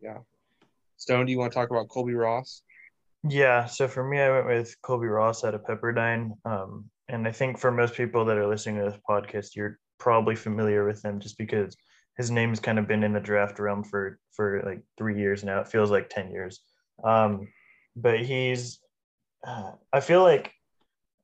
Yeah. 0.02 0.20
Stone, 0.98 1.26
do 1.26 1.32
you 1.32 1.40
want 1.40 1.52
to 1.52 1.56
talk 1.56 1.70
about 1.70 1.88
Colbey 1.88 2.18
Ross? 2.18 2.62
Yeah. 3.28 3.66
So 3.66 3.88
for 3.88 4.04
me, 4.04 4.20
I 4.20 4.30
went 4.32 4.48
with 4.48 4.76
Colbey 4.82 5.14
Ross 5.14 5.44
out 5.44 5.56
of 5.56 5.64
Pepperdine. 5.64 6.32
Um, 6.46 6.90
and 7.10 7.28
I 7.28 7.32
think 7.32 7.58
for 7.58 7.72
most 7.72 7.96
people 7.96 8.26
that 8.26 8.38
are 8.38 8.48
listening 8.48 8.78
to 8.78 8.90
this 8.90 9.00
podcast, 9.08 9.56
you're 9.56 9.80
probably 10.00 10.36
familiar 10.36 10.86
with 10.86 11.04
him 11.04 11.20
just 11.20 11.38
because 11.38 11.76
his 12.18 12.32
name's 12.32 12.60
kind 12.60 12.80
of 12.80 12.88
been 12.88 13.04
in 13.04 13.14
the 13.14 13.20
draft 13.20 13.60
realm 13.60 13.84
for 13.84 14.20
for 14.32 14.62
like 14.66 14.82
three 14.98 15.20
years 15.20 15.44
now. 15.44 15.62
It 15.62 15.68
feels 15.68 15.92
like 15.92 16.10
ten 16.10 16.32
years. 16.32 16.62
Um, 17.04 17.48
but 17.96 18.20
he's, 18.22 18.80
uh, 19.46 19.72
I 19.92 20.00
feel 20.00 20.24
like 20.24 20.52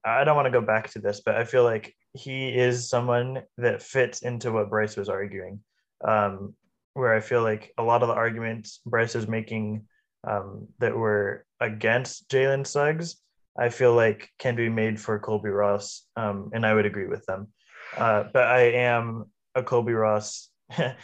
I 0.03 0.23
don't 0.23 0.35
want 0.35 0.47
to 0.47 0.51
go 0.51 0.61
back 0.61 0.89
to 0.91 0.99
this, 0.99 1.21
but 1.25 1.35
I 1.35 1.43
feel 1.43 1.63
like 1.63 1.93
he 2.13 2.49
is 2.49 2.89
someone 2.89 3.43
that 3.57 3.81
fits 3.81 4.21
into 4.21 4.51
what 4.51 4.69
Bryce 4.69 4.95
was 4.97 5.09
arguing. 5.09 5.61
Um, 6.05 6.55
where 6.93 7.13
I 7.13 7.19
feel 7.19 7.43
like 7.43 7.71
a 7.77 7.83
lot 7.83 8.01
of 8.01 8.07
the 8.07 8.15
arguments 8.15 8.81
Bryce 8.85 9.15
is 9.15 9.27
making 9.27 9.85
um, 10.27 10.67
that 10.79 10.95
were 10.95 11.45
against 11.59 12.29
Jalen 12.29 12.65
Suggs, 12.65 13.17
I 13.59 13.69
feel 13.69 13.93
like 13.93 14.29
can 14.39 14.55
be 14.55 14.69
made 14.69 14.99
for 14.99 15.19
Colbey 15.19 15.55
Ross, 15.55 16.05
um, 16.15 16.49
and 16.53 16.65
I 16.65 16.73
would 16.73 16.85
agree 16.85 17.07
with 17.07 17.25
them. 17.25 17.47
Uh, 17.97 18.23
but 18.31 18.47
I 18.47 18.71
am 18.71 19.25
a 19.55 19.63
Colbey 19.63 19.99
Ross. 19.99 20.49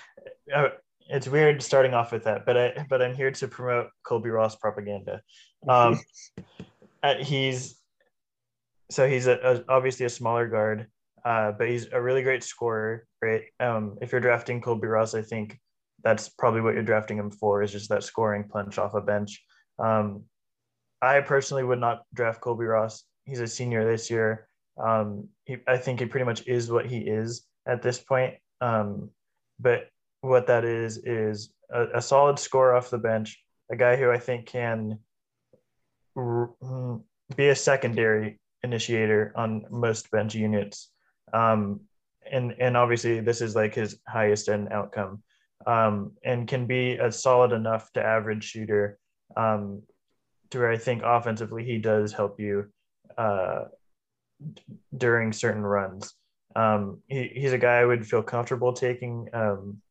Uh, 0.56 0.68
it's 1.10 1.28
weird 1.28 1.60
starting 1.60 1.96
off 1.96 2.12
with 2.12 2.24
that, 2.26 2.46
but 2.46 2.56
I 2.56 2.86
but 2.88 3.02
I'm 3.02 3.16
here 3.16 3.32
to 3.32 3.48
promote 3.48 3.90
Colbey 4.06 4.32
Ross 4.32 4.56
propaganda. 4.56 5.22
Um, 5.68 6.00
uh, 7.02 7.16
he's 7.16 7.82
so 8.92 9.08
he's 9.08 9.26
a, 9.26 9.40
a, 9.42 9.64
obviously 9.68 10.06
a 10.06 10.10
smaller 10.10 10.48
guard, 10.48 10.86
uh, 11.26 11.54
but 11.54 11.68
he's 11.68 11.92
a 11.92 12.00
really 12.00 12.22
great 12.22 12.44
scorer. 12.44 13.08
Right? 13.20 13.46
Um, 13.60 13.98
if 14.00 14.12
you're 14.12 14.22
drafting 14.22 14.62
Colbey 14.62 14.92
Ross, 14.92 15.16
I 15.16 15.24
think 15.24 15.60
that's 16.04 16.30
probably 16.30 16.62
what 16.62 16.76
you're 16.76 16.84
drafting 16.84 17.18
him 17.18 17.32
for 17.32 17.64
is 17.64 17.72
just 17.72 17.90
that 17.90 18.04
scoring 18.04 18.44
punch 18.48 18.78
off 18.78 18.94
a 18.94 19.02
bench. 19.02 19.44
Um, 19.80 20.26
I 21.02 21.22
personally 21.22 21.64
would 21.64 21.80
not 21.80 22.04
draft 22.14 22.42
Colbey 22.42 22.68
Ross. 22.68 23.04
He's 23.26 23.40
a 23.40 23.48
senior 23.48 23.90
this 23.90 24.10
year. 24.10 24.48
Um, 24.78 25.30
he, 25.46 25.58
I 25.68 25.78
think 25.78 26.00
he 26.00 26.06
pretty 26.06 26.26
much 26.26 26.48
is 26.48 26.72
what 26.72 26.86
he 26.86 27.00
is 27.00 27.46
at 27.68 27.82
this 27.82 28.00
point. 28.00 28.36
Um, 28.62 29.10
but 29.60 29.90
what 30.22 30.48
that 30.48 30.66
is 30.66 30.98
is 30.98 31.54
a, 31.72 31.86
a, 31.96 32.02
solid 32.02 32.40
score 32.40 32.76
off 32.76 32.90
the 32.90 32.98
bench, 32.98 33.42
a 33.72 33.76
guy 33.76 33.96
who 33.96 34.12
I 34.12 34.18
think 34.18 34.46
can 34.46 35.00
r- 36.16 36.52
be 37.36 37.50
a 37.50 37.56
secondary 37.56 38.40
initiator 38.64 39.32
on 39.36 39.66
most 39.70 40.10
bench 40.12 40.36
units. 40.36 40.92
Um, 41.34 41.82
and 42.32 42.56
and 42.60 42.76
obviously 42.76 43.20
this 43.20 43.42
is 43.42 43.56
like 43.56 43.76
his 43.76 44.00
highest 44.08 44.50
end 44.50 44.70
outcome 44.72 45.22
um, 45.68 46.12
and 46.24 46.48
can 46.48 46.66
be 46.66 46.94
a 46.94 47.12
solid 47.12 47.52
enough 47.52 47.92
to 47.94 48.04
average 48.04 48.44
shooter 48.44 48.98
um, 49.38 49.82
to 50.52 50.60
where 50.60 50.72
I 50.72 50.78
think 50.78 51.02
offensively 51.04 51.64
he 51.64 51.78
does 51.78 52.14
help 52.14 52.40
you 52.40 52.68
uh, 53.18 53.66
during 54.96 55.34
certain 55.34 55.64
runs. 55.64 56.14
Um, 56.56 57.02
he, 57.08 57.30
he's 57.34 57.54
a 57.54 57.58
guy 57.58 57.80
I 57.80 57.86
would 57.86 58.08
feel 58.08 58.24
comfortable 58.24 58.74
taking, 58.74 59.28
um, 59.34 59.82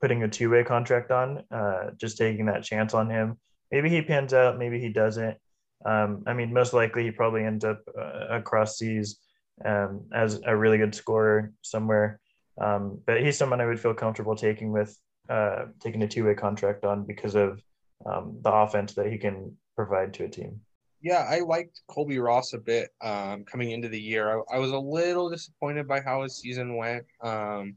putting 0.00 0.22
a 0.22 0.28
two 0.28 0.50
way 0.50 0.64
contract 0.64 1.10
on, 1.10 1.42
uh, 1.50 1.90
just 1.96 2.16
taking 2.16 2.46
that 2.46 2.62
chance 2.62 2.94
on 2.94 3.10
him. 3.10 3.38
Maybe 3.70 3.90
he 3.90 4.02
pans 4.02 4.32
out, 4.32 4.58
maybe 4.58 4.80
he 4.80 4.88
doesn't. 4.88 5.36
Um, 5.84 6.24
I 6.26 6.32
mean, 6.32 6.52
most 6.52 6.72
likely 6.72 7.04
he 7.04 7.10
probably 7.10 7.44
ends 7.44 7.64
up 7.64 7.82
uh, 7.96 8.28
across 8.30 8.78
seas 8.78 9.18
um, 9.64 10.06
as 10.12 10.40
a 10.44 10.56
really 10.56 10.78
good 10.78 10.94
scorer 10.94 11.52
somewhere. 11.62 12.20
Um, 12.60 13.00
but 13.06 13.22
he's 13.22 13.38
someone 13.38 13.60
I 13.60 13.66
would 13.66 13.80
feel 13.80 13.94
comfortable 13.94 14.34
taking 14.34 14.72
with 14.72 14.96
uh, 15.28 15.66
taking 15.80 16.02
a 16.02 16.08
two 16.08 16.24
way 16.24 16.34
contract 16.34 16.84
on 16.84 17.04
because 17.04 17.34
of 17.34 17.62
um, 18.06 18.38
the 18.42 18.50
offense 18.50 18.94
that 18.94 19.06
he 19.06 19.18
can 19.18 19.56
provide 19.78 20.12
to 20.12 20.24
a 20.24 20.28
team. 20.28 20.60
Yeah, 21.00 21.24
I 21.30 21.38
liked 21.38 21.82
Colbey 21.88 22.20
Ross 22.20 22.52
a 22.52 22.58
bit 22.58 22.90
um, 23.00 23.44
coming 23.44 23.70
into 23.70 23.88
the 23.88 24.00
year. 24.00 24.40
I, 24.50 24.56
I, 24.56 24.58
was 24.58 24.72
a 24.72 24.78
little 24.78 25.30
disappointed 25.30 25.86
by 25.86 26.00
how 26.00 26.24
his 26.24 26.36
season 26.36 26.76
went. 26.76 27.04
Um, 27.22 27.76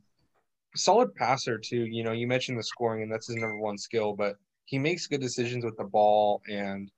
solid 0.76 1.14
passer 1.14 1.60
too. 1.60 1.86
You 1.86 2.04
know, 2.04 2.14
you 2.14 2.26
mentioned 2.26 2.58
the 2.58 2.64
scoring, 2.64 3.04
and 3.04 3.12
that's 3.12 3.28
his 3.28 3.36
number 3.36 3.60
one 3.60 3.78
skill, 3.78 4.14
but 4.14 4.38
he 4.66 4.80
makes 4.80 5.06
good 5.06 5.22
decisions 5.22 5.64
with 5.64 5.78
the 5.78 5.84
ball, 5.84 6.42
and 6.50 6.90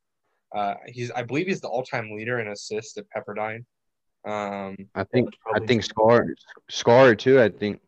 uh, 0.56 0.76
he's 0.88 1.12
I 1.12 1.24
believe 1.24 1.48
he's 1.48 1.60
the 1.60 1.68
all 1.68 1.84
time 1.84 2.12
leader 2.16 2.40
in 2.40 2.48
assists 2.48 2.98
at 2.98 3.04
Pepperdine. 3.14 3.66
Um, 4.26 4.78
I 4.96 5.04
think 5.04 5.28
I 5.54 5.60
think 5.60 5.84
score 5.84 6.34
scorer 6.70 7.16
too. 7.16 7.42
I 7.42 7.50
think 7.50 7.82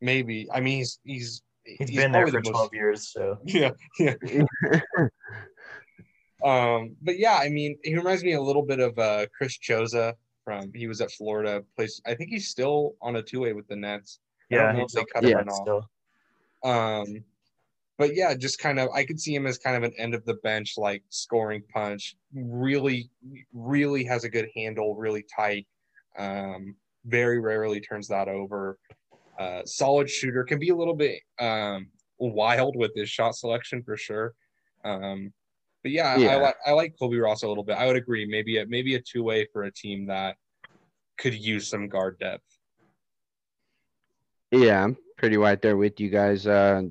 maybe. 0.00 0.48
I 0.52 0.58
mean, 0.58 0.78
he's 0.78 0.98
he's 1.04 1.42
he's, 1.64 1.88
he's 1.88 1.96
been 1.96 2.10
there 2.10 2.26
for 2.26 2.32
the 2.32 2.50
twelve 2.50 2.70
years, 2.74 3.12
so 3.12 3.38
yeah, 3.44 3.70
yeah. 4.00 4.14
um, 6.46 6.94
but 7.02 7.18
yeah, 7.18 7.38
I 7.42 7.48
mean, 7.48 7.76
he 7.82 7.96
reminds 7.96 8.22
me 8.22 8.34
a 8.34 8.40
little 8.40 8.62
bit 8.62 8.78
of 8.78 8.96
uh, 8.98 9.26
Chris 9.36 9.58
Chiozza 9.58 10.14
from 10.44 10.70
he 10.72 10.86
was 10.86 11.00
at 11.00 11.10
Florida. 11.10 11.64
Place 11.74 12.00
I 12.06 12.14
think 12.14 12.30
he's 12.30 12.48
still 12.48 12.94
on 13.02 13.16
a 13.16 13.22
two 13.22 13.40
way 13.40 13.52
with 13.52 13.66
the 13.66 13.74
Nets. 13.74 14.20
Yeah, 14.48 14.72
they 14.72 15.04
cut 15.12 15.24
yeah, 15.24 15.40
him 15.40 15.50
still. 15.50 15.90
Um, 16.62 17.24
but 17.98 18.14
yeah, 18.14 18.32
just 18.34 18.60
kind 18.60 18.78
of 18.78 18.90
I 18.90 19.04
could 19.04 19.18
see 19.18 19.34
him 19.34 19.44
as 19.44 19.58
kind 19.58 19.76
of 19.76 19.82
an 19.82 19.92
end 19.98 20.14
of 20.14 20.24
the 20.24 20.34
bench 20.34 20.74
like 20.76 21.02
scoring 21.08 21.64
punch. 21.72 22.14
Really, 22.32 23.10
really 23.52 24.04
has 24.04 24.22
a 24.22 24.28
good 24.28 24.48
handle, 24.54 24.94
really 24.94 25.24
tight. 25.34 25.66
Um, 26.16 26.76
very 27.06 27.40
rarely 27.40 27.80
turns 27.80 28.06
that 28.08 28.28
over. 28.28 28.78
Uh, 29.36 29.62
solid 29.64 30.08
shooter 30.08 30.44
can 30.44 30.60
be 30.60 30.68
a 30.68 30.76
little 30.76 30.94
bit 30.94 31.20
um, 31.40 31.88
wild 32.18 32.76
with 32.76 32.92
his 32.94 33.10
shot 33.10 33.34
selection 33.34 33.82
for 33.82 33.96
sure. 33.96 34.34
Um, 34.84 35.32
but 35.86 35.92
yeah, 35.92 36.16
yeah. 36.16 36.30
I, 36.30 36.36
like 36.40 36.56
I 36.66 36.70
like 36.72 36.96
Colbey 37.00 37.22
Ross 37.22 37.44
a 37.44 37.48
little 37.48 37.62
bit. 37.62 37.76
I 37.76 37.86
would 37.86 37.94
agree. 37.94 38.26
Maybe 38.26 38.58
a 38.58 38.66
maybe 38.66 38.96
a 38.96 39.00
two 39.00 39.22
way 39.22 39.46
for 39.52 39.62
a 39.62 39.70
team 39.70 40.06
that 40.06 40.36
could 41.16 41.32
use 41.32 41.68
some 41.68 41.88
guard 41.88 42.18
depth. 42.18 42.42
Yeah, 44.50 44.82
I'm 44.82 44.96
pretty 45.16 45.36
right 45.36 45.62
there 45.62 45.76
with 45.76 46.00
you 46.00 46.10
guys. 46.10 46.44
Uh, 46.44 46.82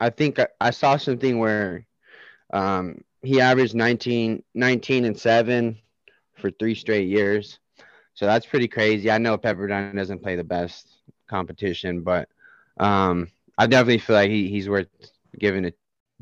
I 0.00 0.10
think 0.10 0.40
I, 0.40 0.48
I 0.60 0.70
saw 0.70 0.96
something 0.96 1.38
where 1.38 1.86
um, 2.52 3.04
he 3.22 3.40
averaged 3.40 3.76
19, 3.76 4.42
19 4.52 5.04
and 5.04 5.16
seven 5.16 5.78
for 6.34 6.50
three 6.50 6.74
straight 6.74 7.06
years. 7.06 7.60
So 8.14 8.26
that's 8.26 8.46
pretty 8.46 8.66
crazy. 8.66 9.12
I 9.12 9.18
know 9.18 9.38
Pepperdine 9.38 9.94
doesn't 9.94 10.24
play 10.24 10.34
the 10.34 10.42
best 10.42 10.88
competition, 11.28 12.00
but 12.00 12.28
um, 12.80 13.28
I 13.56 13.68
definitely 13.68 13.98
feel 13.98 14.16
like 14.16 14.30
he, 14.30 14.48
he's 14.48 14.68
worth 14.68 14.88
giving 15.38 15.66
a 15.66 15.72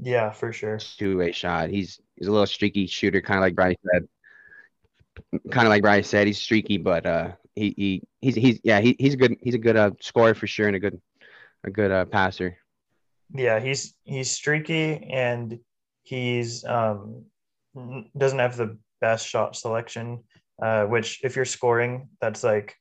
yeah 0.00 0.30
for 0.30 0.52
sure 0.52 0.76
two 0.76 1.16
way 1.16 1.32
shot. 1.32 1.70
He's 1.70 2.02
he's 2.19 2.28
a 2.28 2.32
little 2.32 2.47
streaky 2.47 2.86
shooter, 2.86 3.20
kind 3.20 3.39
of 3.39 3.43
like 3.43 3.55
Bryce 3.55 3.77
said. 3.93 4.09
Kind 5.51 5.66
of 5.66 5.70
like 5.70 5.82
Bryce 5.82 6.09
said, 6.09 6.27
he's 6.27 6.39
streaky, 6.39 6.78
but 6.78 7.05
uh, 7.05 7.32
he, 7.55 7.74
he 7.77 8.03
he's 8.20 8.35
he's 8.35 8.61
yeah 8.62 8.81
he, 8.81 8.95
he's 8.99 9.15
a 9.15 9.16
good. 9.16 9.36
He's 9.40 9.55
a 9.55 9.59
good 9.59 9.77
uh, 9.77 9.90
scorer 10.01 10.35
for 10.35 10.47
sure 10.47 10.66
and 10.66 10.77
a 10.77 10.81
good 10.81 11.01
a 11.65 11.70
good 11.70 11.90
uh, 11.90 12.05
passer. 12.05 12.57
Yeah, 13.35 13.61
he's 13.61 13.95
he's 14.05 14.31
streaky 14.31 15.07
and 15.11 15.59
he's 16.05 16.65
um, 16.65 17.24
doesn't 18.16 18.39
have 18.39 18.57
the 18.57 18.78
best 19.01 19.27
shot 19.27 19.57
selection. 19.57 20.23
Uh, 20.61 20.85
which, 20.86 21.20
if 21.23 21.36
you're 21.36 21.45
scoring, 21.45 22.09
that's 22.20 22.43
like 22.43 22.74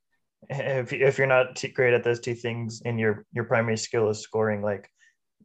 if 0.49 0.93
if 0.93 1.17
you're 1.17 1.27
not 1.27 1.63
great 1.75 1.93
at 1.93 2.03
those 2.03 2.19
two 2.19 2.33
things, 2.33 2.81
and 2.85 2.99
your 2.99 3.25
your 3.33 3.43
primary 3.43 3.77
skill 3.77 4.09
is 4.09 4.19
scoring, 4.19 4.61
like 4.61 4.89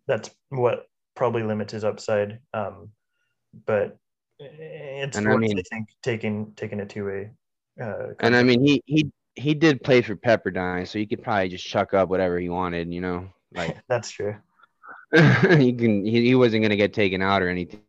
that's 0.07 0.31
what 0.49 0.87
probably 1.15 1.43
limits 1.43 1.73
his 1.73 1.85
upside. 1.85 2.39
Um, 2.55 2.91
but 3.67 3.97
it's 4.39 5.17
And 5.17 5.29
I 5.29 5.37
mean- 5.37 5.59
I 5.59 5.63
think 5.63 5.89
taking 6.03 6.53
taking 6.57 6.81
a 6.81 6.87
two 6.87 7.07
way. 7.07 7.31
Uh, 7.81 8.09
And 8.21 8.37
I 8.37 8.43
mean, 8.43 8.65
he 8.65 8.83
he 8.87 9.11
he 9.35 9.55
did 9.55 9.83
play 9.83 10.03
for 10.03 10.15
Pepperdine, 10.15 10.87
so 10.87 10.99
he 10.99 11.07
could 11.07 11.23
probably 11.23 11.49
just 11.49 11.67
chuck 11.67 11.95
up 11.95 12.09
whatever 12.11 12.39
he 12.39 12.49
wanted, 12.49 12.93
you 12.93 13.01
know. 13.01 13.29
Like 13.53 13.77
that's 13.89 14.11
true. 14.11 14.37
he 15.13 15.73
can, 15.73 16.05
he, 16.05 16.27
he 16.27 16.35
wasn't 16.35 16.63
gonna 16.63 16.77
get 16.77 16.93
taken 16.93 17.23
out 17.23 17.43
or 17.43 17.49
anything. 17.49 17.81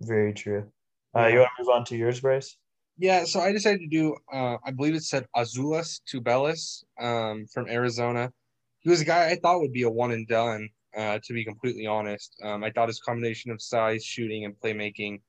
Very 0.00 0.32
true. 0.32 0.70
Uh, 1.16 1.26
You 1.26 1.38
want 1.40 1.50
to 1.56 1.62
move 1.64 1.70
on 1.74 1.84
to 1.86 1.96
yours, 1.96 2.20
Bryce? 2.20 2.56
Yeah, 2.98 3.24
so 3.24 3.40
I 3.40 3.52
decided 3.52 3.80
to 3.80 3.86
do. 3.88 4.16
Uh, 4.32 4.56
I 4.64 4.70
believe 4.70 4.94
it 4.94 5.02
said 5.04 5.26
Azuolas 5.36 6.00
Tubelis 6.06 6.84
um, 7.00 7.46
from 7.52 7.68
Arizona. 7.68 8.32
He 8.80 8.90
was 8.90 9.00
a 9.00 9.04
guy 9.04 9.30
I 9.30 9.36
thought 9.36 9.60
would 9.60 9.72
be 9.72 9.82
a 9.82 9.90
one 9.90 10.12
and 10.12 10.26
done. 10.28 10.68
Uh, 10.96 11.18
to 11.24 11.32
be 11.32 11.44
completely 11.44 11.86
honest, 11.86 12.34
um, 12.42 12.64
I 12.64 12.70
thought 12.70 12.88
his 12.88 13.00
combination 13.00 13.52
of 13.52 13.62
size, 13.62 14.04
shooting, 14.04 14.44
and 14.44 14.54
playmaking 14.58 15.20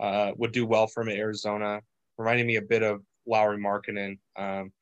uh, 0.00 0.32
would 0.36 0.52
do 0.52 0.64
well 0.64 0.86
for 0.86 1.02
him 1.02 1.08
at 1.08 1.16
Arizona. 1.16 1.80
Reminded 2.18 2.46
me 2.46 2.56
a 2.56 2.62
bit 2.62 2.82
of 2.82 3.02
Lauri 3.26 3.58
Markkanen. 3.58 4.18
Um, 4.36 4.72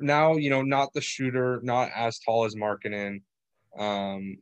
now, 0.00 0.36
you 0.36 0.50
know, 0.50 0.62
not 0.62 0.92
the 0.92 1.00
shooter, 1.00 1.60
not 1.62 1.90
as 1.94 2.18
tall 2.18 2.44
as 2.44 2.56
Markkinen, 2.56 3.20
um, 3.78 4.38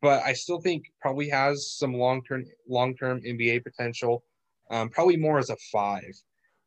but 0.00 0.22
I 0.22 0.32
still 0.32 0.60
think 0.60 0.90
probably 1.00 1.28
has 1.28 1.70
some 1.70 1.94
long 1.94 2.22
term 2.24 2.44
long 2.68 2.96
term 2.96 3.20
NBA 3.20 3.62
potential. 3.62 4.24
Um, 4.70 4.88
probably 4.88 5.16
more 5.16 5.38
as 5.38 5.50
a 5.50 5.56
five. 5.70 6.14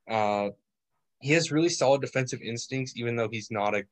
Uh, 0.09 0.49
he 1.21 1.31
has 1.31 1.51
really 1.51 1.69
solid 1.69 2.01
defensive 2.01 2.41
instincts, 2.41 2.93
even 2.95 3.15
though 3.15 3.29
he's 3.29 3.49
not 3.49 3.75
a 3.75 3.83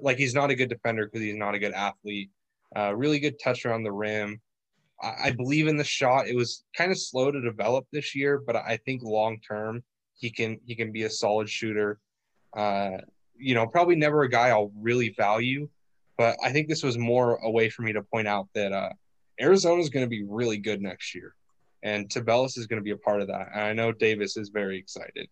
like 0.00 0.16
he's 0.16 0.34
not 0.34 0.50
a 0.50 0.54
good 0.54 0.68
defender 0.68 1.06
because 1.06 1.20
he's 1.20 1.36
not 1.36 1.54
a 1.54 1.58
good 1.58 1.72
athlete. 1.72 2.30
Uh, 2.74 2.94
really 2.94 3.18
good 3.18 3.38
touch 3.42 3.64
around 3.64 3.82
the 3.82 3.92
rim. 3.92 4.40
I, 5.02 5.14
I 5.24 5.30
believe 5.30 5.68
in 5.68 5.76
the 5.76 5.84
shot. 5.84 6.28
It 6.28 6.36
was 6.36 6.64
kind 6.76 6.90
of 6.90 6.98
slow 6.98 7.30
to 7.30 7.40
develop 7.40 7.86
this 7.92 8.14
year, 8.14 8.42
but 8.44 8.56
I 8.56 8.78
think 8.84 9.02
long 9.02 9.38
term 9.46 9.82
he 10.14 10.30
can 10.30 10.58
he 10.66 10.74
can 10.74 10.92
be 10.92 11.04
a 11.04 11.10
solid 11.10 11.48
shooter. 11.48 11.98
Uh, 12.56 12.98
you 13.38 13.54
know, 13.54 13.66
probably 13.66 13.96
never 13.96 14.22
a 14.22 14.30
guy 14.30 14.48
I'll 14.48 14.72
really 14.80 15.10
value, 15.10 15.68
but 16.16 16.36
I 16.42 16.52
think 16.52 16.68
this 16.68 16.82
was 16.82 16.96
more 16.96 17.36
a 17.42 17.50
way 17.50 17.68
for 17.68 17.82
me 17.82 17.92
to 17.92 18.02
point 18.02 18.26
out 18.26 18.48
that 18.54 18.72
uh, 18.72 18.90
Arizona 19.40 19.80
is 19.80 19.90
going 19.90 20.06
to 20.06 20.10
be 20.10 20.24
really 20.24 20.56
good 20.56 20.80
next 20.80 21.14
year, 21.14 21.34
and 21.82 22.08
Tubelis 22.08 22.56
is 22.56 22.66
going 22.66 22.80
to 22.80 22.84
be 22.84 22.92
a 22.92 22.96
part 22.96 23.20
of 23.20 23.28
that. 23.28 23.48
And 23.52 23.62
I 23.62 23.72
know 23.74 23.92
Davis 23.92 24.36
is 24.36 24.48
very 24.48 24.78
excited. 24.78 25.28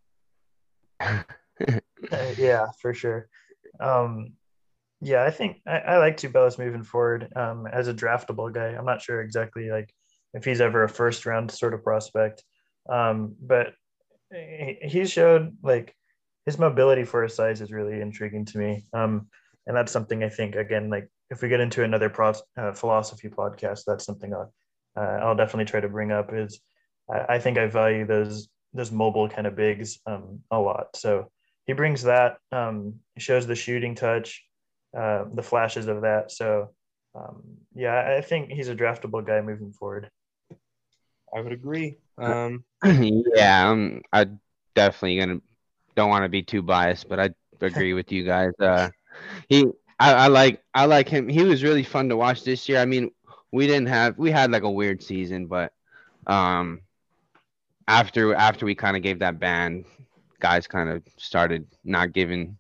Yeah, 2.37 2.67
for 2.81 2.93
sure. 2.93 3.29
Um, 3.81 4.33
yeah, 5.05 5.23
I 5.23 5.31
think 5.31 5.61
I, 5.67 5.79
I 5.79 5.99
like 5.99 6.17
Tubelis 6.17 6.59
moving 6.59 6.83
forward 6.83 7.29
um, 7.37 7.67
as 7.67 7.89
a 7.89 7.95
draftable 7.95 8.53
guy. 8.53 8.69
I'm 8.69 8.87
not 8.87 9.03
sure 9.03 9.21
exactly 9.21 9.71
like 9.71 9.93
if 10.33 10.45
he's 10.45 10.61
ever 10.61 10.83
a 10.83 10.89
first 10.89 11.27
round 11.27 11.51
sort 11.51 11.75
of 11.75 11.85
prospect, 11.85 12.43
um, 12.89 13.37
but 13.41 13.75
he, 14.33 14.79
he 14.83 15.05
showed 15.05 15.57
like 15.63 15.95
his 16.47 16.59
mobility 16.59 17.05
for 17.05 17.23
his 17.23 17.35
size 17.35 17.61
is 17.61 17.71
really 17.71 18.01
intriguing 18.01 18.47
to 18.47 18.59
me. 18.59 18.85
Um, 18.93 19.29
and 19.67 19.77
that's 19.77 19.93
something 19.93 20.25
I 20.25 20.31
think 20.31 20.57
again 20.57 20.91
like 20.91 21.09
if 21.31 21.43
we 21.43 21.49
get 21.49 21.61
into 21.61 21.85
another 21.85 22.09
pro, 22.09 22.33
uh, 22.57 22.73
philosophy 22.73 23.29
podcast, 23.29 23.83
that's 23.87 24.05
something 24.05 24.33
I'll, 24.33 24.53
uh, 24.97 25.19
I'll 25.23 25.37
definitely 25.37 25.67
try 25.67 25.81
to 25.81 25.89
bring 25.89 26.13
up. 26.13 26.33
Is 26.33 26.61
I, 27.13 27.35
I 27.35 27.39
think 27.39 27.59
I 27.59 27.67
value 27.67 28.07
those 28.07 28.49
those 28.73 28.91
mobile 28.91 29.29
kind 29.29 29.47
of 29.47 29.55
bigs 29.55 29.99
um, 30.07 30.41
a 30.51 30.59
lot. 30.59 30.97
So 30.97 31.31
he 31.67 31.75
brings 31.75 32.03
that. 32.05 32.39
Um, 32.53 33.01
shows 33.19 33.47
the 33.47 33.55
shooting 33.55 33.95
touch, 33.95 34.45
uh, 34.97 35.25
the 35.33 35.43
flashes 35.43 35.89
of 35.89 36.03
that. 36.03 36.31
So 36.31 36.71
um, 37.15 37.43
yeah, 37.75 38.17
I 38.17 38.21
think 38.21 38.51
he's 38.51 38.69
a 38.69 38.75
draftable 38.75 39.25
guy 39.25 39.41
moving 39.41 39.73
forward. 39.73 40.11
I 41.35 41.41
would 41.41 41.53
agree. 41.53 41.99
Um, 42.19 42.65
yeah, 42.85 43.71
I'm 43.71 44.03
I 44.13 44.27
definitely 44.75 45.19
gonna 45.19 45.41
don't 45.95 46.11
want 46.11 46.25
to 46.25 46.29
be 46.29 46.43
too 46.43 46.63
biased, 46.63 47.09
but 47.09 47.21
I 47.21 47.31
agree 47.61 47.93
with 47.93 48.13
you 48.13 48.25
guys. 48.25 48.53
Uh, 48.59 48.91
he 49.49 49.67
I, 49.99 50.13
I 50.13 50.27
like 50.29 50.63
I 50.75 50.87
like 50.87 51.09
him. 51.09 51.29
He 51.29 51.43
was 51.43 51.63
really 51.63 51.83
fun 51.83 52.09
to 52.09 52.17
watch 52.17 52.45
this 52.45 52.69
year. 52.69 52.79
I 52.79 52.85
mean, 52.85 53.11
we 53.53 53.67
didn't 53.67 53.89
have 53.89 54.19
we 54.19 54.31
had 54.31 54.51
like 54.51 54.65
a 54.65 54.71
weird 54.71 55.03
season, 55.03 55.47
but 55.47 55.73
um, 56.27 56.81
after 57.87 58.35
after 58.35 58.67
we 58.67 58.75
kind 58.75 58.97
of 58.97 59.03
gave 59.03 59.21
that 59.21 59.39
ban, 59.39 59.85
guys 60.41 60.67
kind 60.67 60.89
of 60.89 61.03
started 61.17 61.67
not 61.85 62.13
giving 62.13 62.59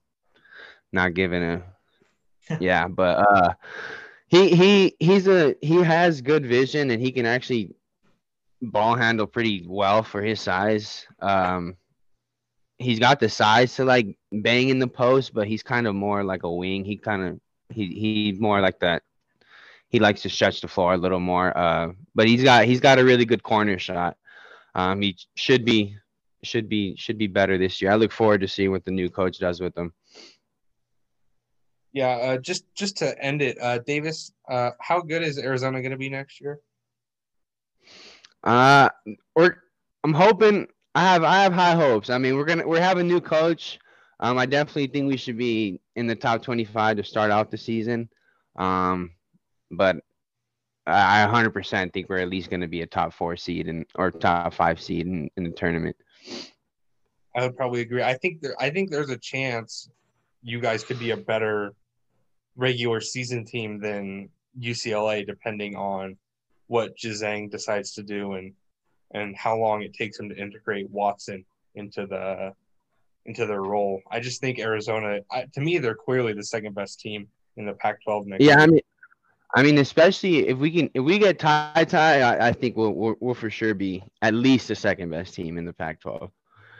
not 0.92 1.14
giving 1.14 1.42
a 1.42 1.62
yeah, 2.60 2.88
but 2.88 3.26
uh, 3.28 3.54
he 4.28 4.54
he 4.54 4.96
he's 5.00 5.26
a 5.28 5.54
he 5.60 5.76
has 5.82 6.20
good 6.20 6.46
vision 6.46 6.90
and 6.90 7.00
he 7.00 7.12
can 7.12 7.26
actually 7.26 7.74
ball 8.62 8.94
handle 8.94 9.26
pretty 9.26 9.64
well 9.68 10.02
for 10.02 10.22
his 10.22 10.40
size. 10.40 11.06
Um, 11.20 11.76
he's 12.78 12.98
got 12.98 13.20
the 13.20 13.28
size 13.28 13.74
to 13.76 13.84
like 13.84 14.16
bang 14.32 14.68
in 14.68 14.78
the 14.78 14.88
post, 14.88 15.34
but 15.34 15.46
he's 15.46 15.62
kind 15.62 15.86
of 15.86 15.94
more 15.94 16.24
like 16.24 16.42
a 16.42 16.52
wing. 16.52 16.84
He 16.84 16.96
kind 16.96 17.22
of 17.22 17.40
he 17.68 17.86
he 17.86 18.36
more 18.38 18.60
like 18.60 18.80
that. 18.80 19.02
He 19.88 20.00
likes 20.00 20.22
to 20.22 20.30
stretch 20.30 20.60
the 20.60 20.68
floor 20.68 20.94
a 20.94 20.98
little 20.98 21.20
more. 21.20 21.56
Uh, 21.56 21.92
but 22.14 22.26
he's 22.26 22.42
got 22.42 22.64
he's 22.64 22.80
got 22.80 22.98
a 22.98 23.04
really 23.04 23.24
good 23.24 23.42
corner 23.42 23.78
shot. 23.78 24.16
Um, 24.74 25.02
he 25.02 25.16
should 25.36 25.64
be 25.64 25.96
should 26.42 26.68
be 26.68 26.96
should 26.96 27.18
be 27.18 27.26
better 27.26 27.58
this 27.58 27.80
year. 27.80 27.92
I 27.92 27.96
look 27.96 28.12
forward 28.12 28.40
to 28.40 28.48
seeing 28.48 28.70
what 28.70 28.84
the 28.84 28.90
new 28.90 29.08
coach 29.08 29.38
does 29.38 29.60
with 29.60 29.76
him. 29.76 29.92
Yeah, 31.94 32.08
uh, 32.08 32.38
just 32.38 32.64
just 32.74 32.96
to 32.98 33.18
end 33.24 33.40
it, 33.40 33.56
uh, 33.62 33.78
Davis, 33.78 34.32
uh, 34.50 34.72
how 34.80 35.00
good 35.00 35.22
is 35.22 35.38
Arizona 35.38 35.80
going 35.80 35.92
to 35.92 35.96
be 35.96 36.10
next 36.10 36.40
year? 36.40 36.58
Uh, 38.42 38.88
or 39.36 39.62
I'm 40.02 40.12
hoping 40.12 40.66
I 40.96 41.02
have 41.02 41.22
I 41.22 41.44
have 41.44 41.52
high 41.52 41.76
hopes. 41.76 42.10
I 42.10 42.18
mean, 42.18 42.36
we're 42.36 42.46
gonna 42.46 42.66
we 42.66 42.78
have 42.78 42.98
a 42.98 43.04
new 43.04 43.20
coach. 43.20 43.78
Um, 44.18 44.38
I 44.38 44.46
definitely 44.46 44.88
think 44.88 45.08
we 45.08 45.16
should 45.16 45.38
be 45.38 45.80
in 45.94 46.08
the 46.08 46.16
top 46.16 46.42
25 46.42 46.96
to 46.96 47.04
start 47.04 47.30
out 47.30 47.50
the 47.50 47.58
season. 47.58 48.08
Um, 48.56 49.12
but 49.70 49.96
I 50.86 51.22
I 51.22 51.26
100% 51.26 51.92
think 51.92 52.08
we're 52.08 52.18
at 52.18 52.28
least 52.28 52.50
going 52.50 52.60
to 52.60 52.68
be 52.68 52.82
a 52.82 52.86
top 52.86 53.12
four 53.12 53.36
seed 53.36 53.68
and 53.68 53.86
or 53.94 54.10
top 54.10 54.52
five 54.54 54.80
seed 54.80 55.06
in, 55.06 55.30
in 55.36 55.44
the 55.44 55.50
tournament. 55.50 55.96
I 57.36 57.42
would 57.42 57.56
probably 57.56 57.82
agree. 57.82 58.02
I 58.02 58.14
think 58.14 58.40
there, 58.40 58.60
I 58.60 58.70
think 58.70 58.90
there's 58.90 59.10
a 59.10 59.18
chance 59.18 59.88
you 60.42 60.60
guys 60.60 60.84
could 60.84 60.98
be 60.98 61.10
a 61.10 61.16
better 61.16 61.74
regular 62.56 63.00
season 63.00 63.44
team 63.44 63.80
than 63.80 64.28
UCLA, 64.60 65.26
depending 65.26 65.76
on 65.76 66.16
what 66.66 66.96
Juzang 66.96 67.50
decides 67.50 67.92
to 67.94 68.02
do 68.02 68.34
and 68.34 68.52
and 69.12 69.36
how 69.36 69.56
long 69.56 69.82
it 69.82 69.94
takes 69.94 70.18
him 70.18 70.28
to 70.28 70.36
integrate 70.36 70.90
Watson 70.90 71.44
into 71.74 72.06
the 72.06 72.52
into 73.26 73.46
their 73.46 73.62
role. 73.62 74.00
I 74.10 74.20
just 74.20 74.40
think 74.40 74.58
Arizona, 74.58 75.20
I, 75.30 75.46
to 75.54 75.60
me, 75.60 75.78
they're 75.78 75.94
clearly 75.94 76.32
the 76.34 76.42
second 76.42 76.74
best 76.74 77.00
team 77.00 77.28
in 77.56 77.64
the 77.64 77.72
Pac-12 77.72 78.26
next 78.26 78.44
Yeah, 78.44 78.50
year. 78.50 78.58
I 78.58 78.66
mean, 78.66 78.80
I 79.56 79.62
mean, 79.62 79.78
especially 79.78 80.48
if 80.48 80.58
we 80.58 80.70
can 80.70 80.90
if 80.94 81.04
we 81.04 81.18
get 81.18 81.38
tie 81.38 81.84
tie, 81.88 82.20
I, 82.20 82.48
I 82.48 82.52
think 82.52 82.76
we'll, 82.76 82.92
we'll 82.92 83.14
we'll 83.20 83.34
for 83.34 83.50
sure 83.50 83.72
be 83.72 84.02
at 84.20 84.34
least 84.34 84.68
the 84.68 84.74
second 84.74 85.10
best 85.10 85.34
team 85.34 85.58
in 85.58 85.64
the 85.64 85.72
Pac-12. 85.72 86.30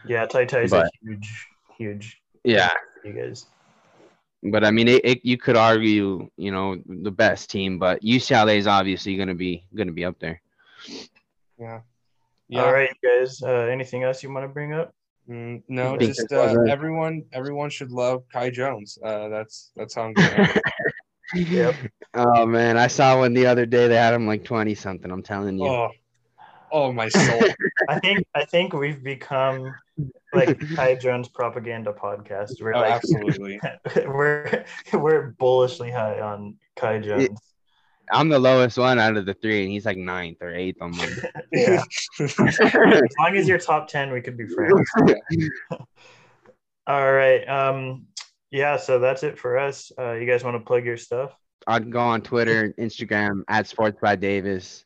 Yeah, 0.06 0.26
Tai 0.26 0.44
Tai 0.44 0.60
is 0.60 0.72
a 0.72 0.88
huge, 1.02 1.46
huge. 1.78 2.20
Yeah. 2.42 2.70
for 3.00 3.08
You 3.08 3.12
guys. 3.12 3.46
But 4.44 4.64
I 4.64 4.70
mean, 4.70 4.88
it, 4.88 5.04
it, 5.04 5.24
you 5.24 5.38
could 5.38 5.56
argue, 5.56 6.28
you 6.36 6.50
know, 6.50 6.76
the 6.86 7.10
best 7.10 7.50
team, 7.50 7.78
but 7.78 8.02
UCLA 8.02 8.58
is 8.58 8.66
obviously 8.66 9.16
going 9.16 9.28
to 9.28 9.34
be 9.34 9.66
going 9.74 9.86
to 9.86 9.92
be 9.94 10.04
up 10.04 10.18
there. 10.18 10.40
Yeah. 11.58 11.80
Yeah. 12.48 12.64
All 12.64 12.72
right, 12.72 12.90
you 13.02 13.20
guys. 13.20 13.42
Uh, 13.42 13.48
anything 13.48 14.02
else 14.02 14.22
you 14.22 14.30
want 14.30 14.44
to 14.44 14.48
bring 14.48 14.74
up? 14.74 14.94
Mm, 15.28 15.62
no, 15.68 15.96
just 15.96 16.30
uh, 16.30 16.54
right. 16.54 16.70
everyone. 16.70 17.24
Everyone 17.32 17.70
should 17.70 17.90
love 17.90 18.24
Kai 18.30 18.50
Jones. 18.50 18.98
Uh, 19.02 19.28
that's 19.28 19.72
that's 19.74 19.94
how 19.94 20.02
I'm 20.04 20.12
going. 20.12 20.48
Yep. 21.34 21.74
Oh 22.12 22.46
man, 22.46 22.76
I 22.76 22.86
saw 22.86 23.18
one 23.18 23.32
the 23.32 23.46
other 23.46 23.66
day. 23.66 23.88
They 23.88 23.96
had 23.96 24.14
him 24.14 24.26
like 24.26 24.44
twenty 24.44 24.74
something. 24.74 25.10
I'm 25.10 25.22
telling 25.22 25.58
you. 25.58 25.66
oh, 25.66 25.90
oh 26.70 26.92
my 26.92 27.08
soul. 27.08 27.40
I 27.88 27.98
think 27.98 28.24
I 28.34 28.44
think 28.44 28.72
we've 28.72 29.02
become 29.02 29.74
like 30.32 30.58
Kai 30.76 30.94
Jones 30.96 31.28
propaganda 31.28 31.92
podcast. 31.92 32.60
We're 32.60 32.74
Oh, 32.74 32.80
like 32.80 32.92
absolutely. 32.92 33.60
we're 33.96 34.64
we're 34.92 35.30
bullishly 35.38 35.90
high 35.90 36.20
on 36.20 36.56
Kai 36.76 36.98
Jones. 37.00 37.38
I'm 38.12 38.28
the 38.28 38.38
lowest 38.38 38.76
one 38.76 38.98
out 38.98 39.16
of 39.16 39.24
the 39.24 39.32
three, 39.34 39.62
and 39.62 39.72
he's 39.72 39.86
like 39.86 39.96
ninth 39.96 40.38
or 40.42 40.54
eighth 40.54 40.76
on 40.82 40.96
mine. 40.96 41.08
Yeah. 41.52 41.82
As 42.20 42.38
long 42.38 43.36
as 43.36 43.48
you're 43.48 43.58
top 43.58 43.88
ten, 43.88 44.12
we 44.12 44.20
could 44.20 44.36
be 44.36 44.46
friends. 44.46 44.90
All 46.86 47.12
right. 47.12 47.48
Um. 47.48 48.06
Yeah. 48.50 48.76
So 48.76 48.98
that's 48.98 49.22
it 49.22 49.38
for 49.38 49.58
us. 49.58 49.90
Uh, 49.98 50.12
you 50.12 50.26
guys 50.26 50.44
want 50.44 50.56
to 50.56 50.60
plug 50.64 50.84
your 50.84 50.96
stuff? 50.96 51.32
I'd 51.66 51.90
go 51.90 52.00
on 52.00 52.20
Twitter, 52.20 52.64
and 52.64 52.76
Instagram 52.76 53.42
at 53.48 53.66
Sports 53.66 53.98
by 54.02 54.16
Davis. 54.16 54.84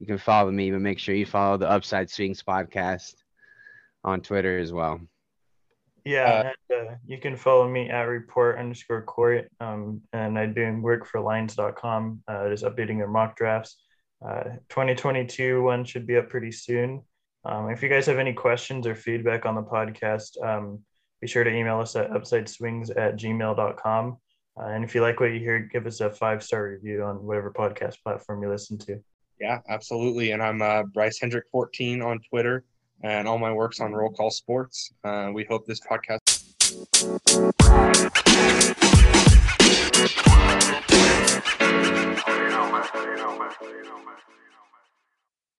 you 0.00 0.06
can 0.06 0.18
follow 0.18 0.50
me, 0.50 0.70
but 0.70 0.80
make 0.80 0.98
sure 0.98 1.14
you 1.14 1.24
follow 1.24 1.56
the 1.56 1.70
Upside 1.70 2.10
Swings 2.10 2.42
podcast 2.42 3.14
on 4.04 4.20
Twitter 4.20 4.58
as 4.58 4.72
well. 4.72 5.00
Yeah, 6.04 6.24
uh, 6.24 6.52
and, 6.70 6.88
uh, 6.88 6.94
you 7.06 7.18
can 7.18 7.36
follow 7.36 7.68
me 7.68 7.90
at 7.90 8.02
report 8.02 8.58
underscore 8.58 9.02
court. 9.02 9.50
Um, 9.60 10.02
and 10.12 10.38
I 10.38 10.46
do 10.46 10.80
work 10.80 11.06
for 11.06 11.20
lines.com, 11.20 12.22
uh, 12.26 12.48
just 12.48 12.64
updating 12.64 12.98
their 12.98 13.08
mock 13.08 13.36
drafts. 13.36 13.76
Uh, 14.24 14.44
2022 14.68 15.62
one 15.62 15.84
should 15.84 16.06
be 16.06 16.16
up 16.16 16.28
pretty 16.28 16.52
soon. 16.52 17.02
Um, 17.44 17.70
if 17.70 17.82
you 17.82 17.88
guys 17.88 18.06
have 18.06 18.18
any 18.18 18.34
questions 18.34 18.86
or 18.86 18.94
feedback 18.94 19.46
on 19.46 19.54
the 19.54 19.62
podcast, 19.62 20.42
um, 20.44 20.80
be 21.20 21.26
sure 21.26 21.44
to 21.44 21.50
email 21.50 21.80
us 21.80 21.96
at 21.96 22.10
upsideswings 22.10 22.90
at 22.90 23.16
gmail.com. 23.16 24.18
Uh, 24.60 24.66
and 24.66 24.84
if 24.84 24.94
you 24.94 25.00
like 25.00 25.20
what 25.20 25.32
you 25.32 25.38
hear, 25.38 25.58
give 25.58 25.86
us 25.86 26.00
a 26.00 26.10
five 26.10 26.42
star 26.42 26.68
review 26.68 27.02
on 27.02 27.24
whatever 27.24 27.50
podcast 27.50 27.96
platform 28.02 28.42
you 28.42 28.50
listen 28.50 28.76
to. 28.78 29.02
Yeah, 29.40 29.60
absolutely. 29.68 30.32
And 30.32 30.42
I'm 30.42 30.60
uh, 30.60 30.82
Bryce 30.82 31.18
Hendrick 31.18 31.44
14 31.50 32.02
on 32.02 32.20
Twitter 32.28 32.64
and 33.02 33.26
all 33.26 33.38
my 33.38 33.52
works 33.52 33.80
on 33.80 33.92
Roll 33.92 34.10
Call 34.10 34.30
Sports. 34.30 34.92
Uh, 35.04 35.30
we 35.32 35.44
hope 35.44 35.66
this 35.66 35.80
podcast. 35.80 36.20